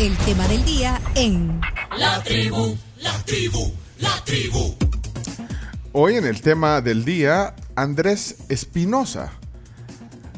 El 0.00 0.16
tema 0.16 0.48
del 0.48 0.64
día 0.64 0.98
en 1.14 1.60
La 1.98 2.22
tribu, 2.22 2.74
la 3.02 3.12
tribu, 3.26 3.70
la 3.98 4.24
tribu. 4.24 4.74
Hoy 5.92 6.14
en 6.14 6.24
el 6.24 6.40
tema 6.40 6.80
del 6.80 7.04
día, 7.04 7.54
Andrés 7.76 8.36
Espinosa. 8.48 9.30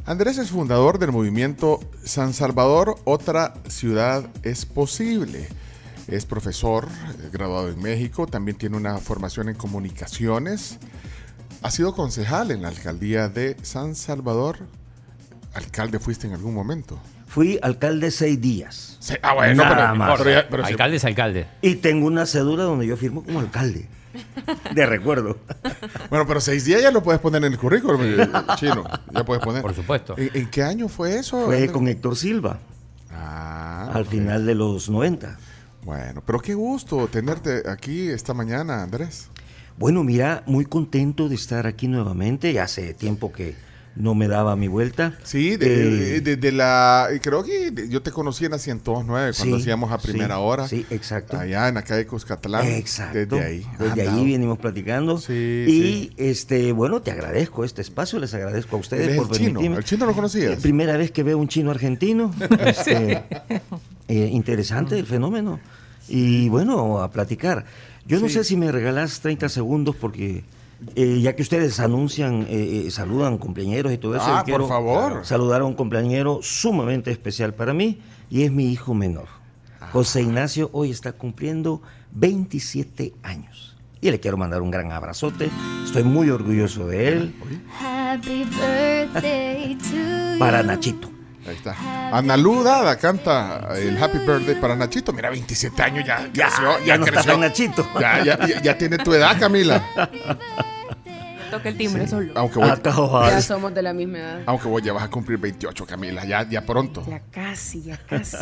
Andrés 0.04 0.38
es 0.38 0.50
fundador 0.50 0.98
del 0.98 1.12
movimiento 1.12 1.78
San 2.02 2.32
Salvador, 2.32 2.96
otra 3.04 3.54
ciudad 3.68 4.28
es 4.42 4.66
posible. 4.66 5.46
Es 6.08 6.26
profesor, 6.26 6.88
eh, 6.88 7.30
graduado 7.32 7.68
en 7.68 7.80
México, 7.80 8.26
también 8.26 8.58
tiene 8.58 8.76
una 8.76 8.98
formación 8.98 9.48
en 9.48 9.54
comunicaciones. 9.54 10.80
Ha 11.62 11.70
sido 11.70 11.94
concejal 11.94 12.50
en 12.50 12.62
la 12.62 12.68
alcaldía 12.68 13.28
de 13.28 13.56
San 13.62 13.94
Salvador. 13.94 14.58
Alcalde 15.54 16.00
fuiste 16.00 16.26
en 16.26 16.32
algún 16.32 16.52
momento. 16.52 16.98
Fui 17.32 17.58
alcalde 17.62 18.10
seis 18.10 18.38
días. 18.40 18.98
Ah, 19.22 19.32
bueno, 19.34 19.64
Nada 19.64 19.76
pero, 19.92 19.94
más. 19.96 20.18
pero 20.18 20.30
ya- 20.30 20.48
pero 20.50 20.64
sí- 20.66 20.72
alcalde 20.72 20.96
es 20.98 21.04
alcalde. 21.06 21.46
Y 21.62 21.76
tengo 21.76 22.06
una 22.06 22.26
cédula 22.26 22.64
donde 22.64 22.86
yo 22.86 22.96
firmo 22.98 23.24
como 23.24 23.40
alcalde. 23.40 23.88
De 24.74 24.84
recuerdo. 24.84 25.38
bueno, 26.10 26.26
pero 26.26 26.42
seis 26.42 26.66
días 26.66 26.82
ya 26.82 26.90
lo 26.90 27.02
puedes 27.02 27.20
poner 27.22 27.42
en 27.42 27.52
el 27.54 27.58
currículum, 27.58 28.02
eh, 28.04 28.28
chino. 28.56 28.84
Ya 29.14 29.24
puedes 29.24 29.42
poner. 29.42 29.62
Por 29.62 29.74
supuesto. 29.74 30.14
¿En, 30.18 30.30
en 30.34 30.50
qué 30.50 30.62
año 30.62 30.88
fue 30.88 31.16
eso? 31.18 31.46
Fue 31.46 31.68
con 31.68 31.88
Héctor 31.88 32.16
Silva, 32.16 32.58
Ah, 33.10 33.90
al 33.94 34.02
ok. 34.02 34.08
final 34.08 34.44
de 34.44 34.54
los 34.54 34.90
90. 34.90 35.38
Bueno, 35.84 36.22
pero 36.26 36.38
qué 36.40 36.52
gusto 36.54 37.08
tenerte 37.08 37.62
aquí 37.68 38.08
esta 38.08 38.34
mañana, 38.34 38.82
Andrés. 38.82 39.28
Bueno, 39.78 40.04
mira, 40.04 40.42
muy 40.46 40.66
contento 40.66 41.30
de 41.30 41.34
estar 41.34 41.66
aquí 41.66 41.88
nuevamente. 41.88 42.52
Ya 42.52 42.64
hace 42.64 42.92
tiempo 42.94 43.32
que 43.32 43.54
no 43.94 44.14
me 44.14 44.26
daba 44.26 44.56
mi 44.56 44.68
vuelta. 44.68 45.18
Sí, 45.22 45.56
de, 45.56 46.16
Eh, 46.16 46.20
de- 46.22 46.36
de 46.36 46.52
la. 46.52 47.08
Creo 47.22 47.44
que 47.44 47.88
yo 47.90 48.00
te 48.02 48.10
conocí 48.10 48.44
en 48.46 48.52
la 48.52 48.58
109 48.58 49.32
cuando 49.36 49.56
Sí, 49.56 49.62
hacíamos 49.62 49.92
a 49.92 49.98
primera 49.98 50.36
sí, 50.36 50.40
hora. 50.42 50.68
sí, 50.68 50.86
exacto. 50.90 51.38
Allá 51.38 51.68
en 51.68 51.74
la 51.74 51.82
calle 51.82 52.06
Cuscatlán. 52.06 52.66
Exacto. 52.66 53.18
Desde 53.36 53.44
ahí. 53.44 53.66
Desde 53.78 54.08
Ah, 54.08 54.14
ahí 54.14 54.32
venimos 54.32 54.58
platicando. 54.58 55.18
Sí, 55.18 55.32
y 55.68 55.70
sí. 55.70 56.12
este, 56.16 56.72
bueno, 56.72 57.02
te 57.02 57.10
agradezco 57.10 57.64
este 57.64 57.82
espacio, 57.82 58.18
les 58.18 58.32
agradezco 58.32 58.76
a 58.76 58.78
Él 58.78 58.80
ustedes 58.82 59.08
es 59.10 59.16
por 59.16 59.26
el 59.26 59.32
chino. 59.38 59.60
¿El 59.60 59.84
chino 59.84 60.06
lo 60.06 60.14
conocías? 60.14 60.52
Eh, 60.54 60.58
Primera 60.62 60.96
vez 60.96 61.10
que 61.10 61.22
veo 61.22 61.36
un 61.38 61.48
chino 61.48 61.70
argentino. 61.70 62.34
Este, 62.64 63.22
eh, 64.08 64.28
interesante 64.32 64.98
el 64.98 65.06
fenómeno. 65.06 65.60
Y 66.08 66.48
bueno, 66.48 67.00
a 67.00 67.10
platicar. 67.10 67.64
Yo 68.06 68.20
no 68.20 68.28
sé 68.28 68.42
si 68.42 68.56
me 68.56 68.72
regalás 68.72 69.20
30 69.20 69.48
segundos 69.48 69.94
porque 69.96 70.42
eh, 70.94 71.20
ya 71.20 71.34
que 71.34 71.42
ustedes 71.42 71.80
anuncian, 71.80 72.42
eh, 72.48 72.84
eh, 72.86 72.90
saludan 72.90 73.38
cumpleañeros 73.38 73.92
y 73.92 73.98
todo 73.98 74.16
eso. 74.16 74.24
Ah, 74.26 74.40
yo 74.40 74.44
quiero 74.44 74.60
por 74.60 74.68
favor. 74.68 75.26
Saludar 75.26 75.62
a 75.62 75.64
un 75.64 75.74
cumpleañero 75.74 76.40
sumamente 76.42 77.10
especial 77.10 77.54
para 77.54 77.72
mí 77.72 78.00
y 78.30 78.42
es 78.42 78.52
mi 78.52 78.70
hijo 78.70 78.94
menor. 78.94 79.26
Ah. 79.80 79.88
José 79.92 80.22
Ignacio 80.22 80.70
hoy 80.72 80.90
está 80.90 81.12
cumpliendo 81.12 81.82
27 82.12 83.14
años. 83.22 83.76
Y 84.00 84.10
le 84.10 84.18
quiero 84.18 84.36
mandar 84.36 84.62
un 84.62 84.70
gran 84.70 84.90
abrazote. 84.90 85.48
Estoy 85.84 86.02
muy 86.02 86.28
orgulloso 86.28 86.88
de 86.88 87.08
él. 87.08 87.34
Happy 87.80 88.44
birthday 88.44 89.76
to 89.76 90.38
Para. 90.40 90.62
Nachito. 90.64 91.21
Ahí 91.46 91.56
está. 91.56 91.74
Ana 92.16 92.36
Ludada 92.36 92.96
canta 92.98 93.68
el 93.76 94.00
Happy 94.02 94.18
Birthday 94.18 94.54
para 94.60 94.76
Nachito. 94.76 95.12
Mira, 95.12 95.30
27 95.30 95.82
años 95.82 96.04
ya 96.06 96.28
Ya, 96.32 96.46
creció. 96.48 96.84
ya 96.86 96.96
no 96.98 97.04
está 97.04 97.14
creció. 97.16 97.32
tan 97.32 97.40
Nachito. 97.40 97.88
Ya, 98.00 98.24
ya, 98.24 98.38
ya- 98.46 98.62
ya 98.62 98.78
tiene 98.78 98.98
tu 98.98 99.12
edad, 99.12 99.36
Camila. 99.40 99.82
Toca 101.50 101.68
el 101.68 101.76
timbre 101.76 102.06
solo. 102.06 102.32
Aunque 102.36 102.58
vos, 102.58 102.70
Ah. 102.84 103.28
Ya 103.30 103.42
somos 103.42 103.74
de 103.74 103.82
la 103.82 103.92
misma 103.92 104.18
edad. 104.18 104.40
aunque 104.46 104.68
vos 104.68 104.82
ya 104.82 104.92
vas 104.92 105.02
a 105.04 105.10
cumplir 105.10 105.38
28, 105.38 105.84
Camila. 105.84 106.24
Ya, 106.24 106.48
ya 106.48 106.62
pronto. 106.64 107.04
Ya 107.08 107.20
casi, 107.30 107.82
ya 107.82 107.98
casi. 107.98 108.36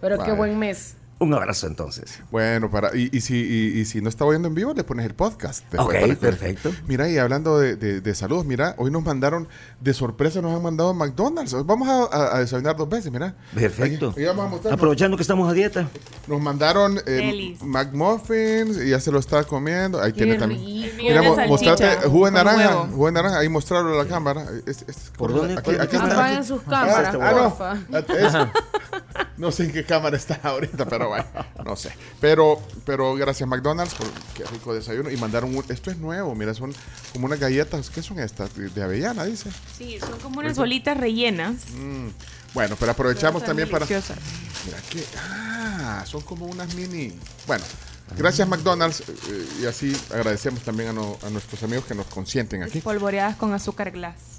Pero 0.00 0.22
qué 0.22 0.32
buen 0.32 0.58
mes. 0.58 0.96
Un 1.18 1.32
abrazo 1.32 1.66
entonces. 1.66 2.20
Bueno, 2.30 2.70
para, 2.70 2.94
y, 2.94 3.08
y 3.10 3.22
si, 3.22 3.36
y, 3.36 3.80
y 3.80 3.84
si 3.86 4.02
no 4.02 4.10
está 4.10 4.26
oyendo 4.26 4.48
en 4.48 4.54
vivo, 4.54 4.74
le 4.74 4.84
pones 4.84 5.06
el 5.06 5.14
podcast. 5.14 5.64
Ok, 5.78 5.92
que- 5.92 6.16
perfecto. 6.16 6.70
Mira, 6.86 7.08
y 7.08 7.16
hablando 7.16 7.58
de, 7.58 7.74
de- 7.76 8.02
de 8.02 8.14
saludos, 8.14 8.44
mira, 8.44 8.74
hoy 8.76 8.90
nos 8.90 9.02
mandaron, 9.02 9.48
de 9.80 9.94
sorpresa 9.94 10.42
nos 10.42 10.54
han 10.54 10.62
mandado 10.62 10.92
McDonald's. 10.92 11.54
Vamos 11.64 11.88
a, 11.88 12.04
a- 12.14 12.36
a 12.36 12.40
desayunar 12.40 12.76
dos 12.76 12.88
veces, 12.90 13.10
mira. 13.10 13.34
Perfecto. 13.54 14.10
Aquí, 14.10 14.20
aquí 14.20 14.26
vamos 14.26 14.44
a 14.44 14.48
mostrar. 14.48 14.74
Aprovechando 14.74 15.16
que 15.16 15.22
estamos 15.22 15.48
a 15.50 15.54
dieta. 15.54 15.88
Nos 16.26 16.40
mandaron 16.40 17.00
eh. 17.06 17.56
McMuffins 17.62 18.76
y 18.84 18.90
ya 18.90 19.00
se 19.00 19.10
lo 19.10 19.18
está 19.18 19.42
comiendo. 19.44 20.00
Ahí 20.02 20.12
tiene 20.12 20.34
también. 20.36 20.62
Mira, 20.96 21.22
mostrate 21.48 21.86
jugo 22.08 22.26
de 22.26 22.32
naranja. 22.32 22.68
huevo. 22.68 22.88
Jugo 22.92 23.06
de 23.06 23.12
naranja, 23.12 23.38
ahí 23.38 23.48
mostrarlo 23.48 23.98
a 23.98 24.04
la 24.04 24.08
cámara. 24.08 24.44
Es- 24.66 24.84
es- 24.86 25.12
¿Por 25.16 25.32
dónde? 25.32 25.54
Aquí, 25.54 25.62
¿Cuál- 25.64 25.80
aquí 25.80 25.96
está. 25.96 26.12
Apaguen 26.12 26.44
sus 26.44 26.62
cámaras, 26.62 27.14
Ah, 27.18 27.76
no. 27.90 27.98
Esa. 28.16 28.52
No 29.36 29.50
sé 29.52 29.64
en 29.64 29.72
qué 29.72 29.84
cámara 29.84 30.16
está 30.16 30.40
ahorita, 30.42 30.86
pero 30.86 31.05
bueno, 31.08 31.24
no 31.64 31.76
sé. 31.76 31.90
Pero, 32.20 32.60
pero 32.84 33.14
gracias 33.14 33.48
McDonald's 33.48 33.94
por 33.94 34.06
qué 34.34 34.44
rico 34.44 34.74
desayuno. 34.74 35.10
Y 35.10 35.16
mandaron 35.16 35.54
un, 35.56 35.64
esto 35.68 35.90
es 35.90 35.98
nuevo, 35.98 36.34
mira, 36.34 36.54
son 36.54 36.72
como 37.12 37.26
unas 37.26 37.38
galletas, 37.40 37.90
¿qué 37.90 38.02
son 38.02 38.18
estas? 38.18 38.54
De, 38.56 38.68
de 38.68 38.82
avellana, 38.82 39.24
dice. 39.24 39.50
Sí, 39.76 39.98
son 40.00 40.18
como 40.20 40.40
unas 40.40 40.56
bolitas 40.56 40.96
rellenas. 40.96 41.54
Mm, 41.76 42.08
Bueno, 42.54 42.76
pero 42.78 42.92
aprovechamos 42.92 43.42
Están 43.42 43.48
también 43.56 43.68
para... 43.70 43.84
deliciosas. 43.86 44.18
Mira 44.64 44.78
que, 44.90 45.04
ah, 45.18 46.04
son 46.06 46.22
como 46.22 46.46
unas 46.46 46.74
mini. 46.74 47.12
Bueno, 47.46 47.64
gracias 48.16 48.48
McDonald's 48.48 49.00
eh, 49.00 49.48
y 49.62 49.66
así 49.66 49.96
agradecemos 50.10 50.62
también 50.62 50.88
a, 50.90 50.92
no- 50.92 51.18
a 51.26 51.30
nuestros 51.30 51.62
amigos 51.62 51.84
que 51.84 51.94
nos 51.94 52.06
consienten 52.06 52.62
aquí. 52.62 52.78
Espolvoreadas 52.78 53.36
con 53.36 53.52
azúcar 53.52 53.90
glass. 53.90 54.35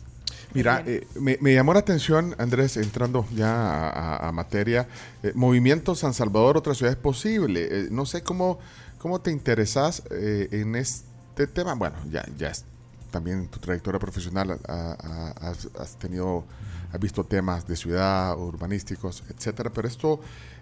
Mira, 0.58 0.84
eh, 0.86 1.08
me, 1.20 1.38
me 1.42 1.54
llamó 1.54 1.74
la 1.74 1.80
atención, 1.80 2.36
Andrés, 2.38 2.78
entrando 2.78 3.26
ya 3.34 3.50
a, 3.54 3.90
a- 4.18 4.28
a 4.28 4.32
materia, 4.32 4.88
eh, 5.24 5.32
Movimiento 5.36 5.96
San 5.96 6.14
Salvador, 6.14 6.58
otra 6.58 6.74
ciudad 6.74 6.92
es 6.94 7.00
posible. 7.00 7.68
Eh, 7.70 7.88
no 7.92 8.06
sé 8.06 8.22
cómo, 8.24 8.60
cómo 8.98 9.20
te 9.22 9.32
interesas 9.32 10.04
eh, 10.12 10.48
en 10.52 10.76
este 10.76 11.48
tema. 11.48 11.74
Bueno, 11.76 11.96
ya, 12.12 12.26
ya 12.38 12.50
es, 12.50 12.66
también 13.12 13.40
en 13.40 13.48
tu 13.48 13.60
trayectoria 13.60 14.00
profesional 14.00 14.60
has, 14.68 15.70
has 15.80 15.96
tenido, 15.98 16.44
has 16.92 17.00
visto 17.00 17.24
temas 17.24 17.68
de 17.68 17.76
ciudad, 17.76 18.38
urbanísticos, 18.38 19.24
etcétera, 19.30 19.70
pero 19.72 19.88
esto 19.88 20.20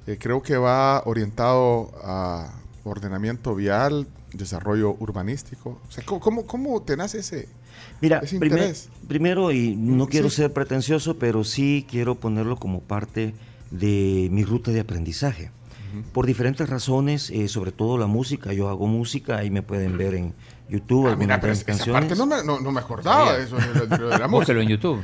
eh, 0.07 0.17
creo 0.19 0.41
que 0.43 0.57
va 0.57 1.01
orientado 1.05 1.91
a 2.03 2.53
ordenamiento 2.83 3.55
vial, 3.55 4.07
desarrollo 4.33 4.95
urbanístico. 4.99 5.79
O 5.87 5.91
sea, 5.91 6.03
¿cómo, 6.05 6.19
cómo, 6.19 6.45
cómo 6.45 6.81
te 6.83 6.95
nace 6.97 7.19
ese, 7.19 7.47
Mira, 8.01 8.21
primer- 8.39 8.75
primero, 9.07 9.51
y 9.51 9.75
no 9.75 10.07
quiero 10.07 10.29
sí. 10.29 10.37
ser 10.37 10.53
pretencioso, 10.53 11.17
pero 11.17 11.43
sí 11.43 11.85
quiero 11.89 12.15
ponerlo 12.15 12.57
como 12.57 12.81
parte 12.81 13.33
de 13.71 14.27
mi 14.31 14.43
ruta 14.43 14.71
de 14.71 14.79
aprendizaje. 14.81 15.51
Por 16.11 16.25
diferentes 16.25 16.69
razones, 16.69 17.29
eh, 17.29 17.47
sobre 17.47 17.71
todo 17.71 17.97
la 17.97 18.05
música. 18.07 18.51
Yo 18.51 18.67
hago 18.67 18.85
música, 18.85 19.37
ahí 19.37 19.49
me 19.49 19.61
pueden 19.61 19.97
ver 19.97 20.13
en 20.15 20.33
YouTube 20.69 21.07
Ah, 21.07 21.15
mira, 21.15 21.35
esa 21.35 21.63
canciones. 21.63 22.01
parte 22.01 22.15
no 22.17 22.25
me, 22.25 22.43
no, 22.43 22.59
no 22.59 22.69
me 22.71 22.81
acordaba 22.81 23.37
de 23.37 23.45
eso, 23.45 23.55
de, 23.55 23.87
la- 23.87 23.97
de 23.97 24.17
la 24.19 24.27
música. 24.27 24.59
En 24.59 24.67
YouTube. 24.67 25.01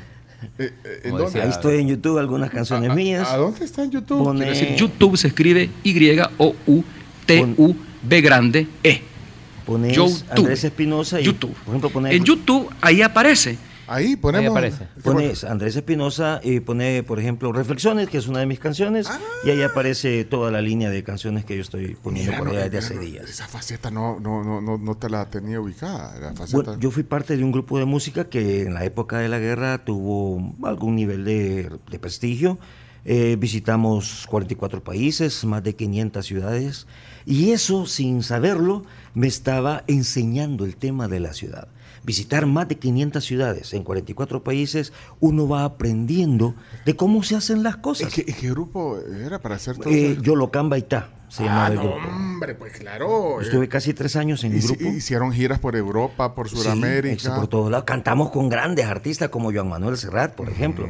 Eh, 0.57 0.73
eh, 0.83 1.11
Ahí 1.41 1.49
estoy 1.49 1.79
en 1.79 1.87
YouTube, 1.87 2.17
algunas 2.17 2.49
canciones 2.49 2.89
¿A- 2.89 2.93
a- 2.93 2.95
mías. 2.95 3.29
¿A 3.29 3.37
dónde 3.37 3.63
está 3.63 3.83
en 3.83 3.91
YouTube? 3.91 4.21
Pone- 4.23 4.43
decir, 4.45 4.75
YouTube 4.75 5.15
se 5.15 5.27
escribe 5.27 5.69
Y-O-U-T-U-B 7.21 8.21
grande 8.21 8.67
E. 8.83 9.01
Pones 9.65 9.95
YouTube. 9.95 10.23
Andrés 10.29 10.63
Espinosa 10.63 11.19
y, 11.21 11.25
YouTube. 11.25 11.53
por 11.53 11.69
ejemplo, 11.69 11.89
pones, 11.89 12.13
En 12.15 12.23
YouTube, 12.23 12.69
ahí 12.81 13.01
aparece. 13.01 13.57
Ahí 13.87 14.15
ponemos. 14.15 14.45
Ahí 14.45 14.51
aparece. 14.69 14.87
pones 15.03 15.43
Andrés 15.43 15.75
Espinosa 15.75 16.39
y 16.43 16.61
pone, 16.61 17.03
por 17.03 17.19
ejemplo, 17.19 17.51
Reflexiones, 17.51 18.07
que 18.09 18.19
es 18.19 18.27
una 18.27 18.39
de 18.39 18.45
mis 18.45 18.57
canciones, 18.59 19.07
Ah. 19.09 19.19
y 19.43 19.49
ahí 19.49 19.61
aparece 19.63 20.23
toda 20.23 20.49
la 20.49 20.61
línea 20.61 20.89
de 20.89 21.03
canciones 21.03 21.43
que 21.43 21.55
yo 21.57 21.61
estoy 21.61 21.95
poniendo 22.01 22.31
Mira, 22.31 22.37
por 22.39 22.47
no, 22.47 22.53
allá 22.53 22.69
desde 22.69 22.77
hace 22.77 22.95
no, 22.95 23.01
días. 23.01 23.29
Esa 23.29 23.47
faceta 23.49 23.91
no, 23.91 24.17
no, 24.21 24.45
no, 24.45 24.61
no, 24.61 24.77
no 24.77 24.95
te 24.95 25.09
la 25.09 25.25
tenía 25.29 25.59
ubicada. 25.59 26.17
La 26.21 26.33
faceta. 26.33 26.55
Bueno, 26.63 26.79
yo 26.79 26.89
fui 26.89 27.03
parte 27.03 27.35
de 27.35 27.43
un 27.43 27.51
grupo 27.51 27.79
de 27.79 27.85
música 27.85 28.29
que 28.29 28.61
en 28.61 28.73
la 28.75 28.85
época 28.85 29.17
de 29.17 29.27
la 29.27 29.39
guerra 29.39 29.83
tuvo 29.83 30.55
algún 30.63 30.95
nivel 30.95 31.25
de, 31.25 31.69
de 31.89 31.99
prestigio. 31.99 32.59
Eh, 33.03 33.35
visitamos 33.37 34.25
44 34.29 34.83
países, 34.83 35.43
más 35.43 35.63
de 35.63 35.75
500 35.75 36.25
ciudades, 36.25 36.87
y 37.25 37.51
eso, 37.51 37.85
sin 37.85 38.23
saberlo, 38.23 38.83
me 39.13 39.27
estaba 39.27 39.83
enseñando 39.87 40.65
el 40.65 40.75
tema 40.75 41.07
de 41.07 41.19
la 41.19 41.33
ciudad. 41.33 41.67
Visitar 42.03 42.47
más 42.47 42.67
de 42.67 42.77
500 42.79 43.23
ciudades 43.23 43.73
en 43.73 43.83
44 43.83 44.43
países, 44.43 44.91
uno 45.19 45.47
va 45.47 45.63
aprendiendo 45.65 46.55
de 46.85 46.95
cómo 46.95 47.21
se 47.21 47.35
hacen 47.35 47.61
las 47.61 47.75
¿Y 47.77 47.81
cosas. 47.81 48.13
qué, 48.13 48.21
y 48.27 48.33
qué 48.33 48.49
grupo 48.49 48.97
era 48.99 49.39
para 49.39 49.55
hacer 49.55 49.77
todo 49.77 49.89
Eh, 49.93 50.13
eso? 50.13 50.21
Yolocán 50.23 50.67
Baitá 50.69 51.09
se 51.29 51.43
llamaba 51.43 51.65
Ah, 51.65 51.69
el 51.69 51.75
no, 51.75 51.81
grupo. 51.83 51.97
hombre, 52.09 52.55
pues 52.55 52.73
claro. 52.79 53.39
eh. 53.39 53.43
Estuve 53.43 53.69
casi 53.69 53.93
tres 53.93 54.15
años 54.15 54.43
en 54.43 54.53
el 54.53 54.61
grupo. 54.63 54.83
Hicieron 54.83 55.31
giras 55.31 55.59
por 55.59 55.75
Europa, 55.75 56.33
por 56.33 56.49
Sudamérica. 56.49 57.35
por 57.35 57.47
todos 57.47 57.69
lados. 57.69 57.85
Cantamos 57.85 58.31
con 58.31 58.49
grandes 58.49 58.85
artistas 58.87 59.29
como 59.29 59.51
Joan 59.53 59.69
Manuel 59.69 59.95
Serrat, 59.95 60.33
por 60.33 60.49
ejemplo. 60.49 60.87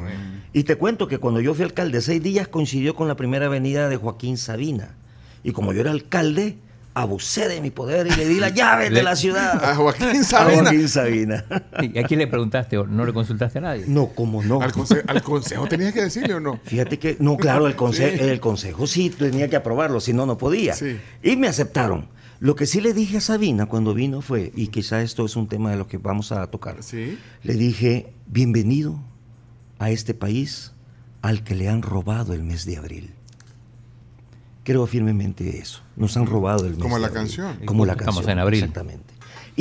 Y 0.54 0.64
te 0.64 0.78
cuento 0.78 1.10
que 1.10 1.18
cuando 1.18 1.42
yo 1.42 1.54
fui 1.54 1.66
alcalde, 1.66 2.00
seis 2.00 2.24
días 2.24 2.48
coincidió 2.48 2.96
con 2.96 3.10
la 3.10 3.16
primera 3.16 3.50
venida 3.50 3.90
de 3.90 3.98
Joaquín 3.98 4.38
Sabina. 4.38 4.96
Y 5.44 5.52
como 5.52 5.74
yo 5.74 5.82
era 5.82 5.92
alcalde, 5.92 6.58
abusé 6.94 7.48
de 7.48 7.62
mi 7.62 7.72
poder 7.72 8.06
y 8.08 8.12
le 8.12 8.28
di 8.28 8.40
la 8.40 8.50
llave 8.54 8.90
de 8.90 9.02
la 9.02 9.16
ciudad. 9.16 9.64
A 9.72 9.76
Joaquín 9.76 10.08
A 10.10 10.24
Sabina. 10.24 10.62
Joaquín 10.64 10.90
Sabina. 10.90 11.46
¿Y 11.82 11.98
a 11.98 12.04
quién 12.04 12.20
le 12.20 12.28
preguntaste 12.28 12.78
o 12.78 12.86
no 12.86 13.06
le 13.06 13.14
consultaste 13.14 13.60
a 13.60 13.62
nadie? 13.62 13.86
No, 13.88 14.08
¿cómo 14.08 14.44
no? 14.44 14.62
Al, 14.62 14.72
conse- 14.74 15.04
al 15.08 15.24
consejo 15.24 15.68
tenías 15.68 15.94
que 15.94 16.02
decirle 16.04 16.34
o 16.34 16.40
no. 16.40 16.60
Fíjate 16.64 17.00
que, 17.00 17.18
no, 17.20 17.38
claro, 17.38 17.68
el, 17.68 17.76
conse- 17.78 18.12
Sí. 18.18 18.20
el 18.24 18.40
consejo 18.40 18.88
sí 18.88 19.10
tenía 19.10 19.50
que 19.50 19.56
aprobarlo, 19.56 20.00
si 20.00 20.14
no, 20.14 20.26
no 20.26 20.38
podía. 20.38 20.74
Sí. 20.76 21.00
Y 21.24 21.36
me 21.38 21.48
aceptaron. 21.48 22.08
Lo 22.40 22.56
que 22.56 22.66
sí 22.66 22.82
le 22.82 22.94
dije 22.94 23.18
a 23.18 23.22
Sabina 23.22 23.68
cuando 23.68 23.94
vino 23.94 24.22
fue, 24.22 24.52
y 24.56 24.68
quizá 24.70 25.02
esto 25.04 25.26
es 25.26 25.36
un 25.36 25.48
tema 25.48 25.70
de 25.72 25.78
lo 25.78 25.88
que 25.88 25.98
vamos 25.98 26.32
a 26.32 26.48
tocar, 26.48 26.78
Sí. 26.82 27.18
le 27.44 27.54
dije, 27.54 28.12
bienvenido 28.26 29.00
a 29.78 29.92
este 29.92 30.14
país 30.16 30.72
al 31.22 31.44
que 31.44 31.54
le 31.54 31.70
han 31.70 31.84
robado 31.84 32.34
el 32.34 32.44
mes 32.44 32.66
de 32.66 32.78
abril. 32.78 33.14
Creo 34.64 34.86
firmemente 34.86 35.58
eso. 35.58 35.82
Nos 35.96 36.16
han 36.18 36.26
robado 36.28 36.66
el 36.66 36.74
mes 36.74 36.82
Como 36.82 37.00
la 37.00 37.08
abril. 37.08 37.20
canción. 37.22 37.58
Como 37.66 37.86
la 37.86 37.94
Estamos 37.94 38.16
canción. 38.18 38.32
en 38.32 38.40
abril. 38.40 38.60
Exactamente. 38.60 39.11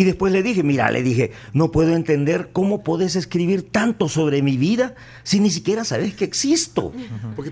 Y 0.00 0.04
después 0.04 0.32
le 0.32 0.42
dije, 0.42 0.62
mira, 0.62 0.90
le 0.90 1.02
dije, 1.02 1.32
no 1.52 1.70
puedo 1.70 1.94
entender 1.94 2.48
cómo 2.54 2.82
puedes 2.82 3.16
escribir 3.16 3.70
tanto 3.70 4.08
sobre 4.08 4.40
mi 4.40 4.56
vida 4.56 4.94
si 5.24 5.40
ni 5.40 5.50
siquiera 5.50 5.84
sabes 5.84 6.14
que 6.14 6.24
existo. 6.24 6.90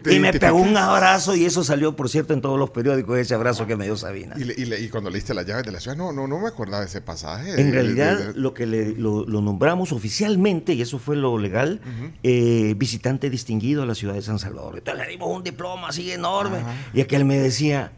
Te 0.03 0.15
Y 0.15 0.19
me 0.19 0.33
pegó 0.33 0.57
un 0.57 0.75
abrazo 0.79 1.35
y 1.37 1.45
eso 1.45 1.63
salió, 1.63 1.95
por 1.95 2.09
cierto, 2.09 2.33
en 2.33 2.41
todos 2.41 2.59
los 2.59 2.71
periódicos, 2.71 3.19
ese 3.19 3.35
abrazo 3.35 3.67
que 3.67 3.77
me 3.77 3.85
dio 3.85 3.99
Sabina. 3.99 4.35
Y, 4.39 4.45
le- 4.45 4.55
y 4.57 4.65
le- 4.65 4.81
y 4.81 4.89
cuando 4.89 5.11
leíste 5.11 5.35
las 5.35 5.45
llaves 5.45 5.67
de 5.67 5.73
la 5.73 5.79
ciudad, 5.81 5.95
no, 5.99 6.11
no, 6.11 6.27
no 6.27 6.39
me 6.39 6.49
acordaba 6.49 6.81
de 6.81 6.87
ese 6.87 7.03
pasaje. 7.03 7.51
En 7.61 7.67
De- 7.67 7.71
realidad, 7.73 8.17
de- 8.19 8.33
de- 8.33 8.41
lo 8.41 8.55
que 8.55 8.65
le- 8.65 8.95
lo, 8.95 9.27
lo 9.27 9.43
nombramos 9.43 9.93
oficialmente, 9.93 10.73
y 10.73 10.81
eso 10.81 10.99
fue 10.99 11.17
lo 11.17 11.37
legal, 11.37 11.83
eh, 12.23 12.73
visitante 12.79 13.29
distinguido 13.29 13.83
a 13.83 13.87
la 13.87 13.95
ciudad 13.95 14.15
de 14.15 14.23
San 14.23 14.39
Salvador. 14.39 14.79
Entonces 14.79 15.05
le 15.05 15.11
dimos 15.13 15.29
un 15.37 15.43
diploma 15.45 15.89
así 15.89 16.11
enorme. 16.11 16.59
Y 16.95 17.03
aquel 17.03 17.27
me 17.27 17.37
decía, 17.37 17.93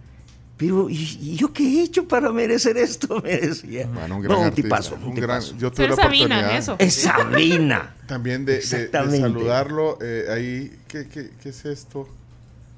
pero 0.61 0.91
¿y, 0.91 0.95
y 1.23 1.37
yo 1.37 1.51
qué 1.55 1.63
he 1.65 1.83
hecho 1.85 2.07
para 2.07 2.31
merecer 2.31 2.77
esto? 2.77 3.21
Me 3.25 3.39
decía. 3.39 3.89
Bueno, 3.93 4.17
un 4.17 4.23
gran 4.23 4.33
no, 4.35 4.41
un 4.43 4.47
artista, 4.49 4.63
tipazo, 4.69 4.95
un 4.97 5.05
un 5.09 5.15
gran- 5.15 5.43
yo 5.59 5.73
tuve 5.73 5.89
la 5.89 5.97
Sabina 5.97 6.25
oportunidad 6.37 6.51
en 6.51 6.57
eso. 6.57 6.77
Es 6.79 6.95
Sabina. 6.97 7.95
también 8.07 8.45
de, 8.45 8.53
de- 8.53 8.59
de 8.59 8.63
Exactamente. 8.65 9.21
saludarlo 9.21 9.99
eh, 10.03 10.27
ahí. 10.31 10.79
¿qué, 10.87 11.09
qué, 11.09 11.31
qué 11.43 11.49
es 11.49 11.65
esto? 11.65 12.07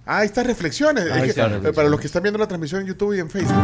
Ah, 0.06 0.19
ahí 0.19 0.26
está 0.26 0.43
reflexiones. 0.44 1.05
Ahí 1.11 1.11
Es 1.19 1.23
que, 1.25 1.31
está, 1.31 1.43
eh, 1.43 1.44
Reflexiones. 1.46 1.75
para 1.76 1.88
los 1.88 2.00
que 2.00 2.06
están 2.06 2.23
viendo 2.23 2.38
la 2.38 2.46
transmisión 2.46 2.82
en 2.82 2.87
YouTube 2.87 3.14
y 3.17 3.19
en 3.20 3.29
Facebook. 3.29 3.56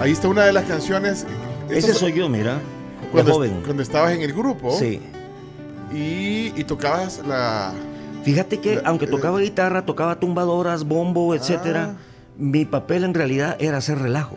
Ahí 0.00 0.12
está 0.12 0.28
una 0.28 0.44
de 0.44 0.52
las 0.52 0.64
canciones. 0.64 1.26
Ese 1.68 1.94
soy 1.94 2.12
yo, 2.12 2.28
mira. 2.28 2.60
Cuando, 3.12 3.32
joven. 3.34 3.60
cuando 3.64 3.82
estabas 3.82 4.12
en 4.12 4.22
el 4.22 4.32
grupo 4.32 4.76
Sí. 4.78 5.00
y, 5.92 6.52
y 6.56 6.64
tocabas 6.64 7.22
la. 7.26 7.72
Fíjate 8.24 8.58
que, 8.60 8.76
La- 8.76 8.82
aunque 8.88 9.04
eh, 9.04 9.08
tocaba 9.08 9.38
guitarra, 9.40 9.84
tocaba 9.84 10.18
tumbadoras, 10.18 10.84
bombo, 10.84 11.34
etcétera, 11.34 11.94
Ah. 11.96 12.00
Mi 12.38 12.64
papel 12.64 13.04
en 13.04 13.14
realidad 13.14 13.56
era 13.58 13.78
hacer 13.78 13.98
relajo. 13.98 14.36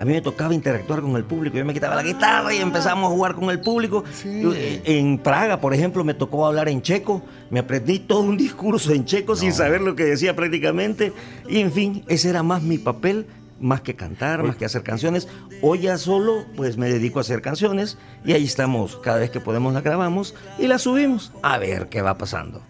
A 0.00 0.06
mí 0.06 0.14
me 0.14 0.22
tocaba 0.22 0.54
interactuar 0.54 1.02
con 1.02 1.14
el 1.16 1.24
público. 1.24 1.58
Yo 1.58 1.64
me 1.66 1.74
quitaba 1.74 1.94
la 1.94 2.02
guitarra 2.02 2.54
y 2.54 2.58
empezamos 2.58 3.10
a 3.10 3.14
jugar 3.14 3.34
con 3.34 3.50
el 3.50 3.60
público. 3.60 4.02
Sí. 4.10 4.40
Yo, 4.40 4.54
eh, 4.54 4.80
En 4.86 5.18
Praga, 5.18 5.60
por 5.60 5.74
ejemplo, 5.74 6.04
me 6.04 6.14
tocó 6.14 6.46
hablar 6.46 6.70
en 6.70 6.80
checo. 6.80 7.22
Me 7.50 7.60
aprendí 7.60 7.98
todo 7.98 8.20
un 8.20 8.36
discurso 8.38 8.94
en 8.94 9.04
checo 9.04 9.36
sin 9.36 9.52
saber 9.52 9.82
lo 9.82 9.94
que 9.96 10.04
decía 10.04 10.34
prácticamente. 10.34 11.12
Y 11.50 11.58
en 11.58 11.70
fin, 11.70 12.02
ese 12.08 12.30
era 12.30 12.42
más 12.42 12.62
mi 12.62 12.78
papel, 12.78 13.26
más 13.60 13.82
que 13.82 13.94
cantar, 13.94 14.42
más 14.42 14.56
que 14.56 14.64
hacer 14.64 14.82
canciones. 14.82 15.28
Hoy 15.60 15.80
ya 15.80 15.98
solo, 15.98 16.46
pues 16.56 16.78
me 16.78 16.90
dedico 16.90 17.18
a 17.18 17.20
hacer 17.20 17.42
canciones. 17.42 17.98
Y 18.24 18.32
ahí 18.32 18.44
estamos. 18.44 18.96
Cada 18.96 19.18
vez 19.18 19.28
que 19.28 19.40
podemos 19.40 19.74
las 19.74 19.82
grabamos 19.82 20.34
y 20.58 20.66
las 20.66 20.80
subimos. 20.80 21.30
A 21.42 21.58
ver 21.58 21.90
qué 21.90 22.00
va 22.00 22.16
pasando. 22.16 22.62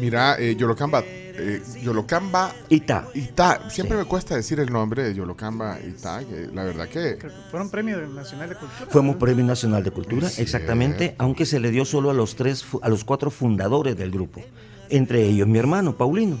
Mira, 0.00 0.36
eh, 0.38 0.56
Yolocamba. 0.56 1.02
eh, 1.06 1.62
Yolocamba 1.82 2.52
Ita. 2.68 3.06
Ita. 3.14 3.70
Siempre 3.70 3.96
Sí. 3.96 4.02
me 4.02 4.08
cuesta 4.08 4.34
decir 4.36 4.60
el 4.60 4.70
nombre 4.72 5.02
de 5.04 5.14
Yolocamba 5.14 5.78
Ita. 5.80 6.20
que 6.20 6.48
la 6.52 6.64
verdad 6.64 6.86
que. 6.88 7.16
Creo 7.18 7.32
que 7.32 7.50
fueron 7.50 7.70
premio 7.70 7.98
nacional 8.08 8.48
de 8.50 8.56
cultura. 8.56 8.90
Fuimos 8.90 9.16
Premio 9.16 9.44
Nacional 9.44 9.84
de 9.84 9.90
Cultura, 9.90 10.28
exactamente, 10.38 11.14
aunque 11.18 11.46
se 11.46 11.60
le 11.60 11.70
dio 11.70 11.84
solo 11.84 12.10
a 12.10 12.14
los 12.14 12.36
tres, 12.36 12.64
a 12.82 12.88
los 12.88 13.04
cuatro 13.04 13.30
fundadores 13.30 13.96
del 13.96 14.10
grupo. 14.10 14.40
Entre 14.88 15.22
ellos 15.24 15.46
mi 15.46 15.58
hermano, 15.58 15.96
Paulino. 15.96 16.38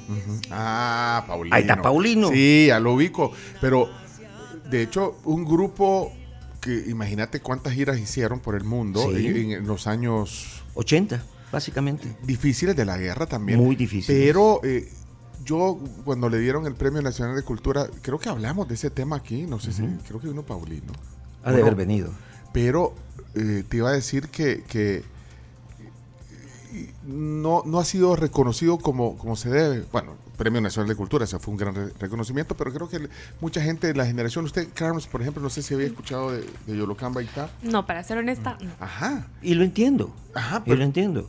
Ah, 0.50 1.24
Paulino. 1.26 1.54
Ahí 1.54 1.62
está 1.62 1.80
Paulino. 1.80 2.30
Sí, 2.30 2.64
ya 2.68 2.80
lo 2.80 2.94
ubico. 2.94 3.32
Pero, 3.60 3.88
de 4.70 4.82
hecho, 4.82 5.18
un 5.24 5.44
grupo 5.44 6.12
que 6.60 6.84
imagínate 6.88 7.40
cuántas 7.40 7.72
giras 7.74 7.98
hicieron 7.98 8.40
por 8.40 8.54
el 8.56 8.64
mundo 8.64 9.08
Sí. 9.14 9.26
en, 9.28 9.52
en 9.52 9.66
los 9.66 9.86
años 9.86 10.62
80, 10.74 11.22
básicamente. 11.52 12.16
difíciles 12.22 12.74
de 12.76 12.84
la 12.84 12.96
guerra 12.98 13.26
también. 13.26 13.58
Muy 13.58 13.76
difíciles. 13.76 14.20
Pero 14.24 14.60
eh, 14.64 14.88
yo, 15.44 15.78
cuando 16.04 16.28
le 16.28 16.38
dieron 16.38 16.66
el 16.66 16.74
Premio 16.74 17.00
Nacional 17.02 17.34
de 17.36 17.42
Cultura, 17.42 17.88
creo 18.02 18.18
que 18.18 18.28
hablamos 18.28 18.68
de 18.68 18.74
ese 18.74 18.90
tema 18.90 19.16
aquí. 19.16 19.42
No 19.42 19.58
sé 19.60 19.72
si, 19.72 19.82
creo 20.06 20.20
que 20.20 20.28
vino 20.28 20.42
Paulino. 20.42 20.92
Ha 21.42 21.52
de 21.52 21.62
haber 21.62 21.74
venido. 21.74 22.10
Pero 22.52 22.94
eh, 23.34 23.64
te 23.68 23.76
iba 23.78 23.88
a 23.90 23.92
decir 23.92 24.28
que, 24.28 24.62
que 24.68 25.02
no, 27.06 27.62
no 27.66 27.78
ha 27.80 27.84
sido 27.84 28.14
reconocido 28.16 28.78
como, 28.78 29.16
como 29.18 29.34
se 29.36 29.48
debe. 29.50 29.84
Bueno, 29.90 30.14
Premio 30.36 30.60
Nacional 30.60 30.88
de 30.88 30.94
Cultura, 30.94 31.24
ese 31.24 31.38
fue 31.38 31.52
un 31.52 31.58
gran 31.58 31.74
re- 31.74 31.92
reconocimiento, 31.98 32.56
pero 32.56 32.72
creo 32.72 32.88
que 32.88 33.08
mucha 33.40 33.60
gente 33.60 33.88
de 33.88 33.94
la 33.94 34.06
generación, 34.06 34.44
usted, 34.44 34.68
Carlos, 34.72 35.06
por 35.06 35.20
ejemplo, 35.20 35.42
no 35.42 35.50
sé 35.50 35.62
si 35.62 35.74
había 35.74 35.86
escuchado 35.86 36.30
de, 36.32 36.44
de 36.66 36.76
Yolocamba 36.76 37.22
y 37.22 37.26
tal. 37.26 37.50
No, 37.62 37.86
para 37.86 38.02
ser 38.04 38.18
honesta, 38.18 38.56
no. 38.62 38.70
Ajá. 38.78 39.26
Y 39.42 39.54
lo 39.54 39.64
entiendo. 39.64 40.14
Ajá, 40.34 40.58
Y 40.58 40.68
pero- 40.70 40.76
lo 40.76 40.84
entiendo. 40.84 41.28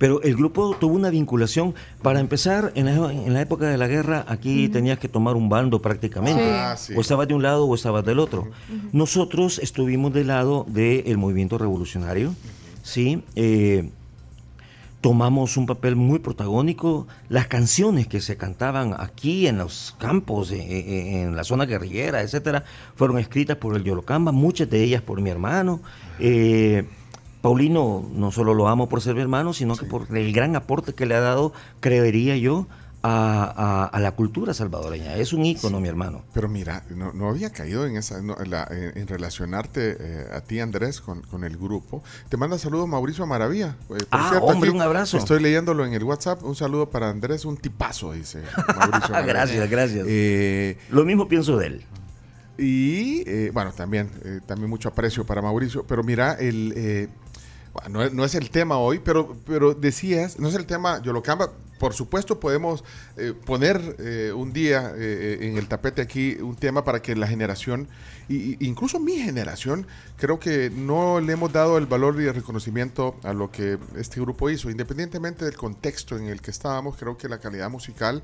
Pero 0.00 0.22
el 0.22 0.34
grupo 0.34 0.74
tuvo 0.80 0.94
una 0.94 1.10
vinculación. 1.10 1.74
Para 2.00 2.20
empezar, 2.20 2.72
en 2.74 2.86
la, 2.86 3.12
en 3.12 3.34
la 3.34 3.42
época 3.42 3.66
de 3.66 3.76
la 3.76 3.86
guerra, 3.86 4.24
aquí 4.28 4.70
tenías 4.70 4.98
que 4.98 5.08
tomar 5.08 5.36
un 5.36 5.50
bando 5.50 5.82
prácticamente. 5.82 6.42
Ah, 6.42 6.74
sí. 6.78 6.94
O 6.96 7.02
estabas 7.02 7.28
de 7.28 7.34
un 7.34 7.42
lado 7.42 7.66
o 7.66 7.74
estabas 7.74 8.02
del 8.06 8.18
otro. 8.18 8.48
Nosotros 8.92 9.58
estuvimos 9.58 10.14
del 10.14 10.28
lado 10.28 10.64
del 10.66 11.18
movimiento 11.18 11.58
revolucionario. 11.58 12.34
Sí. 12.82 13.22
eh, 13.36 13.90
tomamos 15.02 15.58
un 15.58 15.66
papel 15.66 15.96
muy 15.96 16.18
protagónico. 16.18 17.06
Las 17.28 17.46
canciones 17.46 18.06
que 18.06 18.22
se 18.22 18.38
cantaban 18.38 18.94
aquí 18.98 19.46
en 19.46 19.58
los 19.58 19.94
campos, 19.98 20.50
eh, 20.50 20.56
eh, 20.60 21.22
en 21.22 21.36
la 21.36 21.44
zona 21.44 21.66
guerrillera, 21.66 22.22
etcétera, 22.22 22.64
fueron 22.96 23.18
escritas 23.18 23.58
por 23.58 23.76
el 23.76 23.84
Yolocamba, 23.84 24.32
muchas 24.32 24.68
de 24.70 24.82
ellas 24.82 25.02
por 25.02 25.20
mi 25.20 25.28
hermano. 25.28 25.80
Eh, 26.18 26.86
Paulino 27.42 28.08
no 28.14 28.30
solo 28.32 28.54
lo 28.54 28.68
amo 28.68 28.88
por 28.88 29.00
ser 29.00 29.14
mi 29.14 29.20
hermano, 29.22 29.52
sino 29.52 29.76
que 29.76 29.86
por 29.86 30.06
el 30.16 30.32
gran 30.32 30.56
aporte 30.56 30.92
que 30.94 31.06
le 31.06 31.14
ha 31.14 31.20
dado, 31.20 31.52
creería 31.80 32.36
yo, 32.36 32.66
a, 33.02 33.44
a- 33.56 33.84
a 33.86 33.98
la 34.00 34.12
cultura 34.12 34.52
salvadoreña. 34.52 35.16
Es 35.16 35.32
un 35.32 35.42
ícono, 35.46 35.80
mi 35.80 35.88
hermano. 35.88 36.20
Pero 36.34 36.50
mira, 36.50 36.84
no, 36.94 37.14
no 37.14 37.30
había 37.30 37.48
caído 37.48 37.86
en 37.86 37.96
esa 37.96 38.20
no, 38.20 38.36
en, 38.38 38.50
la- 38.50 38.68
en- 38.70 38.98
en 38.98 39.08
relacionarte 39.08 39.96
eh, 39.98 40.26
a 40.34 40.42
ti, 40.42 40.60
Andrés, 40.60 41.00
con, 41.00 41.22
con 41.22 41.44
el 41.44 41.56
grupo. 41.56 42.02
Te 42.28 42.36
manda 42.36 42.58
saludos 42.58 42.86
Mauricio 42.88 43.26
Maravilla. 43.26 43.76
Eh, 43.84 43.86
por 43.88 44.06
Ah, 44.10 44.38
hombre, 44.42 44.68
un 44.68 44.82
abrazo. 44.82 45.16
Estoy 45.16 45.40
leyéndolo 45.40 45.86
en 45.86 45.94
el 45.94 46.04
WhatsApp. 46.04 46.42
Un 46.44 46.54
saludo 46.54 46.90
para 46.90 47.08
Andrés, 47.08 47.46
un 47.46 47.56
tipazo, 47.56 48.12
dice 48.12 48.42
Mauricio 48.76 49.00
Maravilla. 49.12 49.22
gracias, 49.22 49.70
gracias. 49.70 50.04
Eh, 50.06 50.76
Lo 50.90 51.06
mismo 51.06 51.26
pienso 51.26 51.56
de 51.56 51.66
él. 51.68 51.84
y 52.58 53.22
eh, 53.26 53.50
bueno, 53.54 53.72
también, 53.72 54.10
eh, 54.24 54.40
también 54.44 54.68
mucho 54.68 54.90
aprecio 54.90 55.24
para 55.24 55.40
Mauricio. 55.40 55.84
Pero 55.88 56.02
mira, 56.02 56.34
el, 56.34 56.74
eh, 56.76 57.08
bueno, 57.72 58.10
no, 58.10 58.24
es- 58.24 58.34
el 58.34 58.50
tema 58.50 58.78
hoy, 58.78 58.98
pero, 58.98 59.36
pero 59.46 59.74
decías, 59.74 60.38
no 60.38 60.48
es 60.48 60.54
el 60.54 60.66
tema 60.66 61.00
Yolocamba. 61.02 61.50
Por 61.78 61.94
supuesto, 61.94 62.38
podemos 62.38 62.84
eh, 63.16 63.32
poner 63.46 63.80
eh, 64.00 64.32
un 64.36 64.52
día 64.52 64.92
eh, 64.96 65.38
en 65.40 65.56
el 65.56 65.66
tapete 65.66 66.02
aquí 66.02 66.34
un 66.34 66.54
tema 66.54 66.84
para 66.84 67.00
que 67.00 67.16
la 67.16 67.26
generación, 67.26 67.88
y- 68.28 68.62
incluso 68.66 69.00
mi 69.00 69.16
generación, 69.16 69.86
creo 70.18 70.38
que 70.38 70.68
no 70.68 71.20
le 71.20 71.32
hemos 71.32 71.50
dado 71.54 71.78
el 71.78 71.86
valor 71.86 72.20
y 72.20 72.26
el 72.26 72.34
reconocimiento 72.34 73.16
a 73.22 73.32
lo 73.32 73.50
que 73.50 73.78
este 73.96 74.20
grupo 74.20 74.50
hizo. 74.50 74.68
Independientemente 74.68 75.46
del 75.46 75.56
contexto 75.56 76.18
en 76.18 76.26
el 76.26 76.42
que 76.42 76.50
estábamos, 76.50 76.96
creo 76.98 77.16
que 77.16 77.30
la 77.30 77.38
calidad 77.38 77.70
musical, 77.70 78.22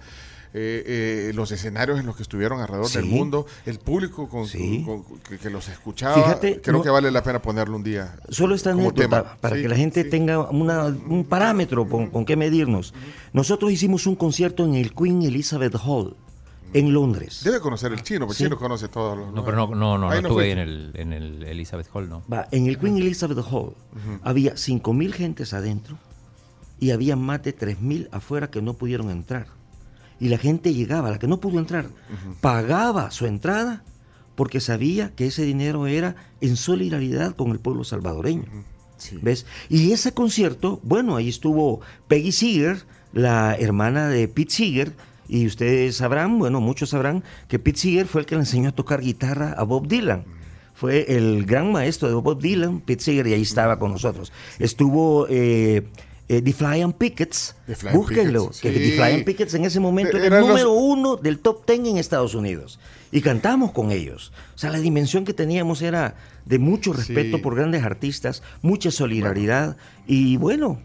eh, 0.55 1.29
eh, 1.29 1.33
los 1.35 1.51
escenarios 1.53 1.99
en 2.01 2.07
los 2.07 2.17
que 2.17 2.23
estuvieron 2.23 2.61
alrededor 2.61 2.91
del 2.91 3.05
mundo, 3.05 3.47
el 3.67 3.79
público 3.79 4.29
con, 4.29 4.47
Sí. 4.47 4.83
con- 4.85 5.05
que, 5.21 5.39
que 5.39 5.51
los 5.51 5.69
escuchaba, 5.69 6.15
Fíjate, 6.15 6.61
creo 6.61 6.79
no- 6.79 6.83
que 6.83 6.91
vale 6.91 7.11
la 7.11 7.23
pena 7.23 7.41
ponerlo 7.43 7.77
un 7.77 7.83
día. 7.83 8.17
Solo 8.29 8.55
esta 8.55 8.71
anécdota, 8.71 9.03
tema. 9.23 9.37
para 9.41 9.57
Sí, 9.57 9.63
que 9.63 9.69
la 9.69 9.77
gente 9.77 10.05
sí. 10.05 10.11
tenga 10.11 10.41
una- 10.51 10.85
un 10.87 11.25
parámetro 11.25 11.89
con, 11.89 12.09
con 12.11 12.25
qué 12.25 12.37
medirnos. 12.37 12.95
Nosotros 13.33 13.71
hicimos 13.73 14.07
un 14.07 14.17
concierto 14.17 14.65
en 14.65 14.75
el 14.75 14.93
Queen 14.95 15.23
Elizabeth 15.23 15.75
Hall, 15.85 16.17
en 16.73 16.93
Londres. 16.93 17.43
Debe 17.45 17.61
conocer 17.61 17.93
el 17.93 18.03
chino, 18.03 18.27
porque 18.27 18.39
Sí. 18.39 18.45
el 18.45 18.51
chino 18.51 18.59
conoce 18.59 18.89
todos 18.89 19.17
los. 19.17 19.33
No, 19.33 19.45
pero 19.45 19.57
no, 19.57 19.67
no, 19.69 19.75
no, 19.77 19.99
no 19.99 20.11
Ahí 20.11 20.21
no 20.21 20.29
estuve 20.29 20.43
fue. 20.45 20.51
en 20.51 20.59
el, 20.59 20.91
en 20.95 21.13
el 21.13 21.43
Elizabeth 21.45 21.87
Hall, 21.95 22.09
no. 22.09 22.23
Va, 22.31 22.49
en 22.51 22.67
el 22.67 22.79
Queen 22.79 22.97
Elizabeth 22.99 23.39
Hall 23.51 23.75
había 24.23 24.55
5.000 24.57 25.13
gentes 25.13 25.55
adentro 25.55 25.97
y 26.81 26.91
había 26.91 27.17
más 27.17 27.43
de 27.43 27.53
3.000 27.57 28.09
afuera 28.13 28.51
que 28.51 28.61
no 28.61 28.75
pudieron 28.75 29.11
entrar. 29.11 29.47
Y 30.19 30.29
la 30.29 30.39
gente 30.39 30.73
llegaba, 30.73 31.11
la 31.11 31.19
que 31.19 31.27
no 31.27 31.41
pudo 31.41 31.59
entrar, 31.59 31.89
pagaba 32.41 33.11
su 33.11 33.27
entrada 33.27 33.83
porque 34.35 34.61
sabía 34.61 35.13
que 35.15 35.27
ese 35.27 35.45
dinero 35.45 35.87
era 35.87 36.17
en 36.41 36.57
solidaridad 36.57 37.35
con 37.35 37.51
el 37.51 37.59
pueblo 37.59 37.85
salvadoreño. 37.85 38.45
Sí. 38.99 39.19
¿Ves? 39.21 39.47
Y 39.69 39.93
ese 39.93 40.13
concierto, 40.13 40.81
bueno, 40.83 41.17
ahí 41.17 41.29
estuvo 41.29 41.81
Peggy 42.09 42.33
Seeger, 42.33 42.85
la 43.13 43.55
hermana 43.57 44.09
de 44.09 44.29
Pete 44.29 44.53
Seeger, 44.53 44.93
Y 45.29 45.47
ustedes 45.47 45.97
sabrán, 45.97 46.39
bueno, 46.39 46.61
muchos 46.61 46.91
sabrán, 46.91 47.25
que 47.49 47.59
Pete 47.59 47.79
Seeger 47.79 48.07
fue 48.07 48.21
el 48.21 48.27
que 48.27 48.37
le 48.37 48.43
enseñó 48.43 48.69
a 48.69 48.73
tocar 48.73 49.01
guitarra 49.01 49.55
a 49.57 49.65
Bob 49.65 49.89
Dylan. 49.89 50.25
Fue 50.75 51.17
el 51.17 51.47
gran 51.47 51.73
maestro 51.73 52.09
de 52.09 52.15
Bob 52.15 52.41
Dylan, 52.41 52.81
Pete 52.81 53.03
Seeger, 53.03 53.27
y 53.27 53.33
ahí 53.33 53.43
estaba 53.43 53.79
con 53.79 53.91
nosotros. 53.91 54.33
Estuvo 54.59 55.27
eh, 55.29 55.89
eh, 56.29 56.43
The 56.43 56.53
Flying 56.53 56.93
Pickets, 56.93 57.55
The 57.67 57.77
Flying 57.77 57.97
búsquenlo, 57.97 58.41
Pickets, 58.51 58.61
que 58.61 58.73
sí. 58.73 58.79
The 58.79 58.97
Flying 58.97 59.25
Pickets 59.25 59.55
en 59.55 59.65
ese 59.65 59.79
momento 59.81 60.17
De- 60.19 60.27
era 60.27 60.37
el 60.37 60.41
los- 60.43 60.49
número 60.51 60.73
uno 60.73 61.17
del 61.17 61.39
top 61.39 61.65
ten 61.67 61.87
en 61.87 61.97
Estados 61.99 62.35
Unidos. 62.35 62.79
Y 63.13 63.21
cantamos 63.21 63.71
con 63.73 63.93
ellos. 63.93 64.33
O 64.55 64.59
sea, 64.59 64.71
la 64.71 64.79
dimensión 64.81 65.25
que 65.25 65.33
teníamos 65.33 65.81
era 65.83 66.17
de 66.45 66.59
mucho 66.59 66.93
respeto 66.93 67.37
Sí. 67.37 67.43
por 67.43 67.55
grandes 67.55 67.85
artistas, 67.85 68.43
mucha 68.63 68.91
solidaridad. 68.91 69.77
Y 70.09 70.37
bueno, 70.37 70.81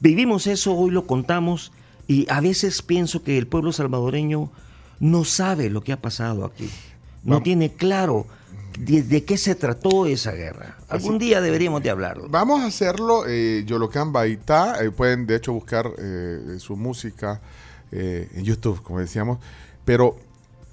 vivimos 0.00 0.46
eso, 0.46 0.74
hoy 0.74 0.90
lo 0.90 1.06
contamos. 1.06 1.72
Y 2.06 2.26
a 2.30 2.40
veces 2.40 2.82
pienso 2.82 3.22
que 3.22 3.38
el 3.38 3.46
pueblo 3.46 3.72
salvadoreño 3.72 4.50
no 5.00 5.24
sabe 5.24 5.70
lo 5.70 5.82
que 5.82 5.92
ha 5.92 6.00
pasado 6.00 6.44
aquí. 6.44 6.68
No 7.24 7.32
Vamos. 7.36 7.42
tiene 7.44 7.72
claro 7.72 8.26
de, 8.78 9.02
de 9.02 9.24
qué 9.24 9.36
se 9.36 9.54
trató 9.54 10.06
esa 10.06 10.32
guerra. 10.32 10.76
Algún 10.88 11.18
día 11.18 11.40
deberíamos 11.40 11.82
de 11.82 11.90
hablarlo. 11.90 12.28
Vamos 12.28 12.60
a 12.62 12.66
hacerlo. 12.66 13.24
Eh, 13.26 13.62
Yolocan 13.66 14.12
Baitá. 14.12 14.82
eh, 14.84 14.90
pueden, 14.90 15.26
de 15.26 15.36
hecho, 15.36 15.52
buscar 15.52 15.90
eh, 15.98 16.56
su 16.58 16.76
música 16.76 17.40
eh, 17.92 18.28
en 18.34 18.44
YouTube, 18.44 18.82
como 18.82 18.98
decíamos. 19.00 19.38
Pero 19.84 20.16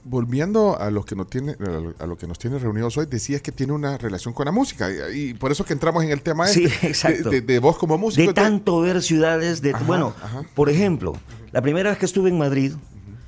volviendo 0.03 0.79
a 0.79 0.89
lo 0.89 1.03
que 1.05 1.15
nos 1.15 1.29
tiene 1.29 1.55
a 1.99 2.05
lo- 2.07 2.17
que 2.17 2.25
nos 2.25 2.39
tiene 2.39 2.57
reunidos 2.57 2.97
hoy, 2.97 3.05
decías 3.05 3.41
que 3.43 3.51
tiene 3.51 3.73
una 3.73 3.99
relación 3.99 4.33
con 4.33 4.45
la 4.45 4.51
música 4.51 4.89
y, 5.13 5.35
por 5.35 5.51
eso 5.51 5.63
que 5.63 5.73
entramos 5.73 6.03
en 6.03 6.09
el 6.09 6.23
tema 6.23 6.47
Sí, 6.47 6.63
este, 6.65 6.87
exacto. 6.87 7.29
De, 7.29 7.41
de- 7.41 7.53
de 7.53 7.59
vos 7.59 7.77
como 7.77 7.99
músico. 7.99 8.25
de 8.27 8.33
tanto 8.33 8.79
ver 8.81 9.03
ciudades, 9.03 9.61
de 9.61 9.71
Ajá, 9.75 9.83
bueno, 9.85 10.15
ajá. 10.23 10.41
por 10.55 10.71
ejemplo, 10.71 11.13
la 11.51 11.61
primera 11.61 11.91
vez 11.91 11.99
que 11.99 12.05
estuve 12.05 12.29
en 12.31 12.37
Madrid 12.39 12.73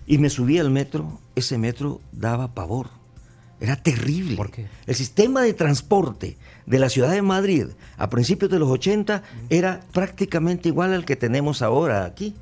y 0.08 0.18
me 0.18 0.32
subí 0.32 0.58
al 0.58 0.72
metro, 0.72 1.20
ese 1.36 1.60
metro 1.60 2.02
daba 2.12 2.48
pavor. 2.56 2.90
Era 3.64 3.76
terrible. 3.78 4.36
¿Por 4.36 4.52
qué? 4.52 4.68
El 4.86 4.94
sistema 4.96 5.42
de 5.42 5.54
transporte 5.54 6.36
de 6.66 6.80
la 6.80 6.90
ciudad 6.90 7.12
de 7.12 7.22
Madrid 7.22 7.68
a 7.98 8.10
principios 8.10 8.52
de 8.52 8.60
los 8.60 8.70
80 8.70 9.24
era 9.50 9.80
prácticamente 9.94 10.68
igual 10.70 10.94
al 10.94 11.06
que 11.06 11.16
tenemos 11.16 11.62
ahora 11.62 12.04
aquí. 12.06 12.36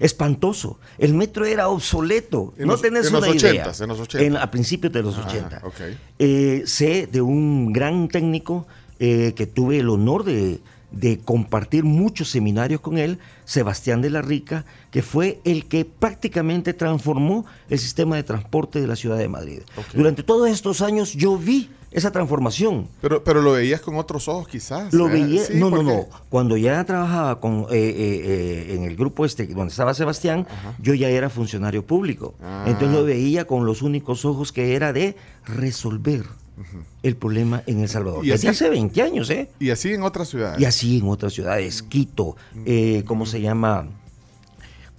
Espantoso. 0.00 0.78
El 0.98 1.14
metro 1.14 1.44
era 1.44 1.68
obsoleto. 1.68 2.54
En 2.58 2.66
no 2.66 2.72
los- 2.72 2.82
tenés 2.82 3.06
en 3.06 3.12
los 3.12 3.22
una 3.26 3.36
idea. 3.36 3.64
80s, 3.66 3.80
en 3.82 3.88
los 3.88 4.00
80s. 4.00 4.22
En- 4.26 4.36
a 4.36 4.50
principios 4.50 4.92
de 4.92 5.02
los 5.02 5.16
Ajá, 5.18 5.28
80. 5.28 5.60
ok. 5.64 5.80
Eh, 6.18 6.62
sé 6.66 7.06
de 7.06 7.20
un 7.20 7.72
gran 7.72 8.08
técnico 8.08 8.66
eh, 8.98 9.32
que 9.36 9.46
tuve 9.46 9.78
el 9.78 9.88
honor 9.90 10.24
de, 10.24 10.60
de 10.90 11.18
compartir 11.18 11.84
muchos 11.84 12.30
seminarios 12.30 12.80
con 12.80 12.98
él, 12.98 13.18
Sebastián 13.44 14.00
de 14.00 14.10
la 14.10 14.22
Rica, 14.22 14.64
que 14.92 15.02
fue 15.02 15.40
el 15.44 15.64
que 15.66 15.84
prácticamente 15.84 16.72
transformó 16.74 17.44
el 17.68 17.78
sistema 17.80 18.14
de 18.14 18.22
transporte 18.22 18.80
de 18.80 18.86
la 18.86 18.94
ciudad 18.94 19.18
de 19.18 19.26
Madrid. 19.28 19.60
Durante 19.94 20.22
todos 20.22 20.48
estos 20.48 20.82
años 20.82 21.14
yo 21.14 21.36
vi 21.36 21.70
esa 21.90 22.10
transformación. 22.10 22.88
pero, 23.02 23.22
pero 23.24 23.42
lo 23.42 23.52
veías 23.52 23.80
con 23.80 23.96
otros 23.96 24.26
ojos, 24.28 24.48
quizás. 24.48 24.92
Lo 24.94 25.08
¿eh? 25.08 25.12
veía, 25.12 25.44
Sí, 25.44 25.54
no, 25.56 25.68
no, 25.70 25.76
porque- 25.76 25.92
no. 25.92 26.06
Cuando 26.30 26.56
ya 26.56 26.84
trabajaba 26.84 27.40
con, 27.40 27.62
eh, 27.62 27.66
eh, 27.72 28.66
eh, 28.70 28.74
en 28.76 28.84
el 28.84 28.94
grupo 28.96 29.24
este 29.26 29.46
donde 29.46 29.70
estaba 29.72 29.92
Sebastián, 29.94 30.46
yo 30.78 30.94
ya 30.94 31.08
era 31.10 31.28
funcionario 31.30 31.84
público. 31.84 32.34
Ah. 32.42 32.64
Entonces 32.66 32.96
lo 32.96 33.04
veía 33.04 33.46
con 33.46 33.66
los 33.66 33.82
únicos 33.82 34.24
ojos 34.24 34.52
que 34.52 34.74
era 34.74 34.92
de 34.92 35.16
resolver 35.46 36.24
el 37.02 37.16
problema 37.16 37.62
en 37.66 37.80
El 37.80 37.88
Salvador. 37.88 38.24
Y 38.24 38.28
Desde 38.28 38.48
así- 38.48 38.64
hace 38.64 38.70
20 38.70 39.02
años, 39.02 39.28
¿eh? 39.30 39.50
Y 39.58 39.70
así 39.70 39.92
en 39.92 40.02
otras 40.02 40.28
ciudades. 40.28 40.60
Y 40.60 40.64
así 40.64 40.98
en 40.98 41.08
otras 41.08 41.32
ciudades, 41.32 41.82
Quito, 41.82 42.36
eh, 42.66 43.02
¿cómo 43.06 43.26
se 43.26 43.40
llama? 43.40 43.86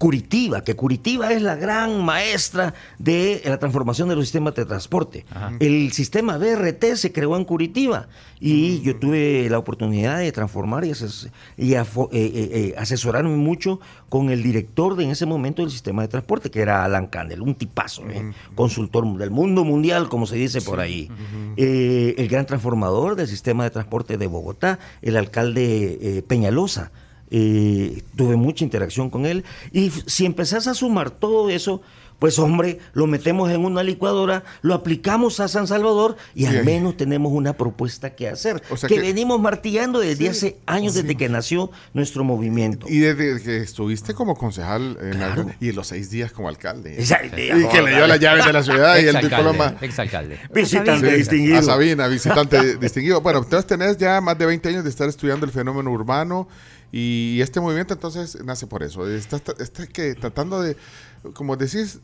Curitiba, 0.03 0.65
que 0.65 0.75
Curitiba 0.75 1.31
es 1.31 1.41
la 1.41 1.55
gran 1.55 2.03
maestra 2.03 2.74
de 3.00 3.41
la 3.45 3.57
transformación 3.57 4.10
de 4.10 4.17
los 4.17 4.25
sistemas 4.25 4.53
de 4.53 4.65
transporte. 4.65 5.25
El 5.62 5.93
sistema 5.93 6.38
BRT 6.38 6.95
se 6.95 7.13
creó 7.13 7.38
en 7.38 7.45
Curitiba 7.45 8.10
y 8.38 8.81
yo 8.81 8.98
tuve 8.98 9.48
la 9.50 9.57
oportunidad 9.60 10.19
de 10.19 10.29
transformar 10.33 10.83
y, 10.83 10.89
ases- 10.91 11.29
y 11.57 11.75
afo- 11.75 12.10
eh, 12.12 12.19
eh, 12.36 12.50
eh, 12.51 12.75
asesorarme 12.77 13.29
mucho 13.38 13.79
con 14.10 14.29
el 14.29 14.43
director 14.43 14.98
de 14.98 15.05
en 15.05 15.12
ese 15.12 15.25
momento 15.25 15.62
del 15.62 15.72
sistema 15.72 16.01
de 16.01 16.10
transporte, 16.10 16.51
que 16.51 16.60
era 16.60 16.83
Alan 16.83 17.07
Candel, 17.07 17.41
un 17.41 17.55
tipazo, 17.55 18.01
¿eh? 18.10 18.33
consultor 18.55 19.05
del 19.17 19.31
mundo 19.31 19.63
mundial, 19.63 20.10
como 20.10 20.25
se 20.27 20.36
dice 20.36 20.60
por 20.62 20.81
ahí. 20.81 21.10
El 21.55 22.27
gran 22.27 22.45
transformador 22.45 23.15
del 23.15 23.29
sistema 23.29 23.63
de 23.63 23.69
transporte 23.69 24.17
de 24.17 24.27
Bogotá, 24.27 24.79
el 25.01 25.15
alcalde 25.15 26.25
Peñalosa. 26.27 26.91
Eh, 27.36 28.04
tuve 28.16 28.36
mucha 28.36 28.63
interacción 28.63 29.10
con 29.10 29.25
él 29.25 29.44
y 29.72 29.88
f- 29.88 30.04
si 30.06 30.24
empezás 30.28 30.68
a 30.68 30.75
sumar 30.75 31.10
todo 31.10 31.50
eso, 31.50 31.82
pues 32.20 32.38
hombre, 32.38 32.78
lo 32.94 33.08
metemos 33.08 33.50
en 33.52 33.66
una 33.66 33.82
licuadora, 33.82 34.44
lo 34.62 34.75
aplicamos 34.75 35.40
a 35.40 35.48
San 35.48 35.66
Salvador 35.66 36.16
y 36.36 36.46
al 36.46 36.63
menos 36.63 36.96
tenemos 36.96 37.34
una 37.34 37.54
propuesta 37.54 38.16
que 38.16 38.30
hacer, 38.30 38.62
O 38.70 38.78
sea 38.78 38.88
que, 38.88 38.96
que- 38.96 39.02
venimos 39.02 39.42
martillando 39.42 40.00
desde 40.00 40.25
Sí, 40.25 40.28
hace 40.28 40.58
años, 40.68 40.94
desde 40.94 41.16
que 41.18 41.28
nació 41.28 41.72
nuestro 41.94 42.24
movimiento. 42.24 42.86
Y 42.88 43.00
desde 43.00 43.42
que 43.42 43.58
estuviste 43.58 44.13
como 44.13 44.36
concejal 44.36 44.96
en 45.02 45.20
la- 45.20 45.34
Claro. 45.34 45.52
y 45.60 45.72
los 45.72 45.88
seis 45.88 46.12
días 46.12 46.32
como 46.32 46.48
alcalde. 46.50 46.94
Exacto. 47.00 47.36
Y 47.36 47.68
que 47.68 47.82
le 47.82 47.96
dio 47.96 48.06
las 48.06 48.20
llaves 48.20 48.46
de 48.46 48.54
la 48.54 48.62
ciudad 48.63 48.98
y 49.00 49.08
el 49.08 49.18
diploma. 49.20 49.75
Exalcalde. 49.82 50.40
Visitante 50.54 51.10
Sí, 51.10 51.16
distinguido. 51.18 51.58
A 51.58 51.63
Sabina, 51.63 52.08
visitante 52.08 52.78
distinguido. 52.78 53.22
Bueno, 53.22 53.40
entonces 53.40 53.66
tenés 53.66 53.98
ya 53.98 54.22
más 54.22 54.38
de 54.38 54.46
20 54.46 54.70
años 54.70 54.84
de 54.84 54.92
estar 54.92 55.10
estudiando 55.10 55.48
el 55.48 55.52
fenómeno 55.52 55.92
urbano 55.92 56.48
y 56.96 57.42
este 57.42 57.60
movimiento 57.60 57.96
entonces 57.96 58.38
nace 58.46 58.68
por 58.68 58.84
eso. 58.84 59.08
Estás, 59.10 59.42
estás 59.58 59.90
que 59.90 60.14
tratando 60.14 60.62
de, 60.62 60.78
como 61.34 61.58
decís, 61.58 62.00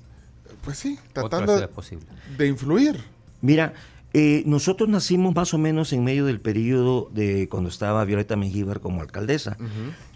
pues 0.64 0.80
sí, 0.80 0.98
tratando 1.14 1.70
de 2.36 2.48
influir. 2.48 3.00
Mira, 3.40 3.76
eh, 4.14 4.42
nosotros 4.48 4.90
nacimos 4.90 5.36
más 5.36 5.54
o 5.54 5.60
menos 5.60 5.94
en 5.94 6.04
medio 6.04 6.26
del 6.26 6.42
periodo 6.42 7.08
de 7.14 7.48
cuando 7.50 7.70
estaba 7.70 8.04
Violeta 8.04 8.36
Mengíbar 8.36 8.80
como 8.80 9.02
alcaldesa. 9.02 9.58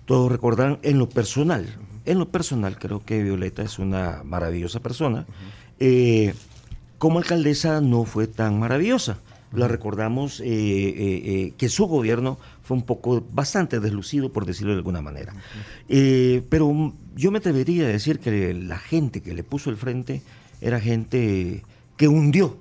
Todos 0.06 0.32
recordarán 0.32 0.80
en 0.82 0.98
lo 0.98 1.08
personal. 1.08 1.68
En 2.06 2.18
lo 2.18 2.30
personal 2.30 2.80
creo 2.80 3.06
que 3.06 3.22
Violeta 3.22 3.62
es 3.62 3.77
una 3.77 4.24
maravillosa 4.24 4.80
persona. 4.80 5.27
Eh, 5.80 6.34
como 6.98 7.20
alcaldesa 7.20 7.80
no 7.80 8.06
fue 8.06 8.25
tan 8.25 8.60
maravillosa. 8.60 9.20
La 9.53 9.68
recordamos 9.68 10.39
eh, 10.39 10.46
eh, 10.46 10.94
eh, 10.98 11.53
que 11.58 11.70
su 11.70 11.86
gobierno 11.86 12.39
fue 12.63 12.77
un 12.77 12.84
poco 12.84 13.22
bastante 13.34 13.79
deslucido, 13.79 14.32
por 14.32 14.46
decirlo 14.46 14.72
de 14.72 14.77
alguna 14.77 15.01
manera. 15.01 15.34
Eh, 15.89 16.41
pero 16.50 16.72
mm, 16.72 16.93
yo 17.15 17.29
me 17.32 17.39
atrevería 17.39 17.84
a 17.86 17.88
decir 17.89 18.20
que 18.20 18.53
la 18.53 18.77
gente 18.79 19.22
que 19.22 19.34
le 19.34 19.43
puso 19.43 19.70
el 19.70 19.77
frente 19.77 20.22
era 20.62 20.79
gente 20.79 21.63
que 21.98 22.08
hundió 22.08 22.55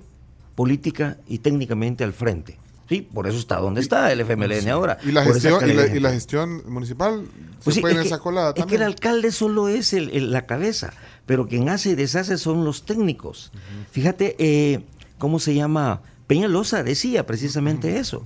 política 0.55 1.17
y 1.27 1.39
técnicamente 1.39 2.03
al 2.03 2.13
frente. 2.13 2.57
Sí, 2.89 3.01
por 3.01 3.27
eso 3.27 3.39
está 3.39 3.57
donde 3.59 3.79
está 3.79 4.11
el 4.11 4.19
FMLN 4.19 4.67
ahora. 4.69 4.97
Y 5.05 5.11
la 5.13 5.23
gestión, 5.23 5.67
y 5.69 5.73
la, 5.73 5.87
y 5.87 5.99
la 6.01 6.11
gestión 6.11 6.61
municipal 6.67 7.23
Pues 7.63 7.75
se 7.75 7.77
sí, 7.79 7.81
puede 7.81 7.93
es 7.93 7.97
en 7.99 8.03
que- 8.03 8.07
esa 8.09 8.19
colada 8.19 8.49
es 8.49 8.53
que 8.55 8.59
también. 8.61 8.81
el 8.81 8.87
alcalde 8.87 9.31
solo 9.31 9.69
es 9.69 9.93
el- 9.93 10.09
el- 10.11 10.31
la 10.31 10.45
cabeza, 10.45 10.93
pero 11.25 11.47
quien 11.47 11.69
hace 11.69 11.91
y 11.91 11.95
deshace 11.95 12.37
son 12.37 12.65
los 12.65 12.83
técnicos. 12.85 13.51
Fíjate, 13.91 14.35
eh, 14.37 14.81
¿cómo 15.17 15.39
se 15.39 15.55
llama? 15.55 16.01
Peñalosa 16.27 16.83
decía 16.83 17.25
precisamente 17.25 17.97
eso. 17.99 18.25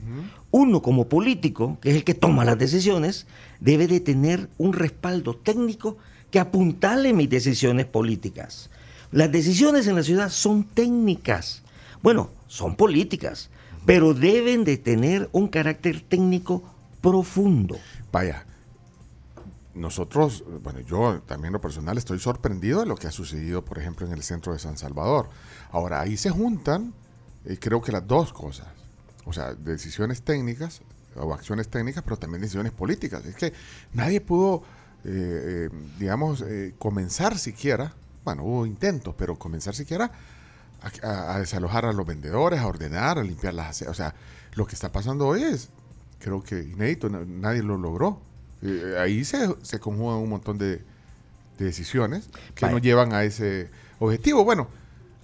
Uno 0.57 0.81
como 0.81 1.07
político, 1.07 1.77
que 1.81 1.91
es 1.91 1.97
el 1.97 2.03
que 2.03 2.15
toma 2.15 2.43
las 2.43 2.57
decisiones, 2.57 3.27
debe 3.59 3.85
de 3.85 3.99
tener 3.99 4.49
un 4.57 4.73
respaldo 4.73 5.35
técnico 5.35 5.97
que 6.31 6.39
apuntale 6.39 7.13
mis 7.13 7.29
decisiones 7.29 7.85
políticas. 7.85 8.71
Las 9.11 9.31
decisiones 9.31 9.85
en 9.85 9.95
la 9.95 10.01
ciudad 10.01 10.29
son 10.31 10.63
técnicas. 10.63 11.61
Bueno, 12.01 12.31
son 12.47 12.75
políticas, 12.75 13.51
pero 13.85 14.15
deben 14.15 14.63
de 14.63 14.77
tener 14.77 15.29
un 15.31 15.47
carácter 15.47 16.01
técnico 16.01 16.63
profundo. 17.01 17.77
Vaya, 18.11 18.43
nosotros, 19.75 20.43
bueno, 20.63 20.79
yo 20.79 21.21
también 21.27 21.53
lo 21.53 21.61
personal 21.61 21.99
estoy 21.99 22.17
sorprendido 22.17 22.79
de 22.79 22.87
lo 22.87 22.95
que 22.95 23.05
ha 23.05 23.11
sucedido, 23.11 23.63
por 23.63 23.77
ejemplo, 23.77 24.07
en 24.07 24.13
el 24.13 24.23
centro 24.23 24.53
de 24.53 24.57
San 24.57 24.75
Salvador. 24.75 25.29
Ahora, 25.69 26.01
ahí 26.01 26.17
se 26.17 26.31
juntan, 26.31 26.95
creo 27.59 27.79
que 27.79 27.91
las 27.91 28.07
dos 28.07 28.33
cosas. 28.33 28.76
O 29.27 29.33
sea, 29.33 29.53
decisiones 29.53 30.21
técnicas 30.21 30.81
o 31.15 31.33
acciones 31.33 31.67
técnicas, 31.67 32.03
pero 32.03 32.17
también 32.17 32.41
decisiones 32.41 32.71
políticas. 32.71 33.25
Es 33.25 33.35
que 33.35 33.53
nadie 33.93 34.21
pudo, 34.21 34.63
eh, 35.03 35.67
eh, 35.67 35.69
digamos, 35.99 36.41
eh, 36.41 36.73
comenzar 36.79 37.37
siquiera, 37.37 37.93
bueno, 38.23 38.43
hubo 38.43 38.65
intentos, 38.65 39.15
pero 39.17 39.37
comenzar 39.37 39.73
siquiera 39.75 40.11
a, 40.81 41.07
a- 41.07 41.35
a 41.35 41.39
desalojar 41.39 41.85
a 41.85 41.93
los 41.93 42.05
vendedores, 42.05 42.59
a 42.59 42.67
ordenar, 42.67 43.17
a 43.19 43.23
limpiar 43.23 43.53
las... 43.53 43.69
ace- 43.81 43.89
O 43.89 43.93
sea, 43.93 44.13
lo 44.55 44.65
que 44.67 44.75
está 44.75 44.91
pasando 44.91 45.27
hoy 45.27 45.43
es, 45.43 45.69
creo 46.19 46.43
que 46.43 46.59
inédito, 46.61 47.09
na- 47.09 47.25
nadie 47.25 47.63
lo 47.63 47.77
logró. 47.77 48.21
Eh, 48.61 48.95
ahí 48.99 49.23
se, 49.25 49.55
se 49.63 49.79
conjugan 49.79 50.17
un 50.17 50.29
montón 50.29 50.57
de, 50.57 50.77
de 51.57 51.65
decisiones 51.65 52.29
que 52.55 52.65
Vaya. 52.65 52.73
no 52.73 52.79
llevan 52.79 53.13
a 53.13 53.23
ese 53.23 53.69
objetivo. 53.99 54.43
Bueno, 54.43 54.67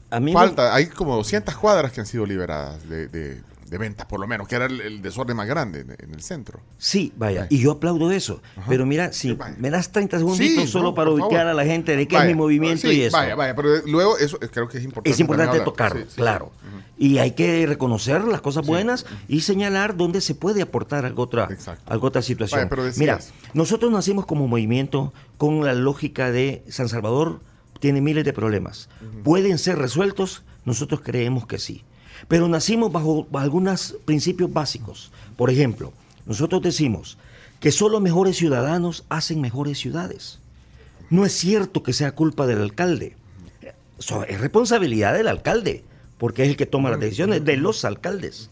A 0.10 0.20
mí 0.20 0.28
me- 0.28 0.34
falta, 0.34 0.74
hay 0.74 0.88
como 0.88 1.16
200 1.16 1.56
cuadras 1.58 1.92
que 1.92 2.00
han 2.02 2.08
sido 2.08 2.26
liberadas 2.26 2.88
de, 2.90 3.08
de- 3.08 3.42
de 3.74 3.80
ventas, 3.80 4.06
por 4.06 4.20
lo 4.20 4.28
menos, 4.28 4.48
que 4.48 4.56
era 4.56 4.68
el, 4.68 4.80
el 4.82 5.02
desorden 5.02 5.36
más 5.36 5.48
grande 5.48 5.82
en, 5.82 5.96
en 5.98 6.14
el 6.14 6.22
centro. 6.22 6.60
Sí, 6.78 7.12
vaya, 7.18 7.48
y 7.50 7.58
yo 7.58 7.72
aplaudo 7.72 8.12
eso. 8.12 8.42
Pero 8.70 8.86
mira, 8.86 9.12
si 9.12 9.34
Vaya. 9.34 9.56
me 9.58 9.72
das 9.72 9.92
30 9.92 10.20
segunditos 10.20 10.66
Sí, 10.66 10.72
solo 10.72 10.90
no, 10.90 10.96
para 10.96 11.10
ubicar 11.10 11.30
favor. 11.32 11.48
a 11.48 11.54
la 11.56 11.66
gente 11.66 11.96
de 11.96 12.08
qué 12.08 12.16
Vaya, 12.16 12.30
es 12.30 12.36
mi 12.36 12.40
movimiento 12.40 12.88
sí, 12.88 12.94
y 12.98 13.02
eso. 13.02 13.18
Vaya, 13.18 13.34
vaya, 13.34 13.56
pero 13.56 13.70
luego 13.88 14.18
eso 14.20 14.38
eh, 14.42 14.48
creo 14.52 14.68
que 14.68 14.78
es 14.78 14.84
importante. 14.84 15.10
Es 15.10 15.20
importante 15.20 15.60
tocarlo, 15.62 16.02
Sí, 16.06 16.16
claro. 16.16 16.52
Y 16.96 17.18
hay 17.18 17.32
que 17.32 17.66
reconocer 17.66 18.24
las 18.24 18.42
cosas 18.42 18.66
buenas 18.68 19.06
y 19.28 19.42
señalar 19.42 19.98
dónde 19.98 20.22
se 20.22 20.36
puede 20.36 20.62
aportar 20.62 21.06
algo 21.06 21.24
otra, 21.24 21.50
algo 21.88 22.08
otra 22.08 22.22
situación. 22.22 22.68
Pero 22.70 22.84
Mira, 22.98 23.20
nosotros 23.56 23.92
nacimos 23.92 24.28
como 24.28 24.48
movimiento 24.48 25.12
con 25.38 25.66
la 25.66 25.74
lógica 25.74 26.32
de 26.32 26.64
San 26.70 26.90
Salvador 26.90 27.42
tiene 27.80 28.00
miles 28.00 28.24
de 28.24 28.32
problemas. 28.34 28.88
¿Pueden 29.24 29.58
ser 29.58 29.80
resueltos? 29.80 30.44
Nosotros 30.64 31.02
creemos 31.04 31.48
que 31.48 31.58
sí. 31.58 31.84
Pero 32.28 32.48
nacimos 32.48 32.92
bajo 32.92 33.28
algunos 33.34 33.96
principios 34.06 34.52
básicos. 34.52 35.12
Por 35.36 35.50
ejemplo, 35.50 35.94
nosotros 36.26 36.62
decimos 36.62 37.18
que 37.60 37.72
solo 37.72 38.00
mejores 38.00 38.38
ciudadanos 38.38 39.06
hacen 39.10 39.42
mejores 39.42 39.78
ciudades. 39.78 40.40
No 41.10 41.26
es 41.26 41.34
cierto 41.34 41.84
que 41.84 41.94
sea 41.94 42.16
culpa 42.16 42.48
del 42.48 42.62
alcalde. 42.62 43.16
Es 44.28 44.42
responsabilidad 44.42 45.14
del 45.14 45.28
alcalde, 45.28 45.84
porque 46.18 46.44
es 46.44 46.50
el 46.50 46.58
que 46.58 46.66
toma 46.66 46.90
las 46.90 47.00
decisiones 47.00 47.46
de 47.46 47.58
los 47.58 47.86
alcaldes. 47.86 48.50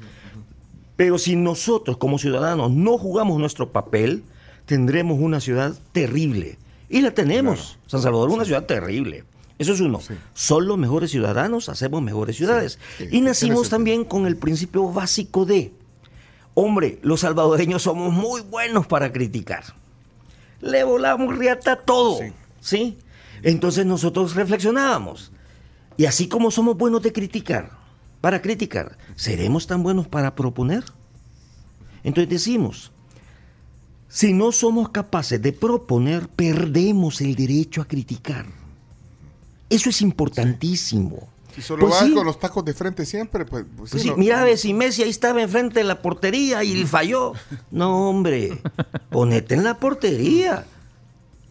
Pero 0.95 1.17
si 1.17 1.35
nosotros 1.35 1.97
como 1.97 2.19
ciudadanos 2.19 2.71
no 2.71 2.97
jugamos 2.97 3.39
nuestro 3.39 3.71
papel, 3.71 4.23
tendremos 4.65 5.19
una 5.19 5.39
ciudad 5.39 5.73
terrible. 5.91 6.57
Y 6.89 7.01
la 7.01 7.11
tenemos. 7.11 7.77
San 7.87 8.01
Salvador 8.01 8.29
es 8.29 8.35
una 8.35 8.45
ciudad 8.45 8.65
terrible. 8.65 9.23
Eso 9.61 9.73
es 9.73 9.79
uno. 9.79 9.99
Solo 10.33 10.75
mejores 10.75 11.11
ciudadanos 11.11 11.69
hacemos 11.69 12.01
mejores 12.01 12.35
ciudades. 12.35 12.79
sí, 12.97 13.07
y 13.11 13.21
nacimos 13.21 13.69
también 13.69 14.05
con 14.05 14.25
el 14.25 14.35
principio 14.35 14.91
básico 14.91 15.45
de, 15.45 15.71
hombre, 16.55 16.97
los 17.03 17.19
salvadoreños 17.19 17.83
somos 17.83 18.11
muy 18.11 18.41
buenos 18.41 18.87
para 18.87 19.11
criticar. 19.11 19.63
Le 20.61 20.83
volamos 20.83 21.37
riata 21.37 21.73
a 21.73 21.75
todo. 21.75 22.17
Sí. 22.17 22.33
¿sí? 22.59 22.97
Entonces 23.43 23.85
nosotros 23.85 24.33
reflexionábamos. 24.33 25.31
Y 25.95 26.05
así 26.05 26.27
como 26.27 26.49
somos 26.49 26.75
buenos 26.75 27.03
de 27.03 27.13
criticar, 27.13 27.69
para 28.19 28.41
criticar, 28.41 28.97
¿seremos 29.15 29.67
tan 29.67 29.83
buenos 29.83 30.07
para 30.07 30.33
proponer? 30.33 30.83
Entonces 32.03 32.31
decimos, 32.31 32.91
si 34.07 34.33
no 34.33 34.51
somos 34.51 34.89
capaces 34.89 35.39
de 35.39 35.53
proponer, 35.53 36.29
perdemos 36.29 37.21
el 37.21 37.35
derecho 37.35 37.79
a 37.83 37.87
criticar. 37.87 38.47
Eso 39.71 39.89
es 39.89 40.01
importantísimo. 40.01 41.27
Si 41.55 41.61
solo 41.61 41.81
Pues 41.87 41.95
vas 41.99 42.05
sí. 42.07 42.13
con 42.13 42.25
los 42.25 42.39
tacos 42.39 42.63
de 42.63 42.73
frente 42.73 43.05
siempre, 43.05 43.45
pues, 43.45 43.65
pues 43.75 43.89
Pues 43.91 44.01
sí, 44.01 44.07
sí, 44.07 44.09
no- 44.09 44.17
mira, 44.17 44.45
Messi 44.45 45.03
ahí 45.03 45.09
estaba 45.09 45.41
enfrente 45.41 45.79
de 45.79 45.83
la 45.85 46.01
portería 46.01 46.63
y 46.63 46.85
falló. 46.85 47.33
No, 47.71 48.09
hombre, 48.09 48.61
ponete 49.09 49.55
en 49.55 49.63
la 49.63 49.77
portería. 49.77 50.65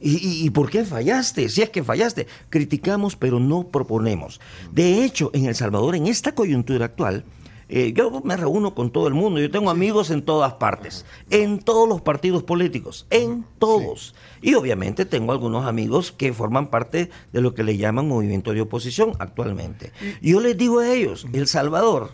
¿Y, 0.01 0.13
y, 0.27 0.47
y 0.47 0.51
por 0.51 0.71
qué 0.71 0.85
fallaste? 0.87 1.51
Si 1.51 1.61
es 1.61 1.69
que 1.69 1.85
fallaste. 1.85 2.27
Criticamos, 2.49 3.17
pero 3.17 3.39
no 3.41 3.65
proponemos. 3.69 4.41
De 4.73 5.05
hecho, 5.05 5.31
en 5.35 5.45
El 5.45 5.55
Salvador, 5.55 5.95
en 5.95 6.07
esta 6.07 6.33
coyuntura 6.35 6.87
actual, 6.87 7.23
eh, 7.71 7.93
yo 7.95 8.21
me 8.25 8.37
reúno 8.37 8.75
con 8.75 8.91
todo 8.91 9.07
el 9.09 9.15
mundo. 9.15 9.41
Yo 9.41 9.51
tengo 9.51 9.71
amigos 9.71 10.11
en 10.11 10.23
todas 10.23 10.55
partes, 10.55 11.05
en 11.31 11.59
todos 11.61 11.89
los 11.89 12.01
partidos 12.01 12.43
políticos, 12.43 13.07
en 13.11 13.45
todos. 13.59 14.15
Y 14.43 14.55
obviamente 14.55 15.05
tengo 15.07 15.33
algunos 15.33 15.67
amigos 15.67 16.13
que 16.13 16.33
forman 16.33 16.69
parte 16.69 17.11
de 17.33 17.41
lo 17.41 17.55
que 17.55 17.63
le 17.63 17.77
llaman 17.77 18.09
movimiento 18.09 18.53
de 18.53 18.61
oposición 18.61 19.13
actualmente. 19.19 19.93
Yo 20.21 20.41
les 20.41 20.57
digo 20.59 20.81
a 20.81 20.93
ellos, 20.93 21.27
El 21.33 21.47
Salvador, 21.47 22.11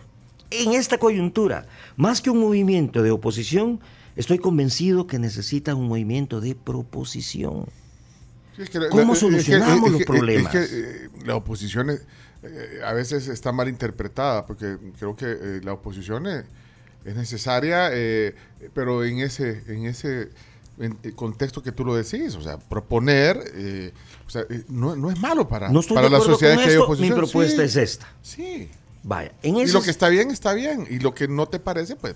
en 0.51 0.73
esta 0.73 0.97
coyuntura, 0.97 1.65
más 1.95 2.21
que 2.21 2.29
un 2.29 2.39
movimiento 2.39 3.01
de 3.03 3.11
oposición, 3.11 3.79
estoy 4.15 4.37
convencido 4.39 5.07
que 5.07 5.19
necesita 5.19 5.73
un 5.75 5.87
movimiento 5.87 6.39
de 6.39 6.55
proposición. 6.55 7.65
Sí, 8.55 8.63
es 8.63 8.69
que 8.69 8.79
la- 8.79 8.89
¿Cómo 8.89 9.03
la- 9.03 9.13
es 9.13 9.19
que- 9.19 9.25
solucionamos 9.25 9.91
los 9.91 10.03
problemas? 10.03 10.55
Es 10.55 10.69
que 10.69 11.25
la 11.25 11.35
oposición 11.35 11.89
eh, 12.43 12.81
a 12.85 12.93
veces 12.93 13.27
está 13.27 13.51
mal 13.51 13.67
interpretada, 13.69 14.45
porque 14.45 14.77
creo 14.99 15.15
que 15.15 15.25
eh, 15.29 15.61
la 15.63 15.73
oposición 15.73 16.27
eh, 16.27 16.43
es 17.05 17.15
necesaria, 17.15 17.89
eh, 17.91 18.35
pero 18.73 19.03
en 19.03 19.19
ese, 19.19 19.63
en 19.67 19.85
ese 19.85 20.29
en- 20.79 20.95
contexto 21.15 21.63
que 21.63 21.71
tú 21.71 21.83
lo 21.85 21.95
decís, 21.95 22.35
o 22.35 22.41
sea, 22.41 22.57
proponer, 22.59 23.39
eh, 23.55 23.91
o 24.25 24.29
sea, 24.29 24.43
no, 24.67 24.95
no 24.95 25.09
es 25.09 25.19
malo 25.19 25.47
para, 25.47 25.69
No 25.69 25.81
para 25.81 26.09
la 26.09 26.19
sociedad 26.19 26.55
que 26.55 26.61
hay 26.63 26.69
esto, 26.69 26.83
oposición. 26.83 27.09
mi 27.09 27.15
propuesta 27.15 27.61
Sí, 27.61 27.65
es 27.67 27.75
esta. 27.77 28.07
Sí. 28.21 28.69
Vaya, 29.03 29.31
en 29.41 29.55
Y 29.57 29.67
lo 29.67 29.81
que 29.81 29.89
está 29.89 30.09
bien, 30.09 30.31
está 30.31 30.53
bien. 30.53 30.85
Y 30.89 30.99
lo 30.99 31.15
que 31.15 31.27
no 31.29 31.47
te 31.47 31.59
parece, 31.59 31.95
pues 31.95 32.15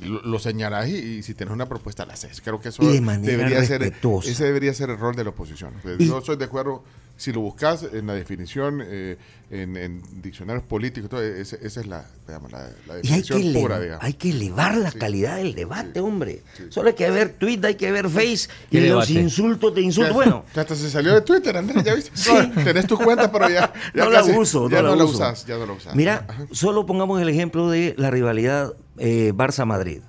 lo, 0.00 0.20
lo 0.22 0.38
señalás 0.40 0.88
y, 0.88 0.96
y 0.96 1.22
si 1.22 1.34
tienes 1.34 1.54
una 1.54 1.68
propuesta 1.68 2.04
la 2.04 2.14
haces. 2.14 2.40
Creo 2.40 2.60
que 2.60 2.70
eso 2.70 2.82
de 2.82 3.00
debería 3.00 3.64
ser 3.64 3.80
respetuosa. 3.80 4.28
ese 4.30 4.44
debería 4.44 4.74
ser 4.74 4.90
el 4.90 4.98
rol 4.98 5.14
de 5.14 5.22
la 5.24 5.30
oposición. 5.30 5.72
Pues, 5.82 6.00
Y- 6.00 6.08
yo 6.08 6.20
soy 6.20 6.36
de 6.36 6.44
acuerdo, 6.46 6.82
si 7.16 7.32
lo 7.32 7.40
buscas 7.40 7.82
en 7.92 8.06
la 8.06 8.14
definición, 8.14 8.82
eh, 8.84 9.16
en, 9.50 9.76
en 9.76 10.02
diccionarios 10.20 10.64
políticos, 10.64 11.08
todo, 11.08 11.22
ese- 11.22 11.58
esa 11.62 11.80
es 11.80 11.86
la, 11.86 12.04
digamos, 12.26 12.52
la, 12.52 12.68
la 12.86 12.94
Y 12.94 12.96
hay 12.96 13.02
que, 13.02 13.08
definición 13.08 13.40
elevar, 13.40 13.62
pura, 13.62 13.80
digamos. 13.80 14.04
hay 14.04 14.12
que 14.14 14.30
elevar 14.30 14.76
la 14.76 14.92
calidad 14.92 15.36
del 15.36 15.54
debate, 15.54 16.00
hombre. 16.00 16.42
Solo 16.68 16.88
hay 16.88 16.94
que 16.94 17.10
ver 17.10 17.30
tweet, 17.38 17.60
hay 17.64 17.76
que 17.76 17.90
ver 17.92 18.10
face 18.10 18.48
y 18.70 18.78
¿Qué 18.80 18.88
los 18.90 19.08
insultos 19.08 19.74
de 19.74 19.80
Ya- 19.80 19.86
insultos. 19.86 20.14
Bueno, 20.14 20.44
ya 20.54 20.62
hasta 20.62 20.74
se 20.74 20.90
salió 20.90 21.14
de 21.14 21.20
Twitter, 21.22 21.56
Andrés, 21.56 21.84
ya 21.84 21.94
viste. 21.94 22.10
Sí. 22.14 22.30
No, 22.32 22.64
tenés 22.64 22.86
tu 22.86 22.98
cuenta, 22.98 23.30
pero 23.32 23.48
ya, 23.48 23.72
ya 23.94 24.04
no 24.04 24.10
la 24.10 24.20
casi- 24.20 24.32
uso, 24.36 24.68
ya 24.68 24.82
no, 24.82 24.94
la, 24.96 25.04
uso. 25.04 25.14
usas, 25.14 25.46
ya 25.46 25.56
no 25.56 25.64
la 25.66 25.72
usas. 25.72 25.94
Mira, 25.94 26.26
Ajá. 26.28 26.46
solo 26.52 26.84
pongamos 26.86 27.22
el 27.22 27.28
ejemplo 27.28 27.70
de 27.70 27.94
la 27.96 28.10
rivalidad 28.10 28.74
eh, 28.98 29.32
Barça-Madrid. 29.34 30.00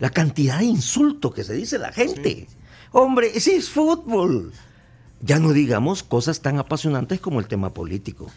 La 0.00 0.10
cantidad 0.10 0.58
de 0.58 0.64
insultos 0.66 1.32
que 1.32 1.42
se 1.44 1.54
dice 1.54 1.78
la 1.78 1.90
gente. 1.92 2.46
Hombre, 2.92 3.30
ese 3.34 3.56
es 3.56 3.68
fútbol. 3.68 4.52
Ya 5.20 5.38
no 5.38 5.52
digamos 5.52 6.02
cosas 6.02 6.40
tan 6.40 6.58
apasionantes 6.58 7.20
como 7.20 7.40
el 7.40 7.46
tema 7.48 7.74
político 7.74 8.30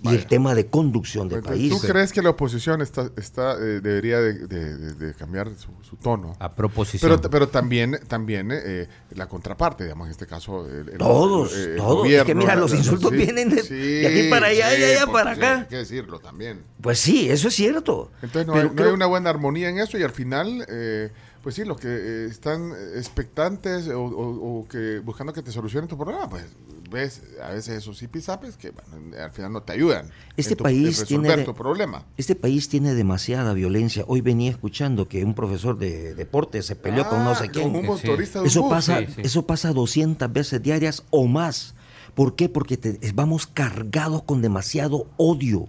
y 0.00 0.10
el 0.10 0.26
tema 0.26 0.54
de 0.54 0.66
conducción 0.68 1.28
del 1.28 1.38
Entonces, 1.38 1.58
país. 1.70 1.80
¿Tú 1.80 1.88
crees 1.88 2.12
que 2.12 2.22
la 2.22 2.30
oposición 2.30 2.82
está, 2.82 3.10
está 3.16 3.54
eh, 3.54 3.80
debería 3.80 4.20
de, 4.20 4.46
de- 4.46 4.76
de- 4.76 4.94
de 4.94 5.14
cambiar 5.14 5.48
su, 5.56 5.70
su 5.82 5.96
tono? 5.96 6.36
A 6.38 6.54
proposición. 6.54 7.16
Pero, 7.18 7.28
pero 7.30 7.48
también, 7.48 7.98
también 8.06 8.50
eh, 8.52 8.86
la 9.16 9.26
contraparte, 9.26 9.82
digamos, 9.84 10.06
en 10.06 10.12
este 10.12 10.26
caso. 10.28 10.68
el- 10.68 10.90
el- 10.90 10.98
Todos, 10.98 11.52
el- 11.56 11.70
el 11.70 11.76
todos. 11.78 12.06
Es 12.08 12.22
que 12.22 12.34
mira, 12.36 12.54
los 12.54 12.72
insultos 12.74 13.10
vienen 13.10 13.48
de- 13.50 13.62
de 13.62 14.06
aquí 14.06 14.30
para 14.30 14.46
allá 14.48 14.72
y 14.76 14.80
de 14.80 14.96
allá 14.98 15.06
para 15.10 15.34
sí, 15.34 15.40
acá. 15.40 15.58
Hay 15.62 15.66
que 15.66 15.76
decirlo 15.78 16.20
también. 16.20 16.60
Pues 16.80 17.00
sí, 17.00 17.28
eso 17.28 17.48
es 17.48 17.54
cierto. 17.54 18.12
Entonces 18.22 18.46
no, 18.46 18.52
Pero 18.52 18.62
hay, 18.64 18.68
no 18.70 18.74
creo- 18.76 18.88
hay 18.90 18.94
una 18.94 19.06
buena 19.06 19.30
armonía 19.30 19.68
en 19.68 19.78
eso 19.80 19.98
y 19.98 20.04
al 20.04 20.12
final, 20.12 20.64
eh, 20.68 21.10
pues 21.42 21.54
sí, 21.54 21.64
los 21.64 21.78
que 21.78 21.88
eh, 21.88 22.24
están 22.26 22.72
expectantes 22.96 23.88
o, 23.88 24.00
o- 24.02 24.60
o 24.60 24.68
que 24.68 25.00
buscando 25.00 25.32
que 25.32 25.42
te 25.42 25.50
solucionen 25.52 25.88
tu 25.88 25.96
problema, 25.96 26.28
pues 26.28 26.44
ves 26.90 27.22
a 27.42 27.50
veces 27.50 27.76
esos 27.78 27.98
zipizapes 27.98 28.56
que 28.56 28.70
bueno, 28.70 29.16
al 29.22 29.30
final 29.30 29.52
no 29.52 29.62
te 29.62 29.72
ayudan 29.74 30.10
Este 30.36 30.52
en 30.54 30.56
tu- 30.56 30.64
país 30.64 31.00
en 31.00 31.06
tiene 31.06 31.36
de- 31.36 31.44
tu 31.44 31.54
problema. 31.54 32.04
Este 32.16 32.34
país 32.34 32.68
tiene 32.68 32.94
demasiada 32.94 33.52
violencia. 33.52 34.04
Hoy 34.08 34.20
venía 34.22 34.50
escuchando 34.50 35.06
que 35.06 35.24
un 35.24 35.34
profesor 35.34 35.76
de 35.78 36.14
deporte 36.14 36.62
se 36.62 36.76
peleó 36.76 37.08
con 37.08 37.24
no 37.24 37.34
sé 37.34 37.44
Ah, 37.44 37.50
quién. 37.52 37.70
con 37.72 37.80
un 37.80 37.86
motorista 37.86 38.38
de 38.38 38.42
un 38.44 38.46
Eso 38.48 38.62
bus. 38.62 38.70
pasa, 38.70 38.98
Sí, 39.00 39.06
sí. 39.16 39.20
eso 39.24 39.46
pasa 39.46 39.72
200 39.72 40.32
veces 40.32 40.62
diarias 40.62 41.02
o 41.10 41.26
más. 41.26 41.74
¿Por 42.14 42.34
qué? 42.36 42.48
Porque 42.48 42.76
te- 42.76 42.98
vamos 43.12 43.46
cargados 43.46 44.22
con 44.22 44.40
demasiado 44.42 45.06
odio, 45.18 45.68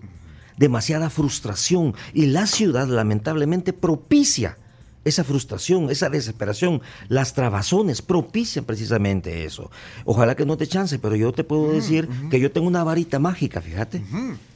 demasiada 0.58 1.10
frustración 1.10 1.94
y 2.14 2.28
la 2.28 2.48
ciudad 2.48 2.88
lamentablemente 2.88 3.72
propicia 3.74 4.58
esa 5.06 5.24
frustración, 5.24 5.90
esa 5.90 6.10
desesperación, 6.10 6.82
las 7.08 7.34
trabazones 7.34 8.02
propician 8.02 8.66
precisamente 8.66 9.46
eso. 9.46 9.72
Ojalá 10.06 10.36
que 10.36 10.46
no 10.46 10.58
te 10.58 10.68
chance, 10.68 11.00
pero 11.00 11.16
yo 11.16 11.32
te 11.32 11.44
puedo 11.44 11.72
decir 11.72 12.10
que 12.30 12.40
yo 12.40 12.52
tengo 12.52 12.68
una 12.68 12.84
varita 12.84 13.20
mágica, 13.20 13.62
fíjate. 13.62 14.04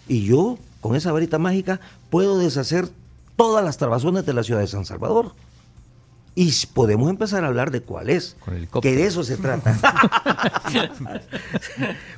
Y 0.08 0.26
yo, 0.26 0.58
con 0.82 0.96
esa 0.96 1.12
varita 1.12 1.40
mágica, 1.40 1.80
puedo 2.10 2.38
deshacer 2.38 2.90
todas 3.36 3.64
las 3.64 3.78
trabazones 3.78 4.26
de 4.26 4.34
la 4.34 4.44
ciudad 4.44 4.60
de 4.60 4.68
San 4.68 4.86
Salvador. 4.86 5.34
Y 6.36 6.52
podemos 6.74 7.10
empezar 7.12 7.44
a 7.44 7.48
hablar 7.48 7.70
de 7.70 7.82
cuál 7.82 8.10
es. 8.10 8.36
Con 8.40 8.54
el 8.56 8.60
helicóptero. 8.60 8.92
Que 8.96 9.00
de 9.00 9.08
eso 9.08 9.24
se 9.24 9.38
trata. 9.38 9.78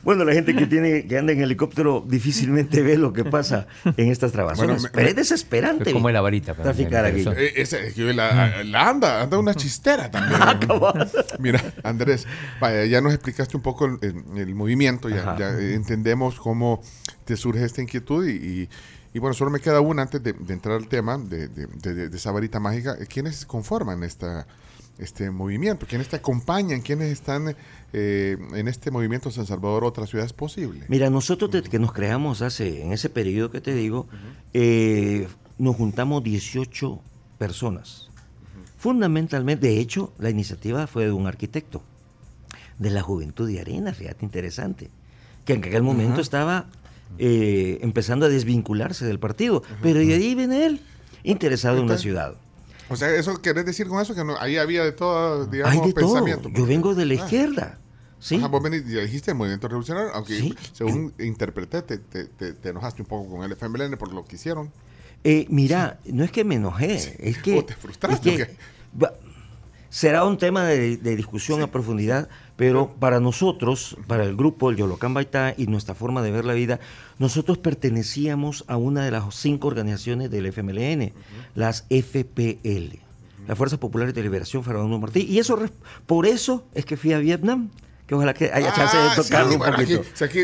bueno, 0.03 0.23
la 0.23 0.33
gente 0.33 0.55
que 0.55 0.65
tiene 0.67 1.05
que 1.05 1.17
anda 1.17 1.33
en 1.33 1.41
helicóptero 1.41 2.03
difícilmente 2.07 2.81
ve 2.81 2.97
lo 2.97 3.11
que 3.13 3.25
pasa 3.25 3.67
en 3.97 4.09
estas 4.11 4.31
trabazones. 4.31 4.81
Bueno, 4.83 4.89
pero 4.93 5.03
me- 5.05 5.09
es 5.09 5.15
desesperante. 5.15 5.91
Como 5.91 6.09
es 6.09 6.13
la 6.13 6.21
varita, 6.21 6.53
Traficar 6.53 7.05
aquí. 7.05 7.25
Eh, 7.35 7.53
ese- 7.57 7.87
es 7.87 7.93
que 7.93 8.13
la, 8.13 8.63
la 8.63 8.89
anda, 8.89 9.21
anda 9.21 9.37
una 9.37 9.53
chistera 9.53 10.09
también. 10.09 10.39
Mira, 11.39 11.61
Andrés, 11.83 12.25
vaya, 12.59 12.85
ya 12.85 13.01
nos 13.01 13.13
explicaste 13.13 13.57
un 13.57 13.63
poco 13.63 13.85
el, 14.01 14.55
movimiento, 14.55 15.09
ya, 15.09 15.35
entendemos 15.59 16.39
cómo 16.39 16.81
te 17.25 17.35
surge 17.35 17.65
esta 17.65 17.81
inquietud 17.81 18.25
y, 18.27 18.31
y- 18.61 18.69
y 19.15 19.19
bueno, 19.19 19.33
solo 19.33 19.49
me 19.49 19.59
queda 19.61 19.79
una 19.79 20.01
antes 20.03 20.21
de, 20.21 20.33
de 20.33 20.53
entrar 20.53 20.75
al 20.75 20.87
tema 20.87 21.17
de, 21.17 21.47
de- 21.47 21.67
de- 21.67 22.09
de 22.09 22.17
esa 22.17 22.31
varita 22.31 22.59
mágica. 22.59 22.97
¿Quiénes 23.07 23.45
conforman 23.45 24.03
esta, 24.03 24.45
este 24.97 25.31
movimiento? 25.31 25.85
¿Quiénes 25.87 26.09
te 26.09 26.17
acompañan? 26.17 26.81
¿Quiénes 26.81 27.11
están 27.11 27.55
eh, 27.93 28.37
en 28.53 28.67
este 28.67 28.91
movimiento 28.91 29.31
San 29.31 29.45
Salvador 29.45 29.85
Otras 29.85 30.09
Ciudades 30.09 30.33
Posible? 30.33 30.83
Mira, 30.89 31.09
nosotros 31.09 31.49
desde 31.49 31.69
que 31.69 31.79
nos 31.79 31.93
creamos 31.93 32.41
hace, 32.41 32.81
en 32.83 32.91
ese 32.91 33.09
periodo 33.09 33.51
que 33.51 33.61
te 33.61 33.73
digo, 33.73 34.07
eh, 34.53 35.27
nos 35.57 35.77
juntamos 35.77 36.21
18 36.21 36.99
personas. 37.37 38.09
Fundamentalmente, 38.77 39.67
de 39.67 39.79
hecho, 39.79 40.13
la 40.19 40.29
iniciativa 40.29 40.87
fue 40.87 41.05
de 41.05 41.11
un 41.11 41.25
arquitecto 41.27 41.81
de 42.77 42.89
la 42.89 43.01
Juventud 43.01 43.47
de 43.47 43.61
Arena, 43.61 43.93
fíjate, 43.93 44.25
interesante, 44.25 44.89
que 45.45 45.53
en 45.53 45.63
aquel 45.63 45.81
momento 45.83 46.19
estaba 46.21 46.67
eh, 47.17 47.79
empezando 47.81 48.25
a 48.25 48.29
desvincularse 48.29 49.05
del 49.05 49.19
partido, 49.19 49.63
pero 49.81 49.99
de 49.99 50.13
ahí 50.13 50.35
viene 50.35 50.65
él, 50.65 50.81
interesado 51.23 51.77
en 51.79 51.87
la 51.87 51.97
ciudad. 51.97 52.35
O 52.89 52.95
sea, 52.95 53.09
¿eso 53.15 53.41
querés 53.41 53.65
decir 53.65 53.87
con 53.87 53.99
eso? 54.01 54.13
Que 54.13 54.23
no- 54.23 54.37
ahí 54.39 54.57
había 54.57 54.83
de 54.83 54.91
todo, 54.91 55.45
digamos, 55.47 55.73
Hay 55.73 55.87
de 55.87 55.93
todo. 55.93 56.13
pensamiento. 56.13 56.49
Yo 56.49 56.65
vengo 56.65 56.93
de 56.93 57.05
la 57.05 57.13
Ah. 57.13 57.17
izquierda. 57.17 57.79
¿sí? 58.19 58.35
Ajá, 58.37 58.47
vos 58.47 58.63
venís, 58.63 58.87
ya 58.87 59.01
dijiste 59.01 59.31
el 59.31 59.37
movimiento 59.37 59.67
revolucionario, 59.67 60.11
aunque 60.13 60.39
Sí. 60.39 60.55
según 60.71 61.13
interpreté, 61.19 61.81
te, 61.83 61.97
te- 61.99 62.25
te- 62.25 62.53
te 62.53 62.69
enojaste 62.69 63.01
un 63.03 63.07
poco 63.07 63.29
con 63.29 63.43
el 63.43 63.51
FMLN 63.51 63.97
por 63.97 64.11
lo 64.13 64.25
que 64.25 64.35
hicieron. 64.37 64.71
Eh, 65.23 65.45
mira, 65.49 65.99
no 66.05 66.23
es 66.23 66.31
que 66.31 66.43
me 66.43 66.55
enojé, 66.55 66.95
es 67.19 67.37
que... 67.39 67.59
¿O 67.59 67.65
te 67.65 67.75
frustraste 67.75 68.29
es 68.29 68.35
que- 68.37 68.43
o 68.43 68.45
qué? 68.47 68.55
va- 69.03 69.13
será 69.89 70.23
un 70.25 70.37
tema 70.37 70.63
de, 70.65 70.97
de 70.97 71.15
discusión 71.15 71.61
a 71.61 71.67
profundidad, 71.67 72.27
pero 72.55 72.93
para 72.99 73.19
nosotros, 73.19 73.97
para 74.07 74.23
el 74.23 74.35
grupo, 74.35 74.69
el 74.69 74.77
Yolocán 74.77 75.13
Baitá 75.13 75.53
y 75.57 75.67
nuestra 75.67 75.93
forma 75.93 76.21
de 76.21 76.31
ver 76.31 76.45
la 76.45 76.53
vida, 76.53 76.79
nosotros 77.19 77.57
pertenecíamos 77.57 78.63
a 78.67 78.77
una 78.77 79.03
de 79.03 79.11
las 79.11 79.35
cinco 79.35 79.67
organizaciones 79.67 80.31
del 80.31 80.45
FMLN, 80.45 81.11
las 81.53 81.85
FPL, 81.89 82.97
las 83.47 83.57
Fuerzas 83.57 83.79
Populares 83.79 84.13
de 84.13 84.23
Liberación 84.23 84.63
Fernando 84.63 84.97
Martí, 84.99 85.21
y 85.21 85.39
eso 85.39 85.59
por 86.05 86.25
eso 86.25 86.65
es 86.73 86.85
que 86.85 86.97
fui 86.97 87.13
a 87.13 87.19
Vietnam, 87.19 87.69
que 88.07 88.13
ojalá 88.15 88.33
que 88.35 88.51
haya 88.53 88.71
chance 88.73 88.95
de 88.95 89.03
Ah, 89.03 89.13
tocarlo 89.15 89.47
sí, 89.49 89.53
un 89.55 89.59
bueno, 89.59 89.75
poquito. 89.77 90.01
aquí- 90.23 90.39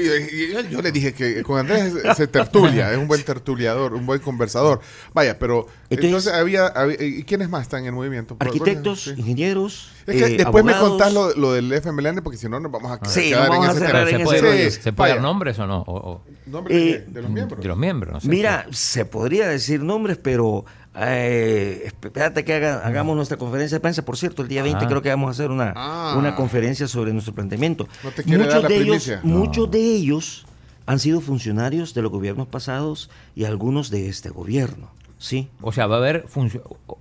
yo, 0.51 0.61
yo- 0.61 0.81
le 0.81 0.91
dije 0.91 1.13
que 1.13 1.43
con 1.43 1.59
Andrés 1.59 1.93
se 2.17 2.27
tertulia, 2.27 2.91
es 2.91 2.97
un 2.97 3.07
buen 3.07 3.21
tertuliador, 3.25 3.93
un 3.93 4.05
buen 4.07 4.19
conversador. 4.19 4.79
Vaya, 5.13 5.37
pero 5.37 5.67
Entonces- 5.89 6.05
entonces, 6.05 6.33
había, 6.33 6.67
había- 6.67 6.97
¿Y 7.03 7.23
quiénes 7.23 7.49
más 7.49 7.61
están 7.63 7.81
en 7.81 7.87
el 7.87 7.91
movimiento? 7.93 8.35
Arquitectos, 8.39 9.03
sí. 9.03 9.13
ingenieros, 9.17 9.91
Es 10.07 10.15
que 10.15 10.33
eh, 10.33 10.37
después 10.37 10.63
me 10.65 10.73
contás 10.75 11.13
lo, 11.13 11.35
lo 11.35 11.53
del 11.53 11.71
FMLN 11.71 12.21
porque 12.23 12.37
si 12.37 12.49
no 12.49 12.59
nos 12.59 12.71
vamos 12.71 12.91
a 12.99 13.05
Sí, 13.07 13.29
quedar 13.29 13.41
nos 13.41 13.49
vamos 13.49 13.65
en 13.65 13.69
a 13.69 13.73
ese 13.73 13.85
cerrar 13.85 14.05
tema. 14.07 14.11
en 14.11 14.17
¿Se 14.17 14.23
puede, 14.25 14.37
ese 14.39 14.47
rollo. 14.69 14.83
¿se 14.83 14.93
puede 14.93 15.09
dar 15.11 15.21
nombres 15.21 15.59
o 15.59 15.67
no? 15.67 15.81
O- 15.81 16.11
o- 16.13 16.23
¿Nombre 16.47 16.75
de, 16.75 16.89
Eh, 16.91 17.05
de 17.07 17.21
los 17.21 17.29
miembros. 17.31 17.61
de 17.61 17.67
los 17.67 17.77
miembros, 17.77 18.13
no 18.15 18.19
sé. 18.21 18.27
Mira, 18.27 18.65
se 18.71 19.05
podría 19.05 19.47
decir 19.47 19.83
nombres, 19.83 20.17
pero 20.17 20.65
eh, 20.95 21.83
espérate 21.85 22.43
que 22.43 22.53
haga- 22.53 22.85
hagamos 22.85 23.15
nuestra 23.15 23.37
conferencia 23.37 23.77
de 23.77 23.79
prensa. 23.81 24.03
Por 24.03 24.17
cierto, 24.17 24.41
el 24.41 24.47
día 24.47 24.63
20 24.63 24.85
Ah. 24.85 24.87
creo 24.87 25.01
que 25.01 25.09
vamos 25.09 25.27
a 25.27 25.31
hacer 25.31 25.51
una, 25.51 25.73
Ah. 25.75 26.15
una 26.17 26.35
conferencia 26.35 26.87
sobre 26.87 27.13
nuestro 27.13 27.33
planteamiento. 27.33 27.87
No 28.03 28.11
te 28.11 28.23
quiere 28.23 28.45
dar 28.45 28.63
la 28.63 28.67
de 28.69 28.75
ellos, 28.75 29.03
primicia. 29.05 29.21
muchos 29.23 29.71
de 29.71 29.79
ellos 29.79 30.45
han 30.85 30.99
sido 30.99 31.21
funcionarios 31.21 31.93
de 31.93 32.01
los 32.01 32.11
gobiernos 32.11 32.47
pasados 32.47 33.09
y 33.35 33.45
algunos 33.45 33.89
de 33.89 34.09
este 34.09 34.29
gobierno. 34.29 34.89
Sí. 35.17 35.49
O 35.61 35.71
sea, 35.71 35.85
va 35.87 35.95
a 35.95 35.99
haber 35.99 36.25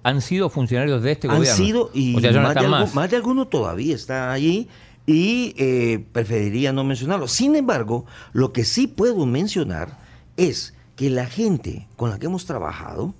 han 0.03 0.21
sido 0.21 0.51
funcionarios 0.51 1.03
de 1.03 1.13
este 1.13 1.27
han 1.29 1.37
gobierno. 1.39 1.57
sido 1.57 1.91
y 1.95 2.17
o 2.17 2.21
sea, 2.21 2.33
no 2.33 2.43
más, 2.43 2.55
de 2.55 2.61
algu- 2.61 2.69
más. 2.71 2.95
más 2.95 3.11
de 3.11 3.17
alguno 3.17 3.49
todavía 3.49 3.95
está 3.95 4.31
allí 4.31 4.69
y 5.07 5.55
eh, 5.57 6.05
preferiría 6.13 6.73
no 6.73 6.85
mencionarlo. 6.85 7.27
Sin 7.29 7.57
embargo, 7.57 8.05
lo 8.35 8.53
que 8.53 8.65
sí 8.65 8.87
puedo 8.87 9.25
mencionar 9.25 9.99
es 10.37 10.75
que 10.97 11.09
la 11.09 11.25
gente 11.27 11.89
con 11.97 12.11
la 12.11 12.19
que 12.19 12.27
hemos 12.27 12.45
trabajado, 12.45 13.15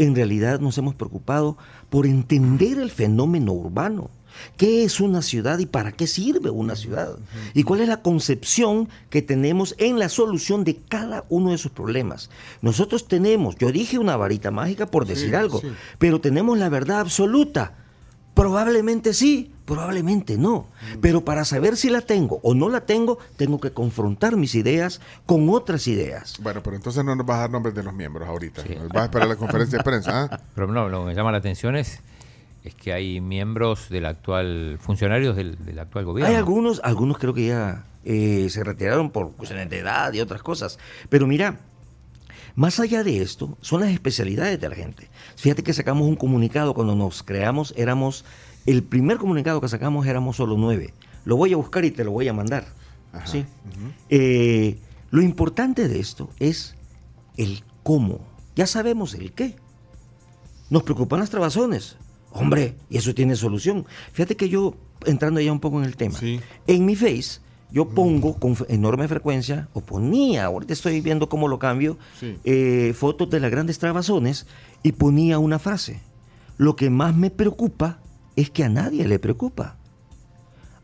en 0.00 0.14
realidad 0.14 0.60
nos 0.60 0.78
hemos 0.78 0.94
preocupado 0.94 1.58
por 1.90 2.06
entender 2.06 2.78
el 2.78 2.90
fenómeno 2.90 3.52
urbano. 3.52 4.10
¿Qué 4.56 4.84
es 4.84 5.00
una 5.00 5.20
ciudad 5.20 5.58
y 5.58 5.66
para 5.66 5.92
qué 5.92 6.06
sirve 6.06 6.48
una 6.48 6.74
ciudad? 6.74 7.18
¿Y 7.52 7.64
cuál 7.64 7.82
es 7.82 7.88
la 7.88 8.00
concepción 8.00 8.88
que 9.10 9.20
tenemos 9.20 9.74
en 9.76 9.98
la 9.98 10.08
solución 10.08 10.64
de 10.64 10.76
cada 10.76 11.26
uno 11.28 11.50
de 11.50 11.58
sus 11.58 11.72
problemas? 11.72 12.30
Nosotros 12.62 13.08
tenemos, 13.08 13.56
yo 13.56 13.70
dije 13.72 13.98
una 13.98 14.16
varita 14.16 14.50
mágica 14.50 14.86
por 14.86 15.06
decir 15.06 15.36
algo, 15.36 15.60
sí. 15.60 15.68
pero 15.98 16.20
tenemos 16.20 16.56
la 16.56 16.70
verdad 16.70 17.00
absoluta. 17.00 17.74
Probablemente 18.32 19.12
sí, 19.12 19.52
probablemente 19.70 20.36
no. 20.36 20.66
Pero 21.00 21.24
para 21.24 21.44
saber 21.44 21.76
si 21.76 21.90
la 21.90 22.00
tengo 22.00 22.40
o 22.42 22.54
no 22.54 22.68
la 22.68 22.80
tengo, 22.80 23.18
tengo 23.36 23.60
que 23.60 23.70
confrontar 23.70 24.36
mis 24.36 24.56
ideas 24.56 25.00
con 25.26 25.48
otras 25.48 25.86
ideas. 25.86 26.38
Bueno, 26.42 26.60
pero 26.60 26.74
entonces 26.74 27.04
no 27.04 27.14
nos 27.14 27.24
vas 27.24 27.36
a 27.36 27.40
dar 27.42 27.50
nombres 27.50 27.72
de 27.76 27.84
los 27.84 27.94
miembros 27.94 28.28
ahorita. 28.28 28.64
Vas 28.92 29.02
a 29.02 29.04
esperar 29.04 29.28
la 29.28 29.36
conferencia 29.36 29.78
de 29.78 29.84
prensa. 29.84 30.24
¿ah? 30.24 30.40
Pero 30.56 30.66
no, 30.66 30.88
lo 30.88 31.00
que 31.00 31.06
me 31.06 31.14
llama 31.14 31.30
la 31.30 31.38
atención 31.38 31.76
es, 31.76 32.00
es 32.64 32.74
que 32.74 32.92
hay 32.92 33.20
miembros 33.20 33.88
del 33.90 34.06
actual, 34.06 34.76
funcionarios 34.80 35.36
del, 35.36 35.64
del 35.64 35.78
actual 35.78 36.04
gobierno. 36.04 36.28
Hay 36.32 36.36
algunos, 36.36 36.80
algunos 36.82 37.18
creo 37.18 37.32
que 37.32 37.46
ya 37.46 37.84
eh, 38.04 38.48
se 38.50 38.64
retiraron 38.64 39.10
por 39.10 39.30
cuestiones 39.36 39.70
de 39.70 39.78
edad 39.78 40.12
y 40.12 40.20
otras 40.20 40.42
cosas. 40.42 40.80
Pero 41.08 41.28
mira, 41.28 41.60
más 42.56 42.80
allá 42.80 43.04
de 43.04 43.22
esto, 43.22 43.56
son 43.60 43.82
las 43.82 43.90
especialidades 43.90 44.60
de 44.60 44.68
la 44.68 44.74
gente. 44.74 45.08
Fíjate 45.36 45.62
que 45.62 45.72
sacamos 45.72 46.08
un 46.08 46.16
comunicado 46.16 46.74
cuando 46.74 46.96
nos 46.96 47.22
creamos, 47.22 47.72
éramos, 47.76 48.24
el 48.66 48.82
primer 48.82 49.18
comunicado 49.18 49.60
que 49.60 49.68
sacamos 49.68 50.06
éramos 50.06 50.36
solo 50.36 50.56
nueve. 50.56 50.94
Lo 51.24 51.36
voy 51.36 51.52
a 51.52 51.56
buscar 51.56 51.84
y 51.84 51.90
te 51.90 52.04
lo 52.04 52.12
voy 52.12 52.28
a 52.28 52.32
mandar. 52.32 52.66
¿sí? 53.24 53.44
Eh, 54.08 54.78
lo 55.10 55.22
importante 55.22 55.88
de 55.88 55.98
esto 56.00 56.30
es 56.38 56.76
el 57.36 57.62
cómo. 57.82 58.20
Ya 58.56 58.66
sabemos 58.66 59.14
el 59.14 59.32
qué. 59.32 59.56
Nos 60.68 60.82
preocupan 60.84 61.20
las 61.20 61.30
trabazones. 61.30 61.96
Hombre, 62.32 62.76
y 62.88 62.96
eso 62.98 63.12
tiene 63.14 63.34
solución. 63.34 63.86
Fíjate 64.12 64.36
que 64.36 64.48
yo, 64.48 64.74
entrando 65.04 65.40
ya 65.40 65.50
un 65.52 65.58
poco 65.60 65.78
en 65.80 65.84
el 65.84 65.96
tema, 65.96 66.16
Sí. 66.16 66.40
en 66.68 66.86
mi 66.86 66.94
face, 66.94 67.40
yo 67.72 67.88
pongo 67.88 68.38
con 68.38 68.56
enorme 68.68 69.08
frecuencia, 69.08 69.68
o 69.72 69.80
ponía, 69.80 70.44
ahorita 70.44 70.72
estoy 70.72 71.00
viendo 71.00 71.28
cómo 71.28 71.48
lo 71.48 71.58
cambio, 71.58 71.98
Sí. 72.20 72.36
eh, 72.44 72.92
fotos 72.96 73.30
de 73.30 73.40
las 73.40 73.50
grandes 73.50 73.80
trabazones 73.80 74.46
y 74.84 74.92
ponía 74.92 75.38
una 75.40 75.58
frase. 75.58 76.00
Lo 76.56 76.76
que 76.76 76.88
más 76.88 77.16
me 77.16 77.30
preocupa 77.30 77.98
es 78.40 78.50
que 78.50 78.64
a 78.64 78.68
nadie 78.68 79.06
le 79.06 79.18
preocupa. 79.18 79.76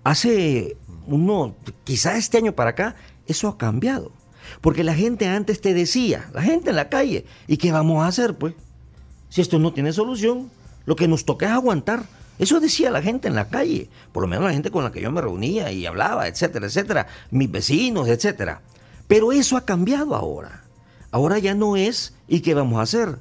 Hace 0.05 0.77
uno, 1.07 1.55
quizá 1.85 2.17
este 2.17 2.39
año 2.39 2.53
para 2.53 2.71
acá, 2.71 2.97
eso 3.27 3.49
ha 3.49 3.59
cambiado. 3.59 4.13
Porque 4.61 4.85
la 4.85 4.95
gente 4.95 5.27
antes 5.27 5.61
te 5.61 5.75
decía, 5.75 6.31
la 6.33 6.43
gente 6.43 6.71
en 6.71 6.77
la 6.77 6.89
calle, 6.89 7.25
¿y 7.47 7.57
qué 7.57 7.73
vamos 7.73 8.03
a 8.03 8.07
hacer 8.07 8.35
pues? 8.37 8.55
Si 9.29 9.41
esto 9.41 9.59
no 9.59 9.73
tiene 9.73 9.93
solución, 9.93 10.51
lo 10.85 10.97
que 10.97 11.09
nos 11.09 11.25
toca 11.25 11.47
es 11.47 11.53
aguantar. 11.53 12.05
Eso 12.39 12.61
decía 12.61 12.91
la 12.91 13.03
gente 13.03 13.29
en 13.29 13.35
la 13.35 13.49
calle, 13.49 13.89
por 14.13 14.23
lo 14.23 14.29
menos 14.29 14.45
la 14.45 14.53
gente 14.53 14.71
con 14.71 14.85
la 14.85 14.93
que 14.93 15.01
yo 15.01 15.11
me 15.11 15.21
reunía 15.21 15.73
y 15.73 15.87
hablaba, 15.87 16.29
etcétera, 16.29 16.67
etcétera, 16.67 17.07
mis 17.31 17.51
vecinos, 17.51 18.09
etcétera. 18.09 18.61
Pero 19.09 19.33
eso 19.33 19.57
ha 19.57 19.65
cambiado 19.65 20.15
ahora. 20.15 20.65
Ahora 21.11 21.39
ya 21.39 21.55
no 21.55 21.77
es, 21.77 22.15
¿y 22.29 22.41
qué 22.41 22.55
vamos 22.55 22.79
a 22.79 22.83
hacer? 22.83 23.19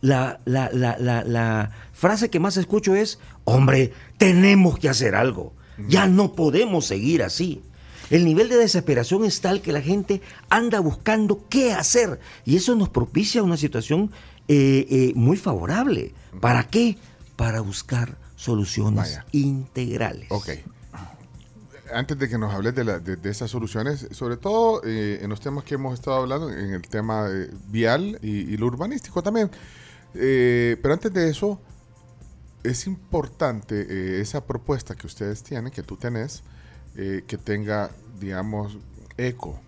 La, 0.00 0.40
la, 0.44 0.70
la, 0.72 0.96
la, 1.24 1.70
frase 1.92 2.30
que 2.30 2.38
más 2.40 2.56
escucho 2.56 2.94
es, 2.94 3.18
hombre, 3.44 3.92
tenemos 4.16 4.78
que 4.78 4.88
hacer 4.88 5.14
algo. 5.14 5.52
Ya 5.88 6.06
no 6.06 6.32
podemos 6.34 6.86
seguir 6.86 7.22
así. 7.22 7.62
El 8.10 8.24
nivel 8.24 8.48
de 8.48 8.56
desesperación 8.56 9.24
es 9.24 9.40
tal 9.40 9.60
que 9.60 9.72
la 9.72 9.80
gente 9.80 10.22
anda 10.48 10.80
buscando 10.80 11.44
qué 11.48 11.72
hacer. 11.72 12.18
Y 12.44 12.56
eso 12.56 12.74
nos 12.74 12.88
propicia 12.88 13.42
una 13.42 13.56
situación 13.56 14.10
eh, 14.48 14.86
eh, 14.90 15.12
muy 15.14 15.36
favorable. 15.36 16.14
¿Para 16.40 16.64
qué? 16.64 16.96
Para 17.36 17.60
buscar 17.60 18.16
soluciones 18.36 18.96
Vaya. 19.00 19.26
integrales. 19.32 20.26
Ok. 20.30 20.48
Antes 21.92 22.18
de 22.18 22.28
que 22.28 22.36
nos 22.36 22.52
hables 22.52 22.74
de, 22.74 22.84
la- 22.84 22.98
de- 22.98 23.16
de 23.16 23.30
esas 23.30 23.50
soluciones, 23.50 24.08
sobre 24.10 24.36
todo 24.36 24.82
eh, 24.84 25.20
en 25.22 25.30
los 25.30 25.40
temas 25.40 25.64
que 25.64 25.74
hemos 25.74 25.94
estado 25.94 26.18
hablando, 26.18 26.50
en 26.50 26.72
el 26.74 26.82
tema 26.82 27.28
eh, 27.30 27.50
vial 27.68 28.18
y, 28.22 28.30
y 28.52 28.56
lo 28.58 28.66
urbanístico 28.66 29.22
también. 29.22 29.50
Eh, 30.14 30.76
pero 30.82 30.94
antes 30.94 31.12
de 31.12 31.28
eso, 31.30 31.60
es 32.64 32.86
importante 32.86 33.86
eh, 33.88 34.20
esa 34.20 34.44
propuesta 34.44 34.94
que 34.94 35.06
ustedes 35.06 35.42
tienen, 35.42 35.72
que 35.72 35.82
tú 35.82 35.96
tenés, 35.96 36.42
eh, 36.96 37.22
que 37.26 37.38
tenga, 37.38 37.90
digamos, 38.20 38.78
eco. 39.16 39.60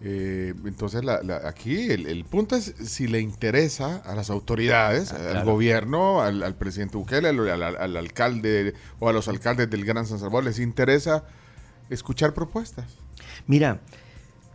Eh, 0.00 0.54
entonces, 0.64 1.02
la- 1.04 1.22
la- 1.24 1.48
aquí 1.48 1.90
el, 1.90 2.06
el 2.06 2.24
punto 2.24 2.54
es 2.54 2.72
si 2.84 3.08
le 3.08 3.20
interesa 3.20 3.96
a 4.04 4.14
las 4.14 4.30
autoridades, 4.30 5.12
al 5.12 5.30
claro. 5.30 5.52
gobierno, 5.52 6.20
al, 6.22 6.42
al 6.44 6.54
presidente 6.54 6.96
Bukele, 6.96 7.28
al, 7.30 7.48
al- 7.62 7.76
al 7.76 7.96
alcalde 7.96 8.74
o 9.00 9.08
a 9.08 9.12
los 9.12 9.26
alcaldes 9.26 9.68
del 9.70 9.84
Gran 9.84 10.06
San 10.06 10.18
Salvador, 10.20 10.44
les 10.44 10.60
interesa 10.60 11.24
escuchar 11.90 12.32
propuestas. 12.34 12.84
Mira, 13.48 13.80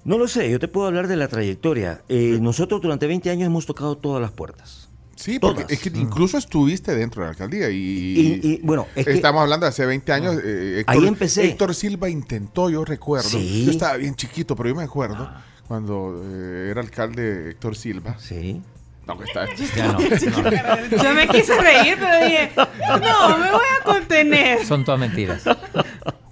no 0.05 0.17
lo 0.17 0.27
sé, 0.29 0.49
yo 0.49 0.59
te 0.59 0.67
puedo 0.69 0.87
hablar 0.87 1.07
de 1.07 1.15
la 1.17 1.27
trayectoria. 1.27 2.03
Nosotros 2.09 2.81
durante 2.81 3.07
20 3.07 3.29
años 3.29 3.47
hemos 3.47 3.65
tocado 3.65 3.97
todas 3.97 4.21
las 4.21 4.31
puertas. 4.31 4.82
Sí, 5.15 5.39
porque 5.39 5.61
Todas. 5.63 5.71
es 5.71 5.79
que 5.79 5.97
incluso 5.97 6.37
estuviste 6.37 6.95
dentro 6.95 7.21
de 7.21 7.27
la 7.27 7.31
alcaldía 7.31 7.69
y, 7.69 7.75
Y- 7.75 8.39
y, 8.43 8.59
bueno, 8.63 8.87
es 8.95 9.05
que- 9.05 9.13
estamos 9.13 9.41
hablando 9.41 9.65
de 9.65 9.69
hace 9.69 9.85
20 9.85 10.11
años. 10.11 10.35
eh, 10.43 10.83
Ahí 10.87 11.05
empecé. 11.07 11.45
Héctor 11.45 11.75
Silva 11.75 12.09
intentó, 12.09 12.69
yo 12.69 12.83
recuerdo. 12.83 13.29
Sí. 13.29 13.63
Yo 13.65 13.71
estaba 13.71 13.95
bien 13.97 14.15
chiquito, 14.15 14.55
pero 14.55 14.69
yo 14.69 14.75
me 14.75 14.83
acuerdo 14.83 15.29
cuando 15.67 16.21
eh, 16.25 16.69
era 16.71 16.81
alcalde 16.81 17.51
Héctor 17.51 17.75
Silva. 17.75 18.17
Sí. 18.19 18.61
No, 19.07 19.17
que 19.17 19.25
está- 19.25 19.47
Ya 19.75 19.87
no, 19.87 19.99
no. 19.99 21.03
Yo 21.03 21.13
me 21.13 21.27
quise 21.27 21.59
reír, 21.59 21.97
pero 21.99 22.25
dije, 22.25 22.51
no, 22.55 23.37
me 23.37 23.51
voy 23.51 23.65
a 23.79 23.83
contener. 23.83 24.65
Son 24.65 24.85
todas 24.85 24.99
mentiras. 24.99 25.43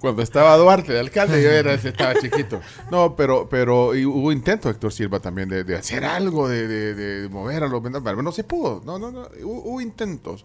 Cuando 0.00 0.22
estaba 0.22 0.56
Duarte 0.56 0.92
de 0.92 0.98
alcalde, 1.00 1.42
yo 1.42 1.50
era, 1.50 1.74
estaba 1.74 2.14
chiquito. 2.20 2.60
No, 2.90 3.14
pero, 3.14 3.48
pero 3.48 3.94
y 3.94 4.04
hubo 4.04 4.32
intentos, 4.32 4.72
Héctor 4.72 4.92
Silva, 4.92 5.20
también 5.20 5.48
de, 5.48 5.64
de 5.64 5.76
hacer 5.76 6.04
algo, 6.04 6.48
de, 6.48 6.66
de- 6.66 6.94
de 6.94 7.28
mover 7.28 7.62
a 7.62 7.68
los. 7.68 7.82
Pero 7.82 8.22
no 8.22 8.32
se 8.32 8.42
pudo. 8.42 8.82
No, 8.84 8.98
no, 8.98 9.12
no. 9.12 9.28
Hubo, 9.44 9.62
hubo 9.64 9.80
intentos. 9.80 10.44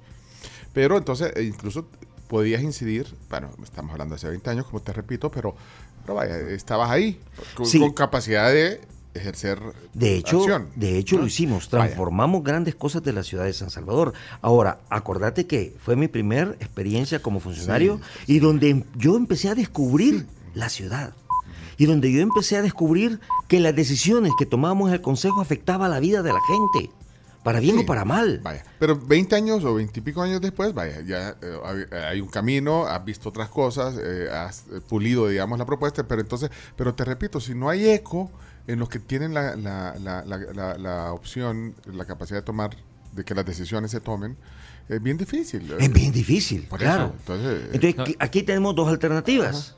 Pero 0.74 0.98
entonces, 0.98 1.32
eh, 1.36 1.44
incluso 1.44 1.88
podías 2.28 2.62
incidir, 2.62 3.08
bueno, 3.30 3.50
estamos 3.64 3.94
hablando 3.94 4.14
de 4.14 4.18
hace 4.18 4.28
20 4.30 4.50
años, 4.50 4.66
como 4.66 4.82
te 4.82 4.92
repito, 4.94 5.32
pero, 5.32 5.56
pero 6.04 6.14
vaya, 6.16 6.38
estabas 6.38 6.92
ahí, 6.92 7.20
con, 7.56 7.66
Sí. 7.66 7.80
con 7.80 7.94
capacidad 7.94 8.52
de 8.52 8.82
ejercer 9.18 9.60
De 9.94 10.16
hecho, 10.16 10.40
acción. 10.40 10.68
de 10.76 10.98
hecho 10.98 11.16
¿no? 11.16 11.22
lo 11.22 11.28
hicimos, 11.28 11.70
Vaya. 11.70 11.86
transformamos 11.86 12.44
grandes 12.44 12.76
cosas 12.76 13.04
de 13.04 13.14
la 13.14 13.24
ciudad 13.24 13.46
de 13.46 13.54
San 13.54 13.70
Salvador. 13.70 14.14
Ahora, 14.42 14.80
acordate 14.90 15.46
que 15.48 15.76
fue 15.84 15.96
mi 15.96 16.08
primer 16.08 16.58
experiencia 16.60 17.22
como 17.22 17.40
funcionario 17.40 18.00
y 18.28 18.40
donde 18.40 18.70
em- 18.70 18.84
yo 18.96 19.16
empecé 19.18 19.50
a 19.50 19.56
descubrir 19.56 20.26
la 20.54 20.70
ciudad. 20.70 21.14
Y 21.80 21.86
donde 21.86 22.12
yo 22.12 22.22
empecé 22.22 22.58
a 22.58 22.62
descubrir 22.64 23.20
que 23.48 23.60
las 23.60 23.76
decisiones 23.76 24.32
que 24.40 24.46
tomábamos 24.48 24.88
en 24.90 24.96
el 24.96 25.02
consejo 25.02 25.42
afectaban 25.42 25.92
la 25.92 26.00
vida 26.00 26.24
de 26.24 26.34
la 26.34 26.40
gente, 26.48 26.90
para 27.44 27.60
bien 27.60 27.76
Sí. 27.78 27.84
o 27.84 27.86
para 27.86 28.04
mal. 28.04 28.40
Vaya, 28.44 28.64
pero 28.80 28.98
20 28.98 29.36
años 29.36 29.64
o 29.64 29.76
20 29.76 30.00
y 30.00 30.04
pico 30.04 30.22
años 30.24 30.42
después, 30.42 30.74
vaya, 30.74 31.02
ya 31.02 31.38
eh, 31.42 31.58
hay, 31.64 31.98
hay 32.00 32.20
un 32.22 32.28
camino, 32.30 32.88
has 32.88 33.06
visto 33.06 33.30
otras 33.30 33.48
cosas, 33.50 33.96
eh, 34.04 34.28
has 34.30 34.66
eh, 34.74 34.82
pulido, 34.90 35.28
digamos, 35.28 35.58
la 35.60 35.66
propuesta, 35.66 36.06
pero 36.08 36.20
entonces, 36.20 36.50
pero 36.76 36.94
te 36.96 37.06
repito, 37.06 37.40
si 37.40 37.54
no 37.54 37.70
hay 37.70 37.88
eco 37.88 38.32
en 38.68 38.80
los 38.80 38.90
que 38.90 39.00
tienen 39.00 39.34
la, 39.34 39.56
la, 39.56 39.96
la, 40.00 40.24
la, 40.26 40.38
la- 40.54 40.78
la 40.78 41.14
opción, 41.14 41.74
la 41.86 42.06
capacidad 42.06 42.40
de 42.40 42.44
tomar, 42.46 42.76
de 43.14 43.24
que 43.24 43.34
las 43.34 43.46
decisiones 43.46 43.92
se 43.92 44.00
tomen, 44.02 44.38
es 44.90 45.02
bien 45.02 45.18
difícil. 45.18 45.74
Es 45.80 45.92
bien 45.92 46.12
difícil, 46.12 46.64
Por 46.68 46.80
claro. 46.80 47.06
eso, 47.06 47.14
entonces, 47.20 47.60
eh, 47.64 47.70
Entonces, 47.74 48.00
aquí- 48.00 48.16
aquí 48.20 48.44
tenemos 48.44 48.76
dos 48.76 48.88
alternativas. 48.90 49.76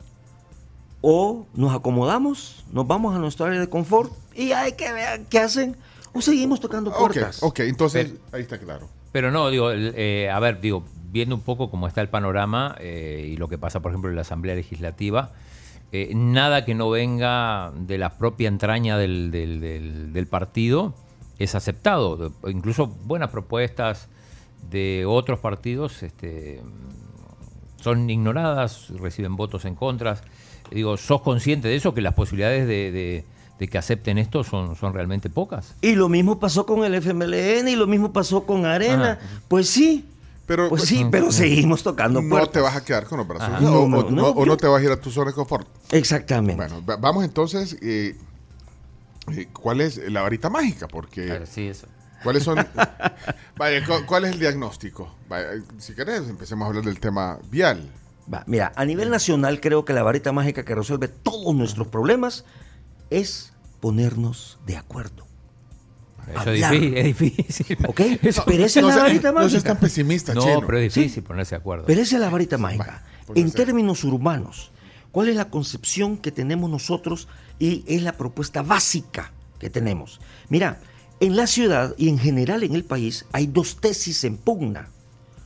O 1.01 1.47
nos 1.53 1.73
acomodamos, 1.73 2.65
nos 2.73 2.85
vamos 2.85 3.15
a 3.15 3.19
nuestra 3.19 3.47
área 3.47 3.59
de 3.61 3.69
confort 3.69 4.11
y 4.35 4.51
hay 4.51 4.73
que 4.73 4.91
ver 4.91 5.21
qué 5.29 5.39
hacen, 5.39 5.77
o 6.13 6.21
seguimos 6.21 6.59
tocando 6.59 6.91
puertas. 6.91 7.41
ok, 7.41 7.59
entonces, 7.61 8.07
Pero- 8.09 8.19
ahí 8.33 8.41
está 8.41 8.57
claro. 8.59 8.89
Pero 9.13 9.31
no, 9.31 9.49
digo, 9.49 9.71
el- 9.71 9.93
eh, 9.95 10.29
a 10.29 10.39
ver, 10.39 10.59
digo, 10.59 10.83
viendo 11.11 11.33
un 11.35 11.41
poco 11.41 11.71
cómo 11.71 11.87
está 11.87 12.01
el 12.01 12.09
panorama 12.09 12.75
eh, 12.79 13.29
y 13.33 13.37
lo 13.37 13.47
que 13.47 13.57
pasa, 13.57 13.79
por 13.79 13.91
ejemplo, 13.91 14.09
en 14.09 14.15
la 14.17 14.21
Asamblea 14.23 14.55
Legislativa, 14.55 15.31
eh, 15.91 16.11
nada 16.15 16.65
que 16.65 16.75
no 16.75 16.89
venga 16.89 17.71
de 17.75 17.97
la 17.97 18.17
propia 18.17 18.47
entraña 18.47 18.97
del, 18.97 19.31
del- 19.31 19.59
del- 19.59 20.13
del 20.13 20.27
partido 20.27 20.93
es 21.39 21.55
aceptado. 21.55 22.31
Incluso 22.47 22.87
buenas 22.87 23.29
propuestas 23.29 24.07
de 24.69 25.05
otros 25.07 25.39
partidos 25.39 26.03
este, 26.03 26.61
son 27.81 28.09
ignoradas, 28.09 28.89
reciben 28.99 29.35
votos 29.35 29.65
en 29.65 29.75
contra. 29.75 30.19
Digo, 30.71 30.97
¿sos 30.97 31.21
consciente 31.21 31.67
de 31.67 31.75
eso? 31.75 31.93
Que 31.93 32.01
las 32.01 32.13
posibilidades 32.13 32.67
de, 32.67 32.91
de- 32.91 33.25
de 33.57 33.67
que 33.67 33.77
acepten 33.77 34.17
esto 34.17 34.43
son, 34.45 34.75
son 34.77 34.93
realmente 34.93 35.29
pocas. 35.29 35.75
Y 35.81 35.95
lo 35.95 36.07
mismo 36.07 36.39
pasó 36.39 36.65
con 36.65 36.85
el 36.85 36.95
FMLN 36.95 37.67
y 37.67 37.75
lo 37.75 37.87
mismo 37.87 38.13
pasó 38.13 38.45
con 38.45 38.65
Arena. 38.65 39.19
Pues 39.49 39.67
sí, 39.69 40.05
Pero, 40.49 40.67
pues 40.67 40.81
sí, 40.85 41.05
pero 41.11 41.31
seguimos 41.31 41.83
tocando 41.83 42.23
no 42.23 42.29
puertas. 42.29 42.51
te 42.53 42.59
vas 42.59 42.75
a 42.75 42.83
quedar 42.83 43.05
con 43.05 43.19
los 43.19 43.27
brazos 43.27 43.49
cruzados, 43.49 43.71
No, 43.71 43.81
o, 43.81 43.87
no, 43.87 43.97
o- 43.99 44.09
no, 44.11 44.27
o 44.29 44.39
no 44.39 44.45
yo- 44.53 44.57
te 44.57 44.65
vas 44.65 44.81
a 44.81 44.83
ir 44.83 44.89
a 44.91 44.99
tu 44.99 45.11
zona 45.11 45.29
de 45.29 45.35
confort. 45.35 45.67
Exactamente. 45.91 46.55
Bueno, 46.55 46.83
va- 46.83 46.97
vamos 46.97 47.23
entonces. 47.23 47.77
eh, 47.83 48.17
eh, 49.31 49.47
¿Cuál 49.53 49.81
es 49.81 49.97
la 50.11 50.23
varita 50.23 50.49
mágica? 50.49 50.87
Porque. 50.87 51.27
Claro, 51.27 51.45
sí, 51.45 51.67
eso. 51.67 51.85
¿Cuáles 52.23 52.41
son? 52.43 52.57
Vaya, 53.57 53.85
cu- 53.85 54.05
¿cuál 54.07 54.25
es 54.25 54.31
el 54.31 54.39
diagnóstico? 54.39 55.13
Vaya, 55.29 55.49
si 55.77 55.93
querés, 55.93 56.27
empecemos 56.27 56.65
a 56.65 56.69
hablar 56.69 56.83
del 56.83 56.99
tema 56.99 57.37
vial. 57.51 57.87
Va, 58.33 58.43
mira, 58.47 58.71
a 58.75 58.85
nivel 58.85 59.11
nacional 59.11 59.61
creo 59.61 59.85
que 59.85 59.93
la 59.93 60.01
varita 60.01 60.31
mágica 60.31 60.65
que 60.65 60.73
resuelve 60.73 61.07
todos 61.09 61.53
nuestros 61.55 61.87
problemas 61.89 62.43
es 63.11 63.53
ponernos 63.81 64.57
de 64.65 64.77
acuerdo. 64.77 65.27
Eso 66.27 66.51
es 66.51 66.69
difícil. 66.69 66.97
Es 66.97 67.05
difícil. 67.19 67.77
¿Ok? 67.87 67.99
Eso- 68.21 68.43
Pero 68.45 68.65
esa 68.65 68.79
es 68.79 68.85
la 68.85 68.95
varita 68.97 69.31
no 69.31 69.39
seas 69.41 69.53
mágica. 69.53 69.69
tan 69.73 69.79
pesimista, 69.79 70.33
no, 70.33 70.61
pero 70.65 70.77
es 70.79 70.93
difícil 70.93 71.23
ponerse 71.23 71.55
de 71.55 71.59
acuerdo. 71.59 71.85
Pero 71.85 72.01
esa 72.01 72.15
es 72.15 72.21
la 72.21 72.29
varita 72.29 72.57
mágica. 72.57 73.03
En 73.35 73.45
no 73.47 73.51
términos 73.51 74.03
urbanos, 74.03 74.71
¿cuál 75.11 75.29
es 75.29 75.35
la 75.35 75.49
concepción 75.49 76.17
que 76.17 76.31
tenemos 76.31 76.69
nosotros 76.69 77.27
y 77.59 77.83
es 77.87 78.01
la 78.01 78.13
propuesta 78.13 78.61
básica 78.61 79.31
que 79.59 79.69
tenemos? 79.69 80.19
Mira, 80.49 80.79
en 81.19 81.35
la 81.35 81.45
ciudad 81.47 81.93
y 81.97 82.09
en 82.09 82.17
general 82.17 82.63
en 82.63 82.73
el 82.75 82.83
país 82.85 83.25
hay 83.31 83.47
dos 83.47 83.77
tesis 83.81 84.23
en 84.23 84.37
pugna. 84.37 84.89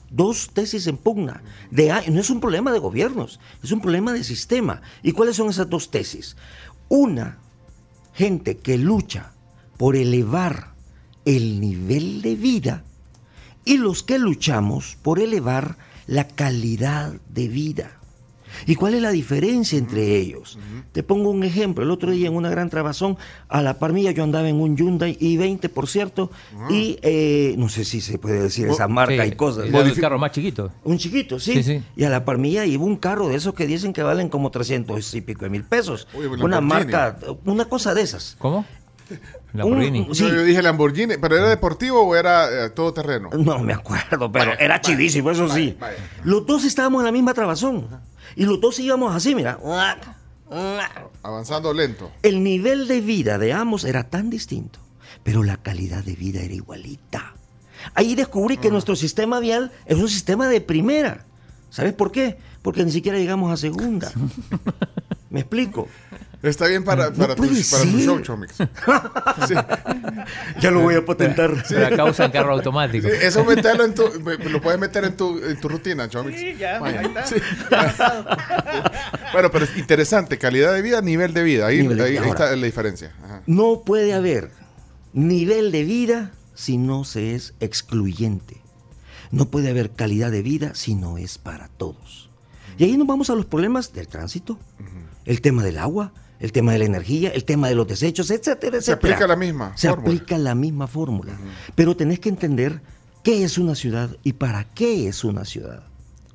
Dos 0.09 0.51
tesis 0.53 0.86
en 0.88 0.97
pugna. 0.97 1.41
De, 1.71 1.91
no 2.12 2.19
es 2.21 2.29
un 2.29 2.39
problema 2.39 2.71
de 2.71 2.77
gobiernos, 2.79 3.39
es 3.63 3.71
un 3.71 3.81
problema 3.81 4.13
de 4.13 4.23
sistema. 4.23 4.81
¿Y 5.01 5.12
cuáles 5.12 5.36
son 5.36 5.49
esas 5.49 5.67
dos 5.69 5.89
tesis? 5.89 6.38
Una, 6.88 7.39
gente 8.13 8.57
que 8.57 8.77
lucha 8.77 9.33
por 9.77 9.95
elevar 9.95 10.73
el 11.25 11.59
nivel 11.62 12.21
de 12.21 12.36
vida 12.36 12.83
y 13.65 13.77
los 13.77 14.03
que 14.03 14.19
luchamos 14.19 14.97
por 15.01 15.19
elevar 15.19 15.77
la 16.07 16.27
calidad 16.27 17.13
de 17.29 17.47
vida. 17.47 17.91
¿Y 18.67 18.75
cuál 18.75 18.93
es 18.93 19.01
la 19.01 19.09
diferencia 19.12 19.79
entre 19.79 20.15
ellos? 20.17 20.59
Te 20.91 21.01
pongo 21.01 21.31
un 21.31 21.43
ejemplo. 21.43 21.83
El 21.83 21.89
otro 21.89 22.12
día 22.12 22.27
en 22.27 22.36
una 22.36 22.51
gran 22.51 22.69
trabazón, 22.69 23.17
a 23.47 23.63
la 23.63 23.79
par 23.79 23.93
mía 23.93 24.12
yo 24.12 24.23
andaba 24.23 24.47
en 24.47 24.57
un 24.62 24.77
Hyundai 24.77 25.17
i20, 25.17 25.69
por 25.69 25.88
cierto, 25.88 26.29
y 26.69 26.99
eh, 27.01 27.55
no 27.57 27.67
sé 27.67 27.83
si 27.83 27.99
se 27.99 28.19
puede 28.19 28.43
decir 28.43 28.67
esa 28.67 28.88
marca 28.88 29.23
Sí, 29.23 29.31
y 29.31 29.36
cosas. 29.36 29.65
el 29.65 29.99
carro 29.99 30.19
más 30.19 30.31
chiquito. 30.33 30.71
Un 30.83 30.99
chiquito, 30.99 31.39
¿sí? 31.39 31.53
Sí, 31.55 31.63
sí. 31.63 31.83
Y 31.95 32.03
a 32.03 32.09
la 32.12 32.25
par 32.25 32.38
mía 32.38 32.63
iba 32.67 32.83
un 32.83 32.97
carro 32.97 33.27
de 33.27 33.38
esos 33.38 33.55
que 33.55 33.65
dicen 33.65 33.91
que 33.91 34.03
valen 34.03 34.29
como 34.29 34.51
300 34.51 35.15
y 35.15 35.21
pico 35.21 35.45
de 35.45 35.49
mil 35.49 35.63
pesos. 35.63 36.07
Un 36.13 36.43
una 36.43 36.62
marca, 36.62 37.17
una 37.45 37.65
cosa 37.65 37.95
de 37.95 38.01
esas. 38.03 38.36
¿Cómo? 38.38 38.65
Lamborghini. 39.53 39.99
Un- 40.01 40.07
No, 40.09 40.15
sí. 40.15 40.23
yo 40.23 40.43
dije 40.43 40.61
Lamborghini, 40.61 41.17
¿pero 41.17 41.37
era 41.37 41.47
deportivo 41.49 42.01
o 42.01 42.15
era 42.15 42.65
eh, 42.65 42.69
todo 42.71 42.93
terreno? 42.93 43.29
No 43.37 43.59
me 43.59 43.73
acuerdo, 43.73 44.31
pero 44.31 44.53
era 44.59 44.81
chivísimo, 44.81 45.29
eso 45.31 45.47
sí. 45.49 45.77
vaya. 45.79 45.97
Los 46.23 46.45
dos 46.45 46.63
estábamos 46.65 47.01
en 47.01 47.05
la 47.05 47.11
misma 47.11 47.33
trabazón. 47.33 47.87
Y 48.35 48.45
los 48.45 48.59
dos 48.59 48.79
íbamos 48.79 49.15
así, 49.15 49.35
mira. 49.35 49.59
Avanzando 51.21 51.73
lento. 51.73 52.11
El 52.21 52.43
nivel 52.43 52.87
de 52.87 53.01
vida 53.01 53.37
de 53.37 53.53
ambos 53.53 53.85
era 53.85 54.09
tan 54.09 54.29
distinto, 54.29 54.79
pero 55.23 55.43
la 55.43 55.57
calidad 55.57 56.03
de 56.03 56.13
vida 56.15 56.41
era 56.41 56.53
igualita. 56.53 57.33
Ahí 57.95 58.15
descubrí 58.15 58.57
que 58.57 58.71
nuestro 58.71 58.95
sistema 58.95 59.39
vial 59.39 59.71
es 59.85 59.97
un 59.97 60.09
sistema 60.09 60.47
de 60.47 60.61
primera. 60.61 61.25
¿Sabes 61.69 61.93
por 61.93 62.11
qué? 62.11 62.37
Porque 62.61 62.83
ni 62.85 62.91
siquiera 62.91 63.17
llegamos 63.17 63.51
a 63.51 63.57
segunda. 63.57 64.11
¿Me 65.29 65.41
explico? 65.41 65.87
Está 66.43 66.67
bien 66.67 66.84
para, 66.84 67.10
No 67.10 67.15
para, 67.15 67.36
tu, 67.36 67.43
puede 67.43 67.63
para 67.71 67.84
tu 67.84 67.99
show, 67.99 68.19
Chomix. 68.19 68.56
Sí. 69.47 69.53
Ya 70.60 70.71
lo 70.71 70.82
voy 70.82 70.95
a 70.95 71.06
patentar. 71.06 71.51
Pero 71.69 71.88
acá 71.88 72.03
usan 72.06 72.32
carro 72.32 72.51
automático. 72.53 73.08
Sí, 73.08 73.13
eso 73.21 73.43
meterlo 73.45 73.86
en 73.86 73.95
tu, 73.95 74.03
lo 74.49 74.62
puedes 74.62 74.79
meter 74.79 75.06
en 75.06 75.15
tu, 75.15 75.39
en 75.43 75.60
tu 75.60 75.69
rutina, 75.69 76.08
Chomix. 76.10 76.38
Sí, 76.39 76.56
ya, 76.60 76.79
Vaya. 76.79 76.99
ahí 76.99 77.06
está. 77.06 77.25
Sí. 77.25 77.36
bueno, 79.34 79.49
pero 79.51 79.65
es 79.65 79.77
interesante, 79.77 80.38
calidad 80.38 80.73
de 80.73 80.82
vida, 80.82 81.01
nivel 81.01 81.34
de 81.34 81.43
vida. 81.43 81.67
Ahí, 81.67 81.77
de 81.77 81.84
ahí- 81.88 81.93
vida. 81.93 82.03
ahí 82.06 82.17
Ahora. 82.17 82.29
está 82.29 82.56
la 82.56 82.65
diferencia. 82.65 83.13
Ajá. 83.23 83.41
No 83.47 83.82
puede 83.86 84.13
haber 84.13 84.51
nivel 85.13 85.71
de 85.71 85.84
vida 85.84 86.32
si 86.56 86.77
no 86.77 87.03
se 87.06 87.36
es 87.36 87.53
excluyente. 87.60 88.62
No 89.32 89.45
puede 89.49 89.69
haber 89.69 89.91
calidad 89.91 90.29
de 90.32 90.41
vida 90.41 90.75
si 90.75 90.93
no 90.95 91.17
es 91.17 91.38
para 91.38 91.67
todos. 91.69 92.29
Y 92.77 92.84
ahí 92.84 92.97
nos 92.97 93.08
vamos 93.08 93.29
a 93.29 93.36
los 93.36 93.45
problemas 93.45 93.93
del 93.93 94.08
tránsito, 94.08 94.60
el 95.25 95.41
tema 95.41 95.63
del 95.63 95.77
agua, 95.77 96.12
el 96.43 96.51
tema 96.51 96.73
de 96.73 96.79
la 96.79 96.86
energía, 96.86 97.29
el 97.29 97.45
tema 97.45 97.69
de 97.69 97.75
los 97.75 97.88
desechos, 97.88 98.29
etcétera, 98.29 98.82
Se 98.82 98.91
etcétera. 98.91 99.13
aplica 99.15 99.27
la 99.27 99.36
misma 99.38 99.71
Se 99.77 99.88
fórmula. 99.88 100.10
aplica 100.13 100.38
la 100.38 100.56
misma 100.56 100.88
fórmula. 100.88 101.39
Pero 101.73 101.95
tenés 101.95 102.19
que 102.19 102.27
entender 102.27 102.82
qué 103.23 103.43
es 103.45 103.58
una 103.58 103.75
ciudad 103.75 104.17
y 104.23 104.34
para 104.34 104.65
qué 104.65 105.08
es 105.08 105.23
una 105.23 105.45
ciudad. 105.45 105.84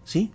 ¿Sí? 0.04 0.32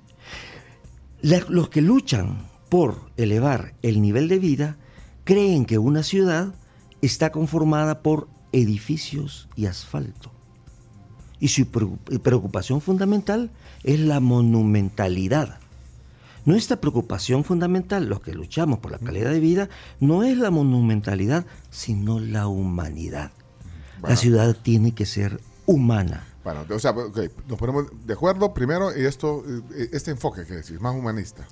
La- 1.21 1.43
los 1.49 1.69
que 1.69 1.81
luchan 1.81 2.37
por 2.69 3.09
elevar 3.17 3.73
el 3.81 3.99
nivel 4.01 4.27
de 4.27 4.37
vida 4.37 4.77
creen 5.23 5.65
que 5.65 5.79
una 5.79 6.03
ciudad 6.03 6.53
está 7.01 7.31
conformada 7.31 8.01
por 8.03 8.27
edificios 8.51 9.49
y 9.55 9.65
asfalto. 9.65 10.31
Y 11.39 11.47
su 11.47 11.65
preocupación 11.67 12.79
fundamental 12.79 13.49
es 13.83 13.99
la 13.99 14.19
monumentalidad. 14.19 15.57
Nuestra 16.45 16.81
preocupación 16.81 17.43
fundamental, 17.43 18.05
los 18.09 18.19
que 18.21 18.33
luchamos 18.33 18.79
por 18.79 18.91
la 18.91 18.99
calidad 18.99 19.31
de 19.31 19.39
vida, 19.39 19.69
no 19.99 20.23
es 20.23 20.37
la 20.37 20.51
monumentalidad, 20.51 21.45
sino 21.69 22.19
la 22.19 22.47
humanidad. 22.47 23.31
Bueno. 24.01 24.09
La 24.09 24.15
ciudad 24.17 24.57
tiene 24.61 24.93
que 24.93 25.05
ser 25.05 25.39
humana. 25.65 26.27
Bueno, 26.43 26.65
o 26.69 26.79
sea, 26.79 26.91
ok, 26.91 27.19
nos 27.47 27.57
ponemos 27.57 27.85
de 28.05 28.13
acuerdo 28.13 28.53
primero 28.53 28.95
y 28.97 29.05
esto, 29.05 29.43
eh, 29.77 29.89
este 29.93 30.11
enfoque 30.11 30.45
que 30.45 30.55
decís, 30.55 30.81
más 30.81 30.93
humanista. 30.93 31.47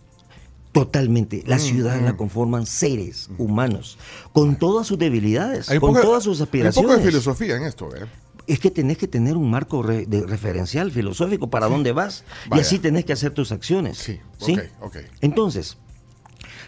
Totalmente. 0.73 1.43
Mm, 1.45 1.49
La 1.49 1.59
ciudad 1.59 2.01
la 2.01 2.15
conforman 2.15 2.65
seres 2.65 3.29
humanos, 3.37 3.97
con 4.33 4.55
todas 4.57 4.87
sus 4.87 4.97
debilidades, 4.97 5.67
con 5.67 5.79
poco- 5.79 6.01
todas 6.01 6.23
sus 6.23 6.37
Hay 6.37 6.41
un 6.41 6.43
aspiraciones. 6.47 6.89
poco 6.91 6.97
de 7.01 7.05
filosofía 7.07 7.55
en 7.57 7.63
esto, 7.63 7.93
¿eh? 7.95 8.05
Es 8.51 8.59
que 8.59 8.71
tenés 8.71 8.97
que 8.97 9.07
tener 9.07 9.37
un 9.37 9.49
marco 9.49 9.81
re- 9.83 10.05
de 10.05 10.25
referencial 10.25 10.91
filosófico 10.91 11.49
para 11.49 11.67
dónde 11.67 11.91
vas 11.91 12.23
y 12.55 12.59
así 12.59 12.79
tenés 12.79 13.05
que 13.05 13.13
hacer 13.13 13.33
tus 13.33 13.51
acciones. 13.51 13.97
Sí, 13.97 14.19
¿sí? 14.39 14.53
ok, 14.53 14.61
ok. 14.81 14.97
Entonces, 15.21 15.77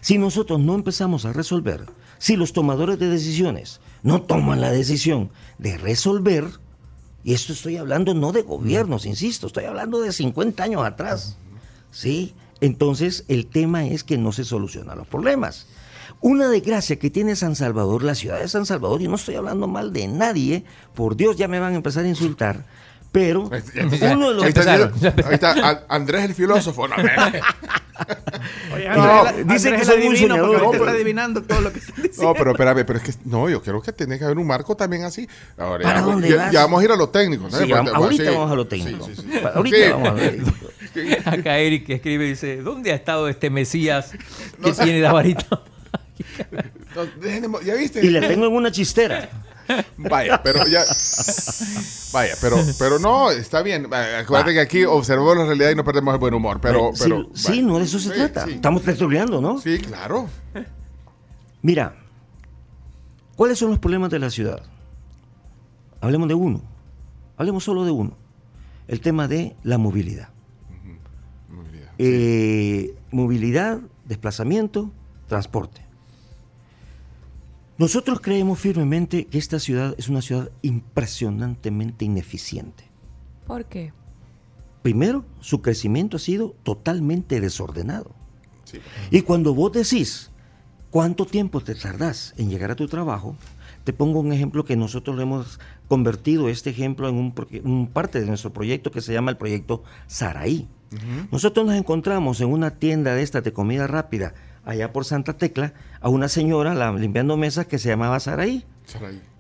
Si 0.02 0.18
nosotros 0.18 0.60
no 0.60 0.76
empezamos 0.76 1.24
a 1.26 1.32
resolver, 1.34 1.86
si 2.18 2.36
los 2.36 2.52
tomadores 2.52 3.00
de 3.00 3.08
decisiones 3.10 3.80
no 4.02 4.22
toman 4.22 4.60
la 4.60 4.70
decisión 4.72 5.30
de 5.60 5.78
resolver, 5.78 6.46
y 7.24 7.34
esto 7.34 7.54
estoy 7.54 7.78
hablando 7.78 8.14
no 8.14 8.34
de 8.34 8.42
gobiernos, 8.42 9.06
insisto, 9.06 9.48
estoy 9.48 9.64
hablando 9.64 10.02
de 10.02 10.12
50 10.12 10.62
años 10.62 10.84
atrás, 10.86 11.38
¿sí? 11.92 12.34
Entonces 12.60 13.24
el 13.30 13.46
tema 13.48 13.86
es 13.86 14.04
que 14.04 14.18
no 14.18 14.32
se 14.34 14.44
solucionan 14.44 14.98
los 14.98 15.08
problemas. 15.08 15.68
Una 16.22 16.48
desgracia 16.50 16.98
que 16.98 17.10
tiene 17.10 17.36
San 17.36 17.56
Salvador, 17.56 18.04
la 18.04 18.16
ciudad 18.16 18.40
de 18.40 18.48
San 18.48 18.66
Salvador, 18.66 19.02
y 19.02 19.08
no 19.08 19.16
estoy 19.16 19.36
hablando 19.36 19.68
mal 19.68 19.92
de 19.94 20.08
nadie, 20.08 20.64
por 20.96 21.16
Dios 21.16 21.36
ya 21.38 21.48
me 21.48 21.60
van 21.60 21.74
a 21.74 21.76
empezar 21.78 22.06
a 22.06 22.08
insultar, 22.08 22.66
pero 23.12 23.42
uno 23.42 24.30
de 24.30 24.36
los 24.36 24.44
Ahí 24.44 24.50
está, 24.50 24.74
ahí 24.74 25.34
está, 25.34 25.52
a- 25.70 25.84
Andrés 25.90 26.24
el 26.26 26.34
filósofo. 26.34 26.88
No, 26.88 26.96
Oye, 28.74 28.90
No, 28.90 29.24
que 29.48 29.56
es 29.56 29.62
soy 29.62 29.72
porque 30.02 30.18
soñador, 30.18 30.56
ahorita 30.56 30.72
pero- 30.72 30.74
está 30.86 30.92
adivinando 30.92 31.44
todo 31.44 31.62
lo 31.62 31.72
que. 31.72 31.80
No, 32.20 32.34
pero 32.34 32.52
espérame, 32.52 32.84
pero 32.86 32.98
es 33.00 33.04
que 33.06 33.14
no, 33.26 33.50
yo 33.50 33.62
creo 33.62 33.82
que 33.82 33.94
tiene 33.94 34.18
que 34.18 34.26
haber 34.26 34.40
un 34.40 34.48
marco 34.48 34.76
también 34.76 35.04
así. 35.04 35.28
Ahora, 35.58 35.84
¿Para 35.84 36.00
ya, 36.00 36.06
dónde 36.06 36.30
ya- 36.30 36.36
vas? 36.38 36.52
ya 36.52 36.62
vamos 36.62 36.82
a 36.82 36.86
ir 36.86 36.92
a 36.92 36.96
lo 36.96 37.10
técnico. 37.10 37.44
¿no? 37.44 37.50
Sí, 37.52 37.58
Porque- 37.60 37.74
vamos- 37.74 37.94
ahorita 37.94 38.24
sí, 38.24 38.30
vamos 38.36 38.52
a 38.52 38.56
lo 38.56 38.64
sí, 38.64 38.70
técnico. 38.70 39.06
sí, 39.06 39.16
sí. 39.16 39.24
Ahorita 39.54 39.78
Sí. 39.78 39.84
vamos 39.92 40.08
a 40.10 40.12
lo 40.14 40.20
técnico. 40.20 40.52
Acá 41.30 41.58
Eric 41.60 41.86
que 41.86 41.94
escribe 41.94 42.26
y 42.26 42.30
dice, 42.30 42.58
¿dónde 42.58 42.92
ha 42.92 42.96
estado 42.96 43.28
este 43.30 43.50
Mesías 43.52 44.12
que 44.64 44.72
tiene 44.74 45.02
la 45.02 45.14
varita? 45.14 45.46
Y 48.02 48.10
le 48.10 48.22
tengo 48.28 48.48
en 48.48 48.54
una 48.54 48.72
chistera. 48.72 49.30
Vaya, 49.98 50.42
pero 50.44 50.66
ya. 50.68 50.84
Vaya, 52.12 52.36
pero, 52.42 52.58
pero 52.78 53.00
no, 53.00 53.32
está 53.32 53.62
bien. 53.62 53.90
Vaya, 53.90 54.20
Acuérdate 54.20 54.54
que 54.54 54.60
aquí 54.60 54.84
observamos 54.86 55.38
la 55.38 55.46
realidad 55.46 55.72
y 55.72 55.76
no 55.76 55.84
perdemos 55.84 56.14
el 56.14 56.20
buen 56.20 56.34
humor. 56.34 56.60
Pero, 56.62 56.92
Sí, 56.94 57.04
pero, 57.04 57.30
sí, 57.34 57.48
vaya. 57.50 57.62
no, 57.64 57.78
de 57.80 57.86
eso 57.86 58.00
se 58.00 58.10
Sí, 58.10 58.16
trata. 58.16 58.46
sí. 58.46 58.52
Estamos 58.54 58.84
tertuliando, 58.84 59.42
¿no? 59.42 59.60
Sí, 59.60 59.80
claro. 59.80 60.28
Mira, 61.62 61.96
¿cuáles 63.36 63.58
son 63.58 63.70
los 63.70 63.80
problemas 63.80 64.10
de 64.12 64.20
la 64.20 64.30
ciudad? 64.30 64.62
Hablemos 66.02 66.28
de 66.28 66.34
uno. 66.34 66.62
Hablemos 67.38 67.64
solo 67.64 67.86
de 67.86 67.92
uno. 67.92 68.18
El 68.88 69.00
tema 69.00 69.28
de 69.30 69.56
la 69.64 69.78
movilidad. 69.78 70.30
Movilidad. 71.50 71.92
Eh, 71.98 72.96
movilidad, 73.12 73.80
desplazamiento, 74.06 74.92
transporte. 75.28 75.86
Nosotros 77.78 78.20
creemos 78.22 78.60
firmemente 78.60 79.26
que 79.26 79.38
esta 79.38 79.60
ciudad 79.60 79.96
es 79.98 80.08
una 80.08 80.22
ciudad 80.22 80.52
impresionantemente 80.62 82.06
ineficiente. 82.06 82.86
¿Por 83.48 83.66
qué? 83.66 83.94
Primero, 84.84 85.26
su 85.40 85.62
crecimiento 85.62 86.18
ha 86.18 86.20
sido 86.20 86.56
totalmente 86.64 87.42
desordenado. 87.42 88.12
Sí. 88.66 88.80
Y 89.10 89.22
cuando 89.22 89.54
vos 89.56 89.72
decís 89.72 90.30
cuánto 90.92 91.26
tiempo 91.26 91.62
te 91.62 91.74
tardás 91.74 92.34
en 92.38 92.50
llegar 92.50 92.70
a 92.70 92.76
tu 92.76 92.88
trabajo, 92.88 93.36
te 93.84 93.92
pongo 93.92 94.20
un 94.20 94.32
ejemplo 94.32 94.64
que 94.64 94.76
nosotros 94.76 95.16
le 95.16 95.24
hemos 95.24 95.60
convertido 95.88 96.50
este 96.50 96.70
ejemplo 96.70 97.10
en 97.10 97.16
un 97.16 97.88
parte 97.88 98.20
de 98.20 98.28
nuestro 98.28 98.54
proyecto 98.54 98.92
que 98.92 99.02
se 99.02 99.14
llama 99.14 99.32
el 99.32 99.38
proyecto 99.38 99.84
Saraí. 100.08 100.68
Nosotros 101.32 101.66
nos 101.66 101.76
encontramos 101.76 102.40
en 102.40 102.50
una 102.50 102.78
tienda 102.78 103.16
de 103.16 103.24
estas 103.24 103.44
de 103.44 103.52
comida 103.52 103.88
rápida 103.88 104.36
allá 104.66 104.92
por 104.94 105.06
Santa 105.06 105.34
Tecla 105.38 105.74
a 106.02 106.10
una 106.10 106.28
señora 106.28 106.74
la- 106.74 106.92
limpiando 106.94 107.38
mesas 107.38 107.68
que 107.68 107.78
se 107.80 107.90
llamaba 107.90 108.20
Saraí. 108.20 108.66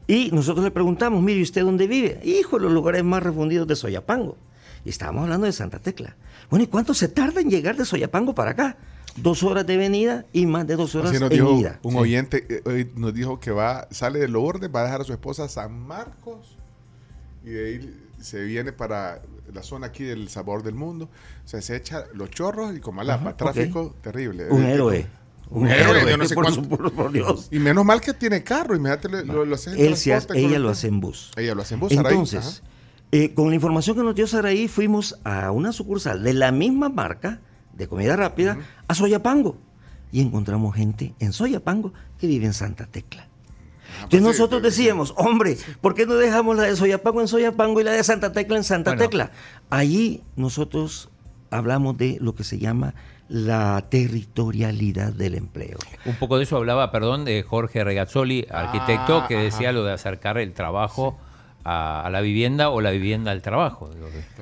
Y 0.08 0.32
nosotros 0.32 0.64
le 0.66 0.72
preguntamos, 0.72 1.22
mire, 1.24 1.40
¿y 1.40 1.44
¿usted 1.44 1.64
dónde 1.64 1.88
vive? 1.88 2.20
Hijo, 2.24 2.60
los 2.60 2.72
lugares 2.72 3.04
más 3.04 3.24
refundidos 3.24 3.68
de 3.68 3.76
Soyapango. 3.76 4.38
Y 4.86 4.90
estábamos 4.90 5.24
hablando 5.24 5.46
de 5.46 5.54
Santa 5.54 5.80
Tecla. 5.80 6.16
Bueno, 6.50 6.64
¿y 6.64 6.68
cuánto 6.68 6.94
se 6.94 7.08
tarda 7.08 7.40
en 7.40 7.50
llegar 7.50 7.78
de 7.78 7.86
Soyapango 7.86 8.36
para 8.36 8.52
acá? 8.52 8.78
Dos 9.16 9.44
horas 9.44 9.66
de 9.66 9.78
venida 9.78 10.26
y 10.34 10.46
más 10.46 10.66
de 10.68 10.76
dos 10.76 10.94
horas 10.96 11.12
dijo 11.30 11.60
ida. 11.60 11.80
un 11.84 11.96
oyente, 11.96 12.46
eh, 12.50 12.62
hoy 12.66 12.92
nos 12.96 13.14
dijo 13.14 13.40
que 13.40 13.52
va, 13.52 13.88
sale 13.92 14.20
de 14.20 14.28
Lourdes, 14.28 14.70
va 14.76 14.82
a 14.82 14.84
dejar 14.86 15.02
a 15.02 15.04
su 15.04 15.14
esposa 15.14 15.44
a 15.46 15.48
San 15.50 15.80
Marcos 15.80 16.58
y 17.46 17.50
de 17.52 17.66
ahí 17.68 18.00
se 18.20 18.44
viene 18.44 18.72
para 18.74 19.22
la 19.54 19.64
zona 19.64 19.88
aquí 19.88 20.04
del 20.04 20.30
sabor 20.30 20.64
del 20.64 20.76
mundo. 20.76 21.06
O 21.44 21.48
sea, 21.48 21.62
se 21.62 21.76
echa 21.76 22.06
los 22.14 22.30
chorros 22.32 22.76
y 22.76 22.80
con 22.80 22.96
Malapa, 22.96 23.30
Ajá, 23.30 23.38
tráfico 23.38 23.96
terrible. 24.02 24.48
Un 24.50 24.64
Eh, 24.64 24.74
héroe. 24.74 25.08
Un 25.50 25.68
héroe, 25.68 26.10
yo 26.10 26.18
no 26.18 26.26
sé 26.26 26.34
por, 26.36 26.46
cuánto- 26.46 26.68
por- 26.68 26.92
por 26.94 27.12
Dios. 27.12 27.48
Y 27.52 27.60
menos 27.60 27.86
mal 27.86 28.02
que 28.02 28.14
tiene 28.14 28.44
carro, 28.44 28.76
imagínate, 28.76 29.10
lo, 29.10 29.24
lo, 29.24 29.46
lo 29.46 29.56
hace 29.56 29.72
en 29.72 29.80
Él 29.80 29.96
se 29.98 30.14
hace- 30.14 30.38
ella 30.38 30.56
el 30.58 30.64
lo 30.64 30.70
hace 30.70 30.88
en 30.88 31.00
bus. 31.00 31.32
Ella 31.38 31.54
lo 31.56 31.62
hace 31.62 31.76
en 31.76 31.80
bus, 31.80 31.92
Entonces, 31.92 32.64
eh, 33.12 33.34
con 33.36 33.50
la 33.50 33.56
información 33.56 33.96
que 33.96 34.04
nos 34.04 34.16
dio 34.16 34.26
Saraí, 34.26 34.68
fuimos 34.68 35.20
a 35.24 35.52
una 35.52 35.72
sucursal 35.72 36.24
de 36.24 36.34
la 36.34 36.52
misma 36.52 36.90
marca 36.90 37.40
de 37.74 37.88
comida 37.88 38.16
rápida 38.16 38.58
a 38.88 38.96
Soyapango. 38.96 39.58
Y 40.12 40.22
encontramos 40.22 40.76
gente 40.76 41.14
en 41.20 41.34
Soyapango 41.34 41.92
que 42.20 42.28
vive 42.28 42.46
en 42.46 42.54
Santa 42.54 42.86
Tecla. 42.88 43.28
Entonces 44.04 44.20
sí, 44.20 44.26
nosotros 44.26 44.62
decíamos, 44.62 45.14
hombre, 45.18 45.58
¿por 45.82 45.94
qué 45.96 46.06
no 46.06 46.16
dejamos 46.16 46.56
la 46.58 46.64
de 46.64 46.76
Soyapango 46.76 47.22
en 47.22 47.28
Soyapango 47.28 47.82
y 47.82 47.84
la 47.84 47.92
de 47.92 48.04
Santa 48.04 48.32
Tecla 48.32 48.58
en 48.58 48.64
Santa 48.64 48.92
Bueno. 48.92 49.04
Tecla? 49.04 49.32
Allí 49.70 50.22
nosotros 50.36 51.10
hablamos 51.52 51.98
de 51.98 52.18
lo 52.22 52.36
que 52.36 52.44
se 52.44 52.58
llama 52.60 52.94
la 53.30 53.86
territorialidad 53.90 55.14
del 55.14 55.36
empleo. 55.36 55.78
Un 56.06 56.16
poco 56.16 56.38
de 56.38 56.44
eso 56.44 56.58
hablaba, 56.58 56.92
perdón, 56.92 57.26
de 57.26 57.42
Jorge 57.44 57.84
Regazzoli, 57.84 58.46
arquitecto, 58.52 59.20
Ah, 59.24 59.28
que 59.28 59.38
decía 59.38 59.70
ajá. 59.70 59.74
lo 59.78 59.84
de 59.86 59.94
acercar 59.94 60.38
el 60.38 60.54
trabajo 60.54 61.18
a, 61.64 62.02
a 62.06 62.10
la 62.10 62.22
vivienda 62.22 62.70
o 62.70 62.82
la 62.82 62.92
vivienda 62.92 63.32
al 63.32 63.42
trabajo. 63.42 63.90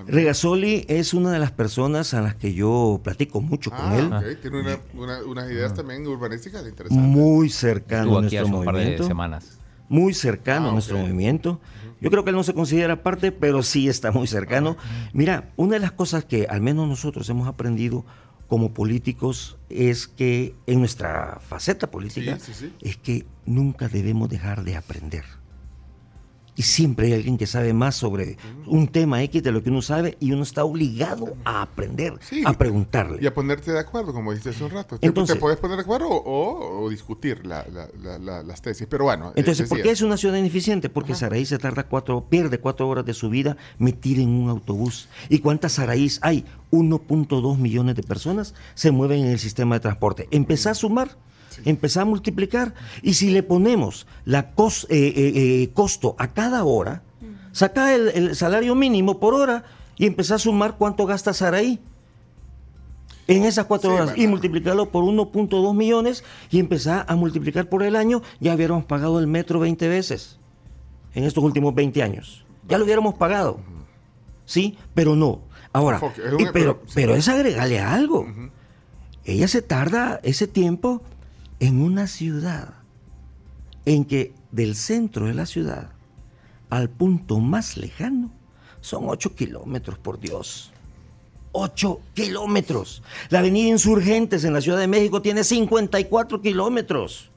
Regasoli 0.08 0.86
es 0.88 1.14
una 1.14 1.32
de 1.32 1.40
las 1.40 1.52
personas 1.52 2.14
a 2.14 2.22
las 2.22 2.36
que 2.36 2.54
yo 2.54 3.00
platico 3.04 3.42
mucho 3.42 3.70
con 3.72 3.80
Ah, 3.80 4.22
él. 4.26 4.38
Tiene 4.42 4.60
una- 4.62 4.80
una- 4.94 5.24
unas 5.24 5.50
ideas 5.52 5.74
también 5.74 6.06
urbanísticas 6.08 6.66
interesantes. 6.68 7.08
muy 7.08 7.50
cercano 7.50 8.04
Estuvo 8.04 8.18
a 8.18 8.26
aquí 8.26 8.36
nuestro 8.36 8.42
hace 8.48 8.56
un 8.60 8.66
par 8.66 8.76
de 8.76 8.80
movimiento. 8.82 9.08
semanas. 9.08 9.60
Muy 9.90 10.14
cercano 10.14 10.68
Ah, 10.68 10.70
a 10.70 10.74
nuestro 10.74 10.98
movimiento. 10.98 11.60
Yo 12.00 12.10
creo 12.10 12.24
que 12.24 12.32
él 12.32 12.36
no 12.36 12.44
se 12.44 12.54
considera 12.56 13.04
parte, 13.04 13.32
pero 13.32 13.62
sí 13.62 13.88
está 13.88 14.12
muy 14.12 14.26
cercano. 14.26 14.76
Mira, 15.14 15.52
una 15.56 15.74
de 15.74 15.80
las 15.82 15.92
cosas 15.92 16.26
que 16.26 16.48
al 16.50 16.62
menos 16.62 16.88
nosotros 16.88 17.30
hemos 17.30 17.48
aprendido 17.48 18.04
como 18.48 18.74
políticos 18.74 19.58
es 19.70 20.08
que 20.08 20.56
en 20.66 20.80
nuestra 20.80 21.40
faceta 21.48 21.92
política 21.92 22.38
Sí, 22.40 22.54
sí, 22.54 22.66
sí. 22.68 22.74
es 22.82 22.98
que 22.98 23.26
nunca 23.46 23.88
debemos 23.88 24.30
dejar 24.30 24.64
de 24.64 24.76
aprender. 24.76 25.24
Y 26.54 26.64
siempre 26.64 27.08
hay 27.08 27.14
alguien 27.14 27.38
que 27.38 27.48
sabe 27.48 27.74
más 27.74 27.96
sobre 27.96 28.38
un 28.68 28.88
tema 28.90 29.24
X 29.24 29.42
de 29.42 29.54
lo 29.54 29.64
que 29.64 29.70
uno 29.70 29.82
sabe 29.82 30.18
y 30.20 30.34
uno 30.34 30.44
está 30.44 30.66
obligado 30.66 31.34
a 31.46 31.62
aprender, 31.62 32.16
Sí. 32.22 32.44
a 32.46 32.52
preguntarle. 32.54 33.20
Y 33.22 33.26
a 33.26 33.34
ponerte 33.34 33.72
de 33.72 33.80
acuerdo, 33.80 34.12
como 34.14 34.32
dijiste 34.32 34.50
hace 34.50 34.64
un 34.66 34.72
rato. 34.72 35.00
Te- 35.00 35.08
Entonces- 35.08 35.36
te 35.36 35.40
puedes 35.40 35.58
poner 35.58 35.78
de 35.78 35.84
acuerdo 35.84 36.10
o, 36.10 36.84
o 36.84 36.90
discutir 36.90 37.46
la- 37.46 37.66
la- 37.72 37.88
la- 38.04 38.20
la- 38.20 38.44
las 38.44 38.62
tesis. 38.62 38.86
Pero 38.90 39.06
bueno. 39.06 39.32
Entonces, 39.38 39.70
¿por 39.70 39.82
qué 39.82 39.92
es 39.92 40.02
una 40.02 40.18
ciudad 40.18 40.36
ineficiente? 40.38 40.90
Porque 40.90 41.16
Saraí 41.16 41.46
se 41.46 41.58
tarda 41.58 41.84
cuatro, 41.84 42.26
pierde 42.30 42.60
cuatro 42.60 42.88
horas 42.90 43.06
de 43.06 43.14
su 43.14 43.30
vida 43.30 43.56
metida 43.80 44.22
en 44.22 44.30
un 44.30 44.50
autobús. 44.50 45.08
¿Y 45.30 45.40
cuántas 45.40 45.72
Saraís 45.74 46.20
hay? 46.22 46.44
1.2 46.70 47.58
millones 47.58 47.96
de 47.96 48.04
personas 48.04 48.54
se 48.76 48.92
mueven 48.92 49.22
en 49.26 49.32
el 49.32 49.40
sistema 49.40 49.76
de 49.76 49.80
transporte. 49.82 50.28
Empezá 50.32 50.72
a 50.72 50.76
sumar, 50.76 51.18
empezá 51.66 52.02
a 52.02 52.06
multiplicar. 52.06 52.74
Y 53.02 53.14
si 53.16 53.30
le 53.32 53.44
ponemos 53.44 54.08
la 54.26 54.54
cos- 54.56 54.86
eh, 54.90 55.14
eh, 55.16 55.32
eh, 55.64 55.70
costo 55.74 56.16
a 56.18 56.28
cada 56.30 56.64
hora, 56.64 57.04
saca 57.52 57.94
el, 57.96 58.10
el 58.10 58.36
salario 58.36 58.76
mínimo 58.76 59.20
por 59.20 59.34
hora 59.34 59.64
y 59.98 60.06
empezá 60.06 60.36
a 60.36 60.40
sumar 60.40 60.78
cuánto 60.78 61.06
gasta 61.06 61.34
Saraí 61.34 61.80
en 63.28 63.44
esas 63.44 63.66
cuatro 63.66 63.92
Sí, 63.92 63.96
horas 64.02 64.18
y 64.18 64.28
multiplicarlo 64.28 64.90
por 64.90 65.04
1.2 65.06 65.74
millones 65.76 66.24
y 66.50 66.60
empezar 66.60 67.06
a 67.08 67.16
multiplicar 67.16 67.70
por 67.70 67.84
el 67.84 67.96
año, 67.96 68.22
ya 68.40 68.56
hubiéramos 68.56 68.86
pagado 68.86 69.20
el 69.20 69.28
metro 69.28 69.60
20 69.60 69.88
veces 69.88 70.38
en 71.14 71.24
estos 71.24 71.44
últimos 71.44 71.74
20 71.76 72.02
años. 72.04 72.46
Ya 72.68 72.78
lo 72.78 72.84
hubiéramos 72.86 73.16
pagado. 73.16 73.60
Sí, 74.46 74.78
pero 74.94 75.16
no. 75.16 75.42
Ahora, 75.74 75.98
Enfoque, 75.98 76.22
es 76.26 76.34
un- 76.34 76.42
y 76.42 76.46
pero, 76.46 76.54
pero- 76.54 76.82
pero 76.94 77.16
es 77.16 77.28
agregarle 77.30 77.80
algo. 77.80 78.26
Ella 79.24 79.48
se 79.48 79.62
tarda 79.62 80.20
ese 80.24 80.48
tiempo 80.48 81.02
en 81.62 81.80
una 81.80 82.08
ciudad 82.08 82.74
en 83.86 84.04
que 84.04 84.34
del 84.52 84.76
centro 84.76 85.28
de 85.28 85.36
la 85.36 85.46
ciudad 85.46 85.92
al 86.72 86.90
punto 86.90 87.40
más 87.40 87.78
lejano 87.78 88.32
son 88.82 89.04
8 89.08 89.36
kilómetros, 89.36 90.00
por 90.00 90.20
Dios. 90.20 90.72
8 91.52 92.02
kilómetros. 92.16 93.04
La 93.30 93.40
avenida 93.40 93.70
Insurgentes 93.70 94.44
en 94.44 94.54
la 94.54 94.62
Ciudad 94.62 94.80
de 94.80 94.88
México 94.88 95.22
tiene 95.22 95.44
54 95.44 96.42
kilómetros. 96.42 97.30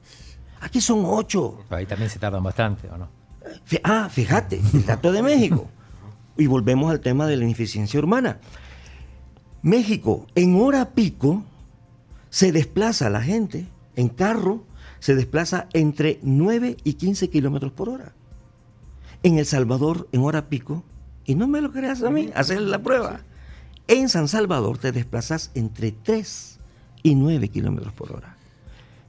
Aquí 0.59 0.81
son 0.81 1.03
8. 1.05 1.65
Ahí 1.69 1.85
también 1.85 2.09
se 2.09 2.17
tardan 2.17 2.41
bastante, 2.41 2.89
¿o 2.89 2.97
no? 2.97 3.09
Ah, 3.83 4.09
fíjate, 4.11 4.59
el 4.73 4.85
dato 4.87 5.11
de 5.11 5.21
México. 5.21 5.69
Y 6.35 6.47
volvemos 6.47 6.89
al 6.89 6.99
tema 6.99 7.27
de 7.27 7.37
la 7.37 7.43
ineficiencia 7.43 7.99
urbana. 7.99 8.39
México, 9.61 10.25
en 10.33 10.59
hora 10.59 10.91
pico, 10.95 11.43
se 12.31 12.51
desplaza 12.51 13.11
la 13.11 13.21
gente 13.21 13.67
en 13.95 14.09
carro, 14.09 14.63
se 14.99 15.15
desplaza 15.15 15.67
entre 15.73 16.19
9 16.23 16.77
y 16.83 16.93
15 16.93 17.29
kilómetros 17.29 17.71
por 17.71 17.89
hora. 17.89 18.13
En 19.23 19.37
El 19.37 19.45
Salvador, 19.45 20.07
en 20.11 20.21
hora 20.21 20.49
pico, 20.49 20.83
y 21.25 21.35
no 21.35 21.47
me 21.47 21.61
lo 21.61 21.71
creas 21.71 22.03
a 22.03 22.09
mí, 22.09 22.29
hacer 22.35 22.61
la 22.61 22.81
prueba. 22.81 23.21
En 23.87 24.09
San 24.09 24.27
Salvador 24.27 24.77
te 24.77 24.91
desplazas 24.91 25.51
entre 25.53 25.91
3 25.91 26.59
y 27.03 27.15
9 27.15 27.49
kilómetros 27.49 27.93
por 27.93 28.11
hora. 28.11 28.35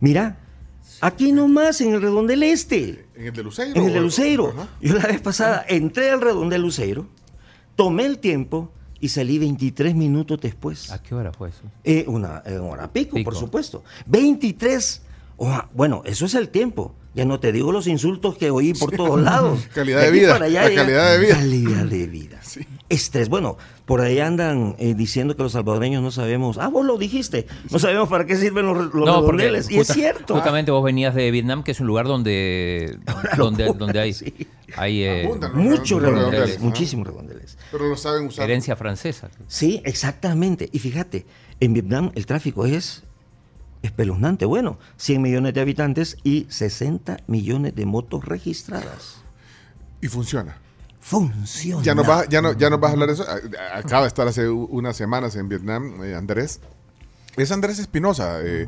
Mira, 0.00 0.38
aquí 1.00 1.32
nomás 1.32 1.80
en 1.80 1.94
el 1.94 2.02
Redondel 2.02 2.42
Este. 2.42 3.06
En 3.14 3.26
el 3.26 3.32
de 3.32 3.42
Luceiro. 3.42 3.80
En 3.80 3.86
el 3.86 3.92
de 3.94 4.00
Luceiro. 4.00 4.68
Yo 4.80 4.94
la 4.94 5.06
vez 5.06 5.20
pasada 5.20 5.64
entré 5.68 6.10
al 6.10 6.20
Redondel 6.20 6.62
Luceiro, 6.62 7.06
tomé 7.74 8.04
el 8.04 8.18
tiempo 8.18 8.70
y 9.00 9.08
salí 9.08 9.38
23 9.38 9.94
minutos 9.94 10.40
después. 10.40 10.90
¿A 10.90 11.02
qué 11.02 11.14
hora 11.14 11.32
fue 11.32 11.50
eso? 11.50 11.62
Eh, 11.84 12.04
una, 12.08 12.42
eh, 12.46 12.56
hora 12.58 12.92
pico, 12.92 13.16
Pico. 13.16 13.30
por 13.30 13.38
supuesto. 13.38 13.82
23. 14.06 15.02
Bueno, 15.36 16.02
eso 16.04 16.26
es 16.26 16.34
el 16.34 16.48
tiempo. 16.48 16.94
Ya 17.16 17.24
no 17.24 17.40
te 17.40 17.50
digo 17.50 17.72
los 17.72 17.86
insultos 17.86 18.36
que 18.36 18.50
oí 18.50 18.74
por 18.74 18.94
todos 18.94 19.18
lados. 19.18 19.66
Calidad 19.74 20.02
de 20.02 20.10
vida, 20.10 20.34
para 20.34 20.44
allá 20.46 20.68
la 20.68 20.74
calidad 20.74 21.12
de 21.12 21.18
vida. 21.18 21.34
Calidad 21.36 21.84
de 21.86 22.06
vida. 22.08 22.40
Estrés. 22.90 23.30
Bueno, 23.30 23.56
por 23.86 24.02
ahí 24.02 24.20
andan 24.20 24.76
eh, 24.78 24.94
diciendo 24.94 25.34
que 25.34 25.42
los 25.42 25.52
salvadoreños 25.52 26.02
no 26.02 26.10
sabemos. 26.10 26.58
Ah, 26.58 26.68
vos 26.68 26.84
lo 26.84 26.98
dijiste. 26.98 27.46
No 27.70 27.78
sabemos 27.78 28.10
para 28.10 28.26
qué 28.26 28.36
sirven 28.36 28.66
los, 28.66 28.94
los 28.94 29.06
No, 29.06 29.24
porque 29.24 29.44
redondeles. 29.44 29.70
Y 29.70 29.78
es 29.78 29.88
cierto. 29.88 30.34
Justamente 30.34 30.70
vos 30.70 30.84
venías 30.84 31.14
de 31.14 31.30
Vietnam, 31.30 31.64
que 31.64 31.70
es 31.70 31.80
un 31.80 31.86
lugar 31.86 32.06
donde, 32.06 32.98
donde, 33.38 33.64
locura, 33.64 33.86
donde 33.86 33.98
hay, 33.98 34.12
sí. 34.12 34.34
hay 34.76 35.02
eh, 35.02 35.30
Muchos 35.54 36.02
redondeles, 36.02 36.02
redondeles, 36.02 36.56
ajá. 36.56 36.64
muchísimos 36.64 37.06
redondeles. 37.06 37.58
Pero 37.72 37.88
lo 37.88 37.96
saben 37.96 38.26
usar. 38.26 38.44
herencia 38.44 38.76
francesa. 38.76 39.30
Sí, 39.46 39.80
exactamente. 39.86 40.68
Y 40.70 40.80
fíjate, 40.80 41.24
en 41.60 41.72
Vietnam 41.72 42.12
el 42.14 42.26
tráfico 42.26 42.66
es 42.66 43.04
espeluznante. 43.86 44.44
Bueno, 44.44 44.78
100 44.98 45.22
millones 45.22 45.54
de 45.54 45.60
habitantes 45.60 46.16
y 46.22 46.46
60 46.48 47.18
millones 47.26 47.74
de 47.74 47.86
motos 47.86 48.24
registradas. 48.24 49.22
Y 50.00 50.08
funciona. 50.08 50.58
Funciona. 51.00 51.82
Ya 51.82 51.94
nos, 51.94 52.06
vas, 52.06 52.28
ya, 52.28 52.42
no, 52.42 52.52
ya 52.52 52.68
nos 52.68 52.80
vas 52.80 52.90
a 52.90 52.92
hablar 52.94 53.08
de 53.08 53.14
eso. 53.14 53.24
Acaba 53.72 54.02
de 54.02 54.08
estar 54.08 54.26
hace 54.26 54.48
unas 54.48 54.96
semanas 54.96 55.36
en 55.36 55.48
Vietnam, 55.48 56.02
eh, 56.02 56.14
Andrés. 56.14 56.60
Es 57.36 57.52
Andrés 57.52 57.78
Espinosa, 57.78 58.40
eh, 58.42 58.66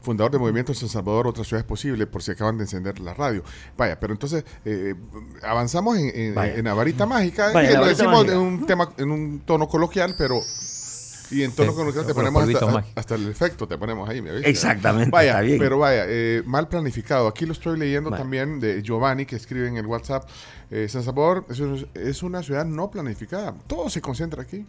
fundador 0.00 0.30
de 0.30 0.38
Movimiento 0.38 0.72
San 0.72 0.88
Salvador, 0.88 1.26
Otra 1.26 1.42
Ciudad 1.42 1.60
es 1.60 1.66
Posible, 1.66 2.06
por 2.06 2.22
si 2.22 2.30
acaban 2.30 2.56
de 2.56 2.62
encender 2.64 3.00
la 3.00 3.12
radio. 3.12 3.42
Vaya, 3.76 3.98
pero 3.98 4.12
entonces 4.12 4.44
eh, 4.64 4.94
avanzamos 5.42 5.98
en, 5.98 6.10
en, 6.14 6.38
en 6.38 6.64
la 6.64 6.74
varita 6.74 7.06
mágica, 7.06 7.50
Vaya, 7.52 7.68
que 7.68 7.74
la 7.74 7.80
lo 7.80 7.86
varita 7.86 8.02
decimos 8.04 8.24
mágica. 8.24 8.34
en 8.34 8.40
un, 8.40 8.66
tema, 8.66 8.92
en 8.98 9.10
un 9.10 9.40
tono 9.40 9.66
coloquial, 9.68 10.14
pero... 10.16 10.40
Y 11.30 11.42
en 11.42 11.52
tono 11.52 11.74
coloquial 11.74 12.06
te 12.06 12.14
ponemos 12.14 12.42
hasta, 12.94 13.14
el 13.14 13.28
efecto, 13.28 13.66
te 13.66 13.78
ponemos 13.78 14.08
ahí. 14.08 14.20
¿me 14.20 14.32
viste? 14.32 14.48
Exactamente, 14.50 15.10
Vaya, 15.10 15.30
está 15.32 15.40
bien. 15.42 15.58
pero 15.58 15.78
vaya, 15.78 16.04
eh, 16.06 16.42
mal 16.44 16.68
planificado. 16.68 17.26
Aquí 17.28 17.46
lo 17.46 17.52
estoy 17.52 17.78
leyendo 17.78 18.10
también 18.10 18.60
de 18.60 18.82
Giovanni, 18.82 19.24
que 19.26 19.36
escribe 19.36 19.66
en 19.68 19.76
el 19.76 19.86
WhatsApp. 19.86 20.28
Eh, 20.70 20.86
San 20.88 21.02
Salvador 21.02 21.44
es, 21.48 21.60
un- 21.60 21.88
es 21.94 22.22
una 22.22 22.42
ciudad 22.42 22.64
no 22.66 22.90
planificada. 22.90 23.54
Todo 23.66 23.88
se 23.88 24.00
concentra 24.00 24.42
aquí. 24.42 24.66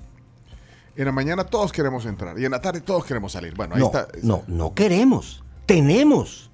En 0.97 1.05
la 1.05 1.11
mañana 1.11 1.43
todos 1.43 1.73
queremos 1.73 2.05
entrar 2.05 2.39
y 2.39 2.45
en 2.45 2.51
la 2.51 2.61
tarde 2.61 2.79
todos 2.79 3.03
queremos 3.03 3.33
salir. 3.33 3.53
Bueno, 3.53 3.75
ahí 3.75 3.81
No, 3.81 3.87
está. 3.87 4.07
no, 4.23 4.43
no 4.47 4.73
queremos. 4.73 5.43
Tenemos. 5.65 6.49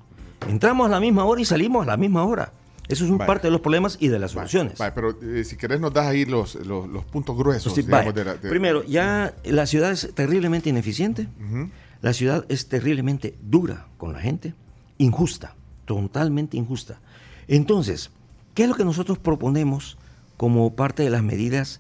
Entramos 0.48 0.88
a 0.88 0.90
la 0.90 1.00
misma 1.00 1.26
hora 1.26 1.42
y 1.42 1.46
salimos 1.46 1.84
a 1.84 1.86
la 1.86 1.98
misma 1.98 2.24
hora. 2.26 2.52
Eso 2.92 3.06
es 3.06 3.10
un 3.12 3.18
parte 3.28 3.48
de 3.48 3.52
los 3.52 3.62
problemas 3.62 3.98
y 4.00 4.08
de 4.10 4.20
las 4.20 4.32
soluciones. 4.32 4.78
Pero 4.96 5.18
eh, 5.22 5.44
si 5.44 5.56
querés 5.58 5.80
nos 5.80 5.94
das 5.94 6.08
ahí 6.08 6.26
los, 6.26 6.56
los, 6.56 6.88
los 6.90 7.06
puntos 7.06 7.38
gruesos. 7.38 7.74
Sí, 7.74 7.82
digamos, 7.82 8.06
vaya. 8.08 8.12
de 8.14 8.26
la- 8.26 8.36
de- 8.38 8.50
Primero, 8.50 8.84
ya 8.86 9.34
la 9.46 9.66
ciudad 9.66 9.92
es 9.92 10.10
terriblemente 10.14 10.70
ineficiente. 10.70 11.28
La 12.02 12.14
ciudad 12.14 12.46
es 12.50 12.68
terriblemente 12.68 13.38
dura 13.42 13.88
con 13.98 14.12
la 14.14 14.20
gente, 14.20 14.56
injusta, 14.98 15.56
totalmente 15.86 16.58
injusta. 16.58 17.00
Entonces, 17.48 18.10
¿qué 18.56 18.64
es 18.64 18.70
lo 18.70 18.76
que 18.76 18.86
nosotros 18.86 19.20
proponemos 19.20 19.98
como 20.38 20.76
parte 20.76 21.04
de 21.04 21.10
las 21.12 21.22
medidas 21.22 21.80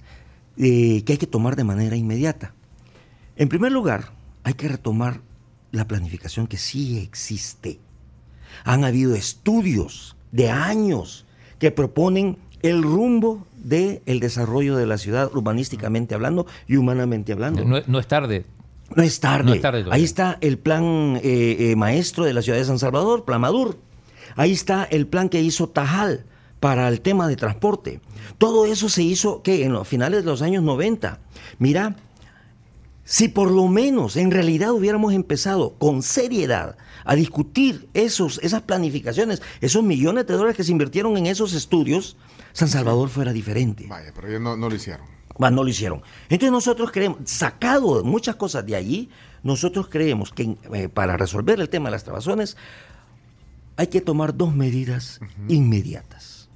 eh, 0.57 1.03
que 1.05 1.13
hay 1.13 1.17
que 1.17 1.27
tomar 1.27 1.55
de 1.55 1.63
manera 1.63 1.95
inmediata? 1.95 2.53
En 3.35 3.49
primer 3.49 3.71
lugar, 3.71 4.11
hay 4.43 4.53
que 4.53 4.67
retomar 4.67 5.21
la 5.71 5.87
planificación 5.87 6.45
que 6.47 6.57
sí 6.57 6.99
existe. 6.99 7.79
Han 8.63 8.83
habido 8.83 9.15
estudios 9.15 10.15
de 10.31 10.49
años 10.49 11.25
que 11.59 11.71
proponen 11.71 12.37
el 12.61 12.83
rumbo 12.83 13.45
del 13.55 14.19
desarrollo 14.19 14.75
de 14.75 14.85
la 14.85 14.97
ciudad 14.97 15.29
urbanísticamente 15.33 16.15
hablando 16.15 16.45
y 16.67 16.77
humanamente 16.77 17.33
hablando. 17.33 17.63
No, 17.65 17.79
no 17.85 17.99
es 17.99 18.07
tarde. 18.07 18.45
No 18.95 19.03
es 19.03 19.19
tarde. 19.19 19.45
No 19.45 19.53
es 19.53 19.61
tarde 19.61 19.79
todavía. 19.79 19.95
Ahí 19.95 20.03
está 20.03 20.37
el 20.41 20.57
plan 20.57 21.19
eh, 21.23 21.57
eh, 21.59 21.75
maestro 21.75 22.25
de 22.25 22.33
la 22.33 22.41
ciudad 22.41 22.57
de 22.57 22.65
San 22.65 22.79
Salvador, 22.79 23.25
Plan 23.25 23.41
Madur. 23.41 23.77
Ahí 24.35 24.51
está 24.51 24.83
el 24.83 25.07
plan 25.07 25.29
que 25.29 25.41
hizo 25.41 25.69
Tajal 25.69 26.25
para 26.59 26.87
el 26.87 27.01
tema 27.01 27.27
de 27.27 27.35
transporte. 27.35 28.01
Todo 28.37 28.65
eso 28.65 28.89
se 28.89 29.03
hizo 29.03 29.41
que 29.41 29.63
en 29.63 29.73
los 29.73 29.87
finales 29.87 30.23
de 30.23 30.29
los 30.29 30.41
años 30.41 30.63
90. 30.63 31.19
Mira, 31.59 31.95
si 33.11 33.27
por 33.27 33.51
lo 33.51 33.67
menos 33.67 34.15
en 34.15 34.31
realidad 34.31 34.71
hubiéramos 34.71 35.11
empezado 35.13 35.73
con 35.73 36.01
seriedad 36.01 36.77
a 37.03 37.13
discutir 37.13 37.89
esos, 37.93 38.39
esas 38.41 38.61
planificaciones, 38.61 39.41
esos 39.59 39.83
millones 39.83 40.27
de 40.27 40.33
dólares 40.33 40.55
que 40.55 40.63
se 40.63 40.71
invirtieron 40.71 41.17
en 41.17 41.25
esos 41.25 41.51
estudios, 41.51 42.15
San 42.53 42.69
Salvador 42.69 43.09
fuera 43.09 43.33
diferente. 43.33 43.85
Vaya, 43.85 44.13
pero 44.15 44.29
ellos 44.29 44.39
no, 44.39 44.55
no 44.55 44.69
lo 44.69 44.75
hicieron. 44.75 45.05
Más 45.37 45.51
no 45.51 45.61
lo 45.61 45.69
hicieron. 45.69 46.01
Entonces 46.29 46.53
nosotros 46.53 46.89
creemos, 46.93 47.17
sacado 47.25 48.01
muchas 48.05 48.37
cosas 48.37 48.65
de 48.65 48.77
allí, 48.77 49.09
nosotros 49.43 49.89
creemos 49.89 50.31
que 50.31 50.55
eh, 50.73 50.87
para 50.87 51.17
resolver 51.17 51.59
el 51.59 51.67
tema 51.67 51.89
de 51.89 51.91
las 51.91 52.05
trabazones 52.05 52.55
hay 53.75 53.87
que 53.87 53.99
tomar 53.99 54.37
dos 54.37 54.55
medidas 54.55 55.19
inmediatas 55.49 56.49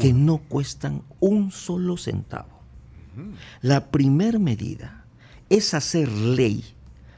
que 0.00 0.12
no 0.12 0.38
cuestan 0.38 1.04
un 1.20 1.52
solo 1.52 1.96
centavo. 1.96 2.58
La 3.62 3.92
primera 3.92 4.40
medida 4.40 4.99
es 5.50 5.74
hacer 5.74 6.08
ley 6.10 6.64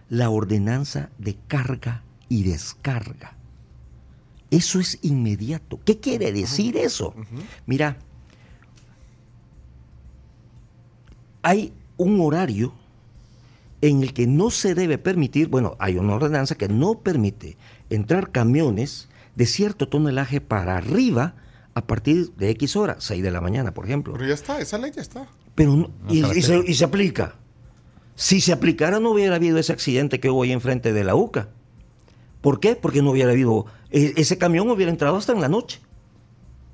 la 0.08 0.28
ordenanza 0.30 1.10
de 1.18 1.36
carga 1.46 2.02
y 2.28 2.42
descarga. 2.42 3.36
Eso 4.50 4.80
es 4.80 4.98
inmediato. 5.02 5.78
¿Qué 5.84 5.98
quiere 6.00 6.32
decir 6.32 6.76
eso? 6.76 7.14
Mira, 7.66 7.96
hay 11.42 11.72
un 11.96 12.20
horario 12.20 12.72
en 13.80 14.02
el 14.02 14.12
que 14.12 14.26
no 14.26 14.50
se 14.50 14.74
debe 14.74 14.98
permitir, 14.98 15.48
bueno, 15.48 15.76
hay 15.78 15.96
una 15.96 16.14
ordenanza 16.14 16.54
que 16.56 16.68
no 16.68 17.00
permite 17.00 17.56
entrar 17.90 18.30
camiones 18.30 19.08
de 19.34 19.46
cierto 19.46 19.88
tonelaje 19.88 20.40
para 20.40 20.76
arriba 20.76 21.34
a 21.74 21.86
partir 21.86 22.32
de 22.36 22.50
X 22.50 22.76
hora, 22.76 22.96
6 23.00 23.22
de 23.22 23.30
la 23.30 23.40
mañana, 23.40 23.72
por 23.74 23.86
ejemplo. 23.86 24.12
Pero 24.12 24.26
ya 24.26 24.34
está, 24.34 24.60
esa 24.60 24.78
ley 24.78 24.92
ya 24.94 25.02
está. 25.02 25.26
Pero 25.54 25.74
no- 25.76 25.90
No 26.04 26.12
y, 26.34 26.42
se, 26.42 26.62
y 26.66 26.74
se 26.74 26.84
aplica. 26.84 27.34
Si 28.14 28.40
se 28.40 28.52
aplicara 28.52 29.00
no 29.00 29.10
hubiera 29.10 29.36
habido 29.36 29.58
ese 29.58 29.72
accidente 29.72 30.20
que 30.20 30.30
hubo 30.30 30.42
ahí 30.42 30.52
enfrente 30.52 30.92
de 30.92 31.04
la 31.04 31.14
UCA. 31.14 31.48
¿Por 32.40 32.60
qué? 32.60 32.74
Porque 32.76 33.02
no 33.02 33.10
hubiera 33.12 33.30
habido, 33.32 33.66
e- 33.90 34.14
ese 34.16 34.36
camión 34.38 34.68
hubiera 34.70 34.90
entrado 34.90 35.16
hasta 35.16 35.32
en 35.32 35.40
la 35.40 35.48
noche 35.48 35.80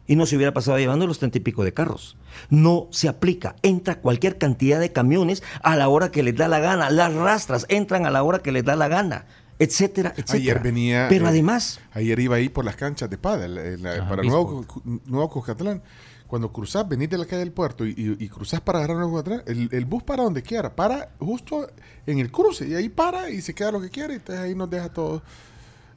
y 0.07 0.16
no 0.16 0.24
se 0.24 0.36
hubiera 0.36 0.55
pasado 0.55 0.78
llevando 0.78 1.07
los 1.07 1.18
treinta 1.18 1.36
y 1.39 1.43
pico 1.43 1.62
de 1.64 1.74
carros. 1.74 2.16
No 2.49 2.89
se 2.91 3.09
aplica. 3.09 3.57
Entra 3.62 4.01
cualquier 4.01 4.39
cantidad 4.39 4.80
de 4.80 4.93
camiones 4.93 5.43
a 5.62 5.76
la 5.76 5.89
hora 5.89 6.11
que 6.11 6.22
les 6.22 6.34
da 6.36 6.49
la 6.49 6.61
gana. 6.61 6.89
Las 6.91 7.12
rastras 7.14 7.66
entran 7.68 8.07
a 8.07 8.11
la 8.11 8.22
hora 8.22 8.39
que 8.39 8.51
les 8.51 8.64
da 8.64 8.74
la 8.76 8.89
gana, 8.89 9.26
etcétera, 9.59 10.11
etcétera. 10.16 10.39
Ayer 10.39 10.61
venía. 10.61 11.07
Pero 11.11 11.26
eh, 11.26 11.28
además, 11.28 11.80
Ayer 11.93 12.18
iba 12.18 12.36
ahí 12.36 12.49
por 12.49 12.64
las 12.64 12.76
canchas 12.76 13.11
de 13.11 13.18
pádel 13.18 13.59
en 13.59 13.82
la- 13.82 13.93
Ah, 14.05 14.09
para. 14.09 14.22
Nuevo, 14.22 14.64
Nuevo 15.05 15.28
Cuscatlán. 15.28 15.82
Cuando 16.29 16.53
cruzás, 16.53 16.87
venís 16.89 17.09
de 17.11 17.18
la 17.18 17.24
calle 17.24 17.39
del 17.41 17.53
puerto 17.53 17.85
y, 17.87 17.91
y- 17.97 18.24
y 18.24 18.29
cruzás 18.29 18.61
para 18.61 18.79
agarrar 18.79 18.99
Nuevo 18.99 19.12
Cuscatlán, 19.14 19.43
el, 19.47 19.68
el 19.72 19.85
bus 19.87 20.03
para 20.03 20.22
donde 20.22 20.43
quiera, 20.43 20.76
para 20.76 21.09
justo 21.18 21.68
en 22.07 22.18
el 22.18 22.31
cruce 22.31 22.68
y 22.68 22.74
ahí 22.74 22.89
para 22.91 23.31
y 23.31 23.41
se 23.41 23.55
queda 23.55 23.72
lo 23.72 23.81
que 23.81 23.89
quiere 23.91 24.12
y 24.12 24.16
entonces 24.16 24.45
ahí 24.45 24.55
nos 24.55 24.68
deja 24.68 24.91
todo. 24.91 25.22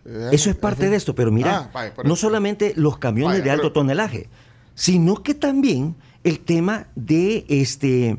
eh, 0.06 0.30
Eso 0.32 0.50
es 0.50 0.56
parte 0.56 0.84
así. 0.84 0.92
de 0.92 0.96
esto, 0.98 1.14
pero 1.14 1.32
mira, 1.32 1.58
Ah, 1.58 1.70
vaya, 1.74 1.94
no 2.06 2.14
eso. 2.14 2.28
solamente 2.28 2.74
los 2.78 2.98
camiones 2.98 3.34
Vaya, 3.40 3.44
de 3.44 3.52
alto 3.52 3.62
pero- 3.64 3.74
tonelaje, 3.74 4.30
sino 4.74 5.22
que 5.22 5.34
también 5.36 5.96
el 6.24 6.40
tema 6.40 6.88
de 6.96 7.46
este 7.50 8.18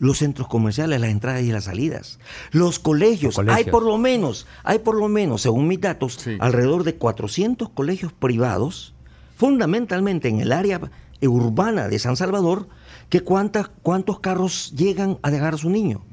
los 0.00 0.18
centros 0.18 0.48
comerciales, 0.48 1.00
las 1.00 1.08
entradas 1.10 1.42
y 1.44 1.50
las 1.52 1.64
salidas, 1.64 2.18
los 2.50 2.78
colegios, 2.78 3.36
Los 3.36 3.36
colegios. 3.36 3.66
hay 3.66 3.70
por 3.70 3.84
lo 3.84 3.96
menos, 3.96 4.46
hay 4.64 4.80
por 4.80 4.96
lo 4.96 5.08
menos, 5.08 5.40
según 5.40 5.66
mis 5.66 5.80
datos, 5.80 6.14
Sí. 6.20 6.36
alrededor 6.40 6.84
de 6.84 6.96
400 6.96 7.70
colegios 7.70 8.12
privados, 8.12 8.92
fundamentalmente 9.36 10.28
en 10.28 10.40
el 10.40 10.52
área 10.52 10.80
urbana 11.28 11.88
de 11.88 11.98
San 11.98 12.16
Salvador, 12.16 12.68
que 13.08 13.20
cuántas, 13.20 13.68
cuántos 13.82 14.20
carros 14.20 14.72
llegan 14.76 15.18
a 15.22 15.30
dejar 15.30 15.54
a 15.54 15.58
su 15.58 15.70
niño. 15.70 16.04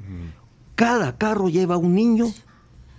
Cada 0.75 1.17
carro 1.17 1.49
lleva 1.49 1.77
un 1.77 1.93
niño, 1.93 2.25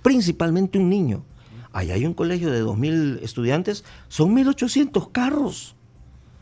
principalmente 0.02 0.78
un 0.78 0.88
niño. 0.88 1.24
Ahí 1.72 1.90
hay 1.90 2.04
un 2.04 2.14
colegio 2.14 2.50
de 2.50 2.62
2.000 2.62 3.20
estudiantes, 3.22 3.84
son 4.08 4.34
1.800 4.36 5.10
carros. 5.10 5.74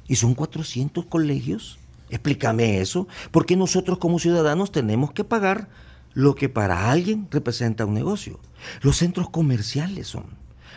Y 0.06 0.16
son 0.16 0.34
400 0.34 1.06
colegios. 1.06 1.78
Explícame 2.10 2.80
eso. 2.80 3.06
Porque 3.30 3.56
nosotros 3.56 3.98
como 3.98 4.18
ciudadanos 4.18 4.72
tenemos 4.72 5.12
que 5.12 5.22
pagar 5.22 5.68
lo 6.14 6.34
que 6.34 6.48
para 6.48 6.90
alguien 6.90 7.28
representa 7.30 7.86
un 7.86 7.94
negocio. 7.94 8.40
Los 8.82 8.96
centros 8.96 9.30
comerciales 9.30 10.08
son. 10.08 10.24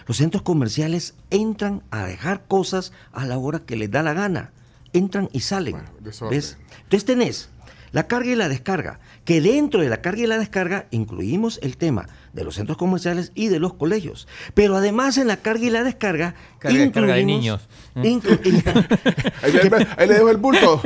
Los 0.08 0.18
centros 0.18 0.44
comerciales 0.44 1.16
entran 1.30 1.82
a 1.90 2.06
dejar 2.06 2.46
cosas 2.46 2.92
a 3.12 3.26
la 3.26 3.38
hora 3.38 3.66
que 3.66 3.76
les 3.76 3.90
da 3.90 4.04
la 4.04 4.14
gana. 4.14 4.52
Entran 4.94 5.30
y 5.34 5.40
salen. 5.42 5.74
Bueno. 5.74 5.90
¿Ves? 6.30 6.58
Entonces 6.84 7.06
tenés 7.06 7.50
la 7.92 8.08
carga 8.08 8.32
y 8.32 8.36
la 8.36 8.50
descarga, 8.50 9.00
que 9.24 9.40
dentro 9.40 9.82
de 9.82 9.88
la 9.90 10.02
carga 10.02 10.24
y 10.24 10.28
la 10.28 10.40
descarga 10.40 10.88
incluimos 10.90 11.60
el 11.62 11.78
tema 11.78 12.08
de 12.34 12.44
los 12.44 12.56
centros 12.56 12.76
comerciales 12.78 13.32
y 13.36 13.50
de 13.50 13.60
los 13.60 13.76
colegios. 13.76 14.28
Pero 14.56 14.76
además 14.76 15.20
en 15.20 15.28
la 15.28 15.38
carga 15.38 15.66
y 15.66 15.70
la 15.70 15.84
descarga, 15.84 16.34
Carga 16.58 16.76
de 16.80 16.86
incluimos- 16.86 17.26
niños. 17.26 17.68
inclu- 17.96 18.40
Ahí, 19.44 19.52
ahí- 19.58 19.88
ahí 19.98 20.08
le 20.08 20.14
dejo 20.16 20.30
el 20.32 20.38
bulto, 20.38 20.82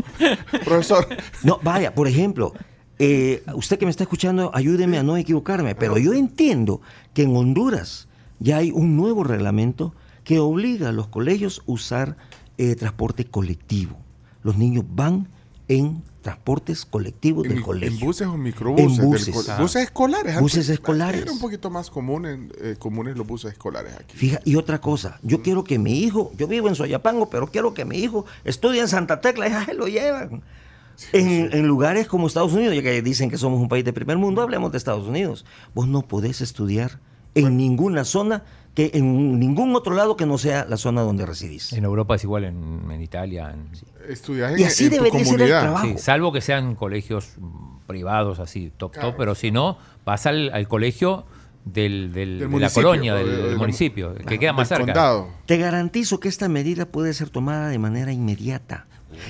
profesor. 0.66 1.08
No, 1.44 1.60
vaya, 1.64 1.94
por 1.96 2.10
ejemplo, 2.10 2.54
eh, 3.00 3.42
usted 3.54 3.78
que 3.80 3.86
me 3.86 3.92
está 3.92 4.04
escuchando, 4.04 4.52
ayúdeme 4.54 4.98
a 4.98 5.04
no 5.04 5.16
equivocarme, 5.16 5.76
pero 5.76 5.98
yo 5.98 6.14
entiendo 6.14 6.82
que 7.14 7.24
en 7.24 7.36
Honduras 7.38 8.10
ya 8.40 8.58
hay 8.58 8.72
un 8.72 8.98
nuevo 8.98 9.24
reglamento 9.24 9.96
que 10.26 10.40
obliga 10.40 10.90
a 10.90 10.92
los 10.92 11.08
colegios 11.08 11.60
a 11.68 11.72
usar 11.72 12.18
eh, 12.58 12.76
transporte 12.76 13.26
colectivo. 13.26 13.98
Los 14.44 14.58
niños 14.58 14.86
van 14.88 15.28
en 15.68 16.02
transportes 16.22 16.86
colectivos 16.86 17.48
del 17.48 17.62
colegio. 17.62 17.98
en 18.00 18.06
buses 18.06 18.28
o 18.28 18.38
microbuses. 18.38 19.00
En 19.00 19.06
buses. 19.06 19.50
Ah. 19.50 19.58
buses 19.62 19.84
escolares. 19.84 20.40
Buses 20.40 20.70
escolares. 20.70 21.22
Era 21.22 21.32
un 21.32 21.40
poquito 21.40 21.70
más 21.70 21.90
común 21.90 22.26
en, 22.26 22.54
eh, 22.60 22.76
comunes 22.78 23.18
los 23.18 23.26
buses 23.26 23.54
escolares 23.54 23.94
aquí. 23.94 24.16
Fija, 24.18 24.40
y 24.44 24.56
otra 24.56 24.82
cosa, 24.82 25.20
yo 25.24 25.42
quiero 25.42 25.64
que 25.64 25.80
mi 25.80 26.00
hijo, 26.00 26.32
yo 26.38 26.48
vivo 26.48 26.68
en 26.68 26.76
Soyapango, 26.76 27.30
pero 27.30 27.48
quiero 27.48 27.74
que 27.74 27.86
mi 27.86 27.98
hijo 27.98 28.26
estudie 28.44 28.82
en 28.82 28.88
Santa 28.88 29.22
Tecla, 29.22 29.48
y 29.48 29.52
ahí 29.54 29.76
lo 29.76 29.88
llevan. 29.88 30.44
En, 31.14 31.54
en 31.54 31.68
lugares 31.68 32.08
como 32.08 32.28
Estados 32.28 32.54
Unidos, 32.54 32.76
ya 32.76 32.82
que 32.82 33.02
dicen 33.02 33.30
que 33.30 33.38
somos 33.38 33.62
un 33.62 33.70
país 33.70 33.86
de 33.86 33.94
primer 33.94 34.18
mundo, 34.18 34.42
hablemos 34.42 34.72
de 34.72 34.80
Estados 34.80 35.08
Unidos. 35.08 35.46
Vos 35.76 35.88
no 35.88 36.02
podés 36.02 36.42
estudiar 36.42 37.00
en 37.46 37.58
ninguna 37.58 38.04
zona, 38.04 38.44
que 38.78 38.92
en 38.94 39.40
ningún 39.40 39.76
otro 39.76 39.96
lado 39.96 40.16
que 40.16 40.28
no 40.28 40.38
sea 40.38 40.64
la 40.70 40.78
zona 40.78 41.02
donde 41.02 41.26
residís. 41.26 41.74
En 41.74 41.84
Europa 41.84 42.14
es 42.14 42.24
igual, 42.24 42.44
en, 42.44 42.92
en 42.92 43.02
Italia. 43.02 43.52
en- 43.52 43.72
Estudias 44.08 44.54
en, 44.54 44.60
Y 44.60 44.64
así 44.66 44.84
en 44.84 44.90
tu 44.92 44.96
debería 44.98 45.20
ser 45.26 45.28
el 45.30 45.32
comunidad. 45.40 45.62
trabajo. 45.64 45.88
Sí, 45.88 45.96
salvo 45.98 46.32
que 46.32 46.42
sean 46.42 46.76
colegios 46.76 47.38
privados 47.88 48.38
así, 48.40 48.72
top 48.78 48.92
Claro. 48.94 49.08
top, 49.10 49.18
pero 49.18 49.34
si 49.34 49.50
no, 49.50 49.80
vas 50.06 50.28
al, 50.28 50.52
al 50.54 50.68
colegio 50.68 51.26
del, 51.66 52.14
del- 52.14 52.14
Del 52.14 52.38
de 52.38 52.44
la 52.46 52.50
municipio, 52.52 52.84
colonia, 52.90 53.16
del, 53.16 53.26
de- 53.26 53.36
del 53.38 53.48
del- 53.50 53.58
municipio, 53.58 54.14
que 54.14 54.38
queda 54.38 54.54
más 54.54 54.68
cerca. 54.68 54.84
condado. 54.86 55.28
Te 55.48 55.58
garantizo 55.58 56.20
que 56.20 56.28
esta 56.30 56.48
medida 56.48 56.86
puede 56.86 57.16
ser 57.16 57.32
tomada 57.32 57.70
de 57.70 57.80
manera 57.80 58.12
inmediata. 58.14 58.86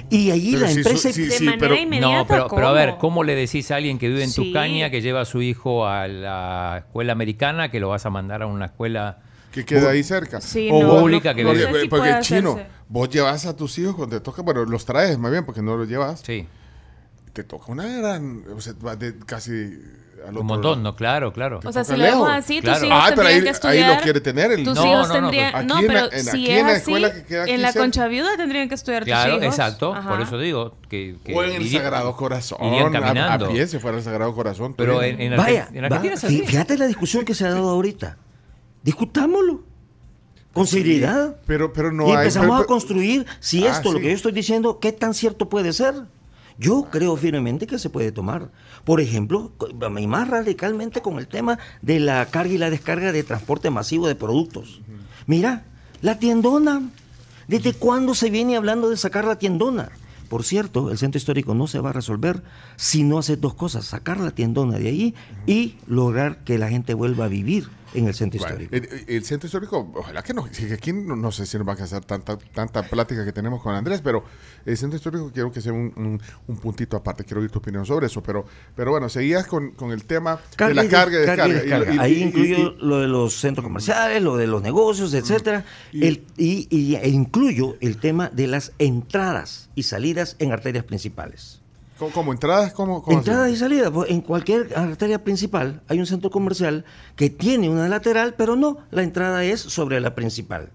Y 0.09 0.31
allí 0.31 0.51
Pero 0.55 0.65
la 0.65 0.71
si 0.71 0.77
empresa... 0.79 1.07
su- 1.07 1.13
si- 1.15 1.21
De 1.27 1.31
sí, 1.31 1.45
manera 1.45 1.61
pero- 1.69 1.75
inmediata. 1.77 2.17
No, 2.17 2.27
pero, 2.27 2.47
pero 2.53 2.67
a 2.67 2.73
ver, 2.73 2.89
¿cómo? 2.89 2.99
¿cómo 2.99 3.23
le 3.23 3.33
decís 3.33 3.71
a 3.71 3.77
alguien 3.77 3.97
que 3.97 4.09
vive 4.09 4.25
en 4.25 4.29
Sí. 4.31 4.43
Tucaña 4.47 4.89
que 4.89 5.01
lleva 5.01 5.21
a 5.21 5.25
su 5.25 5.41
hijo 5.41 5.87
a 5.87 6.05
la 6.09 6.75
escuela 6.79 7.13
americana 7.13 7.71
que 7.71 7.79
lo 7.79 7.87
vas 7.87 8.05
a 8.05 8.09
mandar 8.09 8.41
a 8.41 8.47
una 8.47 8.65
escuela 8.65 9.19
que 9.51 9.65
queda 9.65 9.89
ahí 9.91 10.03
cerca. 10.03 10.39
Sí, 10.41 10.69
o 10.71 10.81
no, 10.83 10.99
pública 10.99 11.33
que 11.33 11.43
porque, 11.43 11.65
vive. 11.65 11.81
sí 11.83 11.87
porque 11.87 12.09
puede 12.09 12.21
chino, 12.21 12.51
hacerse. 12.53 12.71
vos 12.89 13.09
llevas 13.09 13.45
a 13.45 13.55
tus 13.55 13.77
hijos 13.79 13.95
cuando 13.95 14.17
te 14.17 14.23
toca, 14.23 14.41
bueno, 14.41 14.65
los 14.65 14.85
traes 14.85 15.17
más 15.17 15.31
bien 15.31 15.45
porque 15.45 15.61
no 15.61 15.75
los 15.77 15.87
llevas. 15.87 16.21
Sí, 16.25 16.47
Te 17.33 17.43
toca 17.43 17.71
una 17.71 17.85
gran, 17.85 18.43
o 18.55 18.59
sea, 18.59 18.73
vas 18.81 18.97
de 18.97 19.15
casi 19.19 19.51
un 19.51 20.45
montón, 20.47 20.71
lado. 20.71 20.75
no, 20.81 20.95
claro, 20.95 21.31
claro. 21.31 21.59
O 21.63 21.71
sea, 21.71 21.83
si 21.83 21.95
lo 21.95 22.03
vemos 22.03 22.27
así, 22.31 22.59
Claro. 22.61 22.79
tus 22.79 22.87
hijos 22.87 22.99
Ah, 22.99 23.05
pero 23.15 23.21
tendrían 23.27 23.37
ahí- 23.37 23.41
que 23.43 23.47
ahí 23.49 23.53
estudiar. 23.77 23.95
lo 23.97 24.01
quiere 24.03 24.21
tener 24.21 24.51
el- 24.51 24.63
Tus 24.63 24.75
No, 24.75 24.85
hijos 24.87 25.07
no, 25.09 25.13
no, 25.21 25.29
tendrían. 25.29 25.67
No, 25.67 25.77
en 25.79 25.87
la- 25.87 25.93
pero 25.93 26.11
en- 26.13 26.23
si 26.25 26.49
es 26.49 26.57
en 26.59 26.65
la 26.65 26.71
así, 26.71 26.79
escuela 26.81 27.13
que 27.13 27.23
queda 27.25 27.43
aquí 27.43 27.51
en 27.51 27.61
la 27.61 27.71
cerca. 27.71 27.83
Concha 27.83 28.07
Viuda 28.07 28.37
tendrían 28.37 28.67
que 28.69 28.73
estudiar 28.75 29.03
Claro, 29.05 29.35
tus 29.35 29.43
hijos. 29.43 29.55
exacto, 29.59 29.93
Ajá. 29.93 30.09
por 30.09 30.21
eso 30.21 30.39
digo 30.39 30.75
que, 30.89 31.17
que 31.23 31.35
O 31.35 31.43
en 31.43 31.61
el 31.61 31.69
Sagrado 31.69 32.15
Corazón. 32.15 32.57
irían 32.63 32.95
a- 32.95 32.99
caminando. 33.01 33.45
A, 33.45 33.49
pie 33.49 33.67
si 33.67 33.77
fuera 33.77 33.97
el 33.99 34.03
Sagrado 34.03 34.33
Corazón. 34.33 34.73
Pero 34.75 35.03
en, 35.03 35.21
en, 35.21 35.37
Vaya, 35.37 35.67
Argen- 35.69 35.75
en 35.77 35.83
va, 35.83 35.85
Argentina 35.87 36.13
es 36.15 36.23
así. 36.23 36.41
fíjate 36.43 36.75
la 36.79 36.87
discusión 36.87 37.23
que 37.23 37.35
se 37.35 37.45
ha 37.45 37.51
dado 37.51 37.69
ahorita. 37.69 38.17
Discutámoslo. 38.87 39.63
Con 40.53 40.65
seriedad. 40.65 41.35
Pero, 41.45 41.73
pero 41.73 41.91
no 41.91 42.07
y 42.07 42.11
empezamos 42.13 42.61
a 42.61 42.63
construir 42.63 43.25
si 43.41 43.67
Ah, 43.67 43.71
esto, 43.71 43.91
lo 43.91 43.97
sí. 43.97 44.03
que 44.05 44.09
yo 44.11 44.15
estoy 44.15 44.31
diciendo, 44.31 44.79
qué 44.79 44.93
tan 44.93 45.13
cierto 45.13 45.49
puede 45.49 45.73
ser. 45.73 45.93
Yo 46.57 46.87
creo 46.89 47.17
firmemente 47.17 47.67
que 47.67 47.79
se 47.79 47.89
puede 47.89 48.13
tomar. 48.13 48.49
Por 48.85 49.01
ejemplo, 49.01 49.51
y 49.99 50.07
más 50.07 50.29
radicalmente 50.29 51.01
con 51.01 51.19
el 51.19 51.27
tema 51.27 51.59
de 51.81 51.99
la 51.99 52.25
carga 52.27 52.53
y 52.53 52.57
la 52.57 52.69
descarga 52.69 53.11
de 53.11 53.23
transporte 53.23 53.69
masivo 53.69 54.07
de 54.07 54.15
productos. 54.15 54.79
Mira, 55.25 55.65
la 56.01 56.17
tiendona. 56.17 56.89
¿Desde 57.49 57.73
cuándo 57.73 58.15
se 58.15 58.29
viene 58.29 58.55
hablando 58.55 58.89
de 58.89 58.95
sacar 58.95 59.25
la 59.25 59.37
tiendona? 59.37 59.89
Por 60.29 60.45
cierto, 60.45 60.91
el 60.91 60.97
centro 60.97 61.17
histórico 61.17 61.55
no 61.55 61.67
se 61.67 61.79
va 61.81 61.89
a 61.89 61.93
resolver 61.93 62.41
si 62.77 63.03
no 63.03 63.17
hace 63.19 63.35
dos 63.35 63.53
cosas, 63.53 63.83
sacar 63.85 64.19
la 64.21 64.31
tiendona 64.31 64.77
de 64.79 64.87
ahí 64.87 65.15
y 65.45 65.75
lograr 65.87 66.43
que 66.45 66.57
la 66.57 66.69
gente 66.69 66.93
vuelva 66.93 67.25
a 67.25 67.27
vivir 67.27 67.69
en 67.93 68.07
el 68.07 68.13
centro 68.13 68.39
Bueno, 68.39 68.61
histórico. 68.61 68.75
el, 68.93 69.05
el 69.15 69.23
centro 69.23 69.47
histórico, 69.47 69.91
ojalá 69.95 70.21
que 70.23 70.33
no, 70.33 70.47
aquí 70.73 70.93
no, 70.93 71.15
no 71.15 71.31
sé 71.31 71.45
si 71.45 71.57
nos 71.57 71.67
va 71.67 71.73
a 71.73 71.75
casar 71.77 72.03
tanta, 72.05 72.37
tanta 72.37 72.83
plática 72.83 73.23
que 73.25 73.31
tenemos 73.33 73.61
con 73.61 73.73
Andrés, 73.75 74.01
pero 74.03 74.23
el 74.65 74.77
centro 74.77 74.97
histórico 74.97 75.31
quiero 75.33 75.51
que 75.51 75.61
sea 75.61 75.73
un, 75.73 75.93
un- 75.95 76.21
un 76.47 76.57
puntito 76.57 76.97
aparte, 76.97 77.23
quiero 77.23 77.41
oír 77.41 77.49
tu 77.51 77.59
opinión 77.59 77.85
sobre 77.85 78.07
eso, 78.07 78.21
pero, 78.21 78.45
pero 78.75 78.91
bueno, 78.91 79.09
seguías 79.09 79.47
con, 79.47 79.71
con 79.71 79.91
el 79.91 80.05
tema 80.05 80.39
de 80.57 80.73
la 80.73 80.83
carga 80.83 80.83
y 80.83 80.89
carga 80.89 81.17
y 81.17 81.19
descarga. 81.21 81.53
descarga. 81.53 81.91
Y- 81.93 81.95
y- 81.95 81.99
Ahí 81.99 82.23
incluyo 82.23 82.71
lo 82.79 82.99
de 82.99 83.07
los 83.07 83.33
centros 83.39 83.63
comerciales, 83.63 84.21
lo 84.21 84.37
de 84.37 84.47
los 84.47 84.61
negocios, 84.61 85.13
etcétera, 85.13 85.65
el- 85.93 86.25
y, 86.37 86.67
y- 86.69 86.95
e 86.95 87.09
incluyo 87.09 87.75
el 87.81 87.97
tema 87.97 88.29
de 88.29 88.47
las 88.47 88.73
entradas 88.79 89.69
y 89.75 89.83
salidas 89.83 90.35
en 90.39 90.51
arterias 90.51 90.83
principales. 90.83 91.61
¿Cómo, 91.97 92.11
cómo 92.11 92.31
entradas? 92.31 92.73
¿Cómo, 92.73 93.01
cómo 93.01 93.17
Entradas 93.17 93.51
y 93.51 93.57
salidas, 93.57 93.91
pues, 93.91 94.11
en 94.11 94.21
cualquier 94.21 94.77
arteria 94.77 95.23
principal 95.23 95.81
hay 95.87 95.99
un 95.99 96.05
centro 96.05 96.29
comercial 96.29 96.85
que 97.15 97.29
tiene 97.29 97.69
una 97.69 97.87
lateral, 97.87 98.35
pero 98.37 98.55
no, 98.55 98.77
la 98.91 99.03
entrada 99.03 99.43
es 99.43 99.61
sobre 99.61 99.99
la 99.99 100.13
principal. 100.13 100.71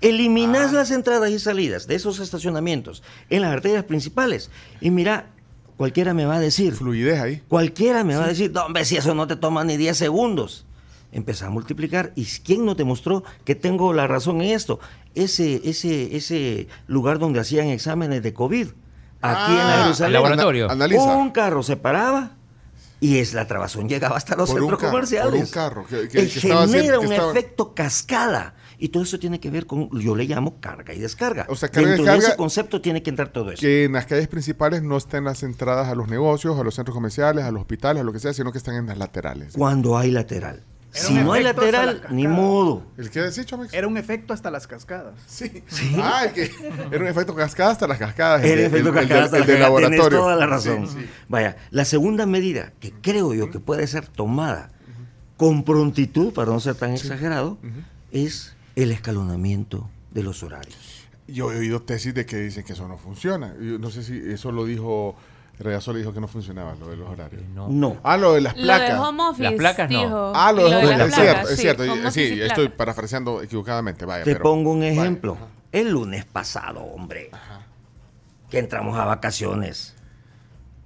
Eliminas 0.00 0.72
las 0.72 0.90
entradas 0.90 1.30
y 1.30 1.38
salidas 1.38 1.86
de 1.86 1.94
esos 1.94 2.20
estacionamientos 2.20 3.02
en 3.28 3.42
las 3.42 3.52
arterias 3.52 3.84
principales 3.84 4.50
y 4.80 4.90
mira, 4.90 5.30
cualquiera 5.76 6.14
me 6.14 6.24
va 6.24 6.36
a 6.36 6.40
decir, 6.40 6.74
Fluidez 6.74 7.20
ahí. 7.20 7.42
Cualquiera 7.48 8.04
me 8.04 8.16
va 8.16 8.24
a 8.24 8.28
decir, 8.28 8.56
hombre, 8.56 8.84
si 8.84 8.96
eso 8.96 9.14
no 9.14 9.26
te 9.26 9.36
toma 9.36 9.64
ni 9.64 9.76
10 9.76 9.96
segundos. 9.96 10.66
Empezá 11.12 11.48
a 11.48 11.50
multiplicar. 11.50 12.12
¿Y 12.14 12.24
quién 12.24 12.64
no 12.64 12.76
te 12.76 12.84
mostró 12.84 13.24
que 13.44 13.56
tengo 13.56 13.92
la 13.92 14.06
razón 14.06 14.40
en 14.42 14.50
esto? 14.50 14.78
Ese, 15.14 15.60
ese, 15.68 16.16
ese 16.16 16.68
lugar 16.86 17.18
donde 17.18 17.40
hacían 17.40 17.66
exámenes 17.66 18.22
de 18.22 18.32
COVID, 18.32 18.68
aquí 19.22 19.52
en 19.52 19.58
Ah, 19.58 19.80
Jerusalén. 19.84 20.06
el 20.08 20.12
laboratorio. 20.12 20.70
Analiza. 20.70 21.16
Un 21.16 21.30
carro 21.30 21.62
se 21.62 21.76
paraba 21.76 22.32
y 23.00 23.18
es 23.18 23.32
la 23.34 23.46
trabazón 23.46 23.88
llegaba 23.88 24.16
hasta 24.16 24.36
los 24.36 24.50
Por 24.50 24.58
centros 24.60 24.78
carro, 24.80 24.92
comerciales. 24.92 25.30
por 25.32 25.40
un 25.40 25.46
carro 25.50 25.86
que- 25.86 26.08
que- 26.08 26.08
que 26.08 26.22
estaba 26.24 26.66
genera 26.66 26.80
haciendo- 26.80 27.00
que 27.00 27.06
un 27.06 27.12
estaba- 27.12 27.30
efecto 27.32 27.74
cascada. 27.74 28.54
Y 28.82 28.88
todo 28.88 29.02
eso 29.02 29.18
tiene 29.18 29.38
que 29.40 29.50
ver 29.50 29.66
con, 29.66 29.90
yo 30.00 30.16
le 30.16 30.24
llamo 30.24 30.58
carga 30.58 30.94
y 30.94 30.98
descarga. 30.98 31.44
O 31.50 31.54
sea, 31.56 31.68
carga 31.68 31.88
y 31.90 31.92
Dentro 31.96 32.12
de 32.12 32.18
ese 32.18 32.34
concepto 32.36 32.80
tiene 32.80 33.02
que 33.02 33.10
entrar 33.10 33.28
todo 33.28 33.50
eso. 33.52 33.60
Que 33.60 33.84
en 33.84 33.92
las 33.92 34.06
calles 34.06 34.26
principales 34.26 34.82
no 34.82 34.96
estén 34.96 35.24
las 35.24 35.42
entradas 35.42 35.88
a 35.88 35.94
los 35.94 36.08
negocios, 36.08 36.58
a 36.58 36.62
los 36.64 36.74
centros 36.76 36.94
comerciales, 36.94 37.44
a 37.44 37.50
los 37.50 37.60
hospitales, 37.60 38.00
a 38.00 38.04
lo 38.04 38.12
que 38.12 38.20
sea, 38.20 38.32
sino 38.32 38.52
que 38.52 38.56
están 38.58 38.76
en 38.76 38.86
las 38.86 38.96
laterales. 38.96 39.52
Cuando 39.54 39.98
hay 39.98 40.10
lateral. 40.10 40.64
Era 40.92 41.02
Si 41.04 41.14
no 41.14 41.32
hay 41.32 41.42
efecto 41.42 41.62
lateral, 41.62 42.00
la 42.04 42.10
ni 42.10 42.26
modo. 42.26 42.84
¿El 42.96 43.10
qué 43.10 43.20
decís, 43.20 43.46
Chomex? 43.46 43.72
Era 43.72 43.86
un 43.86 43.96
efecto 43.96 44.34
hasta 44.34 44.50
las 44.50 44.66
cascadas. 44.66 45.14
Sí. 45.26 45.62
Ah, 45.98 46.24
el 46.26 46.32
que 46.32 46.50
era 46.90 46.98
un 47.00 47.06
efecto 47.06 47.34
cascada 47.34 47.70
hasta 47.70 47.86
las 47.86 47.98
cascadas. 47.98 48.42
El 48.44 48.58
efecto 48.58 48.88
el- 48.90 48.96
el 48.98 49.00
cascada 49.08 49.24
hasta 49.24 49.36
el 49.36 49.42
la 49.42 49.46
del 49.46 49.58
cascada. 49.60 49.76
Tenés 49.80 49.90
laboratorio. 49.98 50.18
toda 50.18 50.36
la 50.36 50.46
razón. 50.46 50.88
Sí, 50.88 50.96
sí. 51.00 51.06
Vaya, 51.28 51.56
la 51.70 51.84
segunda 51.84 52.26
medida 52.26 52.72
que 52.80 52.92
creo 52.92 53.32
yo 53.34 53.50
que 53.50 53.60
puede 53.60 53.86
ser 53.86 54.08
tomada 54.08 54.70
con 55.36 55.62
prontitud, 55.64 56.32
para 56.32 56.50
no 56.50 56.58
ser 56.60 56.74
tan 56.74 56.92
exagerado, 56.92 57.56
es 58.10 58.54
el 58.76 58.90
escalonamiento 58.92 59.88
de 60.10 60.22
los 60.22 60.42
horarios. 60.42 61.06
Yo 61.28 61.52
he 61.52 61.58
oído 61.58 61.80
tesis 61.82 62.12
de 62.12 62.26
que 62.26 62.36
dicen 62.36 62.64
que 62.64 62.72
eso 62.72 62.88
no 62.88 62.98
funciona. 62.98 63.54
Yo 63.60 63.78
no 63.78 63.90
sé 63.90 64.02
si 64.02 64.18
eso 64.32 64.50
lo 64.50 64.64
dijo, 64.64 65.14
Regazo 65.60 65.92
le 65.92 65.98
dijo 66.00 66.12
que 66.14 66.20
no 66.20 66.26
funcionaba 66.26 66.74
lo 66.74 66.88
de 66.88 66.96
los 66.96 67.08
horarios. 67.08 67.42
No. 67.54 67.68
No. 67.68 67.98
Ah, 68.02 68.16
lo 68.16 68.32
de 68.32 68.40
las 68.40 68.54
Lo 68.56 68.60
de 68.62 68.66
placas. 68.66 68.98
home 68.98 69.22
office, 69.24 69.42
Las 69.42 69.52
placas 69.54 69.90
no. 69.90 69.98
dijo. 70.00 70.32
Ah, 70.34 70.52
lo 70.52 70.64
de 70.64 70.70
de 70.70 70.76
home 70.76 70.86
las 70.96 71.00
office. 71.00 71.06
Es 71.10 71.14
placas, 71.14 71.24
cierto, 71.24 71.48
es 71.50 71.56
sí, 71.56 71.60
cierto. 71.62 71.82
home 71.92 72.10
Sí, 72.10 72.40
estoy 72.40 72.64
placas. 72.66 72.76
parafraseando 72.78 73.42
equivocadamente. 73.42 74.04
Vaya, 74.06 74.24
Te 74.24 74.32
pero- 74.32 74.42
pongo 74.42 74.72
un 74.72 74.82
ejemplo. 74.82 75.36
El 75.70 75.90
lunes 75.90 76.24
pasado, 76.24 76.80
hombre, 76.82 77.30
que 78.48 78.58
entramos 78.58 78.98
a 78.98 79.04
vacaciones, 79.04 79.94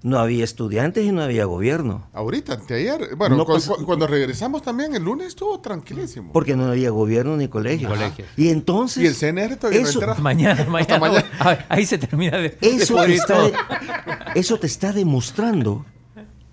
no 0.04 0.18
había 0.18 0.44
estudiantes 0.44 1.02
y 1.04 1.12
no 1.12 1.22
había 1.22 1.46
gobierno. 1.46 2.06
Ahorita, 2.12 2.52
anteayer. 2.52 3.16
Bueno, 3.16 3.36
No 3.36 3.46
cu- 3.46 3.54
pasa- 3.54 3.72
cu- 3.74 3.86
cuando 3.86 4.06
regresamos 4.06 4.60
también, 4.60 4.94
el 4.94 5.02
lunes 5.02 5.28
estuvo 5.28 5.58
tranquilísimo. 5.60 6.30
Porque 6.30 6.54
no 6.56 6.66
había 6.66 6.90
gobierno 6.90 7.38
ni 7.38 7.48
colegio. 7.48 7.88
Colegios. 7.88 8.28
Y 8.36 8.50
entonces... 8.50 9.02
y 9.02 9.06
el 9.06 9.14
CNR 9.14 9.56
todavía 9.56 9.80
eso- 9.80 10.00
no 10.00 10.06
entra. 10.08 10.22
Mañana, 10.22 10.64
mañana. 10.68 10.98
mañana. 10.98 11.24
Ah, 11.40 11.58
Ahí 11.70 11.86
se 11.86 11.96
termina 11.96 12.36
de, 12.36 12.50
de 12.50 12.58
Eso 12.60 12.96
te, 13.02 13.14
está, 13.14 13.50
eso 14.34 14.58
te 14.58 14.66
está 14.66 14.92
demostrando 14.92 15.86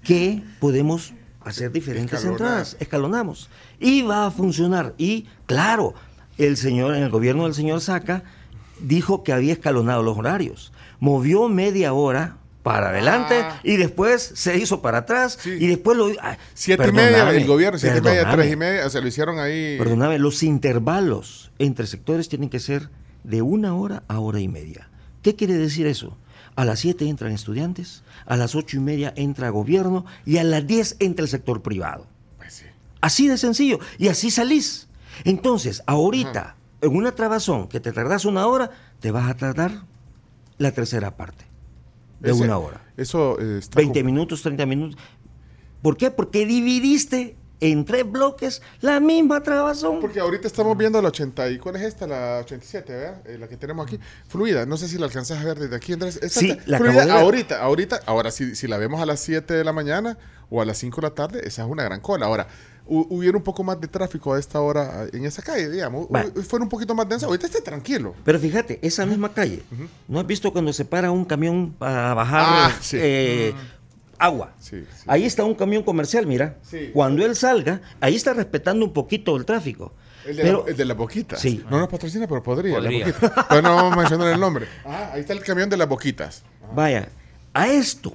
que 0.02 0.42
podemos 0.62 1.14
hacer 1.42 1.74
diferentes 1.74 2.20
Escalonar. 2.20 2.42
entradas, 2.42 2.78
escalonamos. 2.80 3.50
Y 3.82 4.02
va 4.04 4.28
a 4.28 4.32
funcionar. 4.32 4.94
Y 4.98 5.28
claro, 5.46 5.94
el 6.38 6.56
señor, 6.56 6.96
en 6.96 7.04
el 7.04 7.10
gobierno 7.10 7.44
del 7.44 7.54
señor 7.54 7.82
Saca, 7.82 8.24
dijo 8.80 9.24
que 9.24 9.34
había 9.34 9.52
escalonado 9.52 10.04
los 10.04 10.18
horarios. 10.18 10.72
Movió 11.02 11.50
media 11.50 11.92
hora 11.94 12.38
para 12.64 12.90
adelante 12.90 13.36
Ah. 13.42 13.60
y 13.64 13.78
después 13.78 14.32
se 14.36 14.58
hizo 14.58 14.82
para 14.82 15.00
atrás 15.00 15.38
Sí. 15.42 15.50
y 15.60 15.68
después 15.68 15.98
lo... 15.98 16.12
ah, 16.22 16.38
Siete 16.54 16.88
y 16.90 16.92
media, 16.92 17.30
el 17.32 17.48
gobierno, 17.48 17.80
siete 17.80 17.98
y 17.98 18.02
media, 18.02 18.30
tres 18.32 18.52
y 18.52 18.56
media. 18.56 18.86
O 18.86 18.90
sea, 18.90 19.02
lo 19.02 19.08
hicieron 19.08 19.40
ahí. 19.40 19.78
Perdóname, 19.78 20.20
los 20.20 20.44
intervalos 20.44 21.52
entre 21.60 21.88
sectores 21.88 22.30
tienen 22.30 22.50
que 22.50 22.60
ser 22.60 22.90
de 23.24 23.42
una 23.42 23.76
hora 23.76 24.04
a 24.08 24.20
hora 24.20 24.40
y 24.40 24.48
media. 24.48 24.90
¿Qué 25.22 25.36
quiere 25.36 25.54
decir 25.56 25.86
eso? 25.88 26.18
A 26.56 26.66
las 26.66 26.80
7 26.80 27.08
entran 27.08 27.32
estudiantes, 27.32 28.04
a 28.26 28.36
las 28.36 28.56
ocho 28.56 28.78
y 28.78 28.80
media 28.82 29.14
entra 29.16 29.50
gobierno 29.50 30.06
y 30.26 30.38
a 30.38 30.44
las 30.44 30.66
10 30.68 30.98
entra 31.00 31.24
el 31.24 31.30
sector 31.30 31.62
privado. 31.62 32.08
Pues 32.38 32.54
sí. 32.54 32.66
Así 33.00 33.28
de 33.28 33.38
sencillo. 33.38 33.80
Y 33.98 34.10
así 34.10 34.32
salís. 34.32 34.88
Entonces, 35.24 35.82
ahorita, 35.86 36.56
en 36.82 36.96
una 36.96 37.14
trabazón 37.14 37.68
que 37.68 37.80
te 37.80 37.92
tardas 37.92 38.26
una 38.26 38.48
hora, 38.48 38.72
te 39.00 39.12
vas 39.12 39.30
a 39.30 39.38
tardar 39.38 39.84
la 40.58 40.72
tercera 40.72 41.16
parte 41.16 41.46
de 42.22 42.32
Ese- 42.32 42.44
una 42.44 42.58
hora. 42.58 42.82
Eso 42.98 43.38
eh, 43.40 43.58
está 43.60 43.78
20 43.78 44.00
como- 44.02 44.12
minutos, 44.14 44.42
30 44.42 44.66
minutos. 44.66 44.98
¿Por 45.82 45.98
qué? 45.98 46.12
Porque 46.12 46.46
dividiste 46.46 47.36
en 47.60 47.86
tres 47.86 48.10
bloques 48.10 48.62
la 48.82 49.00
misma 49.00 49.44
trabazón. 49.44 50.00
Porque 50.00 50.20
ahorita 50.20 50.48
estamos 50.48 50.76
viendo 50.78 51.00
la 51.02 51.10
80 51.10 51.50
y 51.50 51.58
¿cuál 51.60 51.76
es 51.76 51.84
esta? 51.84 52.08
La 52.08 52.40
87, 52.44 52.92
¿verdad? 52.94 53.28
Eh, 53.28 53.38
la 53.38 53.48
que 53.48 53.58
tenemos 53.58 53.86
aquí. 53.86 54.00
Fluida, 54.28 54.66
no 54.66 54.78
sé 54.78 54.88
si 54.88 54.98
la 54.98 55.06
alcanzas 55.06 55.40
a 55.40 55.44
ver 55.44 55.60
desde 55.60 55.76
aquí, 55.76 55.94
Andrés. 55.94 56.18
Esta 56.22 56.40
Sí, 56.40 56.50
está- 56.52 56.64
la 56.66 56.78
fluida 56.80 57.06
de 57.06 57.12
ahorita, 57.12 57.62
ahorita, 57.62 58.00
ahora 58.06 58.32
si, 58.32 58.56
si 58.56 58.68
la 58.68 58.78
vemos 58.78 59.00
a 59.02 59.06
las 59.06 59.20
7 59.20 59.54
de 59.54 59.64
la 59.64 59.74
mañana 59.74 60.18
o 60.50 60.62
a 60.62 60.66
las 60.66 60.78
5 60.80 61.02
de 61.02 61.08
la 61.08 61.14
tarde, 61.16 61.42
esa 61.48 61.64
es 61.64 61.68
una 61.70 61.84
gran 61.84 62.02
cola. 62.02 62.26
Ahora, 62.26 62.48
hubiera 62.86 63.38
un 63.38 63.44
poco 63.44 63.64
más 63.64 63.80
de 63.80 63.88
tráfico 63.88 64.34
a 64.34 64.40
esta 64.40 64.60
hora 64.62 65.06
eh, 65.06 65.10
en 65.14 65.26
esa 65.26 65.42
calle, 65.42 65.70
digamos. 65.70 66.08
Fuera 66.48 66.64
un 66.64 66.70
poquito 66.70 66.94
más 66.96 67.08
densa. 67.08 67.26
Ahorita 67.28 67.46
esté 67.48 67.62
tranquilo. 67.62 68.14
Pero 68.26 68.40
fíjate, 68.40 68.80
esa 68.82 69.06
misma 69.06 69.34
calle, 69.34 69.64
¿no 70.08 70.20
has 70.20 70.28
visto 70.28 70.52
cuando 70.52 70.74
se 70.74 70.86
para 70.86 71.12
un 71.12 71.24
camión 71.26 71.74
para 71.78 72.14
bajar 72.14 72.42
Ah, 72.72 72.78
sí. 72.82 72.98
eh, 73.00 73.54
agua? 74.18 74.54
Sí, 74.60 74.84
sí. 74.96 75.04
Ahí 75.08 75.26
está 75.26 75.44
un 75.44 75.56
camión 75.56 75.84
comercial, 75.84 76.26
mira. 76.28 76.58
Sí. 76.64 76.90
Cuando 76.94 77.26
él 77.26 77.36
salga, 77.36 77.82
ahí 78.00 78.16
está 78.16 78.34
respetando 78.34 78.86
un 78.86 78.94
poquito 78.94 79.36
el 79.38 79.46
tráfico. 79.46 79.94
El 80.26 80.36
de, 80.36 80.44
Pero- 80.44 80.64
la, 80.66 80.72
el 80.72 80.78
de 80.78 80.86
las 80.86 80.98
boquitas. 80.98 81.40
Sí. 81.40 81.64
No 81.70 81.80
nos 81.80 81.88
patrocina, 81.90 82.28
pero 82.28 82.44
podría. 82.44 82.74
las 82.80 82.84
Podría. 82.84 83.06
boquitas. 83.08 83.46
Pero 83.50 83.62
no 83.64 83.76
vamos 83.76 83.94
a 83.94 83.96
mencionar 83.98 84.34
el 84.34 84.40
nombre. 84.40 84.68
Ah, 84.86 85.12
ahí 85.14 85.22
está 85.22 85.34
el 85.34 85.42
camión 85.42 85.70
de 85.70 85.78
las 85.78 85.88
boquitas. 85.90 86.44
Vaya, 86.76 87.10
a 87.54 87.68
esto, 87.68 88.14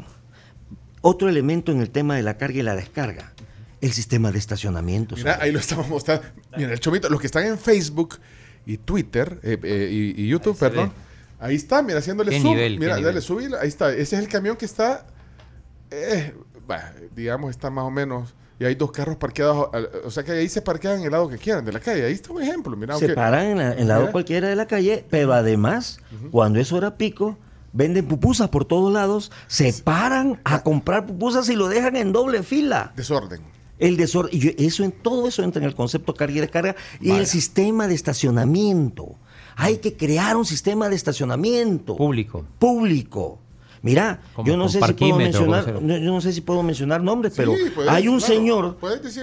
otro 1.01 1.29
elemento 1.29 1.73
en 1.73 1.81
el 1.81 1.91
tema 1.91 2.15
de 2.17 2.23
la 2.23 2.37
carga 2.39 2.59
y 2.59 2.63
la 2.63 2.75
descarga, 2.77 3.33
el 3.81 3.93
sistema 3.93 4.33
de 4.33 4.39
estacionamiento. 4.39 5.17
Mira, 5.17 5.39
ahí 5.41 5.53
lo 5.53 5.59
estamos 5.59 5.89
mostrando. 5.89 6.25
Mira, 6.57 6.73
el 6.73 6.81
chomito, 6.81 7.09
los 7.09 7.21
que 7.21 7.27
están 7.27 7.45
en 7.47 7.59
Facebook 7.59 8.19
y 8.65 8.79
Twitter 8.79 9.39
eh, 9.43 9.59
eh, 9.63 9.89
y, 10.17 10.23
y 10.25 10.29
YouTube, 10.29 10.59
perdón. 10.59 10.93
Ahí 11.39 11.55
está, 11.57 11.83
mira, 11.83 11.99
haciéndole 11.99 12.31
Qué 12.31 12.41
zoom. 12.41 12.55
nivel, 12.55 12.79
mira, 12.79 12.99
dale, 13.01 13.21
subir. 13.21 13.51
Ahí 13.61 13.69
está. 13.69 13.93
Ese 13.93 14.17
es 14.17 14.23
el 14.23 14.29
camión 14.29 14.57
que 14.57 14.65
está, 14.65 15.07
eh, 15.91 16.35
bah, 16.67 16.93
digamos, 17.15 17.51
está 17.51 17.71
más 17.71 17.85
o 17.85 17.91
menos. 17.91 18.35
Y 18.59 18.65
hay 18.65 18.75
dos 18.75 18.91
carros 18.91 19.17
parqueados. 19.17 19.69
al- 19.75 19.91
O 20.05 20.11
sea 20.11 20.23
que 20.25 20.33
ahí 20.33 20.49
se 20.49 20.63
parquean 20.63 21.01
en 21.01 21.05
el 21.05 21.11
lado 21.11 21.29
que 21.29 21.37
quieran 21.37 21.63
de 21.65 21.73
la 21.73 21.81
calle. 21.81 22.07
Ahí 22.07 22.15
está 22.15 22.33
un 22.33 22.43
ejemplo. 22.43 22.75
Mira, 22.75 22.97
se 22.97 23.05
aunque- 23.05 23.15
paran 23.15 23.47
en, 23.49 23.59
la- 23.59 23.73
en 23.75 23.87
lado 23.89 24.11
cualquiera 24.11 24.49
de 24.49 24.57
la 24.57 24.67
calle, 24.67 25.05
pero 25.11 25.35
además, 25.35 26.01
cuando 26.31 26.59
es 26.59 26.73
hora 26.73 26.97
pico, 26.97 27.37
venden 27.75 28.07
pupusas 28.07 28.49
por 28.49 28.65
todos 28.65 28.91
lados, 28.91 29.31
se 29.47 29.75
paran 29.85 30.41
a 30.45 30.63
comprar 30.63 31.05
pupusas 31.05 31.47
y 31.51 31.55
lo 31.57 31.69
dejan 31.69 31.97
en 31.97 32.13
doble 32.13 32.43
fila. 32.43 32.93
Desorden. 32.97 33.43
El 33.79 33.97
desorden, 33.97 34.35
y 34.35 34.39
yo- 34.39 34.51
eso 34.57 34.85
en 34.85 34.93
todo 34.93 35.29
eso 35.29 35.43
entra 35.43 35.61
en 35.63 35.69
el 35.69 35.75
concepto 35.75 36.15
carga 36.15 36.37
y 36.37 36.41
descarga 36.41 36.77
y 37.01 37.09
Vaya. 37.11 37.21
el 37.21 37.27
sistema 37.27 37.87
de 37.89 37.95
estacionamiento. 37.95 39.17
Hay 39.57 39.79
que 39.79 39.95
crear 39.97 40.37
un 40.37 40.45
sistema 40.47 40.89
de 40.89 40.97
estacionamiento 40.97 41.97
Público. 41.97 42.45
público. 42.59 43.39
Mira, 43.83 44.21
Como 44.35 44.49
yo 44.49 44.57
no 44.57 44.69
sé 44.69 44.81
si 44.85 44.93
puedo 44.95 45.17
mencionar, 45.17 45.81
no, 45.83 45.97
yo 45.99 46.11
no 46.11 46.21
sé 46.21 46.33
si 46.33 46.41
puedo 46.41 46.63
mencionar 46.63 47.03
nombres, 47.03 47.35
Sí, 47.35 47.37
pero 47.37 47.53
puedes, 47.75 47.91
hay 47.91 48.09
un 48.09 48.19
claro, 48.19 48.35
señor 48.35 48.79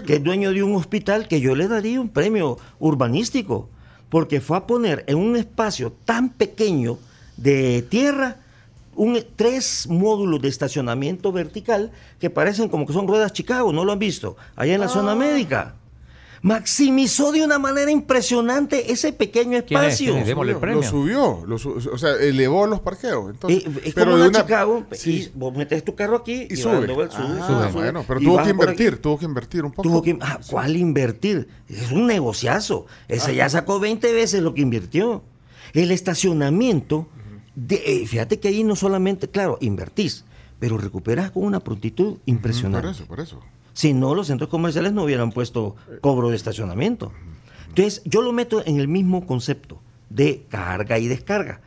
que 0.06 0.16
es 0.16 0.24
dueño 0.24 0.52
de 0.54 0.64
un 0.64 0.76
hospital 0.76 1.28
que 1.28 1.42
yo 1.42 1.56
le 1.56 1.68
daría 1.68 2.00
un 2.00 2.08
premio 2.10 2.58
urbanístico 2.80 3.70
porque 4.10 4.40
fue 4.40 4.58
a 4.58 4.68
poner 4.68 5.04
en 5.08 5.18
un 5.18 5.36
espacio 5.36 5.92
tan 6.06 6.30
pequeño 6.30 6.98
de 7.36 7.82
tierra 7.90 8.38
un, 8.96 9.20
tres 9.36 9.88
módulos 9.90 10.42
de 10.42 10.48
estacionamiento 10.50 11.32
vertical 11.32 11.92
que 12.20 12.30
parecen 12.30 12.70
como 12.70 12.86
que 12.86 12.94
son 12.94 13.08
ruedas 13.08 13.34
Chicago, 13.34 13.72
¿no 13.74 13.86
lo 13.86 13.92
han 13.94 14.00
visto? 14.00 14.36
Allá 14.56 14.74
en 14.74 14.80
la 14.82 14.86
Ah. 14.88 14.90
zona 14.90 15.16
médica. 15.16 15.76
Maximizó 16.42 17.32
de 17.32 17.42
una 17.42 17.58
manera 17.58 17.90
impresionante 17.90 18.92
ese 18.92 19.14
pequeño 19.14 19.64
¿Quién 19.66 19.80
es? 19.80 19.94
espacio. 19.94 20.08
¿Quién 20.12 20.18
es? 20.24 20.28
Démosle 20.28 20.52
el 20.52 20.60
Lo 20.76 20.84
subió. 20.84 21.44
lo 21.48 21.58
su- 21.58 21.72
o 21.90 21.98
sea, 21.98 22.16
elevó 22.20 22.68
los 22.68 22.82
parqueos. 22.82 23.30
Entonces, 23.32 23.64
Eh, 23.66 23.82
es 23.86 23.94
pero 23.94 24.08
como 24.12 24.18
de 24.18 24.22
una 24.24 24.30
una- 24.30 24.42
Chicago 24.42 24.84
Sí. 24.92 25.32
y 25.34 25.40
vos 25.40 25.56
metes 25.56 25.86
tu 25.86 25.96
carro 25.96 26.18
aquí 26.18 26.48
Y 26.50 26.54
y, 26.54 26.58
sube. 26.58 26.86
sube, 26.86 27.08
Ah, 27.10 27.16
sube, 27.16 27.46
sube, 27.48 27.72
bueno, 27.72 28.04
pero 28.06 28.20
tuvo 28.20 28.44
que 28.44 28.50
invertir, 28.50 28.98
tuvo 29.02 29.18
que 29.18 29.24
invertir 29.26 29.64
un 29.64 29.72
poco. 29.72 29.84
Tuvo 29.88 30.02
que, 30.02 30.18
ah, 30.20 30.38
¿Cuál 30.50 30.76
invertir? 30.76 31.48
Es 31.70 31.92
un 31.94 32.08
negociazo. 32.08 32.88
Ese 33.08 33.36
ya 33.36 33.48
sacó 33.48 33.80
20 33.80 34.12
veces 34.12 34.42
lo 34.44 34.54
que 34.54 34.62
invirtió. 34.64 35.24
El 35.72 35.92
estacionamiento, 35.92 37.08
de- 37.56 37.82
eh, 37.86 38.08
fíjate 38.08 38.40
que 38.40 38.48
ahí 38.50 38.64
no 38.64 38.76
solamente, 38.76 39.28
claro, 39.30 39.58
invertís, 39.62 40.26
pero 40.60 40.78
recuperas 40.78 41.32
con 41.32 41.44
una 41.44 41.60
prontitud 41.60 42.18
impresionante. 42.26 42.88
Por 42.88 42.96
eso, 42.96 43.06
por 43.08 43.20
eso. 43.20 43.40
Si 43.74 43.94
no, 43.94 44.14
los 44.16 44.28
centros 44.28 44.50
comerciales 44.50 44.94
no 44.94 45.04
hubieran 45.04 45.32
puesto 45.32 45.76
cobro 46.02 46.30
de 46.30 46.36
estacionamiento. 46.36 47.12
Entonces, 47.70 48.02
yo 48.06 48.22
lo 48.22 48.32
meto 48.32 48.62
en 48.66 48.80
el 48.80 48.88
mismo 48.88 49.26
concepto 49.26 49.82
de 50.10 50.46
carga 50.50 51.00
y 51.00 51.08
descarga. 51.08 51.62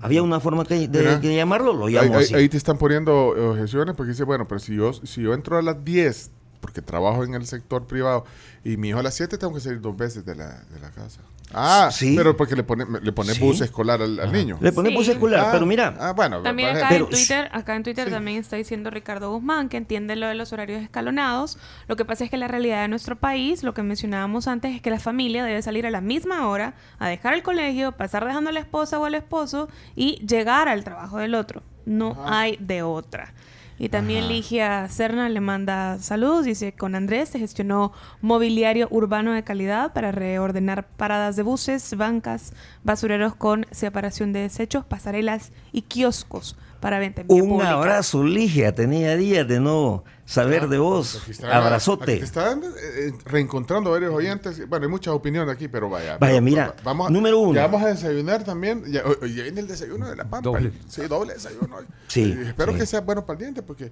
Había 0.00 0.22
una 0.24 0.40
forma 0.40 0.64
que- 0.64 0.88
de, 0.88 0.98
Mira. 0.98 1.18
de 1.20 1.36
llamarlo, 1.36 1.72
lo 1.72 1.86
Ahí, 1.86 1.94
llamo 1.94 2.16
ahí- 2.18 2.24
así. 2.24 2.34
ahí 2.34 2.48
te 2.48 2.56
están 2.56 2.76
poniendo 2.76 3.28
objeciones 3.28 3.94
porque 3.94 4.10
dice, 4.10 4.24
bueno, 4.24 4.48
pero 4.48 4.58
si 4.58 4.74
yo, 4.74 4.92
si 4.92 5.22
yo 5.22 5.32
entro 5.32 5.56
a 5.56 5.62
las 5.62 5.84
10, 5.84 6.32
porque 6.64 6.80
trabajo 6.80 7.24
en 7.24 7.34
el 7.34 7.46
sector 7.46 7.86
privado, 7.86 8.24
y 8.64 8.78
mi 8.78 8.88
hijo 8.88 8.98
a 8.98 9.02
las 9.02 9.12
7 9.14 9.36
tengo 9.36 9.52
que 9.52 9.60
salir 9.60 9.82
dos 9.82 9.94
veces 9.94 10.24
de 10.24 10.34
la, 10.34 10.62
de 10.70 10.80
la 10.80 10.90
casa. 10.90 11.20
Ah, 11.52 11.90
Sí. 11.92 12.14
pero 12.16 12.34
porque 12.38 12.56
le 12.56 12.62
pone, 12.64 12.86
le 13.02 13.12
pone 13.12 13.34
Sí. 13.34 13.40
bus 13.40 13.60
escolar 13.60 14.00
al, 14.00 14.18
al 14.18 14.32
niño. 14.32 14.56
Le 14.62 14.72
ponemos 14.72 15.04
Sí. 15.04 15.12
escolar, 15.12 15.40
Ah, 15.40 15.48
pero 15.52 15.66
mira, 15.66 15.94
Ah, 16.00 16.12
bueno. 16.14 16.40
También 16.42 16.74
acá 16.74 16.96
en 16.96 17.06
Twitter, 17.06 17.50
acá 17.52 17.76
en 17.76 17.82
Twitter 17.82 18.06
Sí. 18.06 18.10
también 18.12 18.38
está 18.38 18.56
diciendo 18.56 18.88
Ricardo 18.88 19.30
Guzmán 19.30 19.68
que 19.68 19.76
entiende 19.76 20.16
lo 20.16 20.26
de 20.26 20.34
los 20.36 20.54
horarios 20.54 20.82
escalonados. 20.82 21.58
Lo 21.86 21.96
que 21.96 22.06
pasa 22.06 22.24
es 22.24 22.30
que 22.30 22.38
la 22.38 22.48
realidad 22.48 22.80
de 22.80 22.88
nuestro 22.88 23.16
país, 23.16 23.62
lo 23.62 23.74
que 23.74 23.82
mencionábamos 23.82 24.48
antes, 24.48 24.74
es 24.74 24.80
que 24.80 24.88
la 24.88 24.98
familia 25.00 25.44
debe 25.44 25.60
salir 25.60 25.86
a 25.86 25.90
la 25.90 26.00
misma 26.00 26.48
hora 26.48 26.72
a 26.98 27.10
dejar 27.10 27.34
el 27.34 27.42
colegio, 27.42 27.92
pasar 27.92 28.24
dejando 28.24 28.48
a 28.48 28.52
la 28.54 28.60
esposa 28.60 28.98
o 28.98 29.04
al 29.04 29.14
esposo 29.14 29.68
y 29.94 30.24
llegar 30.26 30.68
al 30.68 30.82
trabajo 30.82 31.18
del 31.18 31.34
otro. 31.34 31.62
No 31.84 32.16
hay 32.26 32.56
de 32.58 32.82
otra. 32.82 33.34
Y 33.78 33.88
también 33.88 34.28
Ligia 34.28 34.88
Serna 34.88 35.28
le 35.28 35.40
manda 35.40 35.98
saludos. 35.98 36.44
Dice, 36.44 36.72
con 36.72 36.94
Andrés 36.94 37.30
se 37.30 37.38
gestionó 37.40 37.92
mobiliario 38.20 38.86
urbano 38.90 39.32
de 39.32 39.42
calidad 39.42 39.92
para 39.92 40.12
reordenar 40.12 40.86
paradas 40.96 41.34
de 41.36 41.42
buses, 41.42 41.96
bancas, 41.96 42.52
basureros 42.84 43.34
con 43.34 43.66
separación 43.72 44.32
de 44.32 44.40
desechos, 44.40 44.84
pasarelas 44.84 45.50
y 45.72 45.82
kioscos 45.82 46.56
para 46.80 46.98
venta 46.98 47.22
en 47.22 47.28
vía 47.28 47.42
un 47.42 47.48
pública. 47.48 47.70
abrazo, 47.72 48.22
Ligia. 48.22 48.74
Tenía 48.74 49.16
días 49.16 49.48
de 49.48 49.58
no 49.58 50.04
saber 50.26 50.68
de 50.68 50.76
vos. 50.78 51.18
Aquí 51.22 51.30
está- 51.30 51.46
aquí 51.48 51.56
Abrazote. 51.56 52.18
te 52.18 52.24
están 52.24 52.62
eh, 52.62 52.66
eh, 53.08 53.12
reencontrando 53.24 53.90
varios 53.90 54.12
oyentes. 54.14 54.68
Bueno, 54.68 54.84
hay 54.84 54.90
muchas 54.90 55.14
opiniones 55.14 55.54
aquí, 55.54 55.66
pero 55.68 55.88
vaya. 55.88 56.18
Vaya, 56.18 56.34
pero- 56.34 56.42
mira, 56.42 56.66
va- 56.68 56.74
vamos 56.84 57.06
a- 57.08 57.10
número 57.10 57.38
uno. 57.38 57.54
Ya 57.54 57.62
vamos 57.66 57.82
a 57.82 57.86
desayunar 57.88 58.44
también. 58.44 58.84
Ya, 58.86 59.02
hoy- 59.04 59.16
hoy 59.22 59.34
ya 59.34 59.42
viene 59.44 59.60
el 59.60 59.66
desayuno 59.66 60.08
de 60.10 60.16
la 60.16 60.24
pampa. 60.24 60.42
Doble. 60.42 60.72
Sí, 60.86 61.02
doble 61.08 61.32
desayuno. 61.34 61.76
hoy. 61.76 61.86
Sí, 62.06 62.34
Eh, 62.38 62.44
espero 62.48 62.72
sí. 62.72 62.78
que 62.80 62.86
sea 62.86 63.00
bueno 63.00 63.24
para 63.24 63.38
el 63.38 63.44
diente, 63.44 63.62
porque. 63.64 63.90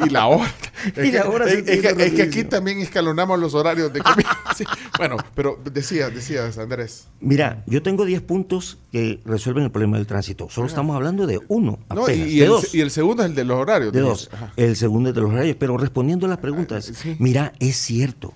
Y, 0.00 0.06
y 0.06 0.10
la 0.10 0.26
hora. 0.26 0.52
Es 0.96 1.04
Y 1.08 1.12
la 1.12 1.22
que- 1.22 1.28
hora 1.28 1.44
es, 1.46 1.52
se 1.52 1.58
es 1.58 1.64
que, 1.64 1.88
tiene 1.88 2.04
es 2.06 2.12
que 2.14 2.22
aquí 2.22 2.44
también 2.44 2.78
escalonamos 2.80 3.38
los 3.38 3.54
horarios 3.54 3.92
de 3.92 4.00
comida. 4.00 4.28
Sí. 4.54 4.64
Bueno, 4.98 5.16
pero 5.34 5.58
decías, 5.72 6.14
decías, 6.14 6.58
Andrés. 6.58 7.08
Mira, 7.18 7.64
yo 7.66 7.82
tengo 7.82 8.04
10 8.04 8.22
puntos 8.22 8.78
que 8.92 9.18
resuelven 9.24 9.64
el 9.64 9.72
problema 9.72 9.96
del 9.96 10.06
tránsito. 10.06 10.48
Solo 10.48 10.68
estamos 10.68 10.94
hablando 10.94 11.26
de 11.26 11.40
uno, 11.48 11.80
No, 11.92 12.02
apenas, 12.04 12.28
y, 12.28 12.34
y 12.34 12.38
de 12.38 12.44
el, 12.44 12.50
dos. 12.50 12.72
y 12.72 12.80
el 12.80 12.92
segundo 12.92 13.24
es 13.24 13.30
el 13.30 13.34
de 13.34 13.42
los 13.44 13.56
horarios. 13.58 13.92
De 13.92 14.00
dos. 14.00 14.30
Ajá. 14.32 14.52
El 14.56 14.76
segundo 14.76 15.08
es 15.08 15.14
de 15.16 15.22
los 15.22 15.30
horarios. 15.32 15.56
Pero 15.58 15.76
respondiendo 15.76 16.26
a 16.26 16.28
las 16.28 16.38
preguntas, 16.38 16.88
Ah, 16.88 16.94
sí. 16.96 17.16
mira, 17.18 17.52
es 17.58 17.74
cierto. 17.76 18.34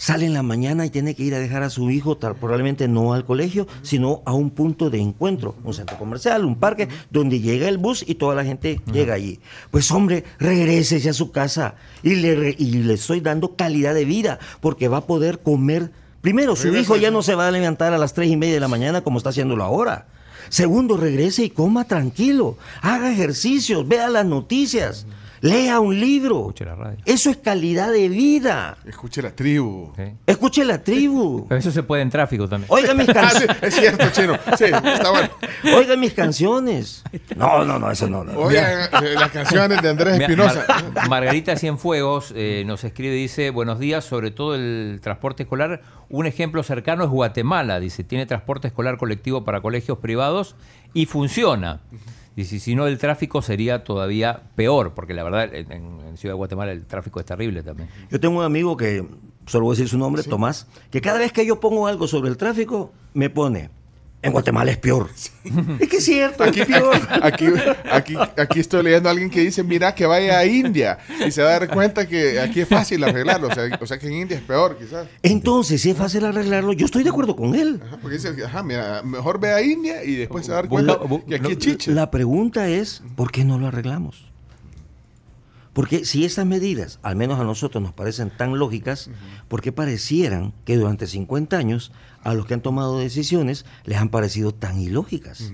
Sale 0.00 0.26
en 0.26 0.32
la 0.32 0.44
mañana 0.44 0.86
y 0.86 0.90
tiene 0.90 1.16
que 1.16 1.24
ir 1.24 1.34
a 1.34 1.40
dejar 1.40 1.64
a 1.64 1.70
su 1.70 1.90
hijo, 1.90 2.16
tal, 2.16 2.36
probablemente 2.36 2.86
no 2.86 3.14
al 3.14 3.24
colegio, 3.24 3.66
sino 3.82 4.22
a 4.26 4.32
un 4.32 4.50
punto 4.50 4.90
de 4.90 5.00
encuentro, 5.00 5.56
un 5.64 5.74
centro 5.74 5.98
comercial, 5.98 6.44
un 6.44 6.54
parque, 6.54 6.88
donde 7.10 7.40
llega 7.40 7.68
el 7.68 7.78
bus 7.78 8.04
y 8.06 8.14
toda 8.14 8.36
la 8.36 8.44
gente 8.44 8.80
llega 8.92 9.14
allí. 9.14 9.40
Pues 9.72 9.90
hombre, 9.90 10.22
regrésese 10.38 11.08
a 11.08 11.12
su 11.12 11.32
casa 11.32 11.74
y 12.04 12.14
le, 12.14 12.54
y 12.56 12.74
le 12.74 12.94
estoy 12.94 13.18
dando 13.18 13.56
calidad 13.56 13.92
de 13.92 14.04
vida, 14.04 14.38
porque 14.60 14.86
va 14.86 14.98
a 14.98 15.06
poder 15.06 15.40
comer. 15.40 15.90
Primero, 16.20 16.54
su 16.54 16.68
Regrese. 16.68 16.82
hijo 16.82 16.96
ya 16.96 17.10
no 17.10 17.22
se 17.22 17.34
va 17.34 17.48
a 17.48 17.50
levantar 17.50 17.92
a 17.92 17.98
las 17.98 18.14
tres 18.14 18.30
y 18.30 18.36
media 18.36 18.54
de 18.54 18.60
la 18.60 18.68
mañana 18.68 19.00
como 19.00 19.18
está 19.18 19.30
haciéndolo 19.30 19.64
ahora. 19.64 20.06
Segundo, 20.48 20.96
regrese 20.96 21.42
y 21.42 21.50
coma 21.50 21.84
tranquilo. 21.88 22.56
Haga 22.82 23.10
ejercicios, 23.10 23.88
vea 23.88 24.08
las 24.08 24.26
noticias, 24.26 25.06
lea 25.40 25.80
un 25.80 25.98
libro. 25.98 26.40
Escuche 26.40 26.64
la 26.64 26.74
radio. 26.74 26.98
Eso 27.04 27.30
es 27.30 27.36
calidad 27.38 27.92
de 27.92 28.08
vida. 28.08 28.76
Escuche 28.86 29.22
la 29.22 29.30
tribu. 29.30 29.92
Sí. 29.96 30.02
Escuche 30.26 30.64
la 30.64 30.82
tribu. 30.82 31.46
Pero 31.48 31.58
eso 31.58 31.70
se 31.70 31.82
puede 31.82 32.02
en 32.02 32.10
tráfico 32.10 32.48
también. 32.48 32.68
Oiga 32.70 32.94
mis, 32.94 33.08
Ah, 33.10 33.12
can- 33.12 33.30
sí, 33.30 33.46
es 33.62 33.74
cierto, 33.74 34.06
chino. 34.12 34.34
Sí, 34.56 34.64
está 34.64 35.10
bueno. 35.10 35.28
Oiga 35.76 35.96
mis 35.96 36.12
canciones. 36.14 37.02
No, 37.36 37.64
no, 37.64 37.78
no, 37.78 37.90
eso 37.90 38.08
no. 38.08 38.24
no. 38.24 38.32
Oigan, 38.38 38.88
eh, 39.02 39.14
las 39.14 39.30
canciones 39.30 39.80
de 39.82 39.88
Andrés 39.88 40.20
Espinosa. 40.20 40.64
Mar- 40.94 41.08
Margarita 41.08 41.56
Cienfuegos 41.56 42.32
eh, 42.36 42.64
nos 42.66 42.84
escribe, 42.84 43.14
dice, 43.14 43.50
buenos 43.50 43.78
días, 43.78 44.04
sobre 44.04 44.30
todo 44.30 44.54
el 44.54 45.00
transporte 45.02 45.44
escolar. 45.44 45.82
Un 46.10 46.26
ejemplo 46.26 46.62
cercano 46.62 47.04
es 47.04 47.10
Guatemala, 47.10 47.80
dice, 47.80 48.02
tiene 48.04 48.24
transporte 48.26 48.68
escolar 48.68 48.96
colectivo 48.96 49.44
para 49.44 49.60
colegios 49.60 49.98
privados 49.98 50.56
y 50.94 51.06
funciona. 51.06 51.80
Dice, 52.38 52.60
si 52.60 52.76
no 52.76 52.86
el 52.86 52.98
tráfico 52.98 53.42
sería 53.42 53.82
todavía 53.82 54.42
peor, 54.54 54.94
porque 54.94 55.12
la 55.12 55.24
verdad 55.24 55.52
en, 55.52 55.72
en 55.72 56.16
Ciudad 56.16 56.34
de 56.34 56.36
Guatemala 56.36 56.70
el 56.70 56.86
tráfico 56.86 57.18
es 57.18 57.26
terrible 57.26 57.64
también. 57.64 57.88
Yo 58.12 58.20
tengo 58.20 58.38
un 58.38 58.44
amigo 58.44 58.76
que 58.76 59.04
solo 59.46 59.64
voy 59.64 59.72
a 59.72 59.74
decir 59.74 59.88
su 59.88 59.98
nombre, 59.98 60.22
Tomás, 60.22 60.68
que 60.92 61.00
cada 61.00 61.18
vez 61.18 61.32
que 61.32 61.44
yo 61.44 61.58
pongo 61.58 61.88
algo 61.88 62.06
sobre 62.06 62.30
el 62.30 62.36
tráfico, 62.36 62.92
me 63.12 63.28
pone, 63.28 63.70
en 64.20 64.32
Guatemala 64.32 64.70
es 64.70 64.78
peor. 64.78 65.10
Es 65.78 65.88
que 65.88 65.96
es 65.96 66.04
cierto, 66.04 66.44
Aquí, 66.44 66.60
es 66.60 66.66
peor. 66.66 66.96
aquí, 67.22 67.46
aquí, 67.90 68.14
aquí 68.36 68.60
estoy 68.60 68.82
leyendo 68.82 69.08
a 69.08 69.12
alguien 69.12 69.30
que 69.30 69.40
dice, 69.40 69.62
mira 69.62 69.94
que 69.94 70.04
vaya 70.04 70.38
a 70.38 70.44
India 70.44 70.98
y 71.26 71.30
se 71.30 71.42
va 71.42 71.48
a 71.48 71.58
dar 71.60 71.68
cuenta 71.68 72.06
que 72.06 72.38
aquí 72.38 72.60
es 72.60 72.68
fácil 72.68 73.02
arreglarlo. 73.04 73.48
O 73.48 73.54
sea, 73.54 73.64
o 73.80 73.86
sea 73.86 73.98
que 73.98 74.08
en 74.08 74.14
India 74.14 74.36
es 74.36 74.42
peor, 74.42 74.76
quizás. 74.76 75.08
Entonces, 75.22 75.80
si 75.80 75.90
es 75.90 75.96
fácil 75.96 76.24
arreglarlo, 76.26 76.72
yo 76.74 76.84
estoy 76.84 77.02
de 77.02 77.10
acuerdo 77.10 77.34
con 77.34 77.54
él. 77.54 77.80
Ajá, 77.86 77.98
porque 78.02 78.16
dice, 78.16 78.34
ajá, 78.44 78.62
mira, 78.62 79.02
mejor 79.02 79.40
ve 79.40 79.52
a 79.52 79.62
India 79.62 80.04
y 80.04 80.16
después 80.16 80.44
se 80.44 80.52
va 80.52 80.58
a 80.58 80.62
dar 80.62 80.68
cuenta 80.70 80.98
que 81.26 81.34
aquí 81.36 81.42
no, 81.44 81.48
es 81.50 81.58
chiche. 81.58 81.92
La 81.92 82.10
pregunta 82.10 82.68
es, 82.68 83.02
¿por 83.16 83.30
qué 83.32 83.44
no 83.44 83.58
lo 83.58 83.68
arreglamos? 83.68 84.26
Porque 85.78 86.04
si 86.04 86.24
estas 86.24 86.44
medidas, 86.44 86.98
al 87.04 87.14
menos 87.14 87.38
a 87.38 87.44
nosotros 87.44 87.80
nos 87.80 87.92
parecen 87.92 88.36
tan 88.36 88.58
lógicas, 88.58 89.10
¿por 89.46 89.62
qué 89.62 89.70
parecieran 89.70 90.52
que 90.64 90.76
durante 90.76 91.06
50 91.06 91.56
años 91.56 91.92
a 92.24 92.34
los 92.34 92.46
que 92.46 92.54
han 92.54 92.62
tomado 92.62 92.98
decisiones 92.98 93.64
les 93.84 93.98
han 93.98 94.08
parecido 94.08 94.52
tan 94.52 94.80
ilógicas? 94.80 95.52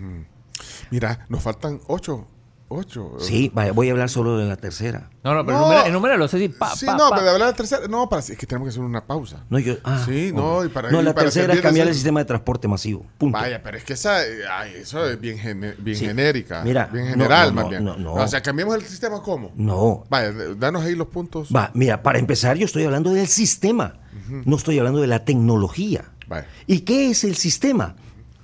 Mira, 0.90 1.26
nos 1.28 1.42
faltan 1.42 1.82
ocho. 1.88 2.26
Ocho. 2.68 3.12
Sí, 3.20 3.50
vaya, 3.54 3.72
voy 3.72 3.88
a 3.88 3.92
hablar 3.92 4.08
solo 4.08 4.38
de 4.38 4.46
la 4.46 4.56
tercera. 4.56 5.10
No, 5.22 5.34
no, 5.34 5.44
pero 5.44 5.58
No. 5.58 5.64
enumera- 5.66 5.86
enuméralo, 5.86 6.28
Ceci. 6.28 6.48
Pa, 6.48 6.74
sí, 6.74 6.86
pa, 6.86 6.92
no, 6.96 7.10
pa. 7.10 7.16
pero 7.16 7.24
de 7.26 7.30
hablar 7.32 7.46
de 7.48 7.52
la 7.52 7.56
tercera. 7.56 7.86
No, 7.88 8.08
para, 8.08 8.20
es 8.22 8.36
que 8.36 8.46
tenemos 8.46 8.66
que 8.66 8.70
hacer 8.70 8.82
una 8.82 9.04
pausa. 9.06 9.44
No, 9.50 9.58
yo, 9.58 9.74
ah, 9.84 10.02
Sí, 10.04 10.32
no, 10.34 10.64
y 10.64 10.68
para- 10.68 10.90
no, 10.90 11.00
y 11.00 11.04
la 11.04 11.14
para 11.14 11.26
tercera 11.26 11.52
es 11.54 11.60
cambiar 11.60 11.86
el 11.88 11.94
sistema 11.94 12.20
de 12.20 12.24
transporte 12.24 12.66
masivo. 12.66 13.06
Punto. 13.18 13.38
Vaya, 13.38 13.62
pero 13.62 13.76
es 13.76 13.84
que 13.84 13.92
esa, 13.92 14.26
eh, 14.26 14.38
ay, 14.50 14.72
eso 14.76 15.06
es 15.08 15.20
bien, 15.20 15.38
gene- 15.38 15.74
bien 15.78 15.96
Sí. 15.96 16.06
genérica. 16.06 16.64
Mira, 16.64 16.86
bien 16.92 17.06
general, 17.08 17.48
no, 17.50 17.54
más 17.54 17.64
no, 17.64 17.70
bien. 17.70 17.84
no, 17.84 17.96
no. 17.96 18.14
O 18.14 18.26
sea, 18.28 18.40
cambiemos 18.42 18.74
el 18.74 18.82
sistema, 18.82 19.22
¿cómo? 19.22 19.52
No. 19.56 20.04
Vaya, 20.08 20.32
danos 20.56 20.82
ahí 20.84 20.94
los 20.96 21.08
puntos. 21.08 21.50
Va, 21.54 21.70
mira, 21.74 22.02
para 22.02 22.18
empezar, 22.18 22.56
yo 22.56 22.64
estoy 22.66 22.84
hablando 22.84 23.10
del 23.12 23.28
sistema. 23.28 23.98
No 24.46 24.56
estoy 24.56 24.78
hablando 24.78 25.00
de 25.00 25.06
la 25.06 25.24
tecnología. 25.24 26.06
Vaya. 26.26 26.46
¿Y 26.66 26.80
qué 26.80 27.10
es 27.10 27.24
el 27.24 27.36
sistema? 27.36 27.94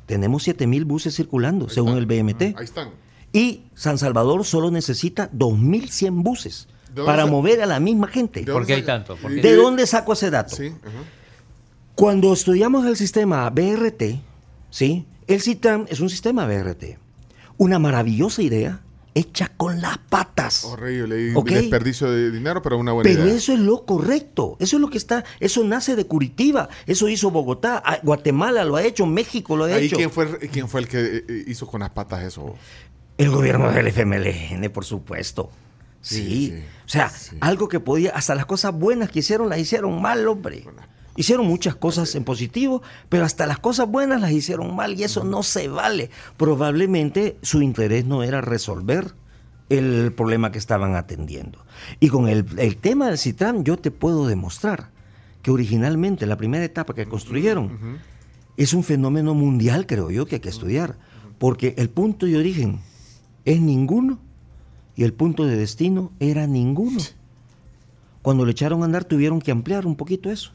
Tenemos 0.06 0.42
7000 0.42 0.84
buses 0.84 1.14
circulando, 1.16 1.68
según 1.68 1.96
el 1.96 2.04
BMT. 2.06 2.54
Ahí 2.58 2.64
están. 2.64 2.90
Y 3.32 3.62
San 3.74 3.98
Salvador 3.98 4.44
solo 4.44 4.70
necesita 4.70 5.28
2100 5.32 6.22
buses 6.22 6.66
¿De 6.88 6.94
dónde 6.96 7.06
para 7.06 7.26
mover 7.26 7.62
a 7.62 7.66
la 7.66 7.78
misma 7.78 8.08
gente. 8.08 8.40
¿De 8.44 8.52
¿Por 8.52 8.66
qué 8.66 8.74
hay 8.74 8.82
tanto? 8.82 9.16
¿Por 9.16 9.30
y- 9.32 9.36
qué? 9.36 9.42
¿De 9.42 9.54
dónde 9.56 9.86
saco 9.86 10.12
ese 10.14 10.30
dato? 10.30 10.56
Sí. 10.56 10.72
Cuando 11.94 12.32
estudiamos 12.32 12.86
el 12.86 12.96
sistema 12.96 13.48
BRT, 13.50 14.20
¿sí? 14.70 15.06
El 15.26 15.40
CITRAN 15.40 15.86
es 15.88 16.00
un 16.00 16.08
sistema 16.10 16.46
BRT. 16.46 16.98
Una 17.58 17.78
maravillosa 17.78 18.42
idea 18.42 18.80
hecha 19.14 19.50
con 19.56 19.80
las 19.80 19.98
patas. 19.98 20.64
Horrible 20.64 21.30
y 21.30 21.34
Ok. 21.34 21.50
desperdicio 21.50 22.10
de 22.10 22.30
dinero, 22.30 22.62
pero 22.62 22.78
una 22.78 22.92
buena 22.92 23.10
Pero 23.10 23.24
idea. 23.24 23.34
eso 23.34 23.52
es 23.52 23.58
lo 23.58 23.84
correcto. 23.84 24.56
Eso 24.60 24.76
es 24.76 24.80
lo 24.80 24.88
que 24.88 24.98
está. 24.98 25.24
Eso 25.40 25.62
nace 25.64 25.94
de 25.94 26.06
Curitiba. 26.06 26.68
Eso 26.86 27.08
hizo 27.08 27.30
Bogotá. 27.30 27.82
ah, 27.84 27.98
Guatemala 28.02 28.64
lo 28.64 28.76
ha 28.76 28.82
hecho. 28.84 29.04
México 29.06 29.56
lo 29.56 29.64
ha 29.64 29.68
Ahí 29.68 29.86
hecho. 29.86 29.96
quién 29.96 30.10
fue, 30.10 30.38
quién 30.48 30.68
fue 30.68 30.80
el 30.80 30.88
que 30.88 31.24
eh, 31.28 31.44
hizo 31.48 31.66
con 31.66 31.80
las 31.80 31.90
patas 31.90 32.22
eso. 32.24 32.54
El 33.20 33.28
gobierno 33.28 33.70
del 33.70 33.86
FMLN, 33.88 34.70
por 34.72 34.86
supuesto. 34.86 35.50
Sí. 36.00 36.16
Sí, 36.16 36.46
sí, 36.46 36.64
o 36.86 36.88
sea, 36.88 37.10
sí. 37.10 37.36
algo 37.42 37.68
que 37.68 37.78
podía. 37.78 38.12
Hasta 38.12 38.34
las 38.34 38.46
cosas 38.46 38.72
buenas 38.72 39.10
que 39.10 39.18
hicieron 39.18 39.50
las 39.50 39.58
hicieron 39.58 40.00
mal, 40.00 40.26
hombre. 40.26 40.64
Hicieron 41.16 41.46
muchas 41.46 41.74
cosas 41.74 42.14
en 42.14 42.24
positivo, 42.24 42.80
pero 43.10 43.26
hasta 43.26 43.46
las 43.46 43.58
cosas 43.58 43.88
buenas 43.88 44.22
las 44.22 44.30
hicieron 44.30 44.74
mal 44.74 44.98
y 44.98 45.04
eso 45.04 45.22
no 45.22 45.42
se 45.42 45.68
vale. 45.68 46.08
Probablemente 46.38 47.36
su 47.42 47.60
interés 47.60 48.06
no 48.06 48.22
era 48.22 48.40
resolver 48.40 49.12
el 49.68 50.14
problema 50.16 50.50
que 50.50 50.58
estaban 50.58 50.94
atendiendo. 50.94 51.66
Y 52.00 52.08
con 52.08 52.26
el, 52.26 52.46
el 52.56 52.78
tema 52.78 53.08
del 53.08 53.18
CITRAN 53.18 53.64
yo 53.64 53.76
te 53.76 53.90
puedo 53.90 54.26
demostrar 54.28 54.92
que 55.42 55.50
originalmente 55.50 56.24
la 56.24 56.38
primera 56.38 56.64
etapa 56.64 56.94
que 56.94 57.04
construyeron 57.04 57.98
es 58.56 58.72
un 58.72 58.82
fenómeno 58.82 59.34
mundial, 59.34 59.86
creo 59.86 60.10
yo, 60.10 60.24
que 60.24 60.36
hay 60.36 60.40
que 60.40 60.48
estudiar. 60.48 60.96
Porque 61.38 61.74
el 61.76 61.90
punto 61.90 62.24
de 62.24 62.38
origen 62.38 62.80
es 63.44 63.60
ninguno 63.60 64.18
y 64.96 65.04
el 65.04 65.12
punto 65.12 65.44
de 65.46 65.56
destino 65.56 66.12
era 66.20 66.46
ninguno. 66.46 66.98
Cuando 68.22 68.44
le 68.44 68.52
echaron 68.52 68.82
a 68.82 68.84
andar 68.84 69.04
tuvieron 69.04 69.40
que 69.40 69.50
ampliar 69.50 69.86
un 69.86 69.96
poquito 69.96 70.30
eso. 70.30 70.52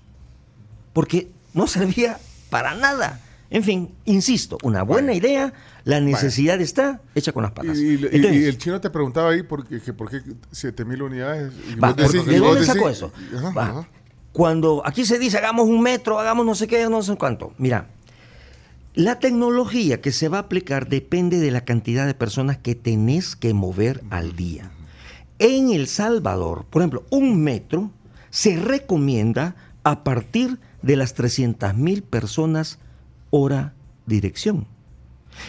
Porque 0.94 1.30
no 1.54 1.68
servía 1.68 2.18
para 2.50 2.76
nada. 2.76 3.22
En 3.52 3.64
fin, 3.64 3.92
insisto, 4.06 4.58
una 4.64 4.82
buena 4.84 5.14
idea, 5.14 5.54
la 5.84 6.02
necesidad 6.02 6.60
está 6.62 7.02
hecha 7.14 7.32
con 7.32 7.44
las 7.44 7.52
patas. 7.52 7.78
y- 7.78 7.90
y- 7.90 7.94
Entonces, 7.94 8.36
y 8.42 8.46
el 8.46 8.58
chino 8.58 8.82
te 8.82 8.90
preguntaba 8.90 9.30
ahí 9.30 9.44
por 9.44 9.66
qué, 9.68 9.80
por 9.94 10.10
qué 10.10 10.22
7000 10.52 11.02
unidades. 11.04 11.54
Y 11.72 11.76
Va, 11.80 11.94
vos 11.94 12.12
decís- 12.12 12.26
¿De 12.26 12.40
dónde 12.40 12.62
decís- 12.62 12.66
sacó 12.74 12.90
eso? 12.90 13.12
Ajá, 13.38 13.50
Va, 13.52 13.64
ajá. 13.68 13.90
Cuando 14.34 14.82
aquí 14.86 15.06
se 15.06 15.20
dice 15.20 15.38
hagamos 15.38 15.68
un 15.70 15.80
metro, 15.82 16.20
hagamos 16.20 16.46
no 16.46 16.56
sé 16.56 16.68
qué, 16.68 16.90
no 16.90 17.02
sé 17.04 17.16
cuánto. 17.16 17.54
Mira, 17.58 17.88
la 18.96 19.20
tecnología 19.20 20.02
que 20.02 20.12
se 20.12 20.30
va 20.30 20.38
a 20.38 20.42
aplicar 20.42 20.88
depende 20.88 21.40
de 21.40 21.52
la 21.52 21.66
cantidad 21.66 22.06
de 22.06 22.14
personas 22.14 22.58
que 22.58 22.76
tenés 22.76 23.36
que 23.36 23.54
mover 23.54 24.04
al 24.10 24.36
día. 24.36 24.72
En 25.38 25.72
El 25.72 25.88
Salvador, 25.88 26.66
por 26.70 26.82
ejemplo, 26.82 27.04
un 27.10 27.44
metro 27.44 27.92
se 28.30 28.58
recomienda 28.58 29.56
a 29.84 30.04
partir 30.04 30.60
de 30.82 30.96
las 30.96 31.14
300 31.14 31.76
mil 31.76 32.04
personas 32.04 32.80
hora 33.30 33.74
dirección. 34.06 34.68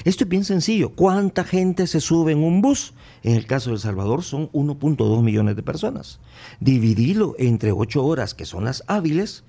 Esto 0.04 0.24
es 0.24 0.30
bien 0.30 0.44
sencillo. 0.44 0.90
¿Cuánta 0.90 1.44
gente 1.44 1.86
se 1.86 2.00
sube 2.00 2.32
en 2.32 2.42
un 2.42 2.60
bus? 2.60 2.94
En 3.22 3.36
el 3.36 3.46
caso 3.46 3.70
de 3.70 3.76
El 3.76 3.80
Salvador 3.80 4.24
son 4.24 4.50
1.2 4.50 5.22
millones 5.22 5.56
de 5.56 5.62
personas. 5.62 6.18
Dividilo 6.60 7.34
entre 7.38 7.72
8 7.72 8.04
horas, 8.04 8.34
que 8.34 8.44
son 8.44 8.64
las 8.64 8.82
hábiles, 8.88 9.44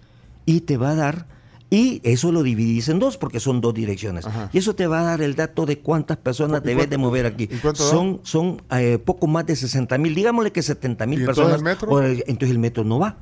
y 0.45 0.61
te 0.61 0.77
va 0.77 0.91
a 0.91 0.95
dar, 0.95 1.27
y 1.69 1.99
eso 2.03 2.31
lo 2.31 2.43
dividís 2.43 2.87
en 2.87 2.99
dos, 2.99 3.17
porque 3.17 3.39
son 3.41 3.59
dos 3.59 3.73
direcciones. 3.73 4.25
Ajá. 4.25 4.49
Y 4.53 4.57
eso 4.59 4.73
te 4.75 4.87
va 4.87 5.01
a 5.01 5.03
dar 5.03 5.21
el 5.21 5.35
dato 5.35 5.65
de 5.65 5.79
cuántas 5.79 6.15
personas 6.17 6.61
¿Y 6.63 6.67
debes 6.67 6.83
cuánto- 6.85 6.91
de 6.91 6.97
mover 6.97 7.25
aquí. 7.25 7.47
da? 7.47 7.75
Son, 7.75 8.21
son 8.23 8.61
eh, 8.71 8.97
poco 9.03 9.27
más 9.27 9.45
de 9.45 9.55
60 9.55 9.97
mil, 9.97 10.15
digámosle 10.15 10.51
que 10.51 10.61
70 10.61 11.03
¿Y 11.03 11.07
mil 11.07 11.25
personas. 11.25 11.55
el 11.57 11.63
metro? 11.63 11.89
o 11.91 11.99
el- 12.01 12.23
entonces 12.27 12.51
el 12.51 12.59
metro 12.59 12.83
no 12.85 12.99
va. 12.99 13.17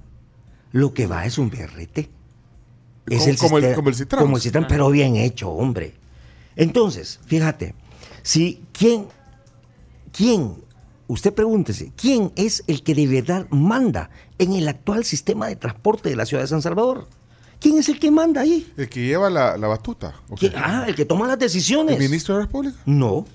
Lo 0.72 0.94
que 0.94 1.08
va 1.08 1.26
es 1.26 1.38
un 1.38 1.50
BRT. 1.50 2.10
Es 3.08 3.24
Como- 3.24 3.38
como 3.38 3.58
el- 3.58 3.64
sistema- 3.64 3.76
como 3.76 3.90
el 3.90 3.96
Citrans. 3.96 4.24
Como 4.24 4.36
el 4.38 4.42
Citrans, 4.44 4.68
pero 4.70 4.90
bien 4.90 5.16
hecho, 5.16 5.50
hombre. 5.50 5.94
Entonces, 6.56 7.20
fíjate, 7.26 7.74
si 8.24 8.62
quién, 8.72 9.06
quién, 10.12 10.54
usted 11.08 11.34
pregúntese, 11.34 11.92
¿quién 11.96 12.32
es 12.36 12.64
el 12.68 12.84
que 12.84 12.94
de 12.96 13.08
verdad 13.08 13.48
manda 13.50 14.10
en 14.38 14.54
el 14.54 14.68
actual 14.68 15.04
sistema 15.04 15.48
de 15.48 15.56
transporte 15.56 16.10
de 16.10 16.16
la 16.16 16.26
ciudad 16.26 16.44
de 16.44 16.48
San 16.48 16.62
Salvador? 16.62 17.08
¿Quién 17.60 17.78
es 17.78 17.90
el 17.90 18.00
que 18.00 18.12
manda 18.12 18.42
ahí? 18.42 18.72
El 18.78 18.90
que 18.90 19.06
lleva 19.06 19.30
la, 19.30 19.58
la 19.58 19.68
batuta. 19.68 20.16
¿o 20.30 20.36
qué? 20.36 20.50
¿Quién- 20.50 20.62
Ah, 20.64 20.86
el 20.88 20.96
que 20.96 21.06
toma 21.06 21.28
las 21.28 21.40
decisiones. 21.40 21.96
¿El 21.96 22.02
ministro 22.04 22.36
de 22.36 22.42
la 22.42 22.46
República? 22.48 22.76
No. 22.86 23.26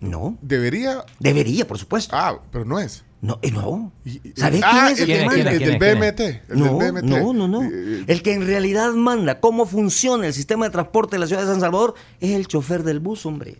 No. 0.00 0.38
Debería. 0.40 1.04
Debería, 1.18 1.66
por 1.66 1.78
supuesto. 1.78 2.16
Ah, 2.16 2.40
pero 2.50 2.64
no 2.64 2.78
es. 2.78 3.04
No, 3.20 3.38
eh, 3.42 3.50
no. 3.50 3.92
¿Sabes 4.34 4.62
ah, 4.64 4.86
quién 4.86 4.92
es 4.94 5.00
el 5.00 5.06
¿quién 5.06 5.18
que 5.18 5.26
manda? 5.26 5.52
El 5.52 5.58
del? 5.58 5.78
BMT. 5.78 6.20
El 6.20 6.58
No, 6.58 6.78
del 6.78 6.92
BMT. 6.92 7.04
no, 7.04 7.32
no, 7.34 7.48
no. 7.48 7.62
Eh, 7.64 7.68
eh, 7.72 8.04
El 8.06 8.22
que 8.22 8.32
en 8.32 8.46
realidad 8.46 8.92
manda 8.92 9.40
cómo 9.40 9.66
funciona 9.66 10.26
el 10.26 10.32
sistema 10.32 10.64
de 10.64 10.70
transporte 10.70 11.16
de 11.16 11.20
la 11.20 11.26
ciudad 11.26 11.42
de 11.42 11.48
San 11.48 11.60
Salvador 11.60 11.94
es 12.20 12.30
el 12.30 12.46
chofer 12.46 12.82
del 12.82 12.98
bus, 13.00 13.26
hombre. 13.26 13.58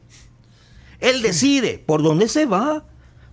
Él 0.99 1.21
decide 1.21 1.83
por 1.85 2.03
dónde 2.03 2.27
se 2.29 2.47
va, 2.47 2.85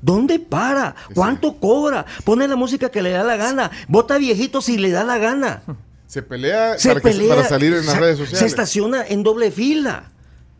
dónde 0.01 0.39
para, 0.39 0.95
cuánto 1.15 1.59
cobra, 1.59 2.05
pone 2.25 2.45
la 2.47 2.55
música 2.57 2.89
que 2.89 3.01
le 3.01 3.11
da 3.11 3.23
la 3.23 3.37
gana, 3.37 3.71
vota 3.87 4.17
viejito 4.17 4.61
si 4.61 4.77
le 4.77 4.91
da 4.91 5.05
la 5.05 5.17
gana. 5.17 5.63
Se 6.07 6.21
pelea, 6.23 6.77
Se 6.79 6.89
para, 6.89 7.01
que- 7.01 7.09
pelea, 7.09 7.35
para 7.35 7.47
salir 7.47 7.73
en 7.73 7.85
las 7.85 7.93
sa- 7.93 7.99
redes 7.99 8.17
sociales. 8.17 8.39
Se 8.39 8.45
estaciona 8.45 9.05
en 9.07 9.23
doble 9.23 9.51
fila. 9.51 10.11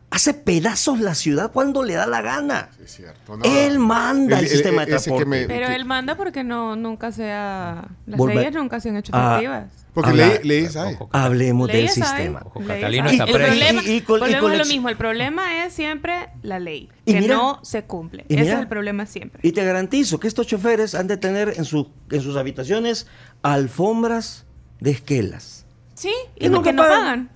Hace 0.09 0.33
pedazos 0.33 1.01
la 1.01 1.15
ciudad 1.15 1.51
cuando 1.51 1.83
le 1.83 1.93
da 1.95 2.07
la 2.07 2.21
gana. 2.21 2.69
Es 2.81 2.91
cierto. 2.95 3.35
no. 3.35 3.43
Él 3.43 3.77
manda 3.77 4.39
el 4.39 4.47
sistema 4.47 4.81
de 4.81 4.85
que 4.87 4.91
transporte. 4.91 5.25
me- 5.25 5.45
Pero 5.47 5.67
que- 5.67 5.75
él 5.75 5.83
manda 5.85 6.15
porque 6.15 6.45
no 6.45 6.75
nunca 6.77 7.11
se 7.11 7.29
ha... 7.31 7.85
Las 8.05 8.17
Volver- 8.17 8.35
leyes 8.35 8.53
nunca 8.53 8.79
se 8.79 8.89
han 8.89 8.95
hecho 8.97 9.11
Ah, 9.13 9.33
efectivas. 9.41 9.65
Porque 9.93 10.09
Habla- 10.11 10.27
le- 10.27 10.43
leyes 10.45 10.75
hay. 10.77 10.93
Ojo, 10.93 11.09
Hablemos 11.11 11.67
del 11.67 11.89
sistema. 11.89 12.41
Catalino 12.67 13.09
está 13.09 13.25
preso. 13.25 13.81
Y- 13.85 13.99
volvemos 14.01 14.51
a 14.51 14.55
lo 14.55 14.65
mismo. 14.65 14.87
El 14.89 14.95
problema 14.97 15.65
es 15.65 15.73
siempre 15.73 16.29
la 16.41 16.59
ley, 16.59 16.89
Y 17.05 17.13
que 17.13 17.19
mira- 17.19 17.35
no 17.35 17.59
se 17.63 17.83
cumple. 17.83 18.25
Ese 18.29 18.41
mira- 18.41 18.53
es 18.55 18.59
el 18.61 18.67
problema 18.69 19.05
siempre. 19.07 19.41
Y 19.43 19.51
te 19.51 19.65
garantizo 19.65 20.19
que 20.21 20.27
estos 20.29 20.47
choferes 20.47 20.95
han 20.95 21.07
de 21.07 21.17
tener 21.17 21.53
en, 21.57 21.65
su- 21.65 21.91
en 22.11 22.21
sus 22.21 22.37
habitaciones 22.37 23.07
alfombras 23.43 24.45
de 24.79 24.91
esquelas. 24.91 25.65
Sí, 25.95 26.11
y 26.35 26.49
nunca 26.49 26.69
que 26.69 26.73
no 26.73 26.83
pagan. 26.83 26.99
pagan. 27.01 27.29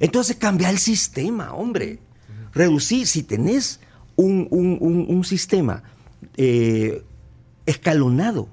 Entonces 0.00 0.36
cambia 0.36 0.70
el 0.70 0.78
sistema, 0.78 1.52
hombre. 1.54 1.98
Reducir, 2.52 3.06
si 3.06 3.22
tenés 3.22 3.80
un, 4.16 4.48
un- 4.50 4.78
un- 4.80 5.06
un 5.08 5.24
sistema 5.24 5.82
eh, 6.36 7.02
escalonado, 7.66 8.48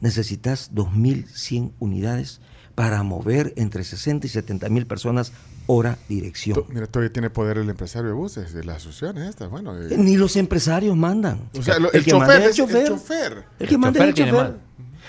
necesitas 0.00 0.70
2.100 0.74 1.72
unidades 1.78 2.40
para 2.74 3.02
mover 3.02 3.52
entre 3.56 3.84
60 3.84 4.26
y 4.26 4.30
70 4.30 4.68
mil 4.68 4.86
personas 4.86 5.32
hora 5.66 5.98
dirección. 6.08 6.54
To- 6.56 6.66
Mira, 6.70 6.86
todavía 6.86 7.12
tiene 7.12 7.30
poder 7.30 7.58
el 7.58 7.68
empresario 7.70 8.08
de 8.08 8.14
buses, 8.14 8.52
de 8.52 8.64
las 8.64 8.78
asociaciones 8.78 9.28
estas. 9.28 9.48
Bueno, 9.50 9.78
eh, 9.80 9.96
Ni 9.96 10.16
los 10.16 10.36
empresarios 10.36 10.96
mandan. 10.96 11.48
o 11.58 11.62
sea, 11.62 11.76
el, 11.76 12.04
chofer, 12.04 12.42
es 12.42 12.48
es 12.50 12.58
el 12.58 12.86
chofer. 12.88 13.44
El 13.58 13.68
que 13.68 13.74
El 13.74 13.78
manda 13.80 14.00
es 14.00 14.08
el 14.08 14.14
chofer. 14.14 14.56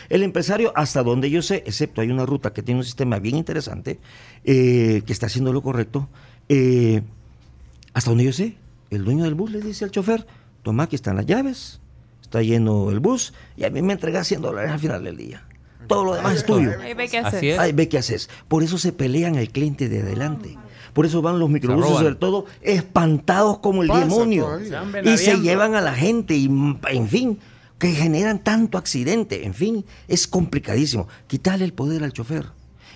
El 0.09 0.23
empresario, 0.23 0.71
hasta 0.75 1.03
donde 1.03 1.29
yo 1.29 1.41
sé, 1.41 1.63
excepto 1.65 2.01
hay 2.01 2.09
una 2.09 2.25
ruta 2.25 2.53
que 2.53 2.61
tiene 2.63 2.79
un 2.79 2.85
sistema 2.85 3.19
bien 3.19 3.35
interesante, 3.35 3.99
eh, 4.43 5.01
que 5.05 5.13
está 5.13 5.27
haciendo 5.27 5.53
lo 5.53 5.61
correcto, 5.61 6.09
eh, 6.49 7.01
hasta 7.93 8.09
donde 8.11 8.25
yo 8.25 8.33
sé, 8.33 8.57
el 8.89 9.03
dueño 9.03 9.23
del 9.23 9.35
bus 9.35 9.51
le 9.51 9.61
dice 9.61 9.85
al 9.85 9.91
chofer, 9.91 10.25
toma, 10.63 10.83
aquí 10.83 10.95
están 10.95 11.15
las 11.15 11.25
llaves, 11.25 11.79
está 12.21 12.41
lleno 12.41 12.89
el 12.89 12.99
bus, 12.99 13.33
y 13.57 13.63
a 13.63 13.69
mí 13.69 13.81
me 13.81 13.93
entrega 13.93 14.23
100 14.23 14.41
dólares 14.41 14.71
al 14.71 14.79
final 14.79 15.03
del 15.03 15.17
día. 15.17 15.45
Todo 15.87 16.05
lo 16.05 16.15
demás 16.15 16.35
es 16.35 16.45
tuyo. 16.45 16.71
Ahí 16.81 16.93
ve 16.93 17.09
qué 17.09 17.17
haces. 17.19 17.43
es. 17.43 17.59
Ay, 17.59 17.73
ve 17.73 17.89
qué 17.89 17.97
haces. 17.97 18.29
Por 18.47 18.63
eso 18.63 18.77
se 18.77 18.93
pelean 18.93 19.35
el 19.35 19.49
cliente 19.49 19.89
de 19.89 20.01
adelante. 20.01 20.57
Por 20.93 21.05
eso 21.05 21.21
van 21.21 21.39
los 21.39 21.49
microbuses, 21.49 21.97
sobre 21.97 22.15
todo, 22.15 22.45
espantados 22.61 23.59
como 23.59 23.81
el 23.81 23.89
Pasa 23.89 24.01
demonio. 24.05 24.43
todavía. 24.45 25.13
Y 25.13 25.17
se 25.17 25.37
llevan 25.39 25.75
a 25.75 25.81
la 25.81 25.93
gente, 25.93 26.35
y 26.35 26.45
en 26.45 27.07
fin, 27.09 27.39
que 27.79 27.91
generan 27.91 28.39
tanto 28.43 28.77
accidente. 28.77 29.45
En 29.45 29.53
fin, 29.53 29.85
es 30.07 30.27
complicadísimo. 30.27 31.07
Quitarle 31.27 31.65
el 31.65 31.73
poder 31.73 32.03
al 32.03 32.13
chofer. 32.13 32.47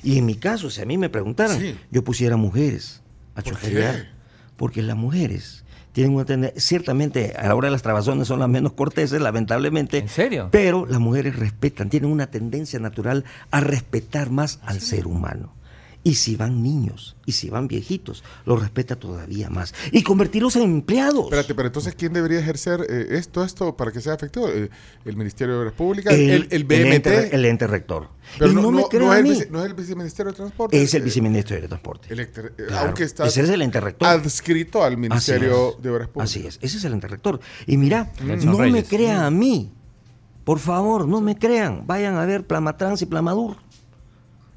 Y 0.03 0.17
en 0.17 0.25
mi 0.25 0.35
caso, 0.35 0.69
si 0.69 0.81
a 0.81 0.85
mí 0.85 0.97
me 0.97 1.09
preguntaran, 1.09 1.59
Sí. 1.59 1.75
yo 1.91 2.03
pusiera 2.03 2.37
mujeres 2.37 3.01
a 3.35 3.41
¿Por 3.41 3.53
choferear. 3.53 3.95
qué? 3.95 4.07
Porque 4.55 4.81
las 4.81 4.95
mujeres 4.95 5.63
tienen 5.91 6.13
una 6.13 6.25
tendencia, 6.25 6.61
ciertamente 6.61 7.33
a 7.35 7.47
la 7.47 7.55
hora 7.55 7.67
de 7.67 7.71
las 7.71 7.81
trabazones 7.81 8.27
son 8.27 8.39
las 8.39 8.47
menos 8.49 8.73
corteses, 8.73 9.19
lamentablemente. 9.19 9.97
¿En 9.97 10.09
serio? 10.09 10.49
Pero 10.51 10.85
las 10.85 10.99
mujeres 10.99 11.35
respetan, 11.35 11.89
tienen 11.89 12.11
una 12.11 12.27
tendencia 12.27 12.79
natural 12.79 13.25
a 13.49 13.59
respetar 13.61 14.29
más 14.29 14.59
al 14.63 14.79
ser 14.79 15.07
humano. 15.07 15.53
Y 16.07 16.15
si 16.15 16.37
van 16.37 16.63
niños, 16.63 17.17
y 17.25 17.33
si 17.33 17.49
van 17.49 17.67
viejitos, 17.67 18.23
los 18.45 18.61
respeta 18.61 18.95
todavía 18.95 19.49
más. 19.49 19.73
Y 19.91 20.03
convertirlos 20.03 20.55
en 20.55 20.61
empleados. 20.63 21.25
Espérate, 21.25 21.53
pero 21.53 21.67
entonces, 21.67 21.95
¿quién 21.95 22.13
debería 22.13 22.39
ejercer 22.39 22.85
eh, 22.89 23.07
esto, 23.17 23.43
esto 23.43 23.75
para 23.75 23.91
que 23.91 23.99
sea 23.99 24.13
efectivo? 24.13 24.47
Eh, 24.47 24.69
¿El 25.03 25.17
Ministerio 25.17 25.55
de 25.55 25.59
Obras 25.61 25.73
Públicas? 25.73 26.13
el, 26.13 26.29
¿El, 26.29 26.47
el 26.51 26.63
BMT? 26.63 26.93
ente, 26.93 27.35
el 27.35 27.43
ente 27.45 27.67
rector. 27.67 28.09
Pero 28.39 28.51
y 28.51 28.55
no, 28.55 28.71
me 28.71 28.83
crean 28.85 29.05
no 29.05 29.11
a 29.11 29.19
es 29.19 29.41
el, 29.41 29.51
no 29.51 29.59
es 29.59 29.65
el 29.65 29.73
viceministerio 29.73 30.31
de 30.31 30.37
Transporte. 30.37 30.81
Es 30.81 30.93
el 30.93 31.01
eh, 31.01 31.05
viceministro 31.05 31.55
de 31.59 31.67
Transporte. 31.67 32.07
el 32.13 32.19
ecter- 32.19 32.55
Claro. 32.55 32.85
Aunque 32.85 33.03
está 33.03 33.27
Ese 33.27 33.41
es 33.41 33.49
el 33.49 33.61
ente 33.61 33.81
rector. 33.81 34.07
adscrito 34.07 34.83
al 34.83 34.95
Ministerio 34.97 35.75
de 35.81 35.89
Obras 35.89 36.07
Públicas. 36.07 36.31
Así 36.31 36.47
es, 36.47 36.57
ese 36.61 36.77
es 36.77 36.83
el 36.85 36.93
ente 36.93 37.07
rector. 37.09 37.39
Y 37.65 37.75
mira, 37.75 38.11
Nelson 38.23 38.51
no 38.51 38.57
me 38.59 38.83
crean 38.85 39.23
a 39.23 39.29
mí. 39.29 39.73
Por 40.45 40.59
favor, 40.59 41.05
no 41.09 41.19
me 41.19 41.37
crean. 41.37 41.85
Vayan 41.85 42.15
a 42.15 42.25
ver 42.25 42.47
Plamatrans 42.47 43.01
y 43.01 43.05
Plamadur. 43.05 43.57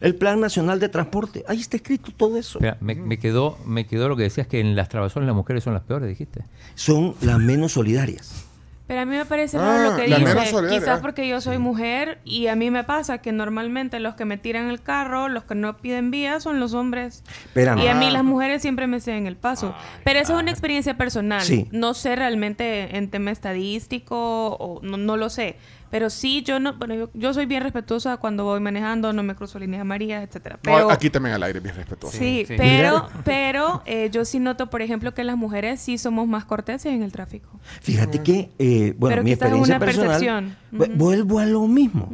El 0.01 0.15
Plan 0.15 0.41
Nacional 0.41 0.81
de 0.81 0.89
Transporte. 0.89 1.45
Ahí 1.47 1.61
está 1.61 1.77
escrito 1.77 2.11
todo 2.17 2.37
eso. 2.39 2.59
Me, 2.81 2.95
me 2.95 3.19
quedó, 3.19 3.59
me 3.67 3.87
quedó 3.87 4.09
lo 4.09 4.17
que 4.17 4.23
decías 4.25 4.47
que 4.47 4.61
en 4.61 4.75
las 4.77 4.89
trabazones 4.89 5.27
las 5.27 5.37
mujeres 5.37 5.63
son 5.65 5.75
las 5.75 5.83
peores, 5.83 6.09
dijiste. 6.09 6.43
Son 6.75 7.15
las 7.21 7.39
menos 7.39 7.73
solidarias. 7.73 8.47
Pero 8.87 9.03
a 9.03 9.05
mí 9.05 9.15
me 9.17 9.25
parece 9.25 9.57
Ah, 9.57 9.61
raro 9.61 9.91
lo 9.93 9.97
que 9.97 10.09
la 10.09 10.19
menos 10.19 10.35
dice. 10.51 10.69
Quizás 10.69 10.99
porque 11.01 11.29
yo 11.29 11.41
soy 11.41 11.59
mujer 11.59 12.19
y 12.25 12.49
a 12.49 12.57
mí 12.57 12.73
me 12.73 12.83
pasa 12.83 13.19
que 13.19 13.31
normalmente 13.31 14.01
los 14.01 14.17
que 14.17 14.25
me 14.25 14.37
tiran 14.37 14.69
el 14.69 14.81
carro, 14.83 15.29
los 15.29 15.45
que 15.45 15.55
no 15.55 15.77
piden 15.77 16.11
vía, 16.11 16.41
son 16.41 16.59
los 16.59 16.75
hombres. 16.75 17.23
Y 17.55 17.61
a 17.61 17.95
mí 17.95 18.07
Ah. 18.07 18.11
las 18.11 18.25
mujeres 18.25 18.63
siempre 18.63 18.89
me 18.89 18.99
ceden 18.99 19.29
el 19.29 19.37
paso. 19.37 19.77
Pero 20.03 20.19
eso 20.19 20.35
es 20.35 20.43
una 20.43 20.51
experiencia 20.51 20.97
personal. 20.97 21.43
Sí. 21.43 21.69
No 21.71 21.95
sé 21.95 22.17
realmente 22.17 22.97
en 22.97 23.11
tema 23.11 23.31
estadístico, 23.31 24.57
o 24.59 24.81
no, 24.83 24.97
no 24.97 25.17
lo 25.17 25.31
sé. 25.31 25.55
Pero 25.91 26.09
sí, 26.09 26.43
yo 26.43 26.61
no, 26.61 26.75
bueno, 26.75 26.95
yo, 26.95 27.11
yo 27.15 27.35
soy 27.35 27.47
bien 27.47 27.63
respetuosa 27.65 28.17
cuando 28.19 28.45
voy 28.45 28.61
manejando, 28.61 29.13
no 29.13 29.23
me 29.25 29.35
cruzo 29.35 29.59
líneas 29.59 29.81
amarillas, 29.83 30.23
etcétera. 30.23 30.55
No, 30.57 30.61
Pero 30.63 30.91
aquí 30.91 31.11
también 31.11 31.35
al 31.35 31.43
aire, 31.43 31.59
bien 31.61 31.75
respetuoso. 31.75 32.17
sí, 32.17 32.45
Sí. 32.47 32.55
pero, 32.57 33.09
pero 33.25 33.83
eh, 33.87 34.09
yo 34.13 34.25
sí 34.25 34.39
noto, 34.39 34.71
por 34.71 34.83
ejemplo, 34.83 35.13
que 35.15 35.25
las 35.25 35.37
mujeres 35.37 35.81
sí 35.81 35.99
somos 35.99 36.29
más 36.29 36.45
corteses 36.45 36.93
en 36.93 37.03
el 37.03 37.11
tráfico. 37.11 37.49
Fíjate 37.81 38.23
que, 38.23 38.51
eh, 38.61 38.95
bueno, 38.99 39.15
Pero 39.15 39.25
mi 39.25 39.33
experiencia 39.33 39.77
una 39.77 39.85
personal. 39.85 40.09
percepción. 40.09 40.57
vu- 40.71 40.85
Ujú. 40.85 40.93
Vuelvo 40.97 41.39
a 41.41 41.47
lo 41.47 41.67
mismo. 41.67 42.09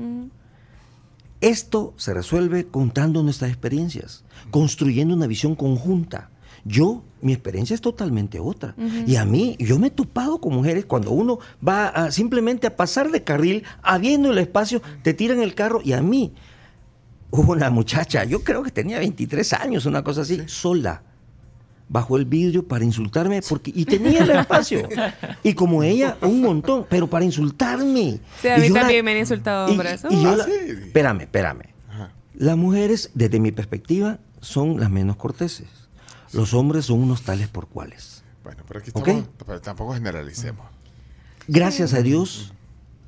Esto 1.42 1.92
se 1.98 2.14
resuelve 2.14 2.66
contando 2.66 3.22
nuestras 3.22 3.50
experiencias, 3.50 4.24
construyendo 4.50 5.14
una 5.14 5.26
visión 5.26 5.54
conjunta. 5.54 6.30
Yo, 6.66 7.04
mi 7.22 7.32
experiencia 7.32 7.74
es 7.74 7.80
totalmente 7.80 8.40
otra. 8.40 8.74
Y 9.06 9.16
a 9.16 9.24
mí, 9.24 9.56
yo 9.60 9.78
me 9.78 9.86
he 9.86 9.90
topado 9.90 10.40
con 10.40 10.52
mujeres 10.54 10.84
cuando 10.84 11.12
uno 11.12 11.38
va 11.66 11.88
a- 11.88 12.10
simplemente 12.10 12.66
a 12.66 12.74
pasar 12.76 13.10
de 13.10 13.22
carril, 13.22 13.62
habiendo 13.82 14.30
el 14.32 14.38
espacio, 14.38 14.82
te 15.02 15.14
tiran 15.14 15.40
el 15.40 15.54
carro 15.54 15.80
y 15.84 15.92
a 15.92 16.02
mí, 16.02 16.32
una 17.30 17.70
muchacha, 17.70 18.24
yo 18.24 18.42
creo 18.42 18.62
que 18.62 18.70
tenía 18.70 18.98
23 18.98 19.52
años, 19.52 19.86
una 19.86 20.02
cosa 20.02 20.22
así, 20.22 20.42
sola. 20.46 21.02
Bajó 21.88 22.16
el 22.16 22.24
vidrio 22.24 22.66
para 22.66 22.84
insultarme 22.84 23.40
porque 23.48 23.70
y 23.74 23.84
tenía 23.84 24.20
el 24.24 24.30
espacio. 24.30 24.88
Y 25.44 25.54
como 25.54 25.84
ella, 25.84 26.16
un 26.22 26.40
montón, 26.40 26.84
pero 26.88 27.06
para 27.06 27.24
insultarme. 27.24 28.18
Sí, 28.42 28.48
a 28.48 28.58
Y 28.58 28.62
mí 28.62 28.68
la- 28.70 28.80
también 28.80 29.04
me 29.04 29.12
han 29.12 29.18
insultado 29.18 29.72
y- 29.72 29.76
por 29.76 29.86
eso. 29.86 30.08
y 30.10 30.20
yo 30.20 30.30
Ah, 30.30 30.36
la- 30.36 30.44
sí. 30.44 30.50
Espérame, 30.86 31.20
espérame. 31.20 31.62
Ajá. 31.88 32.10
Las 32.34 32.56
mujeres, 32.56 33.10
desde 33.14 33.38
mi 33.38 33.52
perspectiva, 33.52 34.18
son 34.40 34.80
las 34.80 34.90
menos 34.90 35.14
corteses. 35.16 35.68
Los 36.32 36.54
hombres 36.54 36.86
son 36.86 37.02
unos 37.02 37.22
tales 37.22 37.48
por 37.48 37.68
cuales. 37.68 38.22
Bueno, 38.44 38.62
pero 38.66 38.80
aquí 38.80 38.90
Ok. 38.94 39.06
estamos, 39.08 39.28
pero 39.46 39.60
tampoco 39.60 39.94
generalicemos. 39.94 40.66
Gracias 41.48 41.94
a 41.94 42.02
Dios, 42.02 42.52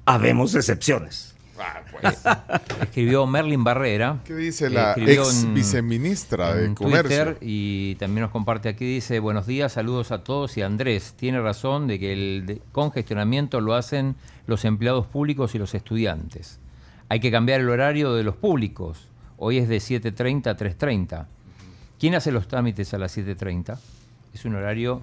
habemos 0.04 0.54
excepciones. 0.54 1.34
Ah, 1.60 1.80
pues. 1.90 2.18
Escribió 2.82 3.26
Merlin 3.26 3.64
Barrera. 3.64 4.20
¿Qué 4.24 4.34
dice 4.36 4.70
la 4.70 4.94
ex 4.96 5.42
en- 5.42 5.54
viceministra 5.54 6.54
de 6.54 6.66
en 6.66 6.74
Comercio? 6.76 7.02
Twitter 7.24 7.38
y 7.40 7.96
también 7.96 8.22
nos 8.22 8.30
comparte 8.30 8.68
aquí, 8.68 8.84
dice, 8.84 9.18
buenos 9.18 9.46
días, 9.48 9.72
saludos 9.72 10.12
a 10.12 10.22
todos 10.22 10.56
y 10.56 10.62
Andrés, 10.62 11.14
tiene 11.16 11.40
razón 11.40 11.88
de 11.88 11.98
que 11.98 12.12
el 12.12 12.62
congestionamiento 12.70 13.60
lo 13.60 13.74
hacen 13.74 14.14
los 14.46 14.64
empleados 14.64 15.06
públicos 15.06 15.56
y 15.56 15.58
los 15.58 15.74
estudiantes. 15.74 16.60
Hay 17.08 17.18
que 17.18 17.32
cambiar 17.32 17.60
el 17.60 17.68
horario 17.70 18.12
de 18.14 18.22
los 18.22 18.36
públicos. 18.36 19.08
Hoy 19.36 19.58
es 19.58 19.68
de 19.68 19.78
7.30 19.78 20.46
a 20.48 20.56
3.30. 20.56 21.26
¿Quién 21.98 22.14
hace 22.14 22.30
los 22.32 22.46
trámites 22.48 22.94
a 22.94 22.98
las 22.98 23.16
7.30? 23.16 23.78
Es 24.34 24.44
un 24.44 24.54
horario 24.54 25.02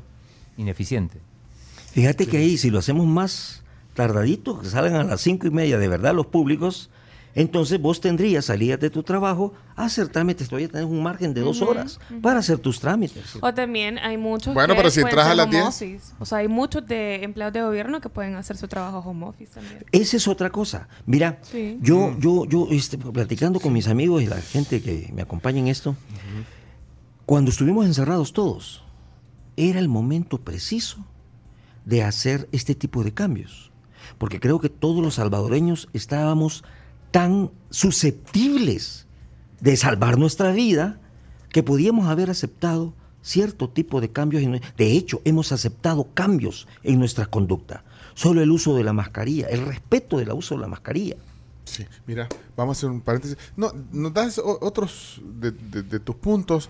ineficiente. 0.58 1.20
Fíjate 1.92 2.28
que 2.28 2.38
ahí, 2.38 2.58
si 2.58 2.70
lo 2.70 2.80
hacemos 2.80 3.06
más 3.06 3.64
tardadito, 3.94 4.60
que 4.60 4.68
salgan 4.68 4.96
a 4.96 5.04
las 5.04 5.22
cinco 5.22 5.48
y 5.48 5.52
media 5.52 5.78
de 5.78 5.88
verdad 5.88 6.14
los 6.14 6.26
públicos, 6.28 6.90
entonces 7.34 7.82
vos 7.82 8.00
tendrías, 8.00 8.46
salías 8.46 8.80
de 8.80 8.90
tu 8.90 9.04
trabajo, 9.04 9.54
a 9.76 9.86
hacer 9.86 10.08
trámites, 10.08 10.48
todavía 10.48 10.70
tenés 10.70 10.86
un 10.88 11.04
margen 11.04 11.34
de 11.34 11.42
dos 11.42 11.62
horas 11.62 12.00
para 12.22 12.40
hacer 12.40 12.60
tus 12.60 12.80
trámites. 12.80 13.38
O 13.42 13.54
también 13.54 13.98
hay 14.00 14.16
muchos 14.18 14.54
Bueno, 14.54 14.74
que 14.74 14.78
pero 14.78 14.90
si 14.90 15.02
entras 15.02 15.28
a 15.28 15.36
las 15.36 15.48
home 15.48 15.56
10. 15.58 15.68
office. 15.68 16.14
O 16.20 16.26
sea, 16.26 16.38
hay 16.40 16.48
muchos 16.48 16.86
de 16.88 17.24
empleados 17.26 17.54
de 17.54 17.62
gobierno 17.62 18.00
que 18.00 18.08
pueden 18.08 18.36
hacer 18.36 18.56
su 18.56 18.70
trabajo 18.70 19.00
home 19.00 19.26
office 19.26 19.54
también. 19.54 19.84
Esa 19.92 20.16
es 20.16 20.28
otra 20.30 20.50
cosa. 20.50 20.88
Mira, 21.06 21.40
Sí. 21.42 21.78
yo, 21.82 22.16
yo, 22.20 22.46
yo, 22.46 22.68
este, 22.72 22.98
platicando 22.98 23.60
con 23.60 23.74
mis 23.74 23.90
amigos 23.90 24.24
y 24.24 24.28
la 24.28 24.38
gente 24.40 24.82
que 24.82 25.10
me 25.14 25.22
acompaña 25.22 25.60
en 25.60 25.68
esto, 25.68 25.96
cuando 27.26 27.52
estuvimos 27.52 27.86
encerrados 27.86 28.34
todos, 28.34 28.84
era 29.58 29.80
el 29.80 29.88
momento 29.88 30.40
preciso 30.40 31.06
de 31.86 32.04
hacer 32.04 32.48
este 32.52 32.76
tipo 32.76 33.04
de 33.04 33.14
cambios. 33.14 33.72
Porque 34.18 34.40
creo 34.40 34.60
que 34.60 34.70
todos 34.70 35.04
los 35.04 35.16
salvadoreños 35.16 35.90
estábamos 35.94 36.64
tan 37.12 37.52
susceptibles 37.70 39.08
de 39.60 39.78
salvar 39.78 40.18
nuestra 40.18 40.52
vida 40.52 41.00
que 41.50 41.64
podíamos 41.64 42.08
haber 42.08 42.30
aceptado 42.30 42.94
cierto 43.22 43.70
tipo 43.70 44.02
de 44.02 44.12
cambios. 44.12 44.44
de 44.78 44.92
hecho, 44.92 45.22
hemos 45.26 45.52
aceptado 45.52 46.10
cambios 46.14 46.68
en 46.84 47.00
nuestra 47.00 47.26
conducta. 47.26 47.84
Solo 48.14 48.42
el 48.42 48.52
uso 48.52 48.76
de 48.76 48.84
la 48.84 48.94
mascarilla, 48.94 49.48
el 49.48 49.66
respeto 49.66 50.18
del 50.18 50.32
uso 50.32 50.56
de 50.56 50.62
la 50.62 50.68
mascarilla. 50.68 51.16
Sí, 51.64 51.86
mira, 52.06 52.30
vamos 52.56 52.78
a 52.78 52.80
hacer 52.80 52.90
un 52.92 53.02
paréntesis. 53.02 53.38
No, 53.58 53.72
nos 53.92 54.14
das 54.14 54.38
otros 54.38 55.22
de 55.24 56.00
tus 56.00 56.16
puntos. 56.18 56.70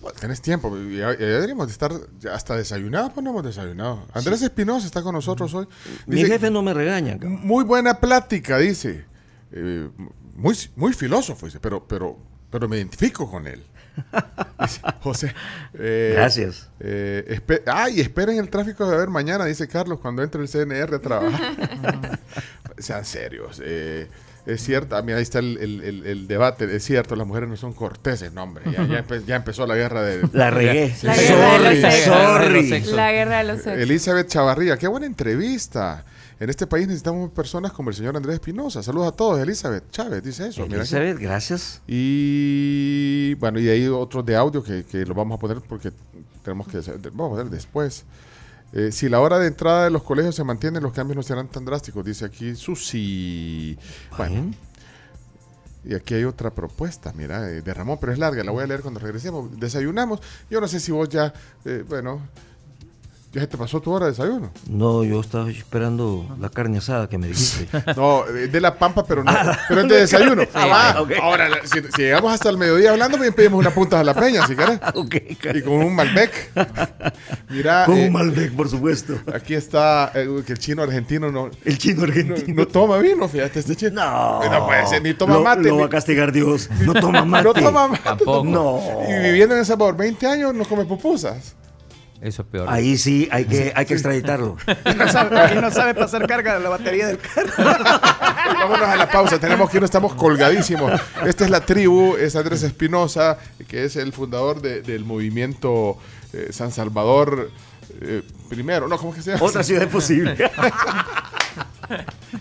Bueno, 0.00 0.18
tenés 0.18 0.40
tiempo, 0.40 0.74
ya, 0.78 1.12
ya 1.12 1.26
deberíamos 1.26 1.66
de 1.66 1.72
estar 1.72 1.92
hasta 2.32 2.56
desayunados, 2.56 3.12
pues 3.12 3.22
no 3.22 3.30
hemos 3.30 3.44
desayunado. 3.44 4.06
Andrés 4.14 4.40
Espinosa 4.42 4.86
está 4.86 5.02
con 5.02 5.14
nosotros 5.14 5.52
hoy. 5.54 5.68
Mi 6.06 6.24
jefe 6.24 6.50
no 6.50 6.62
me 6.62 6.72
regaña. 6.72 7.12
cabrón. 7.18 7.40
Muy 7.42 7.64
buena 7.64 8.00
plática, 8.00 8.56
dice. 8.58 9.04
Eh, 9.52 9.88
muy, 10.36 10.56
muy 10.76 10.92
filósofo, 10.94 11.44
dice, 11.46 11.60
pero, 11.60 11.86
pero, 11.86 12.16
pero 12.50 12.66
me 12.68 12.78
identifico 12.78 13.30
con 13.30 13.46
él. 13.46 13.62
Dice 14.60 14.80
José. 15.02 15.34
eh, 15.74 16.12
Gracias. 16.14 16.70
eh, 16.78 17.24
espe- 17.44 17.62
ah, 17.66 17.90
y 17.90 18.00
esperen 18.00 18.38
el 18.38 18.48
tráfico 18.48 18.88
de 18.88 18.96
ver 18.96 19.08
mañana, 19.08 19.44
dice 19.44 19.66
Carlos, 19.68 19.98
cuando 20.00 20.22
entre 20.22 20.40
el 20.40 20.48
CNR 20.48 20.94
a 20.94 20.98
trabajar. 21.00 22.18
Sean 22.78 23.04
serios. 23.04 23.60
eh, 23.62 24.08
es 24.46 24.62
cierto, 24.62 24.96
ah, 24.96 25.02
mira, 25.02 25.18
ahí 25.18 25.22
está 25.22 25.38
el, 25.38 25.58
el- 25.58 25.80
el- 25.82 26.06
el 26.06 26.26
debate. 26.28 26.64
Es 26.74 26.84
cierto, 26.84 27.14
las 27.16 27.26
mujeres 27.26 27.48
no 27.48 27.56
son 27.56 27.72
corteses, 27.72 28.32
no, 28.32 28.42
hombre. 28.42 28.64
Ya, 28.66 28.86
ya 28.86 29.04
empe- 29.06 29.24
ya 29.26 29.36
empezó 29.36 29.66
la 29.66 29.74
guerra 29.76 30.02
de. 30.02 30.28
La 30.32 30.50
regué. 30.50 30.94
La 31.02 31.14
guerra 31.16 31.52
de 31.52 31.58
los 31.58 31.80
Sorry, 31.80 31.80
sexos. 32.68 32.90
sorry. 32.90 32.96
La 32.96 33.12
guerra 33.12 33.38
de 33.38 33.44
los 33.44 33.56
sexos. 33.62 33.82
Elizabeth 33.82 34.28
Chavarría, 34.28 34.76
qué 34.76 34.88
buena 34.88 35.06
entrevista. 35.06 36.04
En 36.38 36.48
este 36.48 36.66
país 36.66 36.86
necesitamos 36.86 37.30
personas 37.32 37.70
como 37.72 37.90
el 37.90 37.96
señor 37.96 38.16
Andrés 38.16 38.34
Espinosa. 38.36 38.82
Saludos 38.82 39.08
a 39.08 39.12
todos. 39.16 39.38
Elizabeth 39.40 39.90
Chávez 39.90 40.22
dice 40.22 40.48
eso. 40.48 40.62
mira. 40.66 40.78
Elizabeth, 40.78 41.18
gracias. 41.18 41.82
Y 41.86 43.34
bueno, 43.34 43.58
y 43.60 43.68
hay 43.68 43.86
otros 43.88 44.24
de 44.24 44.36
audio 44.36 44.62
que, 44.62 44.84
que 44.84 45.04
lo 45.04 45.14
vamos 45.14 45.36
a 45.36 45.40
poner 45.40 45.58
porque 45.60 45.90
tenemos 46.42 46.66
que 46.68 46.78
vamos 47.12 47.32
a 47.32 47.36
poner 47.36 47.50
después. 47.50 48.04
Eh, 48.72 48.92
si 48.92 49.08
la 49.08 49.20
hora 49.20 49.38
de 49.38 49.48
entrada 49.48 49.84
de 49.84 49.90
los 49.90 50.02
colegios 50.02 50.34
se 50.34 50.44
mantiene, 50.44 50.80
los 50.80 50.92
cambios 50.92 51.16
no 51.16 51.22
serán 51.22 51.48
tan 51.48 51.64
drásticos, 51.64 52.04
dice 52.04 52.24
aquí 52.24 52.54
Susi. 52.54 53.76
Bueno, 54.16 54.52
y 55.84 55.94
aquí 55.94 56.14
hay 56.14 56.24
otra 56.24 56.50
propuesta, 56.50 57.12
mira, 57.14 57.48
eh, 57.50 57.62
de 57.62 57.74
Ramón, 57.74 57.98
pero 58.00 58.12
es 58.12 58.18
larga, 58.18 58.44
la 58.44 58.52
voy 58.52 58.62
a 58.62 58.66
leer 58.66 58.82
cuando 58.82 59.00
regresemos. 59.00 59.58
Desayunamos. 59.58 60.20
Yo 60.50 60.60
no 60.60 60.68
sé 60.68 60.78
si 60.78 60.92
vos 60.92 61.08
ya, 61.08 61.32
eh, 61.64 61.84
bueno, 61.88 62.20
ya 63.32 63.42
se 63.42 63.46
te 63.46 63.56
pasó 63.56 63.80
tu 63.80 63.92
hora 63.92 64.06
de 64.06 64.12
desayuno. 64.12 64.50
No, 64.68 65.04
yo 65.04 65.20
estaba 65.20 65.48
esperando 65.50 66.26
la 66.40 66.48
carne 66.48 66.78
asada 66.78 67.08
que 67.08 67.16
me 67.16 67.28
dijiste. 67.28 67.68
No, 67.96 68.26
eh, 68.26 68.48
de 68.48 68.60
la 68.60 68.74
pampa, 68.76 69.04
pero 69.04 69.22
no, 69.22 69.32
pero 69.68 69.82
es 69.82 69.88
de 69.88 69.96
desayuno. 70.00 70.42
Ah, 70.54 70.94
Ah. 70.98 71.04
Ahora, 71.22 71.48
si, 71.64 71.80
si 71.94 72.02
llegamos 72.02 72.32
hasta 72.32 72.48
el 72.50 72.58
mediodía 72.58 72.90
hablando, 72.90 73.18
bien 73.18 73.32
pedimos 73.32 73.60
una 73.60 73.70
punta 73.70 73.98
de 73.98 74.04
la 74.04 74.14
peña, 74.14 74.46
si 74.46 74.56
querés. 74.56 74.80
Ok, 74.94 75.14
Y 75.54 75.62
con 75.62 75.74
un 75.74 75.94
Malbec. 75.94 76.50
Mira, 77.50 77.84
Con 77.86 77.98
eh, 77.98 78.06
un 78.06 78.12
Malbec, 78.12 78.52
por 78.52 78.68
supuesto. 78.68 79.14
aquí 79.32 79.54
está 79.54 80.10
eh, 80.14 80.26
que 80.46 80.52
el 80.52 80.58
chino 80.58 80.82
argentino 80.82 81.30
no, 81.30 81.50
El 81.64 81.78
chino 81.78 81.98
no, 82.00 82.04
argentino. 82.04 82.54
no 82.62 82.66
toma 82.66 82.98
vino, 82.98 83.28
fíjate, 83.28 83.60
este 83.60 83.76
chino. 83.76 83.90
No. 83.92 84.50
No 84.50 84.66
puede 84.66 84.86
ser, 84.86 85.02
ni 85.02 85.14
toma 85.14 85.34
Lo- 85.34 85.42
mate. 85.42 85.62
Lo 85.68 85.74
ni- 85.74 85.80
va 85.80 85.86
a 85.86 85.90
castigar 85.90 86.32
Dios. 86.32 86.68
No 86.80 86.94
toma 86.94 87.24
mate. 87.24 87.44
no 87.44 87.54
toma 87.54 87.88
mate. 87.88 88.02
Tampoco. 88.02 88.44
No. 88.44 88.80
Y 89.08 89.22
viviendo 89.22 89.54
en 89.54 89.60
El 89.60 89.66
Salvador 89.66 89.96
20 89.96 90.26
años 90.26 90.54
no 90.54 90.64
come 90.64 90.84
pupusas. 90.84 91.54
Eso 92.22 92.42
es 92.42 92.48
peor. 92.48 92.66
Ahí 92.68 92.98
sí 92.98 93.28
hay 93.32 93.46
que, 93.46 93.72
hay 93.74 93.86
que 93.86 93.94
extraditarlo. 93.94 94.56
Y 94.84 94.94
no 94.94 95.08
sabe, 95.08 95.54
y 95.54 95.60
no 95.60 95.70
sabe 95.70 95.94
pasar 95.94 96.26
carga 96.26 96.54
de 96.58 96.60
la 96.60 96.68
batería 96.68 97.06
del 97.06 97.18
carro. 97.18 97.52
Vámonos 97.56 98.88
a 98.88 98.96
la 98.96 99.10
pausa, 99.10 99.38
tenemos 99.38 99.70
que 99.70 99.78
ir, 99.78 99.84
estamos 99.84 100.14
colgadísimos. 100.14 100.92
Esta 101.24 101.44
es 101.44 101.50
la 101.50 101.60
tribu, 101.64 102.16
es 102.16 102.36
Andrés 102.36 102.62
Espinosa, 102.62 103.38
que 103.68 103.84
es 103.84 103.96
el 103.96 104.12
fundador 104.12 104.60
de- 104.60 104.82
del 104.82 105.04
movimiento 105.04 105.96
eh, 106.32 106.48
San 106.52 106.72
Salvador 106.72 107.50
eh, 108.02 108.22
primero. 108.48 108.86
No, 108.86 108.98
¿cómo 108.98 109.10
es 109.12 109.16
que 109.16 109.22
se 109.22 109.30
llama? 109.32 109.44
Otra 109.44 109.62
ciudad 109.62 109.88
posible. 109.88 110.36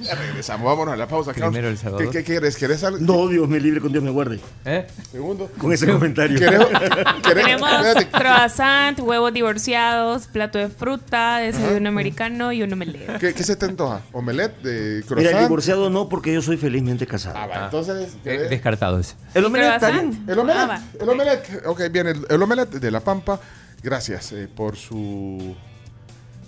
Ya 0.01 0.15
regresamos, 0.15 0.65
vámonos 0.65 0.93
a 0.93 0.97
la 0.97 1.07
pausa. 1.07 1.33
Primero 1.33 1.67
El 1.67 1.77
Salvador. 1.77 2.05
¿Qué, 2.11 2.19
qué 2.19 2.23
quieres? 2.23 2.55
¿Querés 2.57 2.83
algo? 2.83 2.99
No, 2.99 3.27
Dios 3.27 3.47
me 3.47 3.59
libre, 3.59 3.81
con 3.81 3.91
Dios 3.91 4.03
me 4.03 4.11
guarde. 4.11 4.39
¿Eh? 4.65 4.85
Segundo. 5.11 5.49
Con 5.57 5.73
ese 5.73 5.87
comentario. 5.91 6.37
¿Querés- 6.39 6.67
querés- 7.23 7.23
Tenemos 7.45 7.71
croissant, 8.11 8.99
huevos 8.99 9.33
divorciados, 9.33 10.27
plato 10.27 10.57
de 10.59 10.69
fruta, 10.69 11.37
desayuno 11.37 11.89
americano 11.89 12.51
y 12.51 12.61
un 12.63 12.71
omelette. 12.73 13.17
¿Qué, 13.19 13.33
qué 13.33 13.43
se 13.43 13.55
te 13.55 13.65
antoja? 13.65 14.01
¿Omelette 14.11 14.61
de 14.61 14.95
Mira, 14.95 15.07
croissant? 15.07 15.35
el 15.37 15.43
divorciado 15.43 15.89
no, 15.89 16.09
porque 16.09 16.33
yo 16.33 16.41
soy 16.41 16.57
felizmente 16.57 17.07
casado. 17.07 17.35
Ah, 17.37 17.47
va, 17.47 17.65
entonces... 17.65 18.13
Eh, 18.13 18.17
¿querés? 18.23 18.49
descartado 18.49 18.99
ese. 18.99 19.15
El 19.33 19.45
omelette 19.45 19.73
está 19.75 19.87
Croissant. 19.89 20.11
bien. 20.11 20.29
El 20.29 20.39
omelette, 20.39 20.61
Ah, 20.63 20.67
va. 20.67 20.83
el 21.01 21.09
omelette. 21.09 21.61
Ok, 21.65 21.81
bien, 21.91 22.07
el, 22.07 22.25
el 22.29 22.41
omelette 22.41 22.75
de 22.75 22.91
La 22.91 22.99
Pampa. 22.99 23.39
Gracias 23.81 24.31
eh, 24.33 24.47
por 24.53 24.75
su... 24.75 25.55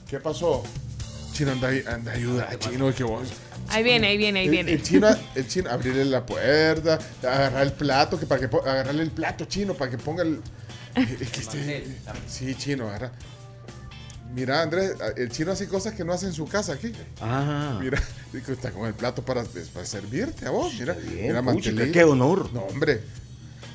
¿Qué 0.10 0.20
pasó? 0.20 0.64
Chino, 1.34 1.52
anda, 1.52 1.70
ahí- 1.70 1.84
anda 1.88 2.12
ayuda, 2.12 2.50
chino, 2.60 2.94
que 2.94 3.04
vos... 3.04 3.28
Ahí 3.70 3.84
viene, 3.84 4.08
ahí 4.08 4.18
viene, 4.18 4.40
ahí 4.42 4.46
El, 4.48 4.52
viene. 4.52 4.74
el 4.74 4.84
chino, 4.84 5.08
el 5.36 5.48
chino, 5.48 5.70
abrirle 5.70 6.04
la 6.06 6.26
puerta, 6.26 7.00
agarrar 7.24 7.64
el 7.64 7.72
plato, 7.74 8.20
que 8.20 8.26
para 8.26 8.42
que 8.48 8.56
agarrarle 8.58 9.04
el 9.04 9.12
plato 9.12 9.46
chino 9.46 9.74
para 9.76 9.90
que 9.92 9.98
ponga 9.98 10.24
el. 10.24 10.42
es 10.96 11.30
que 11.30 11.84
sí, 12.28 12.56
chino, 12.56 12.88
agarra. 12.90 13.12
Mira, 14.34 14.62
Andrés, 14.62 14.94
el 15.18 15.30
chino 15.30 15.52
hace 15.52 15.68
cosas 15.68 15.94
que 15.94 16.04
no 16.04 16.12
hace 16.14 16.26
en 16.26 16.34
su 16.34 16.46
casa 16.48 16.74
aquí. 16.74 16.92
Ah. 17.22 17.78
Mira, 17.82 18.02
está 18.34 18.72
con 18.72 18.88
el 18.88 18.94
plato 18.94 19.24
para, 19.24 19.44
pues, 19.44 19.70
para 19.70 19.86
servirte 19.86 20.46
a 20.48 20.52
vos. 20.52 20.74
Mira, 20.80 20.94
bien, 20.94 21.28
mira 21.28 21.42
mantelillo. 21.42 21.92
qué 21.94 22.04
honor. 22.04 22.50
No, 22.54 22.62
hombre. 22.62 23.02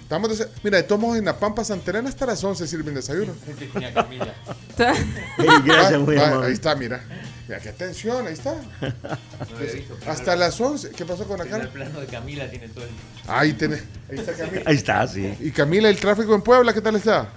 Estamos 0.03 0.39
de- 0.39 0.47
mira, 0.63 0.79
estamos 0.79 1.17
en 1.17 1.25
la 1.25 1.39
Pampa 1.39 1.65
Santa 1.65 1.91
Elena 1.91 2.09
hasta 2.09 2.27
las 2.27 2.43
11 2.45 2.67
sirven 2.67 2.95
desayuno. 2.95 3.35
Hey, 3.47 3.71
gracias, 5.65 6.01
muy 6.01 6.17
ah, 6.17 6.27
amable. 6.29 6.47
ahí 6.47 6.53
está, 6.53 6.75
mira. 6.75 7.03
Mira, 7.49 7.61
qué 7.61 7.69
atención, 7.69 8.27
ahí 8.27 8.33
está. 8.33 8.55
Hasta 10.07 10.35
las 10.37 10.61
11. 10.61 10.91
¿Qué 10.91 11.05
pasó 11.05 11.25
con 11.27 11.39
la 11.39 11.47
cara? 11.47 11.69
plano 11.69 12.01
de 12.01 12.07
Camila 12.07 12.49
tiene 12.51 12.69
todo 12.69 12.85
el... 12.85 12.91
Ahí 13.29 13.53
tenés. 13.53 13.83
Ahí 14.11 14.19
está 14.19 14.33
Camila. 14.33 14.63
Ahí 14.67 14.75
está, 14.77 15.07
sí. 15.07 15.35
Y 15.41 15.51
Camila, 15.53 15.89
el 15.89 15.97
tráfico 15.99 16.35
en 16.35 16.43
Puebla, 16.43 16.73
¿qué 16.73 16.81
tal 16.81 16.97
está? 16.97 17.29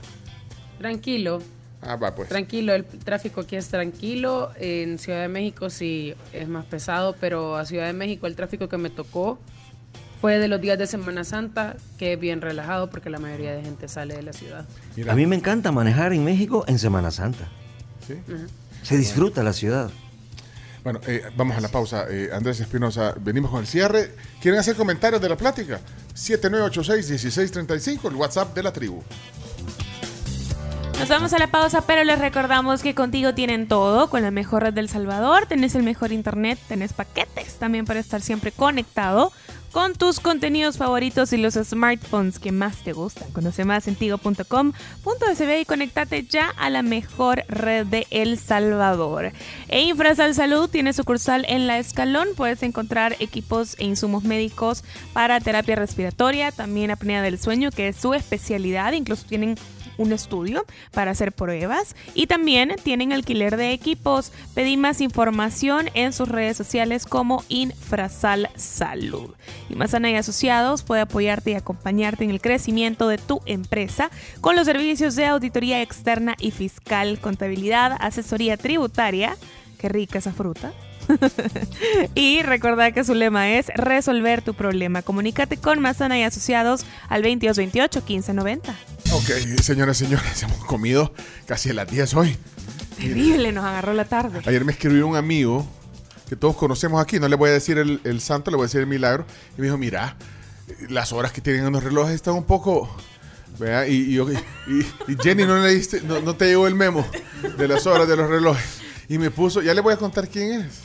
Tranquilo, 0.79 1.41
Ah, 1.81 1.95
va, 1.95 2.13
pues. 2.13 2.27
tranquilo. 2.27 2.73
El 2.73 2.83
tráfico 2.85 3.41
aquí 3.41 3.55
es 3.55 3.67
tranquilo. 3.69 4.51
En 4.57 4.97
Ciudad 4.99 5.21
de 5.21 5.27
México 5.29 5.69
sí 5.69 6.13
es 6.33 6.47
más 6.47 6.65
pesado, 6.65 7.15
pero 7.19 7.55
a 7.55 7.65
Ciudad 7.65 7.85
de 7.85 7.93
México 7.93 8.27
el 8.27 8.35
tráfico 8.35 8.67
que 8.67 8.77
me 8.77 8.89
tocó 8.89 9.39
fue 10.19 10.39
de 10.39 10.49
los 10.49 10.59
días 10.59 10.77
de 10.77 10.87
Semana 10.87 11.23
Santa, 11.23 11.77
que 11.97 12.13
es 12.13 12.19
bien 12.19 12.41
relajado 12.41 12.89
porque 12.89 13.09
la 13.09 13.19
mayoría 13.19 13.53
de 13.53 13.61
gente 13.61 13.87
sale 13.87 14.15
de 14.15 14.23
la 14.23 14.33
ciudad. 14.33 14.65
Mira. 14.97 15.13
A 15.13 15.15
mí 15.15 15.25
me 15.25 15.37
encanta 15.37 15.71
manejar 15.71 16.11
en 16.11 16.25
México 16.25 16.65
en 16.67 16.79
Semana 16.79 17.11
Santa. 17.11 17.47
Sí. 18.05 18.15
Se 18.83 18.97
disfruta 18.97 19.43
la 19.43 19.53
ciudad. 19.53 19.91
Bueno, 20.83 21.01
eh, 21.07 21.23
vamos 21.35 21.57
a 21.57 21.61
la 21.61 21.67
pausa. 21.67 22.05
Eh, 22.09 22.29
Andrés 22.33 22.59
Espinosa, 22.59 23.13
venimos 23.19 23.51
con 23.51 23.59
el 23.61 23.67
cierre. 23.67 24.15
¿Quieren 24.41 24.59
hacer 24.59 24.75
comentarios 24.75 25.21
de 25.21 25.29
la 25.29 25.37
plática? 25.37 25.79
7986-1635, 26.15 28.09
el 28.09 28.15
WhatsApp 28.15 28.55
de 28.55 28.63
la 28.63 28.73
tribu. 28.73 29.03
Nos 30.99 31.07
vamos 31.07 31.31
a 31.31 31.39
la 31.39 31.47
pausa, 31.47 31.81
pero 31.81 32.03
les 32.03 32.19
recordamos 32.19 32.83
que 32.83 32.93
contigo 32.93 33.33
tienen 33.33 33.69
todo, 33.69 34.09
con 34.09 34.21
la 34.21 34.31
mejor 34.31 34.63
red 34.63 34.73
del 34.73 34.89
Salvador, 34.89 35.45
tenés 35.45 35.75
el 35.75 35.83
mejor 35.83 36.11
internet, 36.11 36.59
tenés 36.67 36.91
paquetes 36.91 37.53
también 37.55 37.85
para 37.85 38.01
estar 38.01 38.21
siempre 38.21 38.51
conectado 38.51 39.31
con 39.71 39.93
tus 39.93 40.19
contenidos 40.19 40.77
favoritos 40.77 41.33
y 41.33 41.37
los 41.37 41.53
smartphones 41.55 42.39
que 42.39 42.51
más 42.51 42.83
te 42.83 42.93
gustan. 42.93 43.31
Conoce 43.31 43.65
más 43.65 43.87
en 43.87 43.95
tigo.com.sb 43.95 45.61
y 45.61 45.65
conectate 45.65 46.23
ya 46.23 46.49
a 46.57 46.69
la 46.69 46.81
mejor 46.81 47.43
red 47.47 47.85
de 47.85 48.07
El 48.09 48.37
Salvador. 48.37 49.31
E 49.67 49.81
Infrasal 49.81 50.33
Salud 50.33 50.69
tiene 50.69 50.93
sucursal 50.93 51.45
en 51.47 51.67
La 51.67 51.77
Escalón. 51.77 52.29
Puedes 52.35 52.63
encontrar 52.63 53.15
equipos 53.19 53.75
e 53.79 53.85
insumos 53.85 54.23
médicos 54.23 54.83
para 55.13 55.39
terapia 55.39 55.75
respiratoria, 55.75 56.51
también 56.51 56.91
apnea 56.91 57.21
del 57.21 57.39
sueño, 57.39 57.71
que 57.71 57.89
es 57.89 57.97
su 57.97 58.13
especialidad. 58.13 58.93
Incluso 58.93 59.25
tienen 59.27 59.55
un 59.99 60.13
estudio 60.13 60.65
para 60.91 61.11
hacer 61.11 61.31
pruebas 61.31 61.95
y 62.15 62.25
también 62.25 62.75
tienen 62.83 63.13
alquiler 63.13 63.57
de 63.57 63.71
equipos. 63.73 64.31
Pedí 64.55 64.77
más 64.77 65.01
información 65.01 65.89
en 65.93 66.13
sus 66.13 66.27
redes 66.27 66.57
sociales 66.57 67.05
como 67.05 67.43
Infrasal 67.49 68.49
Salud. 68.55 69.35
Y 69.69 69.75
Mazana 69.75 70.09
y 70.09 70.15
Asociados 70.15 70.83
puede 70.83 71.01
apoyarte 71.01 71.51
y 71.51 71.55
acompañarte 71.55 72.23
en 72.23 72.31
el 72.31 72.41
crecimiento 72.41 73.07
de 73.07 73.17
tu 73.17 73.41
empresa 73.45 74.09
con 74.41 74.55
los 74.55 74.65
servicios 74.65 75.15
de 75.15 75.27
auditoría 75.27 75.81
externa 75.81 76.35
y 76.39 76.51
fiscal, 76.51 77.19
contabilidad, 77.19 77.97
asesoría 77.99 78.57
tributaria. 78.57 79.35
Qué 79.77 79.89
rica 79.89 80.19
esa 80.19 80.33
fruta. 80.33 80.73
y 82.15 82.41
recordad 82.43 82.93
que 82.93 83.03
su 83.03 83.13
lema 83.15 83.49
es 83.51 83.67
resolver 83.75 84.41
tu 84.41 84.53
problema. 84.53 85.01
Comunícate 85.01 85.57
con 85.57 85.79
Mazana 85.79 86.17
y 86.19 86.23
Asociados 86.23 86.85
al 87.09 87.21
2228 87.21 87.99
1590. 88.07 88.75
Ok, 89.11 89.59
señoras 89.61 89.99
y 90.01 90.05
señores, 90.05 90.43
hemos 90.43 90.63
comido 90.65 91.13
casi 91.45 91.69
a 91.69 91.73
las 91.73 91.89
10 91.89 92.13
hoy. 92.15 92.37
Terrible, 92.97 93.51
nos 93.51 93.65
agarró 93.65 93.93
la 93.93 94.05
tarde. 94.05 94.41
Ayer 94.45 94.65
me 94.65 94.71
escribió 94.73 95.07
un 95.07 95.15
amigo 95.15 95.65
que 96.27 96.35
todos 96.35 96.55
conocemos 96.55 97.01
aquí, 97.01 97.19
no 97.19 97.27
le 97.27 97.35
voy 97.35 97.49
a 97.49 97.53
decir 97.53 97.77
el, 97.77 98.01
el 98.03 98.21
santo, 98.21 98.51
le 98.51 98.57
voy 98.57 98.65
a 98.65 98.67
decir 98.67 98.81
el 98.81 98.87
milagro. 98.87 99.25
Y 99.57 99.61
me 99.61 99.67
dijo, 99.67 99.77
mira, 99.77 100.15
las 100.89 101.11
horas 101.11 101.31
que 101.31 101.41
tienen 101.41 101.65
en 101.65 101.71
los 101.73 101.83
relojes 101.83 102.13
están 102.13 102.35
un 102.35 102.43
poco... 102.43 102.93
y- 103.87 104.19
y 104.19 105.15
Jenny, 105.23 105.45
¿no, 105.45 105.57
le 105.61 105.73
diste, 105.73 106.01
no, 106.01 106.19
no 106.21 106.35
te 106.35 106.45
llegó 106.45 106.67
el 106.67 106.75
memo 106.75 107.05
de 107.57 107.67
las 107.67 107.87
horas 107.87 108.07
de 108.07 108.15
los 108.15 108.29
relojes. 108.29 108.79
Y 109.07 109.17
me 109.17 109.31
puso, 109.31 109.61
ya 109.63 109.73
le 109.73 109.81
voy 109.81 109.93
a 109.93 109.97
contar 109.97 110.27
quién 110.27 110.61
es. 110.61 110.81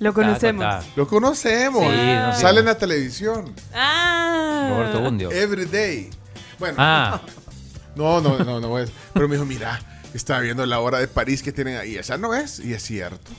Lo 0.00 0.12
conocemos. 0.12 0.64
Ta, 0.64 0.80
ta, 0.80 0.86
Lo 0.96 1.06
conocemos. 1.06 1.82
Sí, 1.82 1.88
no, 2.14 2.34
sí. 2.34 2.40
Sale 2.42 2.60
en 2.60 2.66
la 2.66 2.76
televisión. 2.78 3.54
Ah. 3.72 4.66
Roberto 4.70 5.00
Bundio. 5.00 5.30
Every 5.30 5.66
day. 5.66 6.10
Bueno, 6.58 6.74
Ah, 6.78 7.20
no, 7.94 8.20
no, 8.20 8.38
no, 8.38 8.60
no 8.60 8.76
decir. 8.76 8.94
Pero 9.12 9.28
me 9.28 9.34
dijo, 9.36 9.44
mira, 9.46 9.78
estaba 10.14 10.40
viendo 10.40 10.64
la 10.66 10.80
hora 10.80 10.98
de 10.98 11.06
París 11.08 11.42
que 11.42 11.52
tienen 11.52 11.76
ahí. 11.76 11.96
Esa 11.96 12.16
no 12.18 12.34
es. 12.34 12.58
Y 12.60 12.72
es 12.72 12.82
cierto. 12.82 13.30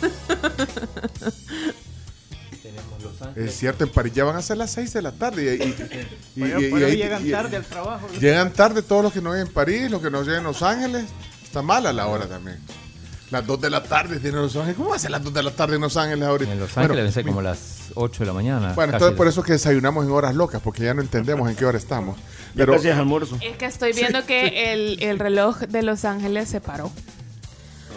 Es 3.36 3.56
cierto, 3.56 3.84
en 3.84 3.90
París 3.90 4.12
ya 4.12 4.24
van 4.24 4.36
a 4.36 4.42
ser 4.42 4.56
las 4.56 4.70
6 4.72 4.92
de 4.92 5.02
la 5.02 5.12
tarde. 5.12 5.56
Y, 5.56 5.62
y- 5.62 6.44
y- 6.44 6.44
y- 6.44 6.92
y- 6.92 6.96
llegan 6.96 7.26
y- 7.26 7.30
tarde 7.30 7.56
al 7.56 7.64
trabajo. 7.64 8.08
Llegan 8.20 8.52
tarde 8.52 8.82
todos 8.82 9.02
los 9.02 9.12
que 9.12 9.20
no 9.20 9.30
viven 9.32 9.46
en 9.46 9.52
París, 9.52 9.90
los 9.90 10.00
que 10.02 10.10
no 10.10 10.22
llegan 10.22 10.38
en 10.38 10.44
Los 10.44 10.62
Ángeles. 10.62 11.04
Está 11.42 11.62
mala 11.62 11.92
la 11.92 12.06
hora 12.06 12.26
también. 12.26 12.58
Las 13.34 13.46
2 13.46 13.60
de 13.60 13.70
la 13.70 13.82
tarde 13.82 14.20
tienen 14.20 14.40
Los 14.42 14.54
Ángeles. 14.56 14.76
¿Cómo 14.76 14.90
va 14.90 14.96
a 14.96 14.98
ser 14.98 15.10
las 15.10 15.22
2 15.22 15.34
de 15.34 15.42
la 15.42 15.50
tarde 15.50 15.74
en 15.76 15.80
Los 15.82 15.96
Ángeles 15.96 16.26
ahorita? 16.26 16.52
en 16.52 16.60
Los 16.60 16.74
Bueno, 16.74 16.92
Ángeles 16.92 17.14
ser 17.14 17.24
como 17.26 17.42
las 17.42 17.90
8 17.94 18.20
de 18.20 18.26
la 18.26 18.32
mañana. 18.32 18.72
Bueno, 18.74 18.92
entonces 18.92 19.16
por 19.16 19.26
eso 19.26 19.40
es 19.40 19.46
que 19.46 19.52
desayunamos 19.54 20.04
en 20.06 20.12
horas 20.12 20.34
locas, 20.34 20.60
porque 20.62 20.84
ya 20.84 20.94
no 20.94 21.02
entendemos 21.02 21.50
en 21.50 21.56
qué 21.56 21.64
hora 21.66 21.76
estamos. 21.78 22.16
Ya 22.16 22.22
Pero 22.56 22.74
casi 22.74 22.88
es 22.88 22.96
almuerzo. 22.96 23.36
Es 23.40 23.56
que 23.56 23.66
estoy 23.66 23.92
viendo 23.92 24.24
que 24.24 24.72
el, 24.72 25.02
el 25.02 25.18
reloj 25.18 25.58
de 25.60 25.82
Los 25.82 26.04
Ángeles 26.04 26.48
se 26.48 26.60
paró. 26.60 26.90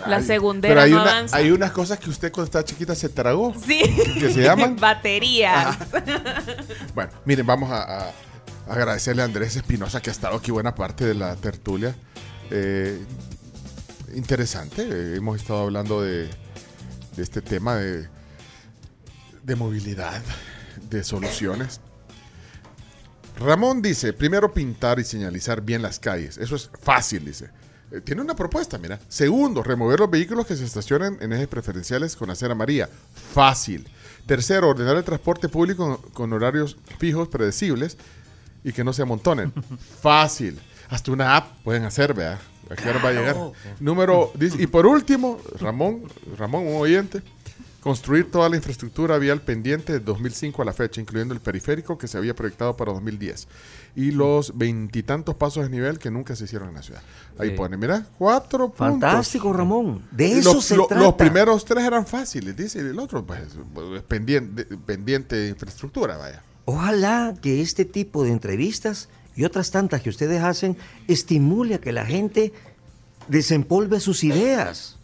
La 0.08 0.18
Ay, 0.18 0.24
segundera 0.24 0.74
pero 0.74 0.82
hay, 0.86 0.92
no 0.92 1.02
una- 1.02 1.12
avanza. 1.12 1.38
hay 1.38 1.52
unas 1.52 1.72
cosas 1.72 2.00
que 2.00 2.10
usted 2.10 2.32
cuando 2.32 2.46
estaba 2.46 2.64
chiquita 2.66 2.96
se 2.96 3.10
tragó. 3.10 3.54
Sí. 3.66 3.80
que 4.20 4.32
se 4.32 4.42
llaman? 4.42 4.76
Baterías. 4.80 5.78
Bueno, 6.94 7.12
miren, 7.26 7.46
vamos 7.46 7.72
a, 7.72 8.08
a 8.08 8.12
agradecerle 8.70 9.22
a 9.22 9.26
Andrés 9.26 9.56
Espinosa 9.56 10.02
que 10.02 10.10
ha 10.10 10.14
estado 10.14 10.36
aquí 10.38 10.52
buena 10.52 10.74
parte 10.76 11.06
de 11.06 11.14
la 11.14 11.36
tertulia. 11.36 11.96
Eh, 12.52 13.04
interesante. 14.14 15.16
Hemos 15.16 15.42
estado 15.42 15.64
hablando 15.64 16.02
de, 16.02 16.30
de 17.16 17.24
este 17.24 17.42
tema 17.42 17.76
de, 17.76 18.08
de 19.44 19.56
movilidad, 19.56 20.22
de 20.90 21.04
soluciones. 21.04 21.82
Ramón 23.40 23.82
dice, 23.82 24.14
primero 24.14 24.54
pintar 24.54 25.00
y 25.00 25.04
señalizar 25.04 25.62
bien 25.62 25.82
las 25.82 26.00
calles. 26.00 26.38
Eso 26.38 26.56
es 26.56 26.70
fácil, 26.82 27.26
dice. 27.26 27.50
Eh, 27.92 28.02
tiene 28.02 28.22
una 28.22 28.36
propuesta, 28.36 28.78
mira. 28.78 29.00
Segundo, 29.08 29.64
remover 29.64 30.00
los 30.00 30.10
vehículos 30.10 30.46
que 30.48 30.56
se 30.56 30.66
estacionen 30.66 31.18
en 31.22 31.34
ejes 31.34 31.48
preferenciales 31.48 32.16
con 32.16 32.30
acera 32.30 32.54
amarilla. 32.54 32.90
Fácil. 33.34 33.88
Tercero, 34.26 34.70
ordenar 34.70 34.98
el 34.98 35.04
transporte 35.04 35.50
público 35.50 36.02
con 36.14 36.34
horarios 36.34 36.78
fijos, 36.98 37.28
predecibles 37.28 37.98
y 38.64 38.72
que 38.74 38.84
no 38.84 38.94
se 38.94 39.02
amontonen. 39.02 39.54
Fácil. 40.02 40.60
Hasta 40.90 41.12
una 41.12 41.36
app 41.36 41.52
pueden 41.64 41.84
hacer, 41.84 42.14
vea. 42.14 42.40
¿A 42.70 42.76
qué 42.76 42.90
hora 42.90 43.00
va 43.02 43.10
a 43.10 43.14
llegar? 43.14 43.36
Número, 43.80 44.32
y 44.60 44.68
por 44.68 44.86
último, 44.86 45.40
Ramón, 45.60 46.04
Ramón, 46.38 46.68
un 46.68 46.82
oyente, 46.82 47.22
construir 47.82 48.30
toda 48.30 48.50
la 48.50 48.58
infraestructura 48.58 49.18
vial 49.18 49.42
pendiente 49.42 49.94
de 49.94 50.00
2005 50.02 50.62
a 50.62 50.66
la 50.66 50.74
fecha, 50.74 51.00
incluyendo 51.00 51.34
el 51.34 51.40
periférico 51.40 51.98
que 51.98 52.08
se 52.10 52.18
había 52.18 52.36
proyectado 52.36 52.76
para 52.76 52.92
2010 52.92 53.48
y 53.96 54.12
los 54.12 54.58
veintitantos 54.58 55.36
pasos 55.36 55.64
de 55.64 55.70
nivel 55.70 55.98
que 55.98 56.12
nunca 56.12 56.36
se 56.36 56.44
hicieron 56.44 56.70
en 56.70 56.76
la 56.76 56.84
ciudad. 56.84 57.02
Ahí 57.40 57.52
Sí. 57.52 57.56
pone, 57.56 57.78
mira, 57.78 58.06
cuatro 58.18 58.68
puntos. 58.70 58.78
Fantástico, 58.78 59.54
Ramón. 59.54 60.04
De 60.12 60.36
Los- 60.36 60.38
eso 60.48 60.62
se 60.62 60.76
lo- 60.76 60.88
trata. 60.88 61.02
Los 61.04 61.14
primeros 61.14 61.64
tres 61.64 61.86
eran 61.86 62.06
fáciles, 62.06 62.56
dice, 62.56 62.80
y 62.80 62.82
el 62.82 63.00
otro, 63.00 63.26
pues, 63.26 63.40
es 63.96 64.04
pendiente, 64.04 64.66
pendiente 64.86 65.36
de 65.38 65.50
infraestructura, 65.50 66.18
vaya. 66.18 66.44
Ojalá 66.70 67.34
que 67.42 67.62
este 67.62 67.86
tipo 67.86 68.26
de 68.26 68.32
entrevistas 68.32 69.08
y 69.38 69.46
otras 69.46 69.72
tantas 69.72 70.02
que 70.02 70.10
ustedes 70.10 70.44
hacen 70.44 70.76
estimule 71.08 71.76
a 71.76 71.80
que 71.80 71.94
la 71.94 72.06
gente 72.06 72.52
desempolve 73.30 74.02
sus 74.02 74.26
ideas 74.26 74.96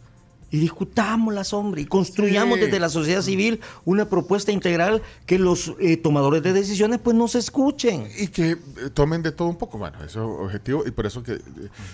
y 0.52 0.60
discutámoslas, 0.60 1.54
hombre, 1.54 1.82
y 1.82 1.86
construyamos 1.86 2.60
Sí. 2.60 2.66
desde 2.66 2.80
la 2.82 2.90
sociedad 2.90 3.22
civil 3.22 3.62
una 3.86 4.10
propuesta 4.10 4.52
integral 4.52 5.02
que 5.26 5.40
los 5.40 5.74
eh, 5.80 5.96
tomadores 5.96 6.44
de 6.44 6.52
decisiones 6.52 7.00
pues 7.00 7.16
no 7.16 7.30
se 7.30 7.40
escuchen. 7.40 8.08
Y 8.20 8.28
que 8.28 8.52
eh, 8.52 8.58
tomen 8.94 9.24
de 9.24 9.32
todo 9.32 9.48
un 9.48 9.56
poco, 9.58 9.78
bueno, 9.78 9.98
eso 10.04 10.20
es 10.36 10.46
objetivo, 10.46 10.84
y 10.86 10.92
por 10.92 11.06
eso 11.06 11.24
que 11.24 11.36
eh, 11.36 11.42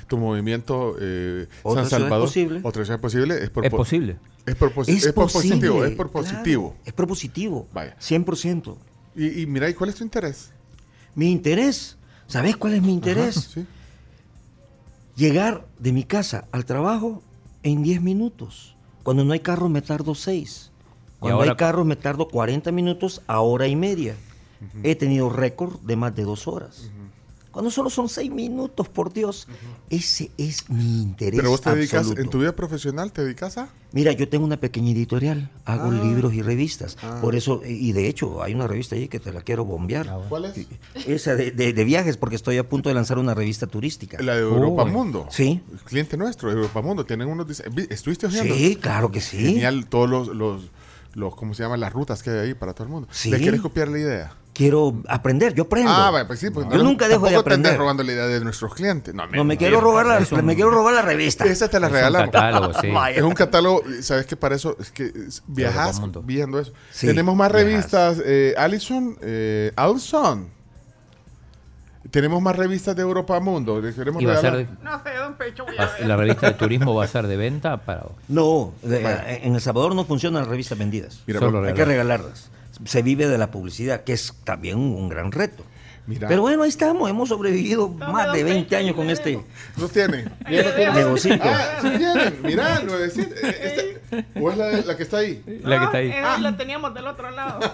tu 0.07 0.17
movimiento 0.17 0.95
eh, 0.99 1.47
San 1.63 1.87
Salvador, 1.87 2.25
posible. 2.27 2.59
otra 2.63 2.83
ciudad 2.83 2.99
posible, 2.99 3.41
es, 3.43 3.49
por, 3.51 3.65
Es 3.65 3.71
posible. 3.71 4.17
Es, 4.47 4.55
por, 4.55 4.71
Es, 4.87 5.05
es 5.05 5.13
positivo, 5.13 5.85
es 5.85 5.91
por 5.95 6.11
claro, 6.11 6.25
positivo. 6.27 6.75
es 6.85 6.93
propositivo. 6.93 7.67
Vaya. 7.71 7.95
100%. 8.01 8.75
Y, 9.19 9.41
y 9.41 9.45
mira, 9.45 9.69
¿y 9.69 9.73
cuál 9.73 9.89
es 9.89 9.97
tu 9.97 10.03
interés? 10.05 10.51
Mi 11.13 11.29
interés, 11.29 11.97
¿sabes 12.27 12.55
cuál 12.55 12.73
es 12.75 12.81
mi 12.81 12.93
interés? 12.93 13.37
Ajá, 13.37 13.47
sí. 13.53 13.65
Llegar 15.15 15.67
de 15.77 15.91
mi 15.91 16.03
casa 16.05 16.45
al 16.53 16.63
trabajo 16.65 17.21
en 17.63 17.83
10 17.83 18.01
minutos. 18.01 18.75
Cuando 19.03 19.25
no 19.25 19.33
hay 19.33 19.41
carro 19.41 19.67
me 19.67 19.81
tardo 19.81 20.15
6. 20.15 20.71
Cuando 21.19 21.39
ahora- 21.39 21.51
hay 21.51 21.57
carro 21.57 21.83
me 21.83 21.97
tardo 21.97 22.29
40 22.29 22.71
minutos 22.71 23.21
a 23.27 23.41
hora 23.41 23.67
y 23.67 23.75
media. 23.75 24.15
He 24.83 24.95
tenido 24.95 25.29
récord 25.29 25.79
de 25.81 25.95
más 25.97 26.15
de 26.15 26.23
dos 26.23 26.47
horas. 26.47 26.89
Cuando 27.59 27.71
solo 27.71 27.89
son 27.89 28.07
6 28.07 28.31
minutos, 28.31 28.87
por 28.87 29.11
Dios. 29.11 29.45
Ese 29.89 30.31
es 30.37 30.69
mi 30.69 31.01
interés. 31.01 31.35
Pero 31.41 31.49
vos 31.49 31.59
te 31.59 31.75
dedicas, 31.75 32.07
en 32.15 32.29
tu 32.29 32.39
vida 32.39 32.55
profesional, 32.55 33.11
¿te 33.11 33.21
dedicas 33.21 33.57
a? 33.57 33.67
Mira, 33.91 34.13
yo 34.13 34.29
tengo 34.29 34.45
una 34.45 34.55
pequeña 34.61 34.91
editorial, 34.91 35.51
hago 35.65 35.91
Ah. 35.91 36.01
libros 36.05 36.33
y 36.33 36.41
revistas. 36.41 36.95
Por 37.21 37.35
eso, 37.35 37.61
y 37.67 37.91
de 37.91 38.07
hecho, 38.07 38.41
hay 38.41 38.53
una 38.53 38.65
revista 38.65 38.95
ahí 38.95 39.09
que 39.09 39.19
te 39.19 39.33
la 39.33 39.41
quiero 39.41 39.65
bombear. 39.65 40.09
¿Cuál 40.29 40.45
es? 40.45 40.67
Esa 41.05 41.35
de, 41.35 41.51
de- 41.51 41.73
de 41.73 41.83
viajes, 41.83 42.15
porque 42.15 42.37
estoy 42.37 42.57
a 42.59 42.69
punto 42.69 42.87
de 42.87 42.95
lanzar 42.95 43.17
una 43.19 43.33
revista 43.33 43.67
turística. 43.67 44.21
La 44.23 44.35
de 44.35 44.41
Europa. 44.43 44.85
Mundo. 44.85 45.27
Sí. 45.29 45.61
Cliente 45.83 46.15
nuestro, 46.15 46.49
Europa 46.49 46.81
Mundo. 46.81 47.05
Tienen 47.05 47.27
unos 47.27 47.61
¿Estuviste 47.89 48.27
hojeando? 48.27 48.55
Sí, 48.55 48.77
claro 48.77 49.11
que 49.11 49.19
sí. 49.19 49.37
Genial, 49.37 49.85
todos 49.87 50.09
los, 50.09 50.29
los, 50.29 50.61
los, 51.13 51.35
¿cómo 51.35 51.53
se 51.53 51.63
llaman? 51.63 51.81
Las 51.81 51.91
rutas 51.91 52.23
que 52.23 52.29
hay 52.29 52.37
ahí 52.37 52.53
para 52.53 52.73
todo 52.73 52.85
el 52.85 52.89
mundo. 52.93 53.09
Sí. 53.11 53.29
¿Le 53.29 53.37
quieres 53.39 53.59
copiar 53.59 53.89
la 53.89 53.99
idea? 53.99 54.33
Quiero 54.59 55.01
aprender, 55.07 55.53
yo 55.53 55.63
aprendo. 55.63 55.89
Ah, 55.89 56.11
bueno, 56.11 56.27
pues 56.27 56.39
sí. 56.41 56.49
Pues 56.49 56.67
yo 56.69 56.79
no, 56.79 56.83
nunca 56.83 57.07
dejo 57.07 57.21
de 57.27 57.31
tampoco 57.31 57.43
te 57.45 57.53
aprender. 57.53 57.77
robando 57.77 58.03
la 58.03 58.11
idea 58.11 58.27
de 58.27 58.41
nuestros 58.41 58.75
clientes. 58.75 59.15
No, 59.15 59.25
No, 59.25 59.31
me 59.31 59.37
mentira. 59.45 59.69
quiero 59.69 59.79
robar 59.79 60.05
la, 60.05 60.41
me 60.41 60.53
quiero 60.55 60.69
robar 60.69 60.95
la 60.95 61.01
revista. 61.01 61.45
Esa 61.45 61.69
te 61.69 61.79
la 61.79 61.87
Es 61.87 61.91
un 61.91 61.95
regalamos. 61.95 62.29
catálogo, 62.29 62.73
sí. 62.81 62.87
Vaya. 62.93 63.15
Es 63.19 63.23
un 63.23 63.31
catálogo, 63.33 63.83
¿sabes 64.01 64.25
qué? 64.25 64.35
Para 64.35 64.55
eso 64.55 64.75
es 64.77 64.91
que 64.91 65.13
viajas 65.47 66.01
viendo 66.25 66.59
eso. 66.59 66.73
Sí, 66.91 67.07
Tenemos 67.07 67.37
más 67.37 67.53
viajas. 67.53 67.67
revistas. 67.69 68.21
Eh, 68.25 68.53
Alison, 68.57 69.17
eh, 69.21 69.71
Alson. 69.77 70.49
Tenemos 72.11 72.41
más 72.41 72.55
revistas 72.55 72.95
de 72.97 73.01
Europa 73.01 73.39
Mundo. 73.39 73.79
Le 73.79 73.93
queremos 73.93 74.21
va 74.25 74.33
a 74.33 74.41
ser 74.41 74.51
regalar. 74.53 74.77
de- 74.77 74.83
No 74.83 75.03
sé, 75.03 75.17
don 75.17 75.33
Pecho, 75.35 75.65
voy 75.65 75.77
a 75.77 75.85
va- 75.85 75.93
ver. 75.93 76.05
la 76.07 76.15
revista 76.17 76.47
de 76.47 76.53
turismo 76.55 76.95
va 76.95 77.05
a 77.05 77.07
ser 77.07 77.27
de 77.27 77.37
venta 77.37 77.77
para 77.77 78.07
No, 78.27 78.73
de- 78.81 79.39
en 79.43 79.55
El 79.55 79.61
Salvador 79.61 79.95
no 79.95 80.03
funcionan 80.05 80.41
las 80.41 80.49
revistas 80.49 80.77
vendidas. 80.77 81.21
Mira, 81.27 81.39
Solo 81.39 81.63
Hay 81.65 81.73
que 81.73 81.85
regalarlas. 81.85 82.49
Se 82.85 83.01
vive 83.01 83.27
de 83.27 83.37
la 83.37 83.51
publicidad, 83.51 84.03
que 84.03 84.13
es 84.13 84.33
también 84.43 84.77
un, 84.77 84.95
un 84.95 85.09
gran 85.09 85.31
reto. 85.31 85.63
Mira. 86.07 86.27
Pero 86.27 86.41
bueno, 86.41 86.63
ahí 86.63 86.69
estamos. 86.69 87.07
Hemos 87.07 87.29
sobrevivido 87.29 87.87
más 87.89 88.33
de 88.33 88.43
20 88.43 88.75
años 88.75 88.95
con 88.95 89.11
este 89.11 89.39
¿Los 89.77 89.91
tiene? 89.91 90.25
¿Ya 90.49 90.63
lo 90.63 90.93
negocito. 90.93 91.43
Ah, 91.43 91.77
sí 91.83 91.89
tienen. 91.97 92.41
Mirá, 92.41 92.79
nuevecita. 92.79 93.35
Eh, 93.47 94.01
esta- 94.09 94.39
¿O 94.41 94.49
es 94.49 94.57
la, 94.57 94.71
la 94.71 94.97
que 94.97 95.03
está 95.03 95.17
ahí? 95.17 95.43
la 95.63 95.77
que 95.77 95.85
está 95.85 95.97
ahí. 95.99 96.09
Eh, 96.09 96.21
la 96.39 96.57
teníamos 96.57 96.95
del 96.95 97.05
otro 97.05 97.29
lado. 97.29 97.59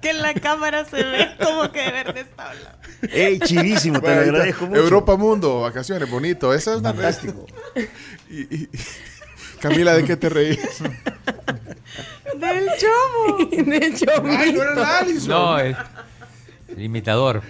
Que 0.00 0.10
en 0.10 0.22
la 0.22 0.32
cámara 0.32 0.86
se 0.86 1.02
ve 1.04 1.28
como 1.42 1.70
que 1.72 1.80
de 1.82 1.90
verde 1.92 2.20
está 2.20 2.50
hablando. 2.50 2.78
¡Ey, 3.12 3.38
chivísimo! 3.40 4.00
Te 4.00 4.06
Bueno, 4.06 4.16
lo 4.16 4.20
ahí 4.22 4.26
está. 4.28 4.36
agradezco 4.38 4.66
mucho. 4.66 4.80
Europa 4.80 5.16
Mundo, 5.16 5.60
vacaciones, 5.60 6.10
bonito. 6.10 6.54
Esa 6.54 6.74
es 6.76 6.82
Fantástico. 6.82 7.44
Y, 8.30 8.40
y- 8.62 8.68
Camila, 9.60 9.92
¿de 9.94 10.04
qué 10.04 10.16
te 10.16 10.30
reís? 10.30 10.58
Del 12.36 12.68
chomo. 12.78 13.48
De 13.70 13.76
hecho, 13.76 14.06
Ay, 14.24 14.52
no 14.52 14.62
era 14.62 14.74
la 14.74 14.98
Alison. 14.98 15.28
No, 15.28 15.58
es 15.58 15.76
el 16.68 16.82
imitador. 16.82 17.42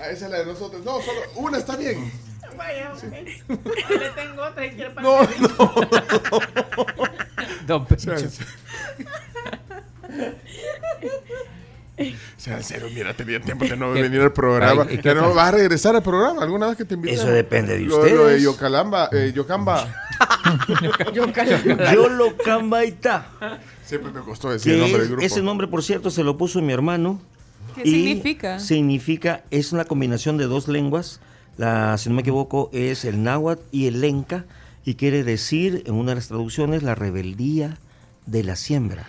Ah, 0.00 0.10
esa 0.10 0.26
es 0.26 0.30
la 0.30 0.38
de 0.38 0.46
nosotros. 0.46 0.84
No, 0.84 1.00
solo 1.00 1.20
una 1.36 1.58
está 1.58 1.76
bien. 1.76 2.12
Vaya, 2.56 2.92
ok. 2.92 3.02
Le 3.88 4.10
tengo 4.10 4.42
otra 4.42 4.66
y 4.66 4.70
quiere 4.72 4.90
para 4.90 5.02
No, 5.08 5.22
no. 5.22 5.74
Don 7.66 7.86
Pecho. 7.86 8.12
O 11.98 12.04
sea, 12.36 12.56
en 12.56 12.64
serio, 12.64 12.88
mira, 12.92 13.14
tenía 13.14 13.40
tiempo 13.40 13.64
de 13.64 13.76
no 13.76 13.92
venir 13.92 14.20
al 14.20 14.32
programa. 14.32 14.86
Ay, 14.88 14.96
¿y 14.96 14.98
qué 14.98 15.10
¿Ya 15.10 15.14
no 15.14 15.32
vas 15.34 15.48
a 15.48 15.50
regresar 15.52 15.94
al 15.94 16.02
programa 16.02 16.42
alguna 16.42 16.66
vez 16.66 16.76
que 16.76 16.84
te 16.84 16.94
inviten? 16.94 17.18
Eso 17.18 17.28
depende 17.28 17.74
de 17.74 17.80
Lo, 17.80 17.98
lo 17.98 18.04
de 18.04 18.12
ustedes. 18.14 18.42
Yocalamba, 18.42 19.08
eh, 19.12 19.32
Yocamba. 19.34 19.88
Yo 21.94 22.08
lo 22.08 22.36
cambaita. 22.36 23.26
Siempre 23.84 24.12
me 24.12 24.20
costó 24.20 24.50
decir 24.50 24.74
el 24.74 24.80
nombre 24.80 24.98
del 25.00 25.08
grupo. 25.08 25.22
ese 25.22 25.42
nombre, 25.42 25.66
por 25.68 25.82
cierto, 25.82 26.10
se 26.10 26.24
lo 26.24 26.36
puso 26.36 26.60
mi 26.62 26.72
hermano. 26.72 27.20
¿Qué 27.74 27.82
y 27.84 27.90
significa? 27.90 28.58
Significa, 28.58 29.44
es 29.50 29.72
una 29.72 29.84
combinación 29.84 30.36
de 30.36 30.44
dos 30.44 30.68
lenguas. 30.68 31.20
La, 31.56 31.96
si 31.98 32.08
no 32.08 32.14
me 32.14 32.22
equivoco, 32.22 32.70
es 32.72 33.04
el 33.04 33.22
náhuatl 33.22 33.62
y 33.70 33.86
el 33.86 34.00
lenca. 34.00 34.44
Y 34.84 34.94
quiere 34.94 35.22
decir, 35.22 35.82
en 35.86 35.94
una 35.94 36.10
de 36.10 36.16
las 36.16 36.28
traducciones, 36.28 36.82
la 36.82 36.94
rebeldía 36.94 37.78
de 38.26 38.42
la 38.42 38.56
siembra. 38.56 39.06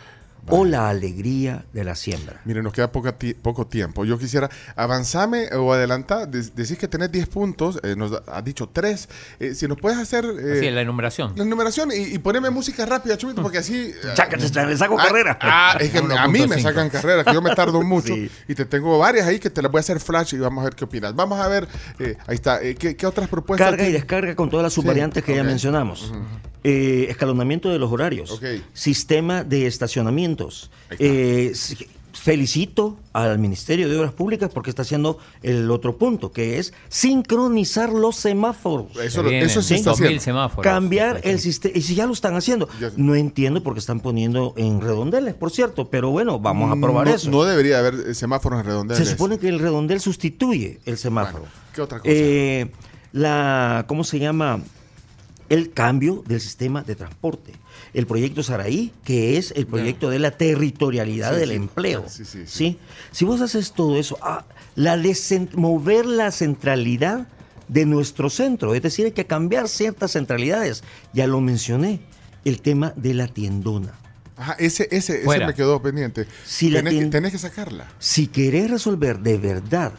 O 0.50 0.66
la 0.66 0.90
alegría 0.90 1.64
de 1.72 1.84
la 1.84 1.96
siembra. 1.96 2.42
Mire, 2.44 2.62
nos 2.62 2.74
queda 2.74 2.92
poco, 2.92 3.68
tiempo. 3.68 4.04
Yo 4.04 4.18
quisiera 4.18 4.50
avanzame 4.76 5.48
o 5.56 5.72
adelantar. 5.72 6.28
Decís 6.28 6.78
que 6.78 6.88
tenés 6.88 7.12
10 7.12 7.28
puntos, 7.28 7.80
eh, 7.84 7.96
nos 7.96 8.12
has 8.28 8.44
dicho 8.44 8.68
3. 8.72 9.10
Eh, 9.40 9.56
si 9.56 9.68
nos 9.68 9.78
puedes 9.78 9.98
hacer. 9.98 10.26
Eh, 10.26 10.60
sí, 10.60 10.70
la 10.70 10.82
enumeración. 10.82 11.34
La 11.36 11.44
enumeración 11.44 11.90
y, 11.96 12.18
poneme 12.20 12.50
música 12.50 12.86
rápida, 12.86 13.18
chumito, 13.18 13.42
porque 13.42 13.60
así. 13.60 13.76
Eh, 13.76 13.94
chácate, 14.16 14.66
me 14.66 14.76
saco 14.76 15.00
a, 15.00 15.04
carrera. 15.04 15.38
Ah, 15.42 15.78
es 15.80 15.92
que 15.92 15.98
a 16.18 16.28
mí 16.28 16.46
me 16.46 16.62
sacan 16.62 16.90
carrera, 16.90 17.24
que 17.24 17.34
yo 17.34 17.42
me 17.42 17.56
tardo 17.56 17.82
mucho. 17.84 18.14
Y 18.48 18.56
te 18.56 18.66
tengo 18.66 19.00
varias 19.00 19.28
ahí 19.28 19.40
que 19.40 19.50
te 19.50 19.62
las 19.62 19.72
voy 19.72 19.80
a 19.80 19.82
hacer 19.82 20.00
flash 20.00 20.36
y 20.36 20.40
vamos 20.40 20.62
a 20.62 20.66
ver 20.66 20.76
qué 20.76 20.84
opinas. 20.84 21.16
Vamos 21.16 21.40
a 21.40 21.48
ver, 21.48 21.68
ahí 22.28 22.36
está. 22.36 22.60
¿qué, 22.60 23.08
otras 23.08 23.30
propuestas? 23.30 23.70
Carga 23.70 23.88
y 23.88 23.92
descarga 23.94 24.36
con 24.36 24.50
todas 24.50 24.64
las 24.64 24.74
subvariantes 24.74 25.24
que 25.24 25.36
ya 25.36 25.44
mencionamos. 25.44 26.12
Escalonamiento 26.64 27.70
de 27.70 27.80
los 27.80 27.92
horarios. 27.92 28.42
Sistema 28.74 29.44
de 29.44 29.68
estacionamiento 29.68 30.33
eh, 31.00 31.54
felicito 32.24 32.98
al 33.12 33.38
Ministerio 33.40 33.90
de 33.90 33.98
Obras 33.98 34.14
Públicas 34.14 34.50
porque 34.54 34.70
está 34.70 34.84
haciendo 34.84 35.18
el 35.42 35.70
otro 35.70 35.98
punto, 35.98 36.32
que 36.32 36.58
es 36.58 36.74
sincronizar 36.88 37.92
los 37.92 38.16
semáforos. 38.16 38.96
Eso, 38.98 39.24
vienen, 39.24 39.44
eso 39.44 39.62
sí 39.62 39.76
está 39.76 39.94
Cambiar 40.62 41.20
el 41.24 41.40
sistema. 41.40 41.78
Y 41.78 41.82
si 41.82 41.96
ya 41.96 42.06
lo 42.06 42.14
están 42.14 42.36
haciendo. 42.36 42.70
No 42.96 43.16
entiendo 43.16 43.62
por 43.64 43.74
qué 43.74 43.80
están 43.80 44.00
poniendo 44.00 44.54
en 44.58 44.80
redondeles, 44.80 45.34
por 45.34 45.52
cierto, 45.52 45.90
pero 45.90 46.12
bueno, 46.12 46.40
vamos 46.40 46.72
a 46.72 46.80
probar 46.80 47.08
no, 47.08 47.14
eso. 47.14 47.30
No 47.30 47.44
debería 47.44 47.80
haber 47.80 47.96
eh, 47.96 48.14
semáforos 48.14 48.62
en 48.62 48.66
redondeles. 48.68 49.06
Se 49.06 49.12
supone 49.12 49.38
que 49.38 49.50
el 49.50 49.60
redondel 49.60 50.00
sustituye 50.00 50.80
el 50.86 50.98
semáforo. 50.98 51.46
¿Qué 51.74 51.82
otra 51.82 52.00
cosa? 52.00 52.10
Eh, 52.10 52.72
la, 53.12 53.86
¿cómo 53.88 54.04
se 54.04 54.20
llama? 54.20 54.62
El 55.50 55.72
cambio 55.72 56.24
del 56.26 56.40
sistema 56.40 56.84
de 56.84 56.96
transporte. 56.96 57.54
El 57.94 58.08
proyecto 58.08 58.42
Saraí, 58.42 58.92
que 59.04 59.38
es 59.38 59.54
el 59.56 59.68
proyecto 59.68 60.10
de 60.10 60.20
la 60.20 60.32
territorialidad 60.32 61.34
Sí, 61.34 61.40
del 61.40 61.50
sí. 61.50 61.56
empleo. 61.56 62.06
Sí, 62.08 62.26
sí, 62.26 62.40
sí. 62.40 62.48
¿sí? 62.48 62.80
Si 63.12 63.26
vos 63.26 63.40
haces 63.42 63.74
todo 63.74 63.98
eso, 63.98 64.18
ah, 64.22 64.46
la 64.76 65.00
mover 65.56 66.06
la 66.06 66.32
centralidad 66.32 67.28
de 67.68 67.86
nuestro 67.86 68.30
centro. 68.30 68.76
Es 68.76 68.82
decir, 68.82 69.06
hay 69.06 69.12
que 69.12 69.26
cambiar 69.26 69.68
ciertas 69.68 70.12
centralidades. 70.12 70.84
Ya 71.14 71.28
lo 71.28 71.42
mencioné, 71.42 72.02
el 72.46 72.62
tema 72.62 72.94
de 72.96 73.14
la 73.14 73.28
tiendona. 73.28 73.94
Ajá, 74.36 74.54
ese, 74.54 74.88
ese, 74.92 75.22
ese 75.24 75.46
me 75.46 75.54
quedó 75.54 75.82
pendiente. 75.82 76.28
Si 76.46 76.70
la 76.70 76.82
que, 76.84 77.06
tenés 77.06 77.32
que 77.32 77.38
sacarla. 77.38 77.88
Si 78.00 78.28
querés 78.28 78.70
resolver 78.72 79.20
de 79.20 79.38
verdad 79.38 79.94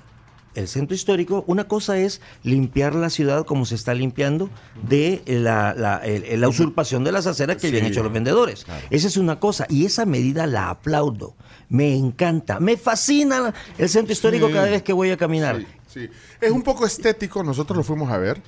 el 0.55 0.69
centro 0.69 0.95
histórico, 0.95 1.45
una 1.47 1.65
cosa 1.69 1.99
es 1.99 2.21
limpiar 2.43 2.95
la 2.95 3.11
ciudad 3.11 3.45
como 3.47 3.67
se 3.67 3.75
está 3.75 3.95
limpiando 3.95 4.51
de 4.89 5.23
la, 5.27 5.75
la- 5.75 5.97
el- 5.99 6.41
la 6.41 6.49
usurpación 6.49 7.05
de 7.05 7.13
las 7.13 7.27
aceras 7.27 7.57
que 7.57 7.63
Sí, 7.63 7.69
habían 7.69 7.87
hecho 7.87 8.03
los 8.03 8.13
vendedores. 8.13 8.67
Esa 8.91 9.07
es 9.09 9.17
una 9.17 9.41
cosa 9.41 9.67
y 9.69 9.85
esa 9.87 10.05
medida 10.07 10.47
la 10.47 10.71
aplaudo. 10.71 11.35
Me 11.69 11.95
encanta, 11.97 12.61
me 12.61 12.77
fascina 12.77 13.53
el 13.79 13.89
centro 13.89 14.13
histórico 14.13 14.47
Sí. 14.49 14.53
cada 14.53 14.67
vez 14.67 14.83
que 14.83 14.93
voy 14.93 15.11
a 15.11 15.17
caminar. 15.17 15.65
Sí. 15.93 16.09
Es 16.41 16.51
un 16.51 16.63
poco 16.63 16.87
estético, 16.87 17.43
nosotros 17.43 17.77
lo 17.77 17.85
fuimos 17.85 18.11
a 18.11 18.19
ver. 18.19 18.43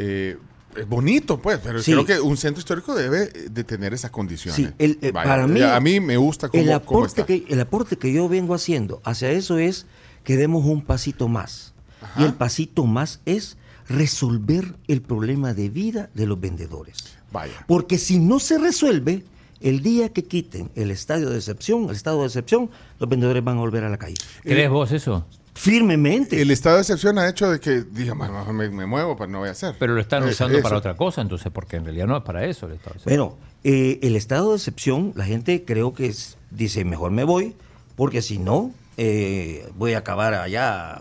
eh, 0.00 0.36
es 0.76 0.86
bonito, 0.88 1.40
pues, 1.42 1.58
pero 1.64 1.82
Sí. 1.82 1.90
creo 1.90 2.04
que 2.04 2.20
un 2.20 2.36
centro 2.36 2.60
histórico 2.60 2.94
debe 2.94 3.26
de 3.50 3.64
tener 3.64 3.94
esas 3.94 4.12
condiciones. 4.12 4.54
Sí, 4.54 4.68
el- 4.78 4.96
eh, 5.02 5.10
Vaya, 5.10 5.28
para 5.28 5.46
mí, 5.48 5.60
a 5.60 5.80
mí 5.80 5.98
me 5.98 6.16
gusta 6.16 6.48
cómo, 6.48 6.62
el 6.62 6.66
cómo 6.68 6.76
aporte 6.76 7.22
está. 7.22 7.26
que 7.26 7.44
el 7.52 7.60
aporte 7.60 7.96
que 7.96 8.12
yo 8.12 8.28
vengo 8.28 8.54
haciendo 8.54 9.00
hacia 9.04 9.30
eso 9.30 9.58
es 9.58 9.86
que 10.24 10.36
demos 10.36 10.64
un 10.64 10.82
pasito 10.82 11.28
más 11.28 11.74
y 12.16 12.24
el 12.24 12.34
pasito 12.34 12.84
más 12.86 13.20
es 13.26 13.56
resolver 13.88 14.76
el 14.86 15.00
problema 15.02 15.54
de 15.54 15.68
vida 15.70 16.10
de 16.14 16.26
los 16.26 16.38
vendedores 16.40 16.96
Vaya. 17.32 17.52
porque 17.66 17.98
si 17.98 18.18
no 18.18 18.38
se 18.38 18.58
resuelve 18.58 19.24
el 19.60 19.82
día 19.82 20.12
que 20.12 20.24
quiten 20.24 20.70
el 20.76 20.90
estadio 20.90 21.30
de 21.30 21.36
excepción 21.38 21.84
el 21.84 21.96
estado 21.96 22.20
de 22.20 22.26
excepción 22.26 22.70
los 23.00 23.08
vendedores 23.08 23.42
van 23.42 23.56
a 23.56 23.60
volver 23.60 23.84
a 23.84 23.88
la 23.88 23.96
calle 23.96 24.14
¿Crees 24.42 24.70
vos 24.70 24.92
eso? 24.92 25.26
firmemente 25.54 26.40
El 26.40 26.50
estado 26.52 26.76
de 26.76 26.82
excepción 26.82 27.18
ha 27.18 27.28
hecho 27.28 27.50
de 27.50 27.58
que, 27.58 27.82
diga, 27.82 28.14
"Ma- 28.14 28.28
mejor 28.30 28.54
me, 28.54 28.70
me 28.70 28.86
muevo, 28.86 29.16
pues 29.16 29.28
no 29.28 29.40
voy 29.40 29.48
a 29.48 29.52
hacer. 29.52 29.74
Pero 29.76 29.92
lo 29.94 30.00
están 30.00 30.22
usando 30.22 30.56
eso. 30.56 30.62
para 30.62 30.76
otra 30.76 30.94
cosa, 30.96 31.20
entonces, 31.20 31.50
porque 31.52 31.74
en 31.76 31.84
realidad 31.84 32.06
no 32.06 32.16
es 32.16 32.22
para 32.22 32.44
eso 32.46 32.66
el 32.66 32.74
Estado 32.74 32.94
de 32.94 32.98
Excepción. 32.98 33.18
Bueno, 33.30 33.38
eh, 33.64 33.98
el 34.02 34.14
estado 34.14 34.50
de 34.50 34.56
excepción, 34.56 35.12
la 35.16 35.24
gente 35.24 35.64
creo 35.64 35.94
que 35.94 36.06
es- 36.06 36.36
dice, 36.52 36.84
mejor 36.84 37.10
me 37.10 37.24
voy, 37.24 37.56
porque 37.96 38.22
si 38.22 38.38
no, 38.38 38.70
eh, 39.00 39.70
voy 39.76 39.94
a 39.94 39.98
acabar 39.98 40.34
allá 40.34 41.00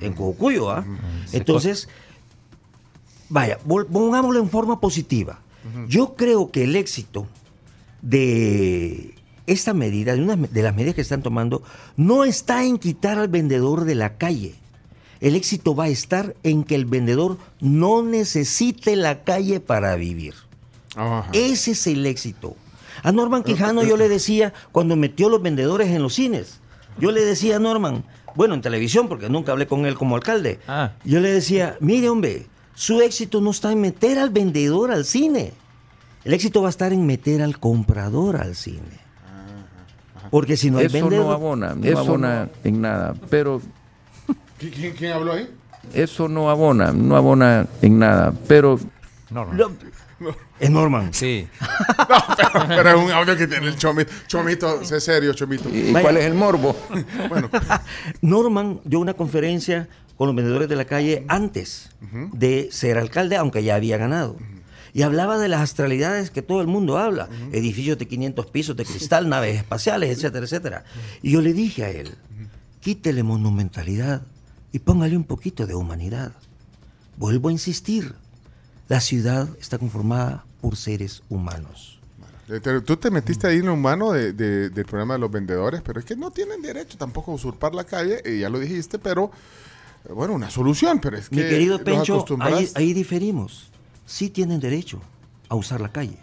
en 0.00 0.14
Cocuyo. 0.14 0.70
¿ah? 0.70 0.82
Entonces, 1.30 1.90
vaya, 3.28 3.58
pongámoslo 3.58 4.40
en 4.40 4.48
forma 4.48 4.80
positiva. 4.80 5.40
Yo 5.88 6.14
creo 6.14 6.50
que 6.50 6.64
el 6.64 6.74
éxito 6.74 7.26
de 8.02 9.14
esta 9.46 9.72
medida, 9.72 10.14
de, 10.14 10.22
una 10.22 10.36
de 10.36 10.62
las 10.62 10.74
medidas 10.74 10.94
que 10.94 11.00
están 11.02 11.22
tomando, 11.22 11.62
no 11.96 12.24
está 12.24 12.64
en 12.64 12.78
quitar 12.78 13.18
al 13.18 13.28
vendedor 13.28 13.84
de 13.84 13.94
la 13.94 14.16
calle. 14.16 14.54
El 15.20 15.36
éxito 15.36 15.74
va 15.74 15.84
a 15.84 15.88
estar 15.88 16.34
en 16.42 16.64
que 16.64 16.74
el 16.74 16.86
vendedor 16.86 17.38
no 17.60 18.02
necesite 18.02 18.96
la 18.96 19.22
calle 19.22 19.60
para 19.60 19.96
vivir. 19.96 20.34
Ajá. 20.96 21.28
Ese 21.32 21.72
es 21.72 21.86
el 21.86 22.04
éxito. 22.06 22.56
A 23.02 23.12
Norman 23.12 23.42
Quijano 23.42 23.82
yo 23.82 23.96
le 23.96 24.08
decía, 24.08 24.54
cuando 24.72 24.96
metió 24.96 25.28
los 25.28 25.42
vendedores 25.42 25.88
en 25.88 26.02
los 26.02 26.14
cines, 26.14 26.60
yo 26.98 27.10
le 27.12 27.24
decía 27.24 27.56
a 27.56 27.58
Norman, 27.58 28.04
bueno, 28.34 28.54
en 28.54 28.60
televisión, 28.62 29.08
porque 29.08 29.28
nunca 29.28 29.52
hablé 29.52 29.66
con 29.66 29.86
él 29.86 29.94
como 29.94 30.16
alcalde, 30.16 30.58
Ah. 30.66 30.92
yo 31.04 31.20
le 31.20 31.30
decía, 31.32 31.76
mire 31.80 32.08
hombre, 32.08 32.46
su 32.74 33.00
éxito 33.00 33.40
no 33.40 33.50
está 33.50 33.70
en 33.72 33.80
meter 33.80 34.18
al 34.18 34.30
vendedor 34.30 34.90
al 34.90 35.04
cine. 35.04 35.52
El 36.24 36.32
éxito 36.34 36.62
va 36.62 36.68
a 36.68 36.70
estar 36.70 36.92
en 36.92 37.06
meter 37.06 37.42
al 37.42 37.58
comprador 37.60 38.36
al 38.36 38.54
cine. 38.56 39.04
Porque 40.30 40.56
si 40.56 40.70
no 40.70 40.78
hay 40.78 40.86
Eso 40.86 40.94
vendedor... 41.00 41.26
no 41.26 41.32
abona, 41.32 41.74
no 41.74 41.84
eso 41.86 41.98
abona 41.98 42.48
en 42.64 42.80
nada. 42.80 43.14
Pero 43.30 43.60
¿Qui- 44.60 44.72
¿Quién, 44.72 44.94
quién 44.96 45.12
habló 45.12 45.32
ahí? 45.34 45.48
eso 45.92 46.28
no 46.28 46.48
abona, 46.50 46.92
no 46.92 47.16
abona 47.16 47.66
en 47.82 47.98
nada. 47.98 48.32
Pero 48.48 48.80
Norman. 49.30 49.56
Lo- 49.56 49.70
Es 50.60 50.70
Norman. 50.70 51.12
Sí. 51.12 51.46
pero, 52.36 52.66
pero 52.68 52.90
es 52.90 52.96
un 52.96 53.10
audio 53.10 53.36
que 53.36 53.46
tiene 53.46 53.66
el 53.68 53.76
chomito. 53.76 54.12
Chomito, 54.26 54.84
sé 54.84 55.00
serio, 55.00 55.34
chomito. 55.34 55.68
¿y 55.68 55.92
Vaya. 55.92 56.02
cuál 56.02 56.16
es 56.16 56.24
el 56.24 56.34
morbo? 56.34 56.76
Bueno, 57.28 57.50
Norman 58.22 58.80
dio 58.84 59.00
una 59.00 59.14
conferencia 59.14 59.88
con 60.16 60.28
los 60.28 60.36
vendedores 60.36 60.68
de 60.68 60.76
la 60.76 60.84
calle 60.84 61.24
antes 61.28 61.90
de 62.32 62.68
ser 62.70 62.98
alcalde, 62.98 63.36
aunque 63.36 63.62
ya 63.64 63.74
había 63.74 63.96
ganado. 63.96 64.36
Y 64.92 65.02
hablaba 65.02 65.38
de 65.38 65.48
las 65.48 65.60
astralidades 65.60 66.30
que 66.30 66.40
todo 66.40 66.60
el 66.60 66.68
mundo 66.68 66.98
habla. 66.98 67.28
Edificios 67.50 67.98
de 67.98 68.06
500 68.06 68.46
pisos 68.46 68.76
de 68.76 68.84
cristal, 68.84 69.28
naves 69.28 69.56
espaciales, 69.56 70.16
etcétera, 70.16 70.44
etcétera. 70.44 70.84
Y 71.20 71.32
yo 71.32 71.42
le 71.42 71.52
dije 71.52 71.84
a 71.84 71.90
él, 71.90 72.14
quítele 72.80 73.24
monumentalidad 73.24 74.22
y 74.70 74.78
póngale 74.78 75.16
un 75.16 75.24
poquito 75.24 75.66
de 75.66 75.74
humanidad. 75.74 76.32
Vuelvo 77.16 77.48
a 77.48 77.52
insistir, 77.52 78.14
la 78.88 79.00
ciudad 79.00 79.48
está 79.60 79.78
conformada 79.78 80.44
por 80.60 80.76
seres 80.76 81.22
humanos. 81.28 81.98
eh, 82.48 82.60
tú 82.84 82.96
te 82.98 83.10
metiste 83.10 83.46
ahí 83.46 83.56
en 83.58 83.66
lo 83.66 83.72
humano 83.72 84.12
de- 84.12 84.34
de- 84.34 84.68
del 84.68 84.84
problema 84.84 85.14
de 85.14 85.20
los 85.20 85.30
vendedores, 85.30 85.80
pero 85.82 85.98
es 85.98 86.04
que 86.04 86.14
no 86.14 86.30
tienen 86.30 86.60
derecho 86.60 86.98
tampoco 86.98 87.32
a 87.32 87.34
usurpar 87.36 87.74
la 87.74 87.84
calle, 87.84 88.22
y 88.26 88.40
ya 88.40 88.50
lo 88.50 88.58
dijiste, 88.58 88.98
pero 88.98 89.30
eh, 90.06 90.12
bueno, 90.12 90.34
una 90.34 90.50
solución, 90.50 90.98
pero 91.00 91.16
es 91.16 91.30
que 91.30 91.36
Mi 91.36 91.42
querido 91.42 91.82
Pencho, 91.82 92.22
ahí, 92.40 92.68
ahí 92.74 92.92
diferimos. 92.92 93.70
Sí 94.04 94.28
tienen 94.28 94.60
derecho 94.60 95.00
a 95.48 95.54
usar 95.54 95.80
la 95.80 95.90
calle. 95.90 96.18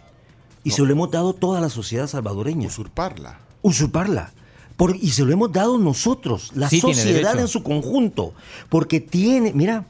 Y 0.62 0.70
se 0.70 0.82
lo 0.82 0.92
hemos 0.92 1.10
dado 1.10 1.32
toda 1.32 1.60
la 1.60 1.68
sociedad 1.68 2.06
salvadoreña. 2.06 2.68
usurparla. 2.68 3.40
Usurparla. 3.62 4.32
Por- 4.76 4.94
y 4.94 5.10
se 5.10 5.24
lo 5.24 5.32
hemos 5.32 5.50
dado 5.50 5.76
nosotros, 5.78 6.52
la 6.54 6.68
Sí 6.70 6.80
sociedad 6.80 7.36
en 7.40 7.48
su 7.48 7.64
conjunto. 7.64 8.32
Porque 8.68 9.00
tiene, 9.00 9.52
mira, 9.52 9.86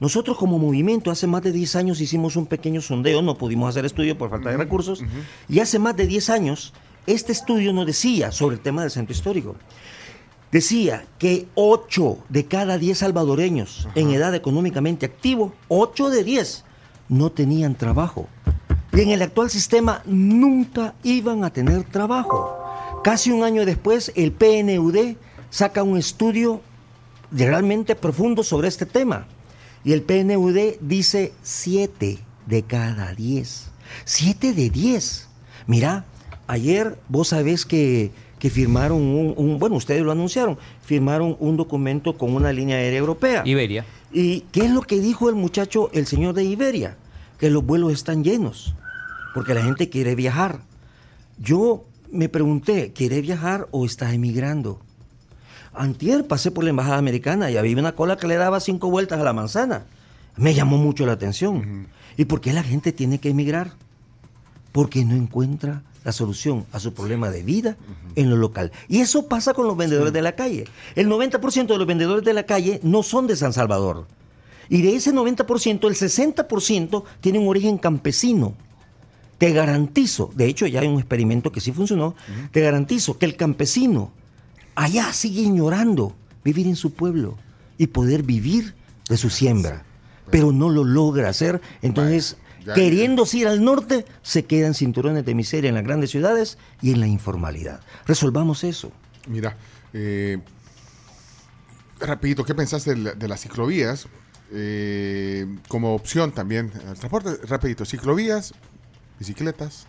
nosotros 0.00 0.36
como 0.36 0.58
movimiento 0.58 1.10
hace 1.10 1.26
más 1.26 1.42
de 1.42 1.52
10 1.52 1.76
años 1.76 2.00
hicimos 2.00 2.36
un 2.36 2.46
pequeño 2.46 2.80
sondeo, 2.80 3.20
no 3.22 3.36
pudimos 3.36 3.68
hacer 3.68 3.84
estudio 3.84 4.16
por 4.16 4.30
falta 4.30 4.50
de 4.50 4.56
recursos, 4.56 5.02
y 5.48 5.60
hace 5.60 5.78
más 5.78 5.96
de 5.96 6.06
10 6.06 6.30
años 6.30 6.72
este 7.06 7.32
estudio 7.32 7.72
nos 7.72 7.86
decía 7.86 8.30
sobre 8.32 8.56
el 8.56 8.62
tema 8.62 8.82
del 8.82 8.90
centro 8.90 9.14
histórico. 9.14 9.56
Decía 10.52 11.06
que 11.18 11.46
8 11.54 12.18
de 12.28 12.46
cada 12.46 12.78
10 12.78 12.98
salvadoreños 12.98 13.88
en 13.94 14.10
edad 14.10 14.34
económicamente 14.34 15.06
activo, 15.06 15.52
8 15.68 16.10
de 16.10 16.24
10, 16.24 16.64
no 17.08 17.30
tenían 17.30 17.74
trabajo. 17.74 18.28
Y 18.92 19.00
en 19.00 19.10
el 19.10 19.22
actual 19.22 19.50
sistema 19.50 20.02
nunca 20.06 20.94
iban 21.02 21.44
a 21.44 21.52
tener 21.52 21.84
trabajo. 21.84 22.58
Casi 23.04 23.30
un 23.30 23.42
año 23.42 23.64
después, 23.64 24.12
el 24.16 24.32
PNUD 24.32 25.16
saca 25.50 25.82
un 25.82 25.98
estudio 25.98 26.60
realmente 27.30 27.94
profundo 27.94 28.42
sobre 28.42 28.68
este 28.68 28.86
tema. 28.86 29.26
Y 29.88 29.94
el 29.94 30.02
PNUD 30.02 30.74
dice 30.82 31.32
7 31.42 32.18
de 32.46 32.62
cada 32.62 33.14
10. 33.14 33.70
7 34.04 34.52
de 34.52 34.68
10. 34.68 35.28
Mira, 35.66 36.04
ayer 36.46 36.98
vos 37.08 37.28
sabés 37.28 37.64
que, 37.64 38.10
que 38.38 38.50
firmaron 38.50 39.00
un, 39.00 39.32
un- 39.34 39.58
bueno, 39.58 39.76
ustedes 39.76 40.02
lo 40.02 40.12
anunciaron, 40.12 40.58
firmaron 40.84 41.38
un 41.40 41.56
documento 41.56 42.18
con 42.18 42.34
una 42.34 42.52
línea 42.52 42.76
aérea 42.76 42.98
europea. 42.98 43.42
Iberia. 43.46 43.86
¿Y 44.12 44.40
qué 44.52 44.66
es 44.66 44.70
lo 44.70 44.82
que 44.82 45.00
dijo 45.00 45.30
el 45.30 45.36
muchacho, 45.36 45.88
el 45.94 46.06
señor 46.06 46.34
de 46.34 46.44
Iberia? 46.44 46.98
Que 47.38 47.48
los 47.48 47.64
vuelos 47.64 47.94
están 47.94 48.22
llenos, 48.22 48.74
porque 49.32 49.54
la 49.54 49.62
gente 49.62 49.88
quiere 49.88 50.14
viajar. 50.14 50.60
Yo 51.38 51.86
me 52.12 52.28
pregunté, 52.28 52.92
¿quiere 52.92 53.22
viajar 53.22 53.68
o 53.70 53.86
está 53.86 54.12
emigrando? 54.12 54.80
Antier 55.74 56.26
pasé 56.26 56.50
por 56.50 56.64
la 56.64 56.70
embajada 56.70 56.98
americana 56.98 57.50
y 57.50 57.56
había 57.56 57.76
una 57.76 57.92
cola 57.92 58.16
que 58.16 58.26
le 58.26 58.36
daba 58.36 58.60
cinco 58.60 58.90
vueltas 58.90 59.20
a 59.20 59.24
la 59.24 59.32
manzana. 59.32 59.84
Me 60.36 60.54
llamó 60.54 60.78
mucho 60.78 61.06
la 61.06 61.12
atención. 61.12 61.88
¿Y 62.16 62.24
por 62.24 62.40
qué 62.40 62.52
la 62.52 62.62
gente 62.62 62.92
tiene 62.92 63.18
que 63.18 63.30
emigrar? 63.30 63.72
Porque 64.72 65.04
no 65.04 65.14
encuentra 65.14 65.82
la 66.04 66.12
solución 66.12 66.64
a 66.72 66.80
su 66.80 66.94
problema 66.94 67.30
de 67.30 67.42
vida 67.42 67.76
en 68.14 68.30
lo 68.30 68.36
local. 68.36 68.72
Y 68.88 69.00
eso 69.00 69.28
pasa 69.28 69.52
con 69.52 69.66
los 69.66 69.76
vendedores 69.76 70.12
de 70.12 70.22
la 70.22 70.32
calle. 70.32 70.64
El 70.94 71.08
90% 71.08 71.66
de 71.66 71.78
los 71.78 71.86
vendedores 71.86 72.24
de 72.24 72.34
la 72.34 72.44
calle 72.44 72.80
no 72.82 73.02
son 73.02 73.26
de 73.26 73.36
San 73.36 73.52
Salvador. 73.52 74.06
Y 74.68 74.82
de 74.82 74.96
ese 74.96 75.12
90%, 75.12 75.86
el 75.86 75.94
60% 75.94 77.04
tiene 77.20 77.38
un 77.38 77.48
origen 77.48 77.78
campesino. 77.78 78.54
Te 79.38 79.52
garantizo, 79.52 80.30
de 80.34 80.46
hecho 80.46 80.66
ya 80.66 80.80
hay 80.80 80.88
un 80.88 80.98
experimento 80.98 81.52
que 81.52 81.60
sí 81.60 81.70
funcionó, 81.70 82.16
te 82.50 82.60
garantizo 82.60 83.18
que 83.18 83.26
el 83.26 83.36
campesino 83.36 84.10
allá 84.84 85.12
sigue 85.12 85.42
ignorando 85.42 86.14
vivir 86.44 86.66
en 86.66 86.76
su 86.76 86.92
pueblo 86.94 87.36
y 87.76 87.88
poder 87.88 88.22
vivir 88.22 88.74
de 89.08 89.16
su 89.16 89.30
siembra, 89.30 89.84
pero 90.30 90.52
no 90.52 90.68
lo 90.70 90.84
logra 90.84 91.28
hacer. 91.28 91.60
Entonces, 91.82 92.36
ya- 92.64 92.74
queriéndose 92.74 93.38
ir 93.38 93.48
al 93.48 93.62
norte, 93.64 94.04
se 94.22 94.44
quedan 94.44 94.74
cinturones 94.74 95.24
de 95.24 95.34
miseria 95.34 95.68
en 95.68 95.74
las 95.74 95.84
grandes 95.84 96.10
ciudades 96.10 96.58
y 96.82 96.92
en 96.92 97.00
la 97.00 97.06
informalidad. 97.06 97.80
Resolvamos 98.06 98.64
eso. 98.64 98.92
Mira, 99.26 99.56
eh, 99.92 100.38
rapidito, 102.00 102.44
¿qué 102.44 102.54
pensaste 102.54 102.90
de, 102.90 102.96
la- 102.96 103.12
de 103.14 103.28
las 103.28 103.40
ciclovías? 103.40 104.06
Eh, 104.52 105.46
como 105.68 105.94
opción 105.94 106.32
también 106.32 106.72
al 106.86 106.96
transporte, 106.98 107.36
rapidito, 107.46 107.84
ciclovías, 107.84 108.54
bicicletas. 109.18 109.86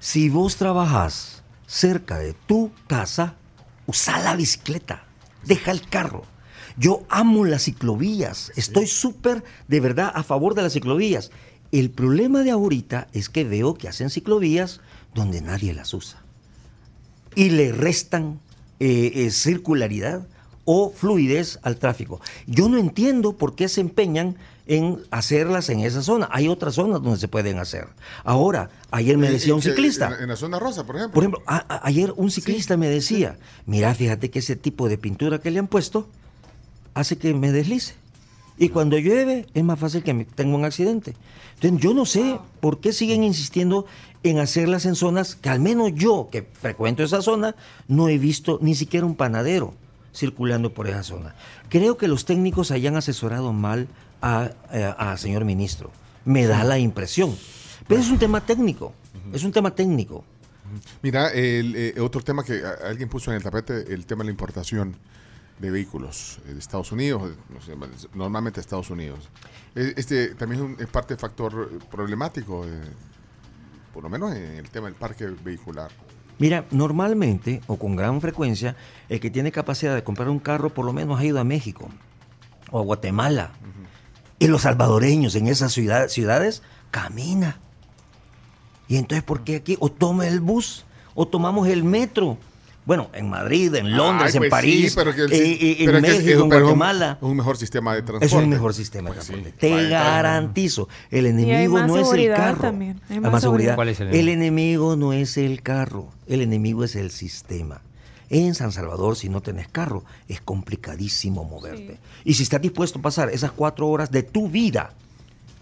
Si 0.00 0.28
vos 0.30 0.56
trabajas 0.56 1.42
cerca 1.66 2.18
de 2.18 2.34
tu 2.46 2.72
casa, 2.86 3.36
usa 3.86 4.20
la 4.20 4.36
bicicleta, 4.36 5.04
deja 5.44 5.70
el 5.70 5.88
carro. 5.88 6.24
Yo 6.76 7.04
amo 7.08 7.44
las 7.44 7.64
ciclovías. 7.64 8.52
Estoy 8.56 8.86
súper, 8.86 9.44
de 9.68 9.80
verdad, 9.80 10.10
a 10.14 10.22
favor 10.22 10.54
de 10.54 10.62
las 10.62 10.72
ciclovías. 10.72 11.30
El 11.70 11.90
problema 11.90 12.42
de 12.42 12.50
ahorita 12.50 13.08
es 13.12 13.28
que 13.28 13.44
veo 13.44 13.74
que 13.74 13.88
hacen 13.88 14.10
ciclovías 14.10 14.80
donde 15.14 15.40
nadie 15.40 15.74
las 15.74 15.92
usa. 15.94 16.22
Y 17.34 17.50
le 17.50 17.72
restan 17.72 18.40
eh, 18.80 19.12
eh, 19.14 19.30
circularidad 19.30 20.26
o 20.64 20.90
fluidez 20.90 21.58
al 21.62 21.76
tráfico. 21.76 22.20
Yo 22.46 22.68
no 22.68 22.78
entiendo 22.78 23.36
por 23.36 23.54
qué 23.54 23.68
se 23.68 23.80
empeñan 23.80 24.36
en 24.66 25.00
hacerlas 25.10 25.68
en 25.70 25.80
esa 25.80 26.02
zona. 26.02 26.28
Hay 26.32 26.48
otras 26.48 26.74
zonas 26.74 27.02
donde 27.02 27.18
se 27.18 27.28
pueden 27.28 27.58
hacer. 27.58 27.88
Ahora, 28.24 28.70
ayer 28.90 29.18
me 29.18 29.28
Eh, 29.28 29.32
decía 29.32 29.54
un 29.54 29.60
que- 29.60 29.70
ciclista. 29.70 30.16
En, 30.20 30.28
la 30.28 30.36
zona 30.36 30.58
rosa, 30.58 30.84
por 30.86 30.96
ejemplo. 30.96 31.14
Por 31.14 31.22
ejemplo, 31.24 31.42
a- 31.46 31.64
a- 31.68 31.86
ayer 31.86 32.12
un 32.16 32.30
ciclista 32.30 32.76
me 32.76 32.88
decía, 32.88 33.36
mira, 33.66 33.94
fíjate 33.94 34.30
que 34.30 34.38
ese 34.38 34.56
tipo 34.56 34.88
de 34.88 34.98
pintura 34.98 35.38
que 35.40 35.50
le 35.50 35.58
han 35.58 35.66
puesto 35.68 36.06
hace 36.94 37.16
que 37.18 37.34
me 37.34 37.50
deslice. 37.52 37.94
Y 38.58 38.68
cuando 38.68 38.98
llueve 38.98 39.46
es 39.54 39.64
más 39.64 39.78
fácil 39.78 40.02
que 40.02 40.14
me 40.14 40.24
tenga 40.24 40.54
un 40.54 40.64
accidente. 40.64 41.14
Entonces 41.54 41.80
yo 41.80 41.94
no 41.94 42.06
sé 42.06 42.38
por 42.60 42.80
qué 42.80 42.92
siguen 42.92 43.24
insistiendo 43.24 43.86
en 44.22 44.38
hacerlas 44.38 44.84
en 44.86 44.94
zonas 44.94 45.34
que 45.34 45.48
al 45.48 45.58
menos 45.58 45.92
yo, 45.94 46.28
que 46.30 46.42
frecuento 46.52 47.02
esa 47.02 47.22
zona, 47.22 47.56
no 47.88 48.08
he 48.08 48.18
visto 48.18 48.58
ni 48.62 48.74
siquiera 48.74 49.06
un 49.06 49.16
panadero 49.16 49.74
circulando 50.14 50.74
por 50.74 50.86
esa 50.86 51.02
zona. 51.02 51.34
Creo 51.70 51.96
que 51.96 52.06
los 52.08 52.24
técnicos 52.26 52.70
hayan 52.70 52.94
asesorado 52.96 53.52
mal 53.52 53.88
a, 54.22 54.50
eh, 54.72 54.84
a- 54.84 55.12
a 55.12 55.16
señor 55.18 55.44
ministro. 55.44 55.90
Me 56.24 56.46
da 56.46 56.64
la 56.64 56.78
impresión. 56.78 57.36
Pero 57.88 58.00
es 58.00 58.08
un 58.08 58.18
tema 58.18 58.40
técnico. 58.40 58.94
Es 59.32 59.42
un 59.44 59.52
tema 59.52 59.74
técnico. 59.74 60.24
Mira, 61.02 61.28
el, 61.32 61.74
eh, 61.76 62.00
otro 62.00 62.22
tema 62.22 62.42
que 62.44 62.62
a- 62.64 62.88
alguien 62.88 63.08
puso 63.08 63.30
en 63.30 63.36
el 63.36 63.42
tapete, 63.42 63.92
el 63.92 64.06
tema 64.06 64.20
de 64.22 64.26
la 64.26 64.30
importación 64.30 64.96
de 65.58 65.70
vehículos 65.70 66.38
eh, 66.48 66.52
de 66.54 66.58
Estados 66.58 66.90
Unidos, 66.92 67.32
normalmente 68.14 68.60
Estados 68.60 68.88
Unidos. 68.90 69.28
Este 69.74 70.34
también 70.34 70.60
es, 70.62 70.66
un- 70.70 70.76
es 70.80 70.86
parte 70.88 71.16
factor 71.16 71.78
problemático, 71.90 72.64
eh, 72.66 72.70
por 73.92 74.02
lo 74.04 74.08
menos 74.08 74.34
en 74.34 74.42
el 74.56 74.70
tema 74.70 74.86
del 74.86 74.94
parque 74.94 75.26
vehicular. 75.44 75.90
Mira, 76.38 76.64
normalmente 76.70 77.60
o 77.66 77.76
con 77.76 77.94
gran 77.94 78.20
frecuencia, 78.20 78.74
el 79.08 79.20
que 79.20 79.30
tiene 79.30 79.52
capacidad 79.52 79.94
de 79.94 80.02
comprar 80.02 80.28
un 80.30 80.38
carro 80.38 80.70
por 80.70 80.84
lo 80.84 80.92
menos 80.92 81.18
ha 81.20 81.24
ido 81.24 81.38
a 81.38 81.44
México 81.44 81.88
o 82.70 82.78
a 82.80 82.82
Guatemala. 82.82 83.50
Y 84.42 84.48
los 84.48 84.62
salvadoreños 84.62 85.34
en 85.36 85.46
esas 85.48 85.72
ciudad- 85.72 86.08
ciudades 86.08 86.62
camina. 86.90 87.58
Y 88.88 88.96
entonces, 88.96 89.22
¿por 89.22 89.44
qué 89.44 89.56
aquí? 89.56 89.76
O 89.80 89.90
toma 89.90 90.26
el 90.26 90.40
bus 90.40 90.84
o 91.14 91.26
tomamos 91.26 91.68
el 91.68 91.84
metro. 91.84 92.36
Bueno, 92.84 93.08
en 93.12 93.30
Madrid, 93.30 93.72
en 93.76 93.96
Londres, 93.96 94.32
Ay, 94.34 94.38
pues 94.40 94.44
en 94.46 94.50
París, 94.50 94.90
sí, 94.90 94.96
pero 94.96 95.14
que 95.14 95.20
el 95.22 95.32
eh, 95.32 95.36
si- 95.36 95.76
en 95.78 95.86
pero 95.86 96.02
que 96.02 96.08
es- 96.08 96.12
México, 96.16 96.30
en 96.30 96.36
es 96.36 96.42
un- 96.42 96.48
Guatemala. 96.48 97.18
Es 97.22 97.22
un 97.28 97.36
mejor 97.36 97.56
sistema 97.56 97.94
de 97.94 98.02
transporte. 98.02 98.26
Es 98.26 98.32
un 98.32 98.48
mejor 98.48 98.74
sistema 98.74 99.10
de 99.10 99.14
Pues 99.14 99.26
sí. 99.26 99.32
transporte. 99.34 99.58
Te 99.60 99.88
garantizo. 99.88 100.88
El 101.12 101.26
enemigo 101.26 101.78
no 101.86 101.96
es 101.98 102.12
el 102.12 102.34
carro. 102.34 102.60
también, 102.60 103.00
hay 103.08 103.14
Hay 103.16 103.20
más 103.20 103.32
más 103.32 103.42
seguridad. 103.42 103.42
seguridad. 103.42 103.74
¿Cuál 103.76 103.88
es 103.90 104.00
el 104.00 104.28
enemigo 104.28 104.96
no 104.96 105.12
es 105.12 105.36
el 105.36 105.62
carro. 105.62 106.08
El 106.26 106.40
enemigo 106.40 106.82
es 106.82 106.96
el 106.96 107.12
sistema. 107.12 107.82
En 108.32 108.54
San 108.54 108.72
Salvador, 108.72 109.14
si 109.14 109.28
no 109.28 109.42
tenés 109.42 109.68
carro, 109.68 110.04
es 110.26 110.40
complicadísimo 110.40 111.44
moverte. 111.44 111.98
Y 112.24 112.32
si 112.32 112.44
estás 112.44 112.62
dispuesto 112.62 112.98
a 112.98 113.02
pasar 113.02 113.28
esas 113.28 113.52
cuatro 113.52 113.86
horas 113.90 114.10
de 114.10 114.22
tu 114.22 114.48
vida 114.48 114.94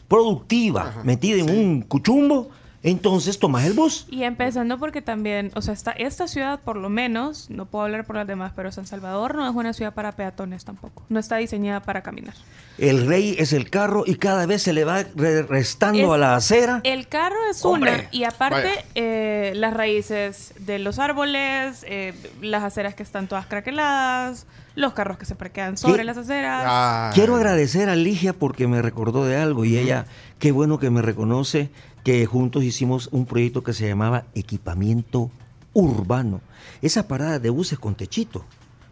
productiva 0.07 1.03
metida 1.03 1.41
en 1.41 1.51
un 1.51 1.83
cuchumbo, 1.83 2.49
entonces 2.83 3.39
tomas 3.39 3.65
el 3.67 3.75
bus. 3.75 4.07
Y 4.11 4.23
empezando 4.23 4.79
porque 4.79 5.03
también, 5.03 5.51
o 5.55 5.63
sea, 5.63 5.75
esta, 5.75 5.91
esta 5.93 6.27
ciudad 6.29 6.61
por 6.61 6.77
lo 6.77 6.89
menos, 6.89 7.51
no 7.51 7.67
puedo 7.67 7.85
hablar 7.85 8.05
por 8.07 8.17
las 8.17 8.27
demás, 8.27 8.53
pero 8.57 8.73
San 8.73 8.87
Salvador 8.87 9.35
no 9.35 9.49
es 9.49 9.55
una 9.55 9.73
ciudad 9.73 9.93
para 9.93 10.13
peatones 10.13 10.65
tampoco. 10.65 11.03
No 11.09 11.21
está 11.21 11.37
diseñada 11.37 11.81
para 11.81 12.03
caminar. 12.03 12.35
El 12.79 13.07
rey 13.07 13.37
es 13.39 13.53
el 13.53 13.69
carro 13.69 14.05
y 14.07 14.15
cada 14.15 14.47
vez 14.47 14.63
se 14.63 14.73
le 14.73 14.85
va 14.85 15.05
re- 15.15 15.43
restando 15.43 15.99
Es- 16.01 16.11
a 16.11 16.17
la 16.19 16.37
acera. 16.37 16.81
El 16.85 17.07
carro 17.09 17.37
es 17.51 17.63
Hombre. 17.65 17.93
una, 17.93 18.05
y 18.11 18.25
aparte 18.25 18.71
eh, 18.95 19.53
las 19.57 19.75
raíces 19.75 20.55
de 20.61 20.79
los 20.79 20.99
árboles, 20.99 21.85
eh, 21.87 22.15
las 22.41 22.63
aceras 22.63 22.95
que 22.95 23.03
están 23.03 23.29
todas 23.29 23.45
craqueladas, 23.47 24.47
los 24.77 24.95
carros 24.95 25.19
que 25.19 25.27
se 25.27 25.35
parquean 25.35 25.77
sobre 25.77 25.99
¿Qué? 25.99 26.05
las 26.05 26.17
aceras. 26.17 26.65
Ay. 26.67 27.13
Quiero 27.15 27.37
agradecer 27.37 27.91
a 27.91 27.97
Ligia 27.97 28.33
porque 28.33 28.67
me 28.67 28.81
recordó 28.81 29.27
de 29.27 29.37
algo 29.37 29.65
y 29.67 29.77
ella, 29.77 30.07
qué 30.39 30.53
bueno 30.53 30.79
que 30.79 30.89
me 30.89 31.03
reconoce 31.03 31.69
que 32.05 32.25
juntos 32.27 32.65
hicimos 32.65 33.09
un 33.13 33.27
proyecto 33.27 33.63
que 33.63 33.73
se 33.73 33.89
llamaba 33.89 34.27
Equipamiento 34.35 35.31
Urbano. 35.73 36.41
Esas 36.83 37.05
paradas 37.05 37.43
de 37.43 37.51
buses 37.51 37.79
con 37.79 37.95
techito, 37.95 38.45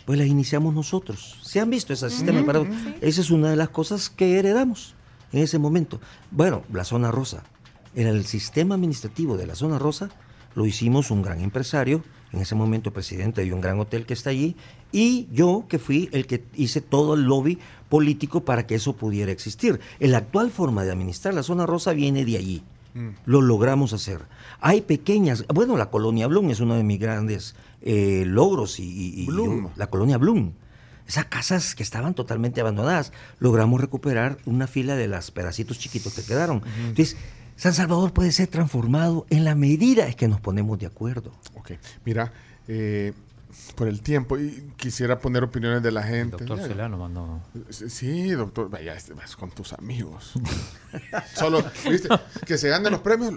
pues 0.04 0.18
las 0.18 0.28
iniciamos 0.28 0.74
nosotros. 0.74 1.38
¿Se 1.42 1.60
han 1.60 1.70
visto 1.70 1.92
ese 1.92 2.10
sistema 2.10 2.38
de 2.38 2.44
paradas? 2.44 2.68
Esa 3.00 3.20
es 3.20 3.30
una 3.30 3.50
de 3.50 3.56
las 3.56 3.70
cosas 3.70 4.10
que 4.10 4.38
heredamos 4.38 4.94
en 5.32 5.42
ese 5.42 5.58
momento. 5.58 6.00
Bueno, 6.30 6.62
la 6.72 6.84
zona 6.84 7.10
rosa. 7.10 7.44
En 7.94 8.06
el 8.06 8.24
sistema 8.26 8.74
administrativo 8.74 9.36
de 9.36 9.46
la 9.46 9.54
zona 9.54 9.78
rosa 9.78 10.10
lo 10.54 10.66
hicimos 10.66 11.10
un 11.10 11.22
gran 11.22 11.40
empresario, 11.40 12.02
en 12.32 12.40
ese 12.40 12.54
momento 12.54 12.92
presidente 12.92 13.44
de 13.44 13.52
un 13.52 13.60
gran 13.60 13.78
hotel 13.80 14.04
que 14.06 14.12
está 14.12 14.30
allí, 14.30 14.56
y 14.92 15.28
yo 15.32 15.64
que 15.68 15.78
fui 15.78 16.08
el 16.12 16.26
que 16.26 16.44
hice 16.54 16.80
todo 16.80 17.14
el 17.14 17.22
lobby 17.22 17.58
político 17.88 18.44
para 18.44 18.66
que 18.66 18.74
eso 18.74 18.96
pudiera 18.96 19.32
existir. 19.32 19.80
La 19.98 20.18
actual 20.18 20.50
forma 20.50 20.84
de 20.84 20.90
administrar 20.90 21.34
la 21.34 21.42
zona 21.42 21.64
rosa 21.64 21.92
viene 21.92 22.24
de 22.24 22.36
allí. 22.36 22.62
Lo 23.26 23.40
logramos 23.40 23.92
hacer. 23.92 24.22
Hay 24.60 24.80
pequeñas, 24.82 25.44
bueno, 25.52 25.76
la 25.76 25.90
colonia 25.90 26.26
Bloom 26.26 26.50
es 26.50 26.60
uno 26.60 26.74
de 26.74 26.82
mis 26.84 26.98
grandes 26.98 27.54
eh, 27.82 28.24
logros 28.26 28.80
y, 28.80 28.84
y- 28.84 29.22
y 29.22 29.26
Bloom. 29.26 29.64
yo- 29.64 29.70
la 29.76 29.86
colonia 29.88 30.18
Bloom. 30.18 30.52
Esas 31.06 31.24
casas 31.26 31.74
que 31.74 31.82
estaban 31.82 32.12
totalmente 32.14 32.60
abandonadas, 32.60 33.12
logramos 33.38 33.80
recuperar 33.80 34.36
una 34.44 34.66
fila 34.66 34.94
de 34.96 35.08
los 35.08 35.30
pedacitos 35.30 35.78
chiquitos 35.78 36.12
que 36.14 36.22
quedaron. 36.22 36.62
Entonces, 36.80 37.16
San 37.56 37.72
Salvador 37.74 38.12
puede 38.12 38.30
ser 38.30 38.48
transformado 38.48 39.26
en 39.30 39.44
la 39.44 39.54
medida 39.54 40.06
es 40.06 40.16
que 40.16 40.28
nos 40.28 40.40
ponemos 40.40 40.78
de 40.78 40.86
acuerdo. 40.86 41.32
Ok, 41.56 41.72
mira, 42.04 42.32
eh, 42.68 43.14
por 43.74 43.88
el 43.88 44.02
tiempo, 44.02 44.36
y 44.38 44.72
quisiera 44.76 45.18
poner 45.20 45.42
opiniones 45.44 45.82
de 45.82 45.90
la 45.90 46.02
gente. 46.02 46.36
Doctor 46.36 46.58
Ya, 46.58 46.66
Celano 46.66 46.98
mandó. 46.98 47.40
Sí, 47.70 48.30
doctor, 48.32 48.68
vaya, 48.70 48.94
este, 48.94 49.14
vas 49.14 49.36
con 49.36 49.50
tus 49.50 49.72
amigos. 49.72 50.34
Solo, 51.34 51.64
¿viste? 51.88 52.08
Que 52.46 52.58
se 52.58 52.68
ganen 52.68 52.92
los 52.92 53.00
premios. 53.00 53.34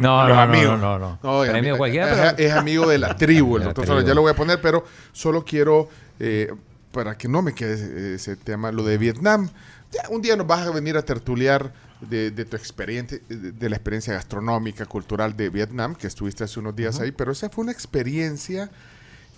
No, 0.00 0.26
los 0.28 0.36
no, 0.36 0.42
amigos. 0.42 0.78
no, 0.80 0.98
no, 0.98 1.18
no. 1.22 1.40
Premio 1.42 1.74
ami- 1.74 1.78
cualquiera, 1.78 2.10
es, 2.12 2.34
pero- 2.34 2.48
es 2.48 2.52
amigo 2.54 2.88
de 2.88 2.98
la 2.98 3.16
tribu, 3.16 3.56
el 3.56 3.64
doctor 3.64 3.84
tribu. 3.86 4.00
ya 4.02 4.14
lo 4.14 4.22
voy 4.22 4.32
a 4.32 4.36
poner, 4.36 4.60
pero 4.60 4.84
solo 5.12 5.44
quiero, 5.44 5.88
eh, 6.20 6.52
para 6.92 7.16
que 7.18 7.28
no 7.28 7.42
me 7.42 7.54
quede 7.54 7.74
ese, 7.74 8.14
ese 8.14 8.36
tema, 8.36 8.70
lo 8.72 8.82
de 8.84 8.98
Vietnam. 8.98 9.48
Ya 9.90 10.02
un 10.10 10.20
día 10.20 10.36
nos 10.36 10.46
vas 10.46 10.66
a 10.66 10.70
venir 10.70 10.96
a 10.96 11.02
tertuliar 11.02 11.72
de, 12.00 12.30
de 12.30 12.44
tu 12.44 12.56
experiencia, 12.56 13.18
de, 13.28 13.52
de 13.52 13.68
la 13.70 13.76
experiencia 13.76 14.12
gastronómica, 14.14 14.84
cultural 14.86 15.36
de 15.36 15.48
Vietnam, 15.48 15.94
que 15.94 16.06
estuviste 16.06 16.44
hace 16.44 16.60
unos 16.60 16.76
días 16.76 17.00
ahí, 17.00 17.10
pero 17.10 17.32
esa 17.32 17.48
fue 17.48 17.62
una 17.64 17.72
experiencia 17.72 18.70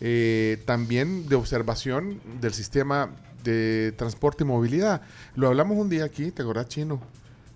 eh, 0.01 0.63
también 0.65 1.29
de 1.29 1.37
observación 1.37 2.21
del 2.41 2.53
sistema 2.55 3.11
de 3.45 3.93
transporte 3.97 4.45
y 4.45 4.47
movilidad. 4.47 5.03
Lo 5.35 5.49
hablamos 5.49 5.77
un 5.77 5.89
día 5.89 6.05
aquí, 6.05 6.31
¿te 6.31 6.43
acordás, 6.43 6.69
Chino? 6.69 7.01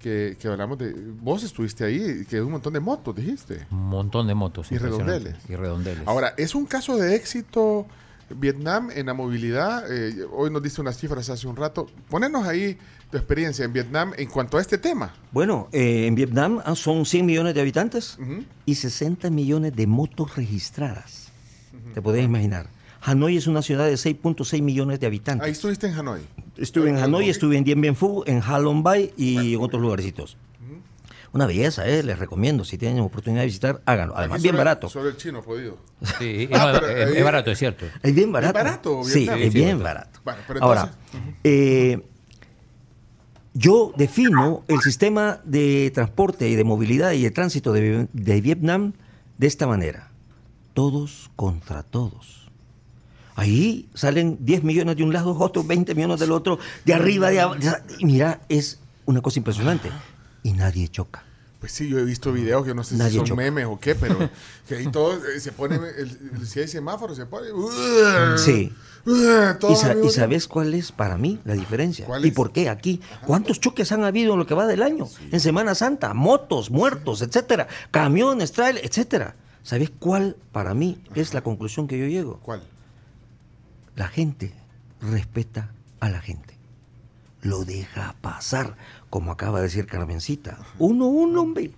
Que, 0.00 0.36
que 0.38 0.48
hablamos 0.48 0.78
de... 0.78 0.92
Vos 1.22 1.42
estuviste 1.42 1.84
ahí, 1.84 2.26
que 2.28 2.42
un 2.42 2.52
montón 2.52 2.74
de 2.74 2.80
motos, 2.80 3.16
dijiste. 3.16 3.66
Un 3.70 3.88
montón 3.88 4.26
de 4.26 4.34
motos. 4.34 4.70
Y 4.70 4.76
redondeles. 4.76 5.36
Y 5.48 5.56
redondeles. 5.56 6.06
Ahora, 6.06 6.34
¿es 6.36 6.54
un 6.54 6.66
caso 6.66 6.98
de 6.98 7.14
éxito 7.14 7.86
Vietnam 8.28 8.90
en 8.94 9.06
la 9.06 9.14
movilidad? 9.14 9.90
Eh, 9.90 10.26
hoy 10.30 10.50
nos 10.50 10.62
diste 10.62 10.82
unas 10.82 10.98
cifras 10.98 11.30
hace 11.30 11.46
un 11.46 11.56
rato. 11.56 11.86
Ponernos 12.10 12.46
ahí 12.46 12.76
tu 13.10 13.16
experiencia 13.16 13.64
en 13.64 13.72
Vietnam 13.72 14.12
en 14.18 14.28
cuanto 14.28 14.58
a 14.58 14.60
este 14.60 14.76
tema. 14.76 15.14
Bueno, 15.32 15.68
eh, 15.72 16.06
en 16.06 16.14
Vietnam 16.14 16.60
ah, 16.66 16.74
son 16.74 17.06
100 17.06 17.24
millones 17.24 17.54
de 17.54 17.62
habitantes 17.62 18.18
y 18.66 18.74
60 18.74 19.30
millones 19.30 19.74
de 19.74 19.86
motos 19.86 20.36
registradas. 20.36 21.23
Te 21.94 22.02
puedes 22.02 22.24
imaginar. 22.24 22.66
Hanoi 23.00 23.36
es 23.36 23.46
una 23.46 23.62
ciudad 23.62 23.86
de 23.86 23.94
6.6 23.94 24.62
millones 24.62 24.98
de 25.00 25.06
habitantes. 25.06 25.44
Ahí 25.46 25.52
estuviste 25.52 25.86
en 25.86 25.94
Hanoi. 25.94 26.22
Estuve 26.56 26.88
en 26.90 26.96
Hanoi, 26.96 27.28
estuve 27.28 27.56
en 27.56 27.64
Dien 27.64 27.80
Bien 27.80 27.94
Phu, 27.94 28.24
en 28.26 28.42
Ha 28.46 28.58
Long 28.58 28.82
Bay 28.82 29.12
y 29.16 29.54
en 29.54 29.60
otros 29.60 29.80
lugarcitos. 29.82 30.36
Una 31.32 31.46
belleza, 31.46 31.86
¿eh? 31.88 32.02
les 32.04 32.16
recomiendo. 32.18 32.64
Si 32.64 32.78
tienen 32.78 33.00
oportunidad 33.00 33.42
de 33.42 33.46
visitar, 33.46 33.82
háganlo. 33.86 34.16
Además, 34.16 34.40
bien 34.40 34.56
barato. 34.56 34.88
Solo 34.88 35.08
el 35.08 35.16
chino 35.16 35.42
podido. 35.42 35.78
Sí, 36.18 36.48
Ah, 36.52 36.78
no, 36.80 36.86
es, 36.86 37.08
ahí- 37.10 37.16
es 37.18 37.24
barato, 37.24 37.50
es 37.50 37.58
cierto. 37.58 37.86
Es 38.02 38.14
bien 38.14 38.30
barato. 38.30 38.54
barato, 38.54 39.02
Sí, 39.04 39.18
Vietnam? 39.20 39.38
es 39.40 39.52
Sí, 39.52 39.58
bien 39.58 39.76
sí. 39.78 39.82
barato. 39.82 40.20
Bueno, 40.24 40.38
pero 40.46 40.62
Ahora, 40.62 40.92
entonces- 41.12 41.34
eh, 41.42 42.02
yo 43.52 43.92
defino 43.96 44.62
el 44.68 44.80
sistema 44.80 45.40
de 45.44 45.90
transporte 45.92 46.48
y 46.48 46.54
de 46.54 46.64
movilidad 46.64 47.12
y 47.12 47.22
de 47.22 47.30
tránsito 47.32 47.72
de, 47.72 48.06
de 48.12 48.40
Vietnam 48.40 48.92
de 49.38 49.46
esta 49.48 49.66
manera. 49.66 50.10
Todos 50.74 51.30
contra 51.36 51.82
todos. 51.82 52.48
Ahí 53.36 53.88
salen 53.94 54.38
10 54.40 54.62
millones 54.62 54.96
de 54.96 55.02
un 55.02 55.12
lado, 55.12 55.36
otros 55.38 55.66
20 55.66 55.94
millones 55.94 56.20
del 56.20 56.30
otro, 56.32 56.58
de 56.84 56.94
arriba, 56.94 57.30
de 57.30 57.40
abajo. 57.40 57.60
Y 57.98 58.04
mira, 58.06 58.40
es 58.48 58.78
una 59.06 59.20
cosa 59.22 59.38
impresionante. 59.40 59.90
Y 60.42 60.52
nadie 60.52 60.88
choca. 60.88 61.24
Pues 61.58 61.72
sí, 61.72 61.88
yo 61.88 61.98
he 61.98 62.04
visto 62.04 62.30
videos 62.30 62.64
que 62.66 62.74
no 62.74 62.84
sé 62.84 62.94
Nadie 62.96 63.12
si 63.12 63.16
son 63.16 63.26
choca. 63.26 63.42
memes 63.42 63.64
o 63.66 63.80
qué, 63.80 63.94
pero 63.94 64.18
que 64.68 64.76
ahí 64.76 64.86
todos 64.88 65.20
eh, 65.34 65.40
se 65.40 65.50
ponen, 65.50 65.80
el, 65.82 66.30
el- 66.40 66.46
si 66.46 66.60
hay 66.60 66.68
semáforo, 66.68 67.14
se 67.14 67.24
pone. 67.24 67.48
Sí. 68.36 68.70
Uh, 69.06 69.72
¿Y, 69.72 69.76
sa- 69.76 69.94
y 70.02 70.10
sabes 70.10 70.46
cuál 70.46 70.74
es 70.74 70.92
para 70.92 71.16
mí 71.16 71.40
la 71.44 71.54
diferencia? 71.54 72.04
¿Cuál 72.06 72.24
¿Y 72.26 72.30
por 72.30 72.52
qué 72.52 72.68
aquí? 72.68 73.00
¿Cuántos 73.26 73.60
choques 73.60 73.90
han 73.92 74.04
habido 74.04 74.34
en 74.34 74.38
lo 74.40 74.46
que 74.46 74.54
va 74.54 74.66
del 74.66 74.82
año? 74.82 75.08
En 75.32 75.40
Semana 75.40 75.74
Santa, 75.74 76.12
motos, 76.14 76.70
muertos, 76.70 77.22
etcétera, 77.22 77.66
camiones, 77.90 78.52
trailers, 78.52 78.86
etcétera. 78.86 79.34
¿Sabes 79.64 79.90
cuál 79.98 80.36
para 80.52 80.74
mí 80.74 81.02
es 81.16 81.34
la 81.34 81.40
conclusión 81.40 81.88
que 81.88 81.98
yo 81.98 82.06
llego? 82.06 82.38
¿Cuál? 82.42 82.62
La 83.96 84.06
gente 84.08 84.52
respeta 85.00 85.70
a 86.00 86.08
la 86.10 86.20
gente. 86.20 86.54
Lo 87.42 87.64
deja 87.64 88.14
pasar, 88.20 88.76
como 89.10 89.32
acaba 89.32 89.58
de 89.58 89.64
decir 89.64 89.86
Carmencita. 89.86 90.58
Uno, 90.78 91.06
uno, 91.06 91.42
hombre. 91.42 91.70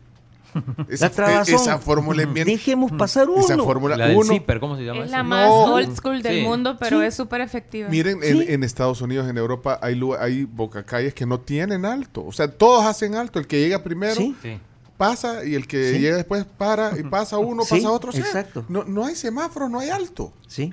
Esa, 0.89 1.09
esa 1.43 1.79
fórmula 1.79 2.23
es 2.23 2.33
bien. 2.33 2.47
Dejemos 2.47 2.91
pasar 2.93 3.29
uno. 3.29 3.41
Esa 3.41 3.57
fórmula 3.59 3.97
La 3.97 4.07
del 4.09 4.17
uno. 4.17 4.33
zipper, 4.33 4.59
¿cómo 4.59 4.77
se 4.77 4.85
llama 4.85 5.05
Es 5.05 5.11
la 5.11 5.23
más 5.23 5.49
No. 5.49 5.75
old 5.75 5.95
school 5.97 6.23
del 6.23 6.41
Sí. 6.41 6.47
mundo, 6.47 6.77
pero 6.79 7.01
Sí. 7.01 7.07
es 7.07 7.15
súper 7.15 7.41
efectiva. 7.43 7.89
Miren, 7.91 8.21
en, 8.23 8.43
en 8.51 8.65
Estados 8.65 9.01
Unidos, 9.03 9.29
en 9.29 9.37
Europa, 9.37 9.79
hay, 9.83 10.01
hay 10.19 10.45
bocacalles 10.45 11.13
que 11.15 11.27
no 11.27 11.41
tienen 11.41 11.85
alto. 11.85 12.25
O 12.25 12.33
sea, 12.33 12.51
todos 12.51 12.85
hacen 12.87 13.15
alto. 13.17 13.39
El 13.39 13.47
que 13.47 13.61
llega 13.61 13.83
primero 13.85 14.15
Sí. 14.15 14.35
Sí. 14.43 14.59
Pasa 14.97 15.45
y 15.45 15.55
el 15.55 15.67
que 15.67 15.93
Sí. 15.93 15.99
llega 15.99 16.17
después 16.17 16.45
para 16.45 16.99
y 16.99 17.03
pasa 17.03 17.39
uno, 17.39 17.65
Sí, 17.65 17.77
pasa 17.77 17.91
otro. 17.91 18.11
O 18.11 18.13
sea, 18.13 18.23
exacto. 18.25 18.65
No, 18.69 18.85
no 18.85 19.05
hay 19.05 19.15
semáforo, 19.17 19.69
no 19.69 19.79
hay 19.81 19.91
alto. 19.91 20.33
Sí. 20.47 20.73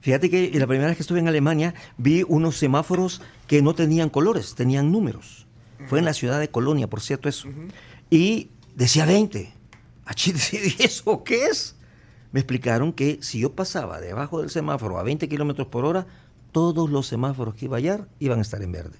Fíjate 0.00 0.28
que 0.30 0.50
la 0.58 0.66
primera 0.66 0.88
vez 0.88 0.96
que 0.96 1.02
estuve 1.02 1.18
en 1.20 1.28
Alemania 1.28 1.74
vi 1.96 2.24
unos 2.28 2.56
semáforos 2.58 3.22
que 3.46 3.62
no 3.62 3.74
tenían 3.74 4.10
colores, 4.10 4.54
tenían 4.54 4.92
números. 4.92 5.46
Fue 5.86 5.98
en 5.98 6.04
la 6.04 6.14
ciudad 6.14 6.38
de 6.40 6.48
Colonia, 6.48 6.88
por 6.88 7.00
cierto, 7.00 7.28
eso. 7.28 7.48
Y 8.10 8.50
decía 8.74 9.06
20. 9.06 9.52
Achí, 10.04 10.32
decía, 10.32 10.60
¿y 10.64 10.82
¿eso 10.82 11.24
qué 11.24 11.46
es? 11.46 11.76
Me 12.32 12.40
explicaron 12.40 12.92
que 12.92 13.18
si 13.22 13.38
yo 13.40 13.52
pasaba 13.54 14.00
debajo 14.00 14.40
del 14.40 14.50
semáforo 14.50 14.98
a 14.98 15.02
20 15.02 15.28
kilómetros 15.28 15.68
por 15.68 15.84
hora, 15.84 16.06
todos 16.52 16.90
los 16.90 17.06
semáforos 17.06 17.54
que 17.54 17.64
iba 17.66 17.76
a 17.76 17.78
hallar 17.80 18.08
iban 18.18 18.38
a 18.38 18.42
estar 18.42 18.60
en 18.62 18.72
verde. 18.72 18.98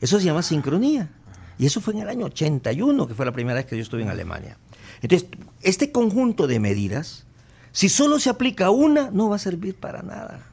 Eso 0.00 0.18
se 0.18 0.24
llama 0.24 0.42
sincronía. 0.42 1.10
Y 1.58 1.66
eso 1.66 1.80
fue 1.80 1.94
en 1.94 2.00
el 2.00 2.08
año 2.08 2.26
81, 2.26 3.06
que 3.08 3.14
fue 3.14 3.24
la 3.26 3.32
primera 3.32 3.56
vez 3.56 3.66
que 3.66 3.76
yo 3.76 3.82
estuve 3.82 4.02
en 4.02 4.08
Alemania. 4.08 4.56
Entonces, 5.00 5.28
este 5.62 5.92
conjunto 5.92 6.46
de 6.46 6.60
medidas, 6.60 7.24
si 7.72 7.88
solo 7.88 8.18
se 8.18 8.30
aplica 8.30 8.70
una, 8.70 9.10
no 9.10 9.28
va 9.28 9.36
a 9.36 9.38
servir 9.38 9.74
para 9.76 10.02
nada. 10.02 10.46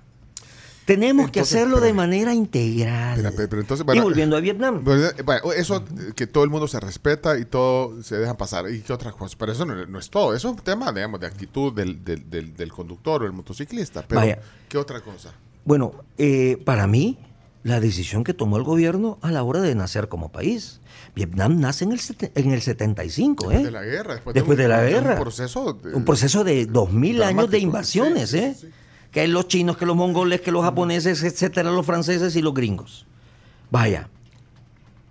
Tenemos 0.86 1.30
que 1.30 1.40
hacerlo 1.40 1.80
de 1.82 1.94
manera 1.94 2.34
integral. 2.34 3.22
Pero- 3.36 3.48
pero 3.50 3.62
entonces, 3.62 3.86
y 3.94 4.00
volviendo 4.00 4.36
a 4.36 4.40
Vietnam. 4.40 4.84
Bueno, 4.84 5.04
eso 5.56 5.84
que 6.16 6.26
todo 6.26 6.44
el 6.44 6.50
mundo 6.50 6.68
se 6.68 6.80
respeta 6.80 7.38
y 7.38 7.46
todo 7.46 8.02
se 8.02 8.18
deja 8.18 8.36
pasar. 8.36 8.68
¿Y 8.72 8.82
qué 8.82 8.92
otra 8.92 9.12
cosa? 9.12 9.36
Pero 9.38 9.52
eso 9.52 9.66
no, 9.66 9.86
no 9.86 10.00
es 10.00 10.10
todo. 10.10 10.34
Eso 10.34 10.50
es 10.50 10.56
un 10.58 10.64
tema, 10.64 10.92
digamos, 10.92 11.20
de 11.20 11.28
actitud 11.28 11.74
del, 11.74 12.04
del, 12.04 12.28
del- 12.28 12.56
del 12.56 12.72
conductor 12.72 13.22
o 13.22 13.26
el 13.28 13.34
motociclista. 13.34 14.04
Pero, 14.08 14.22
Vaya. 14.22 14.40
¿qué 14.68 14.80
otra 14.80 15.00
cosa? 15.02 15.32
Bueno, 15.64 15.92
eh, 16.18 16.60
para 16.66 16.88
mí, 16.88 17.20
la 17.64 17.80
decisión 17.80 18.24
que 18.24 18.34
tomó 18.34 18.58
el 18.58 18.64
gobierno 18.64 19.18
a 19.22 19.32
la 19.32 19.44
hora 19.44 19.62
de 19.62 19.76
nacer 19.76 20.08
como 20.08 20.32
país. 20.32 20.80
Vietnam 21.16 21.60
nace 21.60 21.84
en 21.86 21.92
el, 21.92 22.00
en 22.36 22.52
el 22.52 22.62
75, 22.62 23.50
Después 23.50 23.62
¿eh? 23.62 23.66
de 23.66 23.72
la 23.72 23.84
guerra. 23.84 24.14
Después, 24.16 24.34
Después 24.34 24.58
de, 24.58 24.64
de 24.68 24.70
un- 24.70 24.78
la 24.78 24.84
guerra. 24.90 25.14
Un 25.16 25.20
proceso. 25.22 25.74
de- 25.74 25.94
Un 25.96 26.06
proceso 26.06 26.44
de 26.44 26.66
2000 26.66 27.24
años 27.24 27.50
de 27.50 27.60
invasiones, 27.60 28.30
Sí, 28.30 28.38
¿eh? 28.38 28.56
sí, 28.58 28.68
sí. 28.68 28.74
Que 29.12 29.28
los 29.28 29.48
chinos, 29.48 29.76
que 29.76 29.86
los 29.88 29.96
mongoles, 29.96 30.40
que 30.42 30.52
los 30.52 30.64
japoneses, 30.64 31.24
etcétera, 31.24 31.72
los 31.72 31.86
franceses 31.86 32.36
y 32.36 32.42
los 32.42 32.54
gringos. 32.54 33.08
Vaya, 33.72 34.08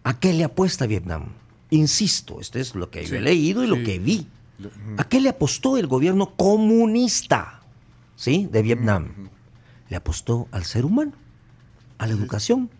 ¿a 0.04 0.18
qué 0.20 0.32
le 0.32 0.44
apuesta 0.44 0.86
Vietnam? 0.86 1.32
Insisto, 1.70 2.40
esto 2.40 2.58
es 2.58 2.74
lo 2.74 2.90
que 2.90 3.04
yo 3.04 3.16
he 3.16 3.20
leído 3.20 3.62
y 3.64 3.66
lo 3.66 3.76
que 3.82 3.98
vi. 3.98 4.26
¿A 4.96 5.04
qué 5.04 5.20
le 5.20 5.28
apostó 5.28 5.76
el 5.76 5.86
gobierno 5.86 6.34
comunista, 6.36 7.60
¿sí? 8.16 8.48
De 8.50 8.62
Vietnam. 8.62 9.28
Le 9.88 9.96
apostó 9.96 10.48
al 10.52 10.64
ser 10.64 10.84
humano, 10.84 11.12
a 11.98 12.06
la 12.06 12.12
educación, 12.14 12.70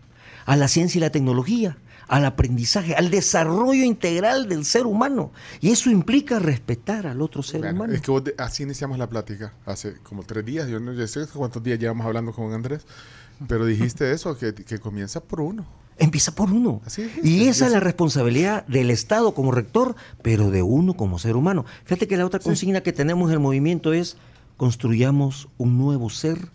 a 0.45 0.55
la 0.55 0.67
ciencia 0.67 0.97
y 0.97 1.01
la 1.01 1.11
tecnología, 1.11 1.77
al 2.07 2.25
aprendizaje, 2.25 2.95
al 2.95 3.11
desarrollo 3.11 3.83
integral 3.83 4.49
del 4.49 4.65
ser 4.65 4.87
humano. 4.87 5.31
Y 5.61 5.69
eso 5.69 5.91
implica 5.91 6.39
respetar 6.39 7.05
al 7.05 7.21
otro 7.21 7.43
ser 7.43 7.59
Bueno, 7.61 7.75
humano. 7.75 7.93
es 7.93 8.01
que 8.01 8.09
vos 8.11 8.23
de- 8.23 8.33
así 8.37 8.63
iniciamos 8.63 8.97
la 8.97 9.07
plática 9.07 9.53
hace 9.65 9.95
como 10.01 10.23
tres 10.23 10.43
días. 10.45 10.67
Yo 10.67 10.79
no 10.79 10.93
yo 10.93 11.05
sé 11.07 11.27
cuántos 11.33 11.61
días 11.61 11.77
llevamos 11.77 12.05
hablando 12.07 12.31
con 12.33 12.51
Andrés. 12.53 12.85
Pero 13.47 13.65
dijiste 13.65 14.11
eso, 14.11 14.37
que, 14.37 14.53
que 14.55 14.79
comienza 14.79 15.19
por 15.21 15.41
uno. 15.41 15.65
Empieza 15.97 16.33
por 16.33 16.49
uno. 16.51 16.81
Así 16.85 17.01
es, 17.03 17.23
y 17.25 17.41
esa 17.41 17.49
es 17.49 17.61
es- 17.67 17.71
la 17.73 17.79
responsabilidad 17.81 18.65
del 18.67 18.89
Estado 18.89 19.33
como 19.33 19.51
rector, 19.51 19.95
pero 20.23 20.49
de 20.49 20.63
uno 20.63 20.95
como 20.95 21.19
ser 21.19 21.35
humano. 21.35 21.65
Fíjate 21.83 22.07
que 22.07 22.17
la 22.17 22.25
otra 22.25 22.39
consigna 22.39 22.81
que 22.81 22.91
tenemos 22.93 23.29
en 23.29 23.33
el 23.33 23.39
movimiento 23.39 23.93
es 23.93 24.17
construyamos 24.57 25.47
un 25.57 25.77
nuevo 25.77 26.09
ser 26.09 26.49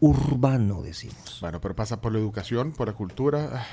urbano, 0.00 0.82
decimos. 0.82 1.38
Bueno, 1.40 1.60
pero 1.60 1.74
pasa 1.74 2.00
por 2.00 2.12
la 2.12 2.18
educación, 2.18 2.72
por 2.72 2.88
la 2.88 2.94
cultura. 2.94 3.50
Ah, 3.54 3.66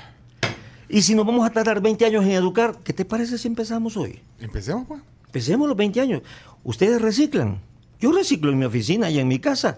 Y 0.88 1.02
si 1.02 1.14
nos 1.14 1.26
vamos 1.26 1.46
a 1.46 1.52
tardar 1.52 1.80
20 1.80 2.04
años 2.06 2.24
en 2.24 2.32
educar, 2.32 2.76
¿qué 2.84 2.92
te 2.92 3.04
parece 3.04 3.38
si 3.38 3.48
empezamos 3.48 3.96
hoy? 3.96 4.20
Empecemos, 4.40 4.86
pues. 4.86 5.00
Empecemos 5.26 5.68
los 5.68 5.76
20 5.76 6.00
años. 6.00 6.22
Ustedes 6.64 7.00
reciclan. 7.00 7.60
Yo 8.00 8.12
reciclo 8.12 8.50
en 8.52 8.58
mi 8.58 8.64
oficina 8.64 9.10
y 9.10 9.18
en 9.18 9.28
mi 9.28 9.38
casa. 9.38 9.76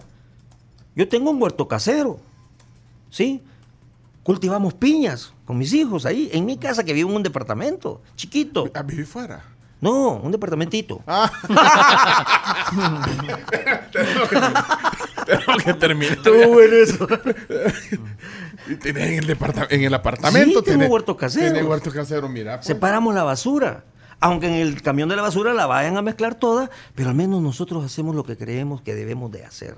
Yo 0.95 1.07
tengo 1.07 1.31
un 1.31 1.41
huerto 1.41 1.67
casero. 1.67 2.19
¿Sí? 3.09 3.41
Cultivamos 4.23 4.73
piñas 4.73 5.33
con 5.45 5.57
mis 5.57 5.73
hijos 5.73 6.05
ahí, 6.05 6.29
en 6.31 6.45
mi 6.45 6.57
casa 6.57 6.83
que 6.83 6.93
vivo 6.93 7.09
en 7.09 7.15
un 7.17 7.23
departamento 7.23 8.01
chiquito. 8.15 8.69
A 8.73 8.83
vivir 8.83 9.07
fuera. 9.07 9.43
No, 9.81 10.17
un 10.17 10.31
departamentito. 10.31 11.01
Que 15.63 15.73
terminar. 15.73 16.17
Estuvo 16.17 16.61
en 16.61 16.73
eso. 16.73 17.07
Tenés 18.81 19.23
en 19.23 19.29
el, 19.29 19.37
en 19.69 19.83
el 19.83 19.93
apartamento. 19.93 20.59
Sí, 20.63 20.71
tenés- 20.71 20.89
huerto 20.89 21.15
casero. 21.17 21.53
tenés 21.53 21.67
huerto 21.67 21.91
casero, 21.91 22.29
mira. 22.29 22.57
pues. 22.57 22.67
Separamos 22.67 23.13
la 23.15 23.23
basura. 23.23 23.83
Aunque 24.21 24.47
en 24.47 24.55
el 24.55 24.81
camión 24.81 25.07
de 25.07 25.15
la 25.15 25.21
basura 25.21 25.53
la 25.53 25.65
vayan 25.65 25.95
a 25.95 26.01
mezclar 26.01 26.35
toda, 26.35 26.69
pero 26.93 27.09
al 27.09 27.15
menos 27.15 27.41
nosotros 27.41 27.85
hacemos 27.85 28.15
lo 28.15 28.23
que 28.25 28.35
creemos 28.35 28.81
que 28.81 28.93
debemos 28.93 29.31
de 29.31 29.45
hacer. 29.45 29.75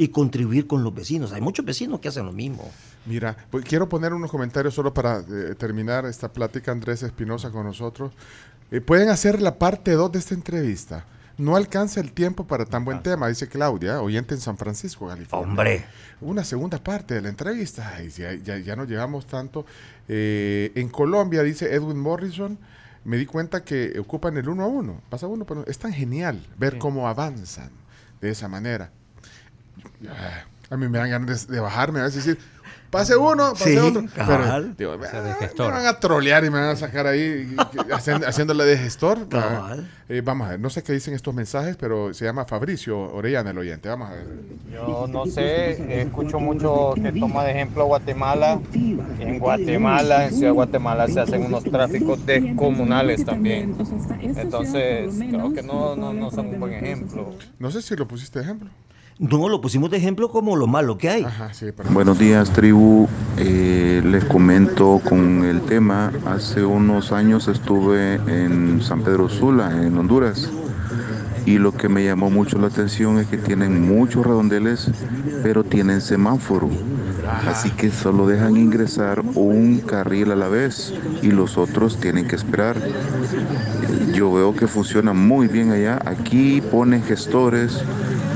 Y 0.00 0.08
contribuir 0.08 0.68
con 0.68 0.84
los 0.84 0.94
vecinos. 0.94 1.32
Hay 1.32 1.40
muchos 1.40 1.64
vecinos 1.64 1.98
que 1.98 2.06
hacen 2.06 2.24
lo 2.24 2.30
mismo. 2.32 2.70
Mira, 3.04 3.36
pues, 3.50 3.64
quiero 3.64 3.88
poner 3.88 4.12
unos 4.12 4.30
comentarios 4.30 4.72
solo 4.74 4.94
para 4.94 5.18
eh, 5.18 5.56
terminar 5.58 6.06
esta 6.06 6.32
plática, 6.32 6.70
Andrés 6.70 7.02
Espinosa 7.02 7.50
con 7.50 7.66
nosotros. 7.66 8.12
Eh, 8.70 8.80
pueden 8.80 9.08
hacer 9.08 9.42
la 9.42 9.58
parte 9.58 9.92
2 9.92 10.12
de 10.12 10.18
esta 10.20 10.34
entrevista. 10.34 11.04
No 11.38 11.54
alcanza 11.56 12.00
el 12.00 12.12
tiempo 12.12 12.46
para 12.46 12.64
tan 12.66 12.84
buen 12.84 13.02
tema, 13.02 13.28
dice 13.28 13.48
Claudia, 13.48 14.02
oyente 14.02 14.34
en 14.34 14.40
San 14.40 14.58
Francisco, 14.58 15.06
California. 15.06 15.48
Hombre. 15.48 15.84
Una 16.20 16.42
segunda 16.42 16.82
parte 16.82 17.14
de 17.14 17.20
la 17.22 17.28
entrevista. 17.28 17.92
Ay, 17.96 18.10
ya, 18.10 18.34
ya, 18.34 18.58
ya 18.58 18.74
no 18.74 18.84
llevamos 18.84 19.26
tanto. 19.26 19.64
Eh, 20.08 20.72
en 20.74 20.88
Colombia, 20.88 21.44
dice 21.44 21.72
Edwin 21.72 21.98
Morrison, 21.98 22.58
me 23.04 23.16
di 23.16 23.24
cuenta 23.24 23.62
que 23.62 23.98
ocupan 24.00 24.36
el 24.36 24.48
uno 24.48 24.64
a 24.64 24.66
uno. 24.66 25.00
Pasa 25.08 25.28
uno, 25.28 25.44
pero 25.44 25.64
es 25.66 25.78
tan 25.78 25.92
genial 25.92 26.44
ver 26.58 26.78
cómo 26.78 27.08
avanzan 27.08 27.70
de 28.20 28.30
esa 28.30 28.48
manera. 28.48 28.90
Ah, 30.08 30.44
A 30.70 30.76
mí 30.76 30.88
me 30.88 30.98
dan 30.98 31.10
ganas 31.10 31.46
de, 31.46 31.54
de 31.54 31.60
bajarme, 31.60 32.00
a 32.00 32.04
veces 32.04 32.24
decir, 32.24 32.42
pase 32.90 33.16
uno, 33.16 33.52
pase 33.52 33.72
Sí, 33.72 33.76
otro. 33.78 34.04
cabal. 34.14 34.74
Pero, 34.76 34.96
digo, 34.96 35.06
ah, 35.10 35.22
me 35.58 35.70
van 35.70 35.86
a 35.86 36.00
trolear 36.00 36.44
y 36.44 36.50
me 36.50 36.58
van 36.60 36.70
a 36.70 36.76
sacar 36.76 37.06
ahí 37.06 37.54
haciéndole 38.26 38.64
de 38.64 38.78
gestor. 38.78 39.28
Cabal. 39.28 39.88
Eh, 40.10 40.22
vamos 40.24 40.46
a 40.46 40.50
ver, 40.52 40.60
no 40.60 40.70
sé 40.70 40.82
qué 40.82 40.94
dicen 40.94 41.12
estos 41.12 41.34
mensajes, 41.34 41.76
pero 41.76 42.14
se 42.14 42.24
llama 42.24 42.46
Fabricio 42.46 42.98
Orellana, 42.98 43.50
el 43.50 43.58
oyente. 43.58 43.90
Vamos 43.90 44.08
a 44.08 44.12
ver. 44.14 44.26
Yo 44.72 45.06
no 45.06 45.26
sé, 45.26 46.00
escucho 46.00 46.40
mucho 46.40 46.94
que 46.94 47.12
toma 47.12 47.44
de 47.44 47.50
ejemplo 47.50 47.84
Guatemala. 47.84 48.58
En 49.18 49.38
Guatemala, 49.38 50.24
en 50.24 50.30
Ciudad 50.30 50.48
de 50.48 50.52
Guatemala, 50.52 51.08
se 51.08 51.20
hacen 51.20 51.44
unos 51.44 51.64
tráficos 51.64 52.24
descomunales 52.24 53.24
también. 53.24 53.76
Entonces, 54.22 55.14
creo 55.18 55.52
que 55.52 55.62
no, 55.62 55.94
no, 55.94 56.12
no 56.14 56.30
son 56.30 56.46
un 56.48 56.60
buen 56.60 56.72
ejemplo. 56.72 57.34
No 57.58 57.70
sé 57.70 57.82
si 57.82 57.94
lo 57.94 58.08
pusiste 58.08 58.38
de 58.38 58.44
ejemplo. 58.46 58.70
No, 59.18 59.48
lo 59.48 59.60
pusimos 59.60 59.90
de 59.90 59.96
ejemplo 59.96 60.28
como 60.28 60.54
lo 60.54 60.68
malo 60.68 60.96
que 60.96 61.10
hay. 61.10 61.24
Ajá, 61.24 61.52
sí, 61.52 61.66
pero... 61.76 61.90
Buenos 61.90 62.20
días, 62.20 62.50
tribu. 62.52 63.08
Eh, 63.36 64.00
les 64.04 64.24
comento 64.24 65.00
con 65.08 65.44
el 65.44 65.60
tema. 65.62 66.12
Hace 66.24 66.64
unos 66.64 67.10
años 67.10 67.48
estuve 67.48 68.14
en 68.14 68.80
San 68.80 69.02
Pedro 69.02 69.28
Sula, 69.28 69.72
en 69.84 69.98
Honduras. 69.98 70.48
Y 71.46 71.58
lo 71.58 71.72
que 71.72 71.88
me 71.88 72.04
llamó 72.04 72.30
mucho 72.30 72.58
la 72.58 72.68
atención 72.68 73.18
es 73.18 73.26
que 73.26 73.38
tienen 73.38 73.88
muchos 73.88 74.24
redondeles, 74.24 74.88
pero 75.42 75.64
tienen 75.64 76.00
semáforo. 76.00 76.68
Así 77.46 77.70
que 77.70 77.90
solo 77.90 78.26
dejan 78.26 78.56
ingresar 78.56 79.22
un 79.34 79.80
carril 79.80 80.30
a 80.30 80.36
la 80.36 80.48
vez 80.48 80.94
y 81.22 81.32
los 81.32 81.58
otros 81.58 81.98
tienen 81.98 82.28
que 82.28 82.36
esperar. 82.36 82.76
Yo 84.14 84.32
veo 84.32 84.54
que 84.54 84.66
funciona 84.66 85.12
muy 85.12 85.48
bien 85.48 85.72
allá. 85.72 85.98
Aquí 86.04 86.60
ponen 86.60 87.02
gestores, 87.02 87.82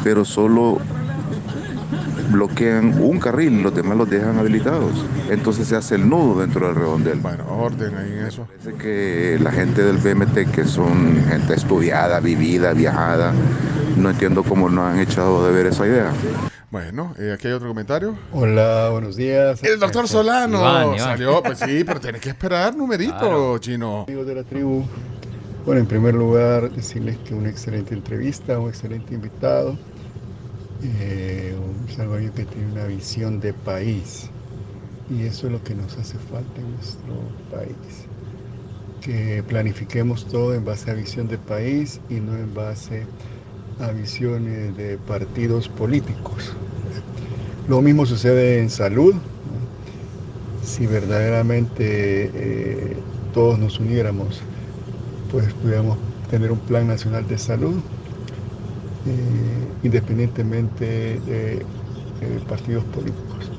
pero 0.02 0.24
solo 0.24 0.78
bloquean 2.30 2.94
un 3.02 3.18
carril, 3.18 3.62
los 3.62 3.74
demás 3.74 3.96
los 3.98 4.08
dejan 4.08 4.38
habilitados. 4.38 5.04
Entonces 5.28 5.68
se 5.68 5.76
hace 5.76 5.96
el 5.96 6.08
nudo 6.08 6.40
dentro 6.40 6.66
del 6.66 6.76
redondel. 6.76 7.18
Bueno, 7.20 7.44
orden 7.58 7.94
ahí 7.96 8.12
en 8.12 8.26
eso. 8.26 8.46
Parece 8.46 8.74
que 8.82 9.38
la 9.42 9.52
gente 9.52 9.82
del 9.82 9.98
BMT, 9.98 10.50
que 10.50 10.64
son 10.64 11.22
gente 11.28 11.54
estudiada, 11.54 12.20
vivida, 12.20 12.72
viajada, 12.72 13.32
no 13.96 14.10
entiendo 14.10 14.42
cómo 14.42 14.70
no 14.70 14.86
han 14.86 14.98
echado 14.98 15.46
de 15.46 15.52
ver 15.52 15.66
esa 15.66 15.86
idea. 15.86 16.10
Bueno, 16.70 17.14
eh, 17.18 17.32
aquí 17.34 17.48
hay 17.48 17.52
otro 17.52 17.68
comentario. 17.68 18.16
Hola, 18.32 18.88
buenos 18.90 19.14
días. 19.16 19.62
El 19.62 19.78
doctor 19.78 20.08
Solano 20.08 20.58
Iván, 20.58 20.86
Iván. 20.86 20.98
salió, 20.98 21.42
pues 21.42 21.58
sí, 21.58 21.84
pero 21.84 22.00
tiene 22.00 22.18
que 22.18 22.30
esperar 22.30 22.74
numerito, 22.74 23.18
Claro. 23.18 23.58
chino. 23.58 24.04
Amigos 24.08 24.26
de 24.26 24.34
la 24.36 24.42
tribu, 24.42 24.82
bueno, 25.66 25.82
en 25.82 25.86
primer 25.86 26.14
lugar, 26.14 26.70
decirles 26.70 27.18
que 27.26 27.34
una 27.34 27.50
excelente 27.50 27.92
entrevista, 27.92 28.58
un 28.58 28.70
excelente 28.70 29.12
invitado, 29.12 29.76
eh, 30.82 31.54
un 31.56 31.88
salvadoreño 31.88 32.32
que 32.34 32.44
tiene 32.44 32.72
una 32.72 32.86
visión 32.86 33.40
de 33.40 33.52
país, 33.52 34.30
y 35.10 35.22
eso 35.22 35.46
es 35.46 35.52
lo 35.52 35.62
que 35.62 35.74
nos 35.74 35.96
hace 35.98 36.18
falta 36.18 36.60
en 36.60 36.70
nuestro 36.72 37.14
país. 37.50 38.06
Que 39.00 39.42
planifiquemos 39.42 40.26
todo 40.26 40.54
en 40.54 40.64
base 40.64 40.90
a 40.90 40.94
visión 40.94 41.28
de 41.28 41.38
país 41.38 42.00
y 42.09 42.14
no 42.14 42.36
en 42.36 42.54
base 42.54 43.04
a 43.80 43.90
visiones 43.90 44.76
de 44.76 44.96
partidos 44.98 45.68
políticos. 45.68 46.52
Lo 47.68 47.80
mismo 47.80 48.06
sucede 48.06 48.60
en 48.60 48.70
salud. 48.70 49.14
Si 50.62 50.86
verdaderamente 50.86 52.30
eh, 52.34 52.96
todos 53.34 53.59
nos 53.59 53.80
uniéramos, 53.80 54.40
pues 55.30 55.52
pudiéramos 55.54 55.98
tener 56.30 56.52
un 56.52 56.59
plan 56.60 56.86
nacional 56.86 57.26
de 57.26 57.38
salud, 57.38 57.74
eh, 59.06 59.61
independientemente 59.82 61.20
de 61.20 61.54
eh, 61.56 61.64
partidos 62.48 62.84
políticos. 62.84 63.50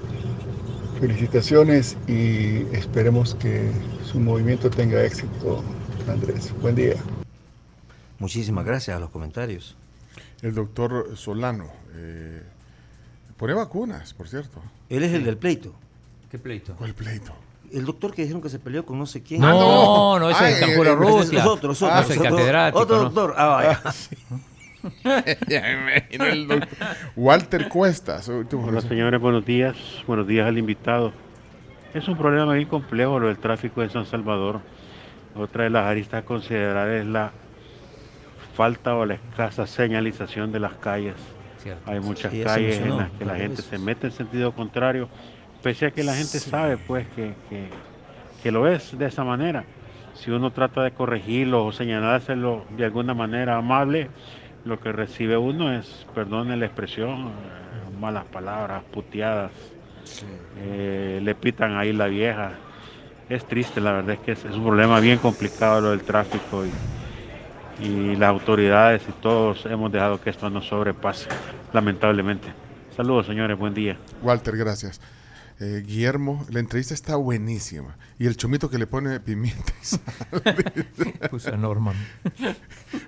Felicitaciones 0.99 1.97
y 2.07 2.61
esperemos 2.75 3.35
que 3.35 3.71
su 4.05 4.19
movimiento 4.19 4.69
tenga 4.69 5.03
éxito, 5.03 5.63
Andrés. 6.07 6.53
Buen 6.61 6.75
día. 6.75 6.95
Muchísimas 8.19 8.63
gracias 8.65 8.95
a 8.95 8.99
los 8.99 9.09
comentarios. 9.09 9.75
El 10.41 10.53
doctor 10.53 11.11
Solano 11.15 11.65
eh, 11.95 12.41
pone 13.37 13.53
vacunas, 13.53 14.13
por 14.13 14.29
cierto. 14.29 14.61
Él 14.89 15.03
es 15.03 15.13
el 15.13 15.25
del 15.25 15.37
pleito. 15.37 15.73
¿Qué 16.31 16.39
pleito? 16.39 16.73
¿Cuál 16.75 16.93
pleito? 16.93 17.33
El 17.71 17.85
doctor 17.85 18.13
que 18.13 18.21
dijeron 18.21 18.41
que 18.41 18.49
se 18.49 18.59
peleó 18.59 18.85
con 18.85 18.97
no 18.99 19.05
sé 19.05 19.23
quién. 19.23 19.41
No, 19.41 19.47
Ah, 19.47 19.51
no. 19.51 20.19
no, 20.19 20.29
ese 20.29 20.49
es 20.51 20.61
el 20.61 20.67
Canjura 20.67 20.95
Rusia. 20.95 21.39
Es 21.39 21.45
otro, 21.45 21.71
es 21.73 21.81
otro. 21.81 21.95
Ah, 21.95 22.01
es 22.01 22.09
es 22.11 22.15
el 22.17 22.19
otro- 22.21 22.35
catedrático, 22.37 22.79
Otro 22.79 22.95
¿no? 22.97 23.03
doctor. 23.03 23.33
Ah, 23.37 23.47
vaya. 23.47 23.81
Ya 25.47 25.61
me 25.61 25.73
imagino 25.73 26.25
el 26.25 26.47
doctor. 26.47 26.77
Walter 27.15 27.69
último 28.27 28.65
Hola 28.65 28.81
señores, 28.81 29.19
buenos 29.21 29.45
días. 29.45 29.75
Buenos 30.07 30.27
días 30.27 30.47
al 30.47 30.57
invitado. 30.57 31.13
Es 31.93 32.07
un 32.07 32.17
problema 32.17 32.53
bien 32.53 32.67
complejo 32.67 33.19
lo 33.19 33.27
del 33.27 33.37
tráfico 33.37 33.81
en 33.83 33.89
San 33.89 34.05
Salvador. 34.05 34.59
Otra 35.35 35.63
de 35.65 35.69
las 35.69 35.85
aristas 35.85 36.23
a 36.23 36.25
considerar 36.25 36.89
es 36.89 37.05
la 37.05 37.31
falta 38.55 38.95
o 38.95 39.05
la 39.05 39.15
escasa 39.15 39.65
señalización 39.67 40.51
de 40.51 40.59
las 40.59 40.73
calles. 40.73 41.15
Cierto. 41.59 41.89
Hay 41.89 41.99
muchas 41.99 42.31
Sí, 42.31 42.43
calles 42.43 42.79
en 42.81 42.97
las 42.97 43.09
que 43.11 43.25
la 43.25 43.35
gente 43.35 43.49
veces. 43.57 43.65
se 43.65 43.77
mete 43.77 44.07
en 44.07 44.13
sentido 44.13 44.51
contrario, 44.51 45.07
pese 45.61 45.85
a 45.87 45.91
que 45.91 46.03
la 46.03 46.13
gente 46.13 46.39
sabe 46.39 46.77
pues 46.77 47.07
que, 47.15 47.33
que- 47.49 47.69
que 48.43 48.51
lo 48.51 48.67
es 48.67 48.97
de 48.97 49.05
esa 49.05 49.23
manera. 49.23 49.63
Si 50.15 50.29
uno 50.29 50.51
trata 50.51 50.83
de 50.83 50.91
corregirlo 50.91 51.65
o 51.65 51.71
señalárselo 51.71 52.65
de 52.77 52.85
alguna 52.85 53.13
manera 53.13 53.57
amable, 53.57 54.09
lo 54.65 54.79
que 54.79 54.91
recibe 54.91 55.37
uno 55.37 55.73
es, 55.73 56.05
perdone 56.15 56.55
la 56.57 56.65
expresión, 56.65 57.31
malas 57.99 58.25
palabras, 58.25 58.83
puteadas, 58.91 59.51
eh, 60.59 61.19
le 61.21 61.35
pitan 61.35 61.75
ahí 61.77 61.93
la 61.93 62.07
vieja. 62.07 62.51
Es 63.29 63.45
triste, 63.45 63.81
la 63.81 63.93
verdad 63.93 64.15
es 64.15 64.19
que 64.19 64.31
es, 64.33 64.45
es 64.45 64.55
un 64.55 64.63
problema 64.63 64.99
bien 64.99 65.17
complicado 65.17 65.81
lo 65.81 65.91
del 65.91 66.01
tráfico 66.01 66.63
y, 66.65 67.85
y 67.85 68.15
las 68.15 68.29
autoridades 68.29 69.03
y 69.07 69.11
todos 69.13 69.65
hemos 69.65 69.91
dejado 69.91 70.21
que 70.21 70.29
esto 70.29 70.49
nos 70.49 70.67
sobrepase, 70.67 71.29
lamentablemente. 71.71 72.49
Saludos, 72.95 73.25
señores, 73.25 73.57
buen 73.57 73.73
día. 73.73 73.97
Walter, 74.21 74.55
gracias. 74.55 75.01
Eh, 75.65 75.81
Guillermo, 75.85 76.43
la 76.49 76.59
entrevista 76.59 76.93
está 76.93 77.15
buenísima. 77.15 77.95
Y 78.19 78.27
el 78.27 78.35
chomito 78.35 78.69
que 78.69 78.77
le 78.77 78.85
pone 78.85 79.17
pimienta 79.21 79.71
y 79.81 79.85
sal. 79.85 80.01
Puso 81.31 81.53
a 81.53 81.57
Norman. 81.57 81.95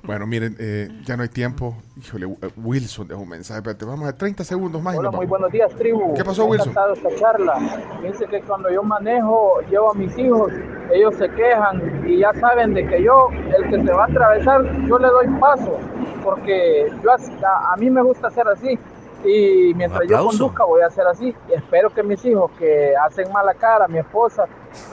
bueno, 0.04 0.26
miren, 0.26 0.56
eh, 0.60 0.88
ya 1.06 1.18
no 1.18 1.24
hay 1.24 1.30
tiempo. 1.30 1.76
Híjole, 2.02 2.28
eh, 2.28 2.50
Wilson 2.56 3.10
dejó 3.10 3.22
un 3.24 3.28
mensaje. 3.30 3.58
Espérate, 3.60 3.84
vamos 3.84 4.08
a 4.08 4.16
30 4.18 4.46
segundos 4.46 4.82
más. 4.82 4.96
y 4.96 5.00
Hola, 5.00 5.10
nos 5.10 5.18
muy 5.18 5.26
buenos 5.26 5.52
días, 5.52 5.70
tribu. 5.76 6.14
¿Qué 6.14 6.24
pasó, 6.24 6.44
Me 6.44 6.48
ha 6.48 6.52
Wilson? 6.52 6.70
encantado 6.70 6.94
esta 6.94 7.16
charla. 7.20 8.00
Dice 8.02 8.26
que 8.28 8.40
cuando 8.44 8.72
yo 8.72 8.84
manejo, 8.84 9.60
llevo 9.70 9.92
a 9.92 9.94
mis 9.94 10.18
hijos, 10.18 10.54
ellos 10.94 11.14
se 11.18 11.30
quejan 11.32 12.08
y 12.08 12.20
ya 12.20 12.32
saben 12.40 12.74
de 12.74 12.88
que 12.88 13.04
yo, 13.04 13.28
el 13.32 13.70
que 13.70 13.84
se 13.84 13.92
va 13.92 14.04
a 14.06 14.08
atravesar, 14.08 14.88
yo 14.88 14.98
le 14.98 15.08
doy 15.10 15.28
paso, 15.42 15.78
porque 16.24 16.90
yo 17.04 17.12
as- 17.12 17.30
a, 17.44 17.74
a 17.74 17.78
mí 17.78 17.90
me 17.90 18.02
gusta 18.02 18.28
hacer 18.28 18.48
así. 18.48 18.80
Y 19.26 19.74
mientras 19.74 20.04
yo 20.08 20.26
conduzca 20.26 20.64
voy 20.66 20.82
a 20.82 20.88
hacer 20.88 21.06
así. 21.08 21.36
Y 21.50 21.54
espero 21.54 21.94
que 21.94 22.04
mis 22.04 22.24
hijos 22.26 22.52
que 22.58 22.94
hacen 22.96 23.32
mala 23.32 23.54
cara, 23.54 23.88
mi 23.88 23.98
esposa, 24.00 24.46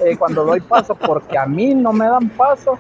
eh, 0.05 0.17
cuando 0.17 0.45
doy 0.45 0.61
paso, 0.69 0.95
porque 0.95 1.39
a 1.39 1.47
mí 1.47 1.75
no 1.75 1.93
me 1.93 2.07
dan 2.07 2.31
paso, 2.31 2.79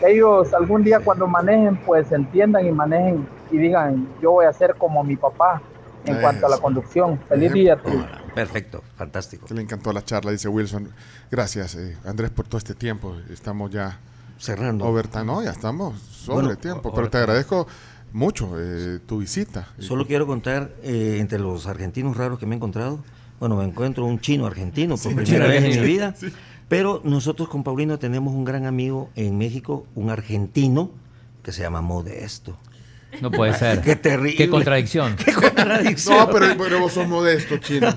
que 0.00 0.12
ellos 0.12 0.52
algún 0.54 0.84
día 0.84 1.00
cuando 1.00 1.26
manejen, 1.26 1.76
pues 1.84 2.10
entiendan 2.12 2.66
y 2.66 2.72
manejen 2.72 3.28
y 3.50 3.58
digan, 3.58 4.08
yo 4.20 4.32
voy 4.32 4.46
a 4.46 4.52
ser 4.52 4.74
como 4.76 5.04
mi 5.04 5.16
papá 5.16 5.60
en 6.04 6.20
cuanto 6.20 6.46
a 6.46 6.48
la 6.48 6.56
Eso. 6.56 6.62
conducción. 6.62 7.18
Feliz 7.28 7.52
día, 7.52 7.76
tribu. 7.76 8.04
Perfecto, 8.34 8.82
fantástico. 8.96 9.46
Que 9.46 9.54
le 9.54 9.62
encantó 9.62 9.92
la 9.92 10.04
charla, 10.04 10.30
dice 10.30 10.48
Wilson. 10.48 10.90
Gracias, 11.30 11.74
eh, 11.74 11.96
Andrés, 12.04 12.30
por 12.30 12.46
todo 12.46 12.58
este 12.58 12.74
tiempo. 12.74 13.16
Estamos 13.30 13.70
ya 13.70 13.98
cerrando. 14.38 14.84
Overtime, 14.84 15.24
no, 15.24 15.42
ya 15.42 15.50
estamos 15.50 15.98
sobre 16.00 16.46
Bueno, 16.46 16.56
tiempo. 16.58 16.92
Pero 16.94 17.08
te 17.10 17.18
agradezco 17.18 17.66
mucho 18.12 18.52
eh, 18.58 18.98
tu 19.06 19.18
visita. 19.18 19.68
Solo 19.78 20.06
quiero 20.06 20.26
contar, 20.26 20.72
eh, 20.82 21.18
entre 21.20 21.38
los 21.38 21.66
argentinos 21.66 22.16
raros 22.16 22.38
que 22.38 22.46
me 22.46 22.54
he 22.54 22.56
encontrado, 22.56 22.98
bueno, 23.40 23.56
me 23.56 23.64
encuentro 23.64 24.04
un 24.06 24.20
chino 24.20 24.46
argentino 24.46 24.96
por 24.96 25.10
Sí, 25.10 25.14
primera 25.14 25.46
vez 25.46 25.64
en 25.64 25.80
mi 25.80 25.86
vida, 25.86 26.14
sí. 26.18 26.28
pero 26.68 27.00
nosotros 27.04 27.48
con 27.48 27.62
Paulino 27.62 27.98
tenemos 27.98 28.34
un 28.34 28.44
gran 28.44 28.64
amigo 28.64 29.10
en 29.14 29.36
México, 29.36 29.86
un 29.94 30.10
argentino, 30.10 30.90
que 31.42 31.52
se 31.52 31.62
llama 31.62 31.80
Modesto. 31.82 32.56
No 33.20 33.30
puede 33.30 33.54
ser. 33.54 33.80
Qué 33.80 33.96
terrible. 33.96 34.36
Qué 34.36 34.48
contradicción. 34.48 35.16
Qué 35.16 35.32
contradicción. 35.32 36.16
No, 36.18 36.30
pero, 36.30 36.46
pero 36.58 36.80
vos 36.80 36.92
sos 36.92 37.08
modesto, 37.08 37.56
chino. 37.58 37.88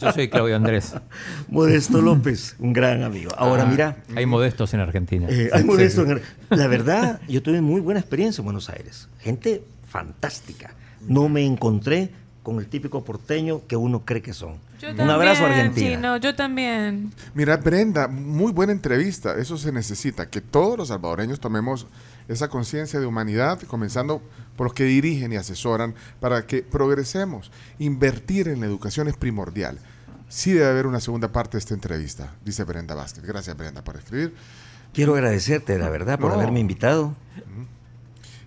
Yo 0.00 0.12
soy 0.12 0.28
Claudio 0.28 0.56
Andrés. 0.56 0.94
Modesto 1.48 2.00
López, 2.00 2.54
un 2.58 2.72
gran 2.72 3.02
amigo. 3.02 3.30
Ahora, 3.36 3.64
Ah, 3.64 3.66
mira. 3.66 3.96
Hay 4.16 4.26
modestos 4.26 4.72
en 4.74 4.80
Argentina. 4.80 5.26
Eh, 5.28 5.50
hay 5.52 5.62
Sí, 5.62 5.66
modesto 5.66 6.04
sí. 6.04 6.12
en- 6.12 6.22
La 6.58 6.66
verdad, 6.66 7.20
yo 7.28 7.42
tuve 7.42 7.60
muy 7.60 7.80
buena 7.80 8.00
experiencia 8.00 8.40
en 8.40 8.44
Buenos 8.46 8.68
Aires. 8.70 9.08
Gente 9.20 9.62
fantástica. 9.88 10.74
No 11.06 11.28
me 11.28 11.44
encontré 11.44 12.10
con 12.42 12.58
el 12.58 12.66
típico 12.66 13.04
porteño 13.04 13.62
que 13.66 13.76
uno 13.76 14.04
cree 14.04 14.22
que 14.22 14.32
son. 14.32 14.54
Yo 14.80 14.90
un 14.92 15.00
abrazo 15.10 15.42
también, 15.42 15.60
Argentina. 15.66 15.96
Chino, 15.96 16.16
yo 16.18 16.34
también. 16.34 17.12
Mira, 17.34 17.56
Brenda, 17.56 18.06
muy 18.08 18.52
buena 18.52 18.72
entrevista. 18.72 19.34
Eso 19.38 19.58
se 19.58 19.72
necesita, 19.72 20.30
que 20.30 20.40
todos 20.40 20.78
los 20.78 20.88
salvadoreños 20.88 21.40
tomemos 21.40 21.86
esa 22.28 22.48
conciencia 22.48 23.00
de 23.00 23.06
humanidad, 23.06 23.60
comenzando 23.62 24.22
por 24.56 24.66
los 24.66 24.74
que 24.74 24.84
dirigen 24.84 25.32
y 25.32 25.36
asesoran, 25.36 25.94
para 26.20 26.46
que 26.46 26.62
progresemos. 26.62 27.50
Invertir 27.78 28.48
en 28.48 28.60
la 28.60 28.66
educación 28.66 29.08
es 29.08 29.16
primordial. 29.16 29.78
Sí 30.28 30.52
debe 30.52 30.66
haber 30.66 30.86
una 30.86 31.00
segunda 31.00 31.32
parte 31.32 31.52
de 31.56 31.60
esta 31.60 31.74
entrevista, 31.74 32.34
dice 32.44 32.64
Brenda 32.64 32.94
Vázquez. 32.94 33.24
Gracias, 33.24 33.56
Brenda, 33.56 33.82
por 33.82 33.96
escribir. 33.96 34.34
Quiero 34.92 35.14
agradecerte, 35.14 35.78
la 35.78 35.88
verdad, 35.88 36.18
por 36.18 36.30
No. 36.30 36.36
haberme 36.36 36.60
invitado. 36.60 37.14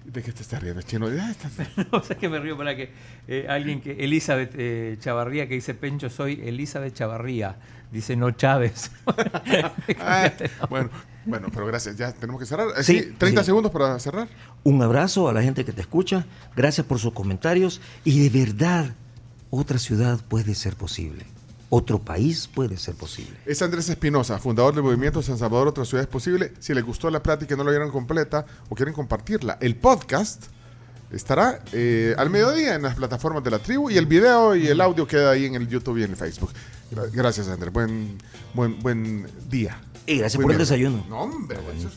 ¿De 0.06 0.22
qué 0.22 0.32
te 0.34 0.41
estás 0.41 0.62
riendo, 0.62 0.82
chino? 0.82 1.08
No 1.91 2.03
sé 2.03 2.18
que 2.18 2.28
me 2.28 2.40
río 2.40 2.58
para 2.58 2.76
que 2.76 2.91
eh, 3.28 3.45
alguien 3.48 3.82
que 3.82 3.91
Elizabeth 4.03 4.52
eh, 4.58 4.98
Chavarría 4.99 5.48
que 5.48 5.53
dice 5.53 5.74
Pencho 5.74 6.10
soy 6.10 6.41
Elizabeth 6.44 6.94
Chavarría 6.94 7.56
dice 7.91 8.16
no 8.16 8.32
Chávez. 8.32 8.91
Ah, 9.99 10.32
bueno, 10.70 10.90
bueno, 11.26 11.48
pero 11.53 11.65
gracias. 11.68 11.95
Ya 11.98 12.11
tenemos 12.11 12.39
que 12.39 12.45
cerrar. 12.45 12.69
Sí, 12.84 12.99
Sí, 12.99 13.15
30 13.18 13.41
sí. 13.41 13.45
segundos 13.48 13.72
para 13.72 13.98
cerrar. 13.99 14.27
Un 14.64 14.81
abrazo 14.81 15.27
a 15.30 15.34
la 15.34 15.41
gente 15.41 15.64
que 15.65 15.72
te 15.72 15.81
escucha. 15.81 16.26
Gracias 16.56 16.85
por 16.85 16.99
sus 16.99 17.14
comentarios. 17.14 17.81
Y 18.03 18.27
de 18.27 18.39
verdad, 18.45 18.93
otra 19.49 19.77
ciudad 19.80 20.19
puede 20.27 20.56
ser 20.56 20.76
posible. 20.76 21.26
Otro 21.73 21.99
país 21.99 22.49
puede 22.53 22.76
ser 22.77 22.95
posible. 22.95 23.31
Es 23.45 23.61
Andrés 23.61 23.88
Espinosa, 23.88 24.38
fundador 24.39 24.73
del 24.76 24.84
movimiento 24.84 25.22
San 25.22 25.38
Salvador, 25.38 25.69
otra 25.69 25.85
ciudad 25.85 26.03
es 26.03 26.10
posible. 26.10 26.52
Si 26.60 26.73
les 26.73 26.84
gustó 26.84 27.10
la 27.10 27.23
plática 27.23 27.53
y 27.53 27.57
no 27.57 27.64
la 27.64 27.69
vieron 27.72 27.89
completa 27.91 28.45
o 28.68 28.76
quieren 28.76 28.93
compartirla, 28.93 29.57
el 29.61 29.77
podcast 29.77 30.48
estará 31.14 31.64
eh, 31.72 32.14
al 32.18 32.30
mediodía 32.30 32.76
en 32.76 32.81
las 32.81 32.95
plataformas 32.95 33.43
de 33.43 33.52
la 33.52 33.60
tribu 33.60 33.89
y 33.89 33.98
el 33.98 34.06
video 34.06 34.53
y 34.56 34.68
el 34.68 34.81
audio 34.81 35.07
queda 35.07 35.31
ahí 35.31 35.45
en 35.45 35.56
el 35.56 35.68
YouTube 35.69 35.98
y 35.99 36.03
en 36.03 36.11
el 36.11 36.18
Facebook. 36.18 36.52
Gra- 36.93 37.10
Gracias, 37.11 37.48
Andrés. 37.48 37.72
Buen, 37.72 38.18
buen, 38.53 38.77
buen 38.81 39.27
día. 39.49 39.77
Y 40.06 40.18
gracias 40.18 40.41
por 40.41 40.52
el 40.52 40.57
desayuno. 40.57 41.03
No, 41.10 41.22
hombre, 41.22 41.57
eso 41.78 41.90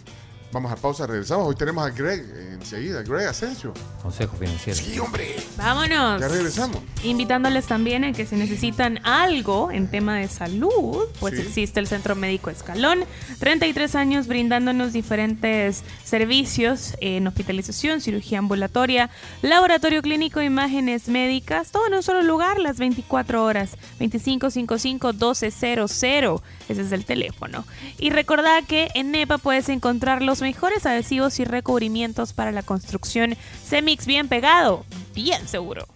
Vamos 0.52 0.70
a 0.70 0.76
pausa, 0.76 1.04
regresamos. 1.04 1.48
Hoy 1.48 1.56
tenemos 1.56 1.84
a 1.84 1.90
Greg 1.90 2.24
enseguida, 2.52 3.02
Greg 3.02 3.26
Asensio. 3.26 3.74
Consejo 4.00 4.36
financiero. 4.36 4.78
Sí, 4.78 4.96
hombre. 5.00 5.34
Vámonos. 5.56 6.20
Ya 6.20 6.28
regresamos. 6.28 6.78
Invitándoles 7.02 7.66
también 7.66 8.04
a 8.04 8.12
que 8.12 8.24
si 8.24 8.36
necesitan 8.36 9.04
algo 9.04 9.72
en 9.72 9.90
tema 9.90 10.18
de 10.18 10.28
salud, 10.28 11.08
pues 11.18 11.34
Sí. 11.34 11.40
existe 11.42 11.80
el 11.80 11.88
Centro 11.88 12.14
Médico 12.14 12.50
Escalón. 12.50 13.00
33 13.40 13.96
años 13.96 14.28
brindándonos 14.28 14.92
diferentes 14.92 15.82
servicios 16.04 16.94
en 17.00 17.26
hospitalización, 17.26 18.00
cirugía 18.00 18.38
ambulatoria, 18.38 19.10
laboratorio 19.42 20.02
clínico, 20.02 20.40
imágenes 20.40 21.08
médicas, 21.08 21.72
todo 21.72 21.88
en 21.88 21.94
un 21.94 22.04
solo 22.04 22.22
lugar, 22.22 22.60
las 22.60 22.78
24 22.78 23.42
horas. 23.44 23.70
2555-1200. 23.98 26.42
Ese 26.68 26.82
es 26.82 26.92
el 26.92 27.04
teléfono. 27.04 27.64
Y 27.98 28.10
recordad 28.10 28.64
que 28.64 28.88
en 28.94 29.10
NEPA 29.10 29.38
puedes 29.38 29.68
encontrar 29.68 30.22
los 30.22 30.40
mejores 30.40 30.86
adhesivos 30.86 31.38
y 31.40 31.44
recubrimientos 31.44 32.32
para 32.32 32.52
la 32.52 32.62
construcción. 32.62 33.36
Semix 33.64 34.06
bien 34.06 34.28
pegado, 34.28 34.84
bien 35.14 35.46
seguro. 35.48 35.86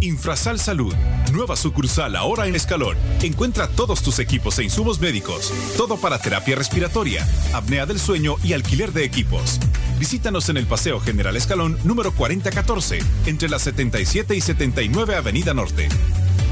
Infrasal 0.00 0.60
Salud, 0.60 0.94
nueva 1.32 1.56
sucursal 1.56 2.14
ahora 2.14 2.46
en 2.46 2.54
Escalón. 2.54 2.96
Encuentra 3.22 3.68
todos 3.68 4.02
tus 4.02 4.18
equipos 4.20 4.58
e 4.58 4.64
insumos 4.64 5.00
médicos, 5.00 5.52
todo 5.76 5.96
para 5.96 6.18
terapia 6.18 6.54
respiratoria, 6.54 7.26
apnea 7.52 7.84
del 7.84 7.98
sueño 7.98 8.36
y 8.44 8.52
alquiler 8.52 8.92
de 8.92 9.04
equipos. 9.04 9.58
Visítanos 9.98 10.48
en 10.48 10.56
el 10.56 10.66
Paseo 10.66 11.00
General 11.00 11.36
Escalón 11.36 11.78
número 11.82 12.12
4014, 12.12 13.00
entre 13.26 13.48
la 13.48 13.58
77 13.58 14.36
y 14.36 14.40
79 14.40 15.16
Avenida 15.16 15.52
Norte. 15.52 15.88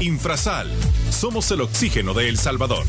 Infrasal, 0.01 0.69
somos 1.09 1.49
el 1.51 1.61
oxígeno 1.61 2.13
de 2.13 2.27
El 2.27 2.37
Salvador. 2.37 2.85